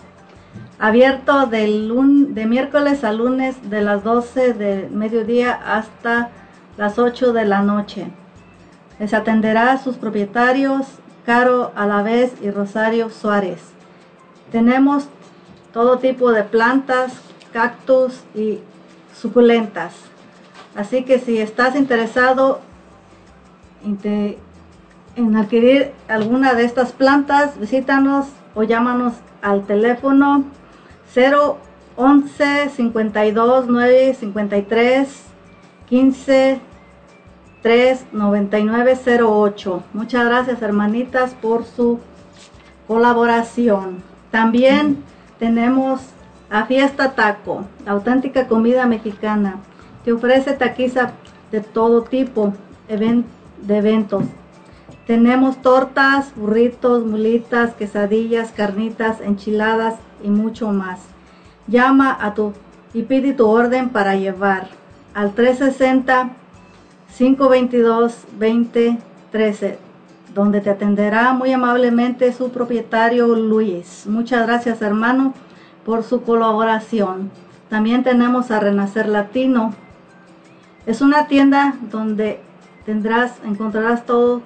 Abierto 0.79 1.47
de, 1.47 1.67
lun- 1.67 2.33
de 2.35 2.45
miércoles 2.45 3.03
a 3.03 3.11
lunes 3.13 3.69
de 3.69 3.81
las 3.81 4.03
12 4.03 4.53
de 4.53 4.89
mediodía 4.91 5.53
hasta 5.65 6.29
las 6.77 6.99
8 6.99 7.33
de 7.33 7.45
la 7.45 7.61
noche. 7.63 8.07
Les 8.99 9.13
atenderá 9.13 9.71
a 9.73 9.77
sus 9.77 9.95
propietarios 9.97 10.87
Caro 11.25 11.71
Alavés 11.75 12.33
y 12.41 12.49
Rosario 12.49 13.09
Suárez. 13.09 13.59
Tenemos 14.51 15.07
todo 15.73 15.99
tipo 15.99 16.31
de 16.31 16.43
plantas, 16.43 17.13
cactus 17.51 18.23
y 18.33 18.59
suculentas. 19.13 19.93
Así 20.75 21.03
que 21.03 21.19
si 21.19 21.37
estás 21.39 21.75
interesado 21.75 22.61
en, 23.83 25.35
adquirir 25.35 25.91
alguna 26.07 26.53
de 26.53 26.63
estas 26.63 26.91
plantas, 26.91 27.59
visítanos 27.59 28.27
o 28.55 28.63
llámanos 28.63 29.13
al 29.41 29.65
teléfono 29.65 30.45
011 31.15 32.69
52 32.69 33.67
9 33.67 34.13
53 34.13 35.23
15 35.89 36.61
3 37.61 38.05
9908. 38.11 39.83
Muchas 39.93 40.25
gracias 40.25 40.61
hermanitas 40.61 41.33
por 41.33 41.65
su 41.65 41.99
colaboración. 42.87 44.03
También 44.31 45.03
tenemos 45.39 46.01
a 46.49 46.65
Fiesta 46.65 47.13
Taco, 47.13 47.65
auténtica 47.85 48.47
comida 48.47 48.85
mexicana, 48.85 49.57
que 50.05 50.13
ofrece 50.13 50.53
taquiza 50.53 51.11
de 51.51 51.61
todo 51.61 52.03
tipo 52.03 52.53
de 52.87 53.23
eventos. 53.77 54.23
Tenemos 55.05 55.61
tortas, 55.61 56.33
burritos, 56.35 57.05
mulitas, 57.05 57.73
quesadillas, 57.73 58.51
carnitas, 58.51 59.21
enchiladas 59.21 59.95
y 60.23 60.29
mucho 60.29 60.71
más. 60.71 60.99
Llama 61.67 62.17
a 62.19 62.33
tu 62.33 62.53
y 62.93 63.03
pide 63.03 63.33
tu 63.33 63.47
orden 63.47 63.89
para 63.89 64.15
llevar 64.15 64.69
al 65.13 65.33
360 65.33 66.31
522-2013, 67.17 69.77
donde 70.33 70.61
te 70.61 70.69
atenderá 70.69 71.33
muy 71.33 71.51
amablemente 71.51 72.31
su 72.33 72.51
propietario 72.51 73.35
Luis. 73.35 74.05
Muchas 74.07 74.45
gracias 74.45 74.81
hermano 74.81 75.33
por 75.85 76.03
su 76.03 76.21
colaboración. 76.23 77.31
También 77.69 78.03
tenemos 78.03 78.51
a 78.51 78.59
Renacer 78.59 79.07
Latino. 79.07 79.73
Es 80.85 81.01
una 81.01 81.27
tienda 81.27 81.75
donde 81.91 82.41
tendrás, 82.85 83.33
encontrarás 83.45 84.05
todos 84.05 84.41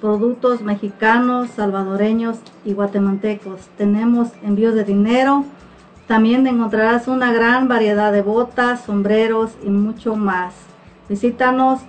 productos 0.00 0.60
mexicanos, 0.60 1.50
salvadoreños 1.50 2.38
y 2.64 2.74
guatemaltecos. 2.74 3.68
Tenemos 3.78 4.28
envíos 4.42 4.74
de 4.74 4.84
dinero. 4.84 5.44
También 6.06 6.46
encontrarás 6.46 7.08
una 7.08 7.32
gran 7.32 7.68
variedad 7.68 8.12
de 8.12 8.20
botas, 8.20 8.84
sombreros 8.84 9.52
y 9.64 9.70
mucho 9.70 10.16
más. 10.16 10.52
Visítanos 11.08 11.80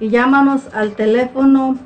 y 0.00 0.10
llámanos 0.10 0.68
al 0.74 0.92
teléfono 0.92 1.76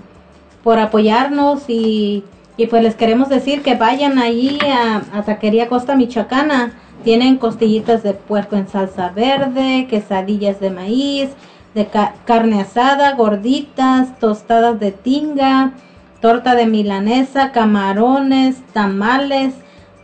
por 0.65 0.79
apoyarnos 0.79 1.65
y, 1.69 2.25
y 2.57 2.67
pues 2.67 2.83
les 2.83 2.95
queremos 2.95 3.29
decir 3.29 3.63
que 3.63 3.75
vayan 3.75 4.19
allí 4.19 4.59
a, 4.63 5.23
Taquería 5.23 5.69
Costa 5.69 5.97
Michoacana. 5.97 6.73
Tienen 7.03 7.37
costillitas 7.37 8.03
de 8.03 8.15
puerco 8.15 8.57
en 8.57 8.69
salsa 8.69 9.11
verde, 9.11 9.87
quesadillas 9.91 10.61
de 10.61 10.71
maíz, 10.71 11.31
de 11.75 11.87
ca- 11.87 12.15
carne 12.25 12.61
asada, 12.63 13.13
gorditas, 13.15 14.19
tostadas 14.21 14.79
de 14.81 14.93
tinga, 14.93 15.73
torta 16.21 16.55
de 16.55 16.67
milanesa, 16.67 17.53
camarones, 17.53 18.57
tamales, 18.73 19.55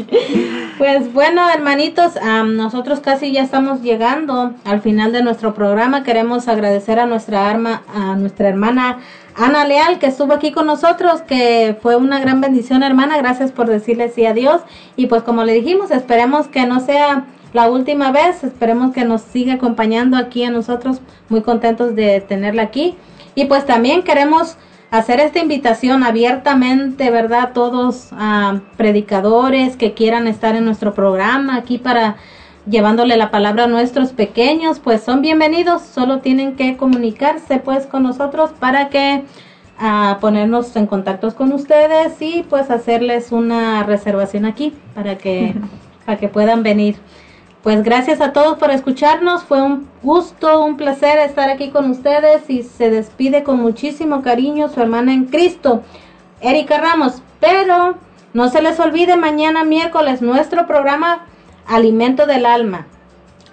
pues 0.78 1.12
bueno, 1.12 1.48
hermanitos, 1.48 2.14
nosotros 2.44 2.98
casi 2.98 3.30
ya 3.30 3.42
estamos 3.42 3.82
llegando 3.82 4.52
al 4.64 4.80
final 4.80 5.12
de 5.12 5.22
nuestro 5.22 5.54
programa. 5.54 6.02
Queremos 6.02 6.48
agradecer 6.48 6.98
a 6.98 7.06
nuestra 7.06 7.48
arma, 7.48 7.82
a 7.94 8.16
nuestra 8.16 8.48
hermana 8.48 8.98
Ana 9.36 9.66
Leal, 9.66 9.98
que 9.98 10.06
estuvo 10.06 10.32
aquí 10.32 10.50
con 10.50 10.66
nosotros, 10.66 11.20
que 11.20 11.76
fue 11.82 11.96
una 11.96 12.18
gran 12.20 12.40
bendición, 12.40 12.82
hermana. 12.82 13.18
Gracias 13.18 13.52
por 13.52 13.68
decirle 13.68 14.08
sí 14.08 14.24
a 14.24 14.32
Dios. 14.32 14.62
Y 14.96 15.06
pues 15.06 15.22
como 15.22 15.44
le 15.44 15.52
dijimos, 15.52 15.90
esperemos 15.90 16.48
que 16.48 16.66
no 16.66 16.80
sea 16.80 17.26
la 17.52 17.70
última 17.70 18.12
vez, 18.12 18.44
esperemos 18.44 18.94
que 18.94 19.04
nos 19.04 19.20
siga 19.22 19.54
acompañando 19.54 20.16
aquí 20.16 20.44
a 20.44 20.50
nosotros, 20.50 21.00
muy 21.28 21.42
contentos 21.42 21.94
de 21.94 22.20
tenerla 22.22 22.62
aquí. 22.62 22.96
Y 23.34 23.44
pues 23.44 23.66
también 23.66 24.02
queremos 24.02 24.56
hacer 24.90 25.20
esta 25.20 25.38
invitación 25.38 26.02
abiertamente, 26.02 27.10
¿verdad? 27.10 27.52
Todos 27.52 28.08
a 28.12 28.60
predicadores 28.78 29.76
que 29.76 29.92
quieran 29.92 30.26
estar 30.28 30.56
en 30.56 30.64
nuestro 30.64 30.94
programa 30.94 31.56
aquí 31.56 31.76
para 31.76 32.16
llevándole 32.66 33.16
la 33.16 33.30
palabra 33.30 33.64
a 33.64 33.68
nuestros 33.68 34.12
pequeños, 34.12 34.80
pues 34.80 35.02
son 35.02 35.22
bienvenidos, 35.22 35.82
solo 35.82 36.18
tienen 36.18 36.56
que 36.56 36.76
comunicarse 36.76 37.58
pues 37.58 37.86
con 37.86 38.02
nosotros 38.02 38.50
para 38.58 38.88
que 38.88 39.24
a 39.78 40.18
ponernos 40.20 40.74
en 40.76 40.86
contacto 40.86 41.34
con 41.34 41.52
ustedes 41.52 42.20
y 42.20 42.44
pues 42.48 42.70
hacerles 42.70 43.30
una 43.30 43.82
reservación 43.82 44.46
aquí 44.46 44.74
para 44.94 45.18
que 45.18 45.54
para 46.06 46.18
que 46.18 46.28
puedan 46.28 46.62
venir. 46.62 46.96
Pues 47.62 47.82
gracias 47.82 48.20
a 48.20 48.32
todos 48.32 48.58
por 48.58 48.70
escucharnos. 48.70 49.42
Fue 49.42 49.60
un 49.60 49.88
gusto, 50.02 50.64
un 50.64 50.76
placer 50.76 51.18
estar 51.18 51.50
aquí 51.50 51.70
con 51.70 51.90
ustedes 51.90 52.48
y 52.48 52.62
se 52.62 52.90
despide 52.90 53.42
con 53.42 53.60
muchísimo 53.60 54.22
cariño 54.22 54.68
su 54.68 54.80
hermana 54.80 55.12
en 55.12 55.24
Cristo, 55.24 55.82
Erika 56.40 56.78
Ramos. 56.78 57.22
Pero 57.40 57.96
no 58.34 58.48
se 58.50 58.62
les 58.62 58.78
olvide 58.78 59.16
mañana 59.16 59.64
miércoles 59.64 60.22
nuestro 60.22 60.68
programa 60.68 61.26
Alimento 61.66 62.26
del 62.26 62.46
Alma. 62.46 62.86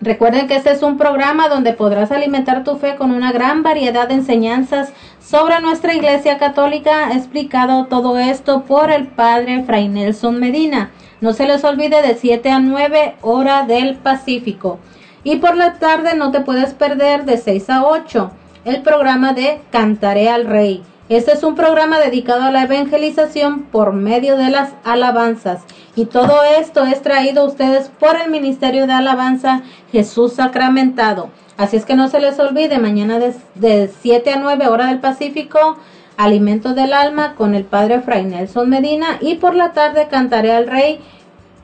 Recuerden 0.01 0.47
que 0.47 0.55
este 0.55 0.71
es 0.71 0.83
un 0.83 0.97
programa 0.97 1.47
donde 1.47 1.73
podrás 1.73 2.11
alimentar 2.11 2.63
tu 2.63 2.75
fe 2.75 2.95
con 2.95 3.11
una 3.11 3.31
gran 3.31 3.63
variedad 3.63 4.07
de 4.07 4.15
enseñanzas 4.15 4.91
sobre 5.21 5.61
nuestra 5.61 5.93
Iglesia 5.93 6.37
Católica, 6.37 7.13
explicado 7.13 7.85
todo 7.85 8.17
esto 8.17 8.63
por 8.63 8.91
el 8.91 9.07
Padre 9.07 9.63
Fray 9.63 9.87
Nelson 9.87 10.39
Medina. 10.39 10.91
No 11.21 11.31
se 11.31 11.47
les 11.47 11.63
olvide 11.63 12.01
de 12.01 12.15
7 12.15 12.49
a 12.49 12.59
9 12.59 13.15
hora 13.21 13.63
del 13.65 13.95
Pacífico. 13.95 14.79
Y 15.23 15.37
por 15.37 15.55
la 15.55 15.75
tarde 15.75 16.15
no 16.15 16.31
te 16.31 16.41
puedes 16.41 16.73
perder 16.73 17.23
de 17.23 17.37
6 17.37 17.69
a 17.69 17.85
8 17.85 18.31
el 18.65 18.81
programa 18.81 19.33
de 19.33 19.61
Cantaré 19.71 20.29
al 20.29 20.45
Rey. 20.45 20.83
Este 21.09 21.33
es 21.33 21.43
un 21.43 21.55
programa 21.55 21.99
dedicado 21.99 22.43
a 22.43 22.51
la 22.51 22.63
evangelización 22.63 23.63
por 23.63 23.91
medio 23.91 24.37
de 24.37 24.49
las 24.49 24.71
alabanzas. 24.85 25.61
Y 25.97 26.05
todo 26.05 26.43
esto 26.57 26.85
es 26.85 27.01
traído 27.01 27.41
a 27.41 27.45
ustedes 27.45 27.91
por 27.99 28.15
el 28.15 28.31
Ministerio 28.31 28.87
de 28.87 28.93
Alabanza 28.93 29.63
Jesús 29.91 30.33
Sacramentado. 30.33 31.29
Así 31.57 31.75
es 31.75 31.83
que 31.83 31.95
no 31.95 32.07
se 32.07 32.21
les 32.21 32.39
olvide, 32.39 32.79
mañana 32.79 33.19
de, 33.19 33.35
de 33.55 33.91
7 34.01 34.31
a 34.31 34.37
9 34.37 34.67
hora 34.67 34.87
del 34.87 34.99
Pacífico, 34.99 35.77
Alimento 36.15 36.73
del 36.73 36.93
Alma 36.93 37.35
con 37.35 37.53
el 37.53 37.65
Padre 37.65 37.99
Fray 37.99 38.23
Nelson 38.23 38.69
Medina. 38.69 39.17
Y 39.19 39.35
por 39.35 39.55
la 39.55 39.73
tarde 39.73 40.07
Cantaré 40.09 40.53
al 40.53 40.67
Rey 40.67 41.01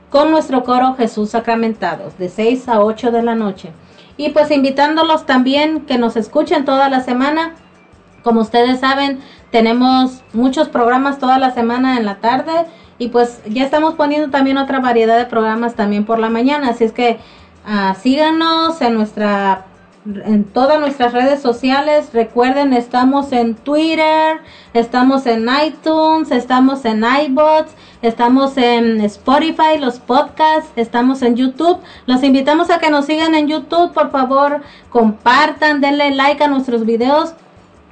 con 0.09 0.31
nuestro 0.31 0.65
coro 0.65 0.95
Jesús 0.95 1.29
Sacramentados 1.29 2.17
de 2.17 2.27
6 2.27 2.67
a 2.67 2.81
8 2.81 3.11
de 3.11 3.23
la 3.23 3.35
noche. 3.35 3.71
Y 4.17 4.29
pues 4.29 4.51
invitándolos 4.51 5.25
también 5.25 5.85
que 5.85 5.97
nos 5.97 6.17
escuchen 6.17 6.65
toda 6.65 6.89
la 6.89 6.99
semana. 6.99 7.55
Como 8.23 8.41
ustedes 8.41 8.79
saben, 8.79 9.19
tenemos 9.51 10.21
muchos 10.33 10.69
programas 10.69 11.19
toda 11.19 11.39
la 11.39 11.51
semana 11.51 11.97
en 11.97 12.05
la 12.05 12.15
tarde 12.15 12.65
y 12.97 13.09
pues 13.09 13.41
ya 13.47 13.63
estamos 13.63 13.95
poniendo 13.95 14.29
también 14.29 14.57
otra 14.57 14.79
variedad 14.79 15.17
de 15.17 15.25
programas 15.25 15.75
también 15.75 16.05
por 16.05 16.19
la 16.19 16.29
mañana. 16.29 16.69
Así 16.69 16.83
es 16.83 16.91
que 16.91 17.19
uh, 17.65 17.95
síganos 17.99 18.81
en 18.81 18.93
nuestra 18.93 19.65
en 20.05 20.45
todas 20.45 20.79
nuestras 20.79 21.13
redes 21.13 21.41
sociales. 21.41 22.09
Recuerden, 22.13 22.73
estamos 22.73 23.31
en 23.31 23.55
Twitter, 23.55 24.39
estamos 24.73 25.25
en 25.25 25.47
iTunes, 25.65 26.31
estamos 26.31 26.85
en 26.85 27.03
iBots, 27.03 27.71
estamos 28.01 28.57
en 28.57 29.01
Spotify, 29.01 29.77
los 29.79 29.99
podcasts, 29.99 30.71
estamos 30.75 31.21
en 31.21 31.35
YouTube. 31.35 31.79
Los 32.05 32.23
invitamos 32.23 32.69
a 32.69 32.79
que 32.79 32.89
nos 32.89 33.05
sigan 33.05 33.35
en 33.35 33.47
YouTube, 33.47 33.93
por 33.93 34.11
favor, 34.11 34.61
compartan, 34.89 35.81
denle 35.81 36.11
like 36.11 36.43
a 36.43 36.47
nuestros 36.47 36.85
videos, 36.85 37.33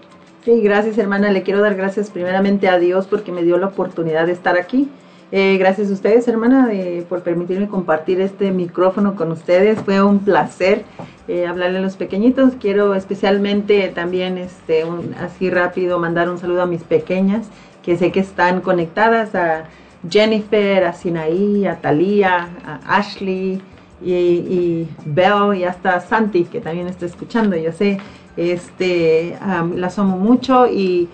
Sí, 0.44 0.60
gracias 0.60 0.96
hermana. 0.96 1.30
Le 1.30 1.42
quiero 1.42 1.60
dar 1.60 1.74
gracias 1.74 2.10
primeramente 2.10 2.68
a 2.68 2.78
Dios 2.78 3.06
porque 3.06 3.32
me 3.32 3.42
dio 3.42 3.58
la 3.58 3.66
oportunidad 3.66 4.26
de 4.26 4.32
estar 4.32 4.56
aquí. 4.56 4.88
Eh, 5.32 5.56
gracias 5.58 5.90
a 5.90 5.92
ustedes, 5.92 6.28
hermana, 6.28 6.70
por 7.08 7.22
permitirme 7.22 7.66
compartir 7.68 8.20
este 8.20 8.52
micrófono 8.52 9.16
con 9.16 9.32
ustedes. 9.32 9.78
Fue 9.80 10.02
un 10.02 10.20
placer 10.20 10.84
eh, 11.26 11.46
hablarle 11.46 11.78
a 11.78 11.82
los 11.82 11.96
pequeñitos. 11.96 12.54
Quiero 12.60 12.94
especialmente 12.94 13.88
también, 13.88 14.38
este, 14.38 14.84
así 15.20 15.50
rápido, 15.50 15.98
mandar 15.98 16.30
un 16.30 16.38
saludo 16.38 16.62
a 16.62 16.66
mis 16.66 16.84
pequeñas 16.84 17.48
que 17.82 17.96
sé 17.96 18.10
que 18.10 18.20
están 18.20 18.60
conectadas 18.60 19.34
a 19.36 19.64
Jennifer, 20.10 20.84
a 20.84 20.92
Sinaí, 20.92 21.66
a 21.66 21.76
Talía, 21.76 22.48
a 22.66 22.98
Ashley 22.98 23.62
y, 24.04 24.12
y 24.12 24.88
Belle 25.04 25.58
y 25.58 25.64
hasta 25.64 26.00
Santi, 26.00 26.44
que 26.44 26.60
también 26.60 26.88
está 26.88 27.06
escuchando, 27.06 27.56
yo 27.56 27.72
sé. 27.72 27.98
Este, 28.36 29.38
las 29.76 29.98
amo 29.98 30.18
mucho 30.18 30.66
y, 30.66 31.08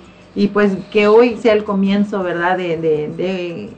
pues 0.53 0.73
que 0.91 1.07
hoy 1.07 1.37
sea 1.37 1.53
el 1.53 1.63
comienzo, 1.63 2.23
¿verdad? 2.23 2.57
De, 2.57 3.71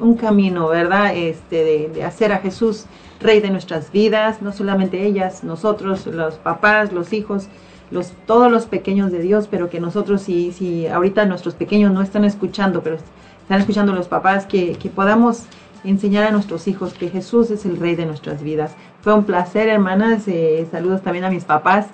un 0.00 0.16
camino, 0.16 0.68
¿verdad? 0.68 1.14
Este, 1.14 1.88
de, 1.88 2.04
hacer 2.04 2.32
a 2.32 2.38
Jesús 2.38 2.86
Rey 3.20 3.40
de 3.40 3.50
nuestras 3.50 3.90
vidas, 3.92 4.42
no 4.42 4.52
solamente 4.52 5.06
ellas, 5.06 5.44
nosotros, 5.44 6.06
los 6.06 6.34
papás, 6.34 6.92
los 6.92 7.12
hijos, 7.12 7.48
los, 7.90 8.12
todos 8.26 8.50
los 8.50 8.66
pequeños 8.66 9.12
de 9.12 9.20
Dios, 9.20 9.48
pero 9.50 9.70
que 9.70 9.80
nosotros, 9.80 10.22
si, 10.22 10.52
si 10.52 10.86
ahorita 10.86 11.24
nuestros 11.24 11.54
pequeños 11.54 11.92
no 11.92 12.02
están 12.02 12.24
escuchando, 12.24 12.82
pero 12.82 12.96
están 12.96 13.60
escuchando 13.60 13.92
los 13.92 14.08
papás, 14.08 14.46
que, 14.46 14.76
que 14.76 14.90
podamos 14.90 15.44
enseñar 15.84 16.24
a 16.24 16.30
nuestros 16.30 16.66
hijos 16.66 16.94
que 16.94 17.08
Jesús 17.08 17.50
es 17.50 17.64
el 17.64 17.76
Rey 17.76 17.94
de 17.94 18.06
nuestras 18.06 18.42
vidas. 18.42 18.72
Fue 19.04 19.12
un 19.12 19.24
placer, 19.24 19.68
hermanas. 19.68 20.22
Eh, 20.28 20.66
saludos 20.72 21.02
también 21.02 21.26
a 21.26 21.30
mis 21.30 21.44
papás. 21.44 21.88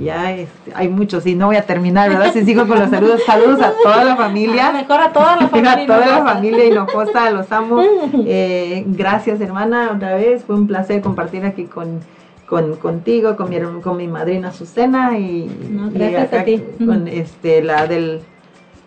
Ya 0.00 0.32
este, 0.32 0.72
hay 0.74 0.88
muchos 0.88 1.24
y 1.24 1.36
no 1.36 1.46
voy 1.46 1.54
a 1.54 1.62
terminar, 1.62 2.10
¿verdad? 2.10 2.32
Si 2.32 2.44
sigo 2.44 2.66
con 2.66 2.80
los 2.80 2.90
saludos, 2.90 3.22
saludos 3.24 3.60
a 3.62 3.72
toda 3.84 4.02
la 4.02 4.16
familia. 4.16 4.72
Mejor 4.72 5.00
a 5.00 5.12
toda 5.12 5.36
la 5.36 5.48
familia. 5.48 5.72
A 5.74 5.86
toda 5.86 6.06
la 6.06 6.24
familia 6.24 6.64
Hinojosa, 6.64 7.30
los 7.30 7.52
amo. 7.52 7.80
Eh, 8.26 8.82
gracias, 8.88 9.40
hermana, 9.40 9.92
otra 9.94 10.16
vez. 10.16 10.42
Fue 10.44 10.56
un 10.56 10.66
placer 10.66 11.00
compartir 11.02 11.44
aquí 11.44 11.66
con, 11.66 12.00
con 12.46 12.74
contigo, 12.74 13.36
con 13.36 13.48
mi, 13.48 13.60
con 13.80 13.96
mi 13.96 14.08
madrina 14.08 14.48
Azucena 14.48 15.16
y, 15.16 15.48
gracias 15.92 16.32
a 16.32 16.44
ti. 16.44 16.60
con 16.84 17.06
este, 17.22 17.62
la 17.62 17.86
del 17.86 18.22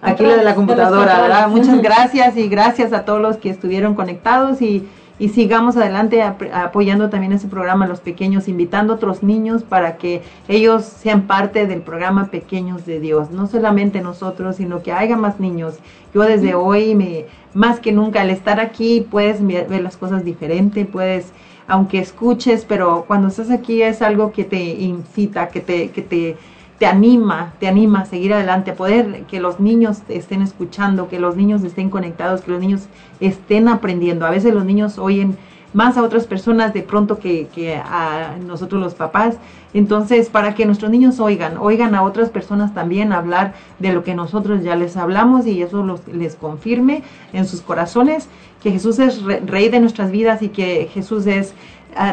aquí 0.01 0.25
la 0.25 0.35
de 0.35 0.43
la 0.43 0.53
computadora, 0.53 1.21
¿verdad? 1.21 1.47
Muchas 1.47 1.81
gracias 1.81 2.35
y 2.35 2.49
gracias 2.49 2.91
a 2.91 3.05
todos 3.05 3.21
los 3.21 3.37
que 3.37 3.49
estuvieron 3.49 3.95
conectados 3.95 4.61
y, 4.61 4.85
y 5.19 5.29
sigamos 5.29 5.75
adelante 5.75 6.23
apoyando 6.23 7.09
también 7.09 7.33
ese 7.33 7.47
programa 7.47 7.85
a 7.85 7.87
los 7.89 7.99
pequeños, 7.99 8.47
invitando 8.47 8.93
a 8.93 8.95
otros 8.95 9.21
niños 9.21 9.63
para 9.63 9.97
que 9.97 10.23
ellos 10.47 10.83
sean 10.85 11.23
parte 11.23 11.67
del 11.67 11.81
programa 11.81 12.31
Pequeños 12.31 12.85
de 12.85 12.99
Dios, 12.99 13.29
no 13.29 13.47
solamente 13.47 14.01
nosotros, 14.01 14.55
sino 14.55 14.81
que 14.81 14.93
haya 14.93 15.17
más 15.17 15.39
niños. 15.39 15.75
Yo 16.13 16.21
desde 16.21 16.55
hoy, 16.55 16.95
me, 16.95 17.25
más 17.53 17.79
que 17.79 17.91
nunca, 17.91 18.21
al 18.21 18.29
estar 18.29 18.59
aquí 18.59 19.05
puedes 19.11 19.45
ver 19.45 19.81
las 19.81 19.97
cosas 19.97 20.23
diferente, 20.23 20.85
puedes 20.85 21.33
aunque 21.69 21.99
escuches, 21.99 22.65
pero 22.65 23.05
cuando 23.07 23.27
estás 23.27 23.51
aquí 23.51 23.83
es 23.83 24.01
algo 24.01 24.31
que 24.31 24.43
te 24.43 24.59
incita, 24.59 25.49
que 25.49 25.61
te, 25.61 25.91
que 25.91 26.01
te 26.01 26.35
te 26.79 26.85
anima, 26.85 27.53
te 27.59 27.67
anima 27.67 28.01
a 28.01 28.05
seguir 28.05 28.33
adelante, 28.33 28.71
a 28.71 28.75
poder 28.75 29.23
que 29.25 29.41
los 29.41 29.59
niños 29.59 29.99
estén 30.07 30.41
escuchando, 30.41 31.09
que 31.09 31.19
los 31.19 31.35
niños 31.35 31.63
estén 31.63 31.89
conectados, 31.89 32.41
que 32.41 32.51
los 32.51 32.61
niños 32.61 32.87
estén 33.19 33.67
aprendiendo. 33.67 34.25
A 34.25 34.29
veces 34.29 34.53
los 34.53 34.63
niños 34.63 34.97
oyen 34.97 35.37
más 35.73 35.97
a 35.97 36.03
otras 36.03 36.25
personas 36.25 36.73
de 36.73 36.81
pronto 36.81 37.19
que, 37.19 37.47
que, 37.53 37.75
a 37.75 38.37
nosotros 38.45 38.81
los 38.81 38.95
papás. 38.95 39.37
Entonces, 39.73 40.29
para 40.29 40.55
que 40.55 40.65
nuestros 40.65 40.89
niños 40.89 41.19
oigan, 41.19 41.57
oigan 41.57 41.93
a 41.95 42.01
otras 42.01 42.29
personas 42.29 42.73
también 42.73 43.11
hablar 43.11 43.53
de 43.77 43.93
lo 43.93 44.03
que 44.03 44.15
nosotros 44.15 44.63
ya 44.63 44.75
les 44.75 44.97
hablamos 44.97 45.45
y 45.45 45.61
eso 45.61 45.83
los, 45.83 46.07
les 46.07 46.35
confirme 46.35 47.03
en 47.33 47.45
sus 47.45 47.61
corazones 47.61 48.29
que 48.63 48.71
Jesús 48.71 48.99
es 48.99 49.21
rey 49.23 49.69
de 49.69 49.79
nuestras 49.79 50.11
vidas 50.11 50.41
y 50.41 50.49
que 50.49 50.89
Jesús 50.93 51.27
es 51.27 51.53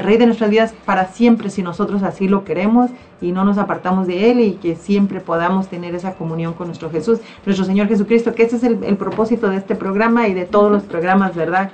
Rey 0.03 0.17
de 0.17 0.27
nuestras 0.27 0.51
vidas 0.51 0.75
para 0.85 1.07
siempre 1.09 1.51
si 1.51 1.63
nosotros 1.63 2.03
así 2.03 2.29
lo 2.29 2.45
queremos 2.45 2.91
y 3.21 3.33
no 3.33 3.45
nos 3.45 3.59
apartamos 3.59 4.07
de 4.07 4.31
Él 4.31 4.41
y 4.41 4.53
que 4.53 4.77
siempre 4.77 5.21
podamos 5.21 5.69
tener 5.69 5.95
esa 5.95 6.15
comunión 6.15 6.55
con 6.55 6.67
nuestro 6.67 6.91
Jesús, 6.91 7.21
nuestro 7.45 7.65
Señor 7.65 7.89
Jesucristo, 7.89 8.35
que 8.35 8.45
ese 8.45 8.57
es 8.57 8.63
el, 8.63 8.97
propósito 8.97 9.49
de 9.49 9.57
este 9.57 9.75
programa 9.75 10.29
y 10.29 10.35
de 10.35 10.45
todos 10.45 10.71
los 10.71 10.83
programas, 10.83 11.35
¿verdad? 11.35 11.71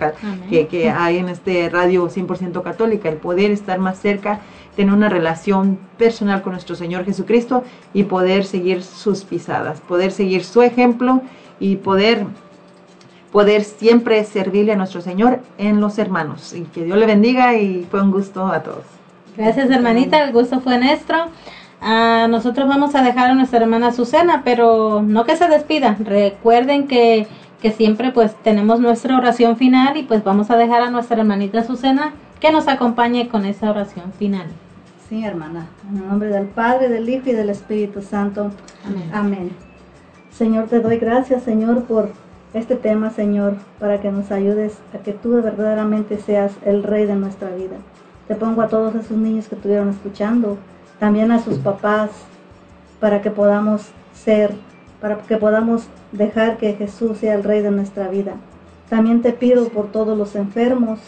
Que, 0.48 0.66
que, 0.66 0.90
hay 0.90 1.18
en 1.18 1.28
este 1.28 1.68
radio 1.68 2.08
100% 2.08 2.62
católica, 2.62 3.08
el 3.08 3.16
poder 3.16 3.50
estar 3.50 3.78
más 3.78 3.98
cerca, 3.98 4.40
tener 4.76 4.92
una 4.92 5.08
relación 5.08 5.78
personal 5.98 6.42
con 6.42 6.52
nuestro 6.52 6.74
Señor 6.76 7.04
Jesucristo 7.04 7.64
y 7.92 8.04
poder 8.04 8.44
seguir 8.44 8.82
sus 8.82 9.24
pisadas, 9.24 9.80
poder 9.80 10.12
seguir 10.12 10.44
su 10.44 10.62
ejemplo 10.62 11.22
y 11.60 11.76
poder 11.76 12.26
poder 13.32 13.64
siempre 13.64 14.22
servirle 14.24 14.72
a 14.72 14.76
nuestro 14.76 15.00
Señor 15.00 15.40
en 15.58 15.80
los 15.80 15.98
hermanos. 15.98 16.52
Y 16.52 16.62
que 16.64 16.84
Dios 16.84 16.98
le 16.98 17.06
bendiga 17.06 17.56
y 17.56 17.86
fue 17.90 18.02
un 18.02 18.10
gusto 18.12 18.46
a 18.46 18.62
todos. 18.62 18.84
Gracias 19.36 19.70
hermanita, 19.70 20.22
el 20.22 20.32
gusto 20.32 20.60
fue 20.60 20.78
nuestro. 20.78 21.16
Ah, 21.80 22.26
nosotros 22.30 22.68
vamos 22.68 22.94
a 22.94 23.02
dejar 23.02 23.30
a 23.30 23.34
nuestra 23.34 23.60
hermana 23.60 23.92
Susana, 23.92 24.42
pero 24.44 25.02
no 25.02 25.24
que 25.24 25.36
se 25.36 25.48
despida. 25.48 25.96
Recuerden 25.98 26.86
que, 26.86 27.26
que 27.60 27.72
siempre 27.72 28.12
pues 28.12 28.36
tenemos 28.44 28.78
nuestra 28.78 29.16
oración 29.16 29.56
final 29.56 29.96
y 29.96 30.02
pues 30.02 30.22
vamos 30.22 30.50
a 30.50 30.56
dejar 30.56 30.82
a 30.82 30.90
nuestra 30.90 31.18
hermanita 31.18 31.64
Susana 31.64 32.12
que 32.38 32.52
nos 32.52 32.68
acompañe 32.68 33.28
con 33.28 33.46
esa 33.46 33.70
oración 33.70 34.12
final. 34.12 34.46
Sí, 35.08 35.24
hermana. 35.24 35.66
En 35.90 35.98
el 35.98 36.08
nombre 36.08 36.28
del 36.28 36.46
Padre, 36.46 36.88
del 36.88 37.08
Hijo 37.08 37.30
y 37.30 37.32
del 37.32 37.50
Espíritu 37.50 38.02
Santo. 38.02 38.50
Amén. 38.86 39.10
Amén. 39.12 39.50
Señor, 40.30 40.68
te 40.68 40.80
doy 40.80 40.98
gracias, 40.98 41.42
Señor, 41.42 41.84
por 41.84 42.12
este 42.54 42.76
tema, 42.76 43.10
Señor, 43.10 43.54
para 43.78 44.00
que 44.00 44.12
nos 44.12 44.30
ayudes 44.30 44.78
a 44.94 44.98
que 44.98 45.12
tú 45.12 45.40
verdaderamente 45.42 46.18
seas 46.18 46.52
el 46.64 46.82
rey 46.82 47.06
de 47.06 47.16
nuestra 47.16 47.48
vida. 47.50 47.76
Te 48.28 48.34
pongo 48.34 48.62
a 48.62 48.68
todos 48.68 48.94
esos 48.94 49.16
niños 49.16 49.48
que 49.48 49.54
estuvieron 49.54 49.88
escuchando, 49.88 50.58
también 50.98 51.32
a 51.32 51.42
sus 51.42 51.58
papás, 51.58 52.10
para 53.00 53.22
que 53.22 53.30
podamos 53.30 53.88
ser, 54.14 54.54
para 55.00 55.16
que 55.16 55.36
podamos 55.36 55.86
dejar 56.12 56.58
que 56.58 56.74
Jesús 56.74 57.18
sea 57.18 57.34
el 57.34 57.42
rey 57.42 57.62
de 57.62 57.70
nuestra 57.70 58.08
vida. 58.08 58.34
También 58.88 59.22
te 59.22 59.32
pido 59.32 59.68
por 59.70 59.90
todos 59.90 60.16
los 60.16 60.36
enfermos, 60.36 61.00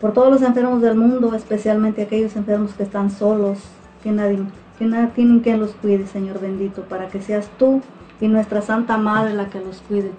por 0.00 0.12
todos 0.12 0.32
los 0.32 0.42
enfermos 0.42 0.80
del 0.80 0.96
mundo, 0.96 1.34
especialmente 1.34 2.02
aquellos 2.02 2.34
enfermos 2.34 2.72
que 2.72 2.82
están 2.82 3.10
solos, 3.10 3.58
que 4.02 4.10
nadie, 4.10 4.38
que 4.78 4.86
nadie 4.86 5.08
tienen 5.08 5.40
quien 5.40 5.60
los 5.60 5.72
cuide, 5.72 6.06
Señor 6.06 6.40
bendito, 6.40 6.82
para 6.82 7.08
que 7.08 7.20
seas 7.20 7.48
tú 7.58 7.82
y 8.20 8.28
nuestra 8.28 8.62
Santa 8.62 8.96
Madre 8.96 9.34
la 9.34 9.50
que 9.50 9.60
los 9.60 9.82
cuide. 9.82 10.10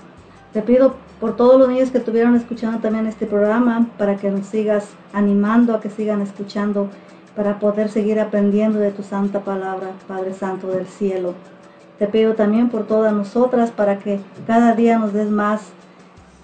Te 0.53 0.61
pido 0.61 0.95
por 1.19 1.35
todos 1.35 1.59
los 1.59 1.67
niños 1.67 1.91
que 1.91 1.97
estuvieron 1.97 2.35
escuchando 2.35 2.79
también 2.79 3.07
este 3.07 3.25
programa, 3.25 3.87
para 3.97 4.15
que 4.15 4.31
nos 4.31 4.45
sigas 4.45 4.89
animando 5.13 5.73
a 5.73 5.81
que 5.81 5.89
sigan 5.89 6.21
escuchando, 6.21 6.89
para 7.35 7.59
poder 7.59 7.89
seguir 7.89 8.19
aprendiendo 8.19 8.79
de 8.79 8.91
tu 8.91 9.03
santa 9.03 9.41
palabra, 9.41 9.91
Padre 10.07 10.33
Santo 10.33 10.67
del 10.67 10.87
cielo. 10.87 11.33
Te 11.99 12.07
pido 12.07 12.35
también 12.35 12.69
por 12.69 12.85
todas 12.85 13.13
nosotras, 13.13 13.71
para 13.71 13.99
que 13.99 14.19
cada 14.45 14.73
día 14.73 14.97
nos 14.99 15.13
des 15.13 15.29
más, 15.29 15.61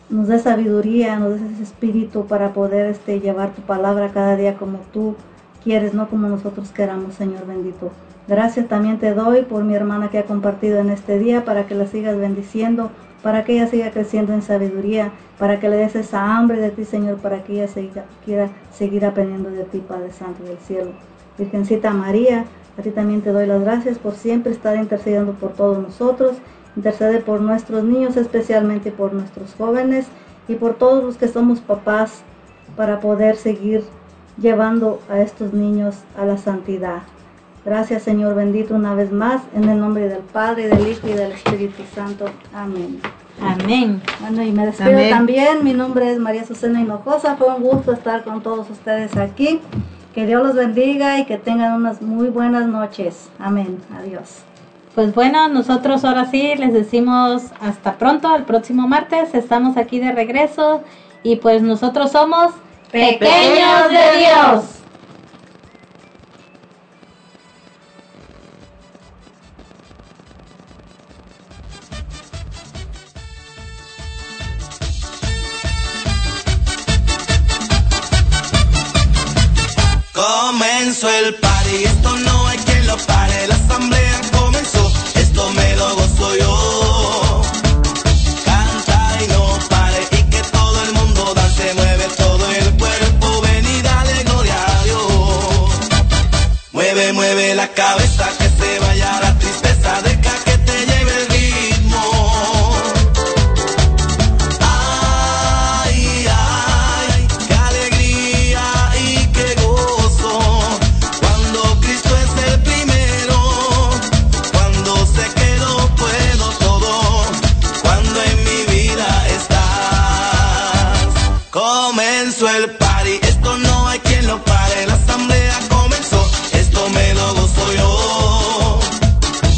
nos 0.10 0.28
des 0.28 0.44
sabiduría, 0.44 1.18
nos 1.18 1.40
des 1.40 1.52
ese 1.54 1.64
espíritu 1.64 2.26
para 2.26 2.54
poder 2.54 2.88
este, 2.88 3.20
llevar 3.20 3.52
tu 3.54 3.62
palabra 3.62 4.10
cada 4.14 4.36
día 4.36 4.56
como 4.56 4.80
tú 4.92 5.16
quieres, 5.64 5.94
no 5.94 6.10
como 6.10 6.28
nosotros 6.28 6.72
queramos, 6.72 7.14
Señor 7.14 7.46
bendito. 7.48 7.92
Gracias 8.28 8.68
también 8.68 9.00
te 9.00 9.14
doy 9.14 9.44
por 9.44 9.64
mi 9.64 9.76
hermana 9.76 10.10
que 10.10 10.18
ha 10.18 10.26
compartido 10.26 10.80
en 10.80 10.90
este 10.90 11.20
día, 11.20 11.46
para 11.46 11.68
que 11.68 11.76
la 11.76 11.88
sigas 11.88 12.18
bendiciendo 12.18 12.90
para 13.24 13.46
que 13.46 13.54
ella 13.54 13.68
siga 13.68 13.90
creciendo 13.92 14.34
en 14.34 14.42
sabiduría, 14.42 15.12
para 15.40 15.60
que 15.60 15.70
le 15.70 15.78
des 15.78 15.96
esa 15.96 16.36
hambre 16.36 16.60
de 16.60 16.70
ti, 16.70 16.84
Señor, 16.84 17.18
para 17.18 17.44
que 17.44 17.54
ella 17.54 17.68
quiera 18.26 18.50
seguir 18.72 19.06
aprendiendo 19.06 19.50
de 19.50 19.64
ti, 19.64 19.80
Padre 19.80 20.12
Santo 20.12 20.44
del 20.44 20.58
cielo. 20.58 20.92
Virgencita 21.38 21.92
María, 21.92 22.46
a 22.78 22.82
ti 22.82 22.92
también 22.92 23.22
te 23.22 23.32
doy 23.32 23.48
las 23.48 23.62
gracias 23.62 23.98
por 23.98 24.14
siempre 24.14 24.52
estar 24.52 24.76
intercediendo 24.76 25.32
por 25.34 25.54
todos 25.54 25.80
nosotros, 25.80 26.36
intercede 26.76 27.20
por 27.20 27.40
nuestros 27.40 27.84
niños, 27.84 28.18
especialmente 28.18 28.92
por 28.92 29.14
nuestros 29.14 29.56
jóvenes 29.56 30.06
y 30.48 30.56
por 30.56 30.74
todos 30.74 31.04
los 31.04 31.18
que 31.18 31.30
somos 31.30 31.62
papás, 31.62 32.24
para 32.76 33.00
poder 33.00 33.38
seguir 33.38 33.84
llevando 34.38 35.00
a 35.10 35.22
estos 35.22 35.54
niños 35.54 35.96
a 36.18 36.26
la 36.26 36.38
santidad. 36.38 37.04
Gracias 37.66 38.04
Señor 38.04 38.36
bendito 38.36 38.76
una 38.76 38.94
vez 38.94 39.12
más, 39.12 39.42
en 39.56 39.70
el 39.70 39.80
nombre 39.80 40.10
del 40.10 40.20
Padre, 40.20 40.68
del 40.68 40.88
Hijo 40.88 41.08
y 41.08 41.14
del 41.14 41.32
Espíritu 41.32 41.84
Santo. 41.96 42.26
Amén. 42.54 43.00
Amén. 43.42 44.02
Bueno, 44.20 44.44
y 44.44 44.52
me 44.52 44.66
despido 44.66 45.00
también. 45.10 45.64
Mi 45.64 45.74
nombre 45.74 46.12
es 46.12 46.20
María 46.20 46.46
Susana 46.46 46.82
Hinojosa. 46.82 47.36
Fue 47.36 47.48
un 47.54 47.64
gusto 47.64 47.92
estar 47.94 48.24
con 48.24 48.42
todos 48.44 48.70
ustedes 48.70 49.18
aquí. 49.18 49.60
Que 50.14 50.26
Dios 50.28 50.44
los 50.44 50.56
bendiga 50.56 51.20
y 51.20 51.26
que 51.26 51.38
tengan 51.38 51.74
unas 51.74 52.02
muy 52.02 52.28
buenas 52.28 52.68
noches. 52.68 53.30
Amén. 53.40 53.80
Adiós. 53.98 54.44
Pues 54.94 55.16
bueno, 55.16 55.48
nosotros 55.48 56.06
ahora 56.06 56.26
sí 56.26 56.54
les 56.56 56.72
decimos 56.72 57.46
hasta 57.60 57.94
pronto, 57.98 58.36
el 58.36 58.44
próximo 58.44 58.88
martes 58.88 59.34
estamos 59.34 59.76
aquí 59.76 60.00
de 60.00 60.12
regreso 60.12 60.84
y 61.24 61.38
pues 61.38 61.64
nosotros 61.64 62.12
somos 62.12 62.54
Pequeños 62.94 63.90
de 63.90 64.20
Dios. 64.20 64.83
Comenzó 80.14 81.10
el 81.10 81.34
party, 81.34 81.86
esto 81.86 82.16
no 82.20 82.48
hay 82.48 82.60
quien 82.60 82.86
lo 82.86 82.96
pare, 82.98 83.48
la 83.48 83.56
asamblea 83.56 84.22
comenzó, 84.32 84.92
esto 85.16 85.52
me 85.54 85.76
lo 85.76 85.96
gozo 85.96 86.38
yo. 86.38 87.42
Canta 88.46 89.18
y 89.24 89.28
no 89.30 89.58
pare 89.70 90.08
y 90.12 90.24
que 90.30 90.40
todo 90.52 90.84
el 90.84 90.94
mundo 90.94 91.34
dance, 91.34 91.74
mueve 91.74 92.06
todo 92.16 92.48
el 92.52 92.78
cuerpo, 92.78 93.42
ven 93.42 93.66
y 93.66 93.82
dale 93.82 94.24
gloria 94.24 94.66
a 94.68 94.84
Dios. 94.84 95.72
Mueve, 96.74 97.14
mueve 97.14 97.56
la 97.56 97.70
cabeza, 97.70 98.03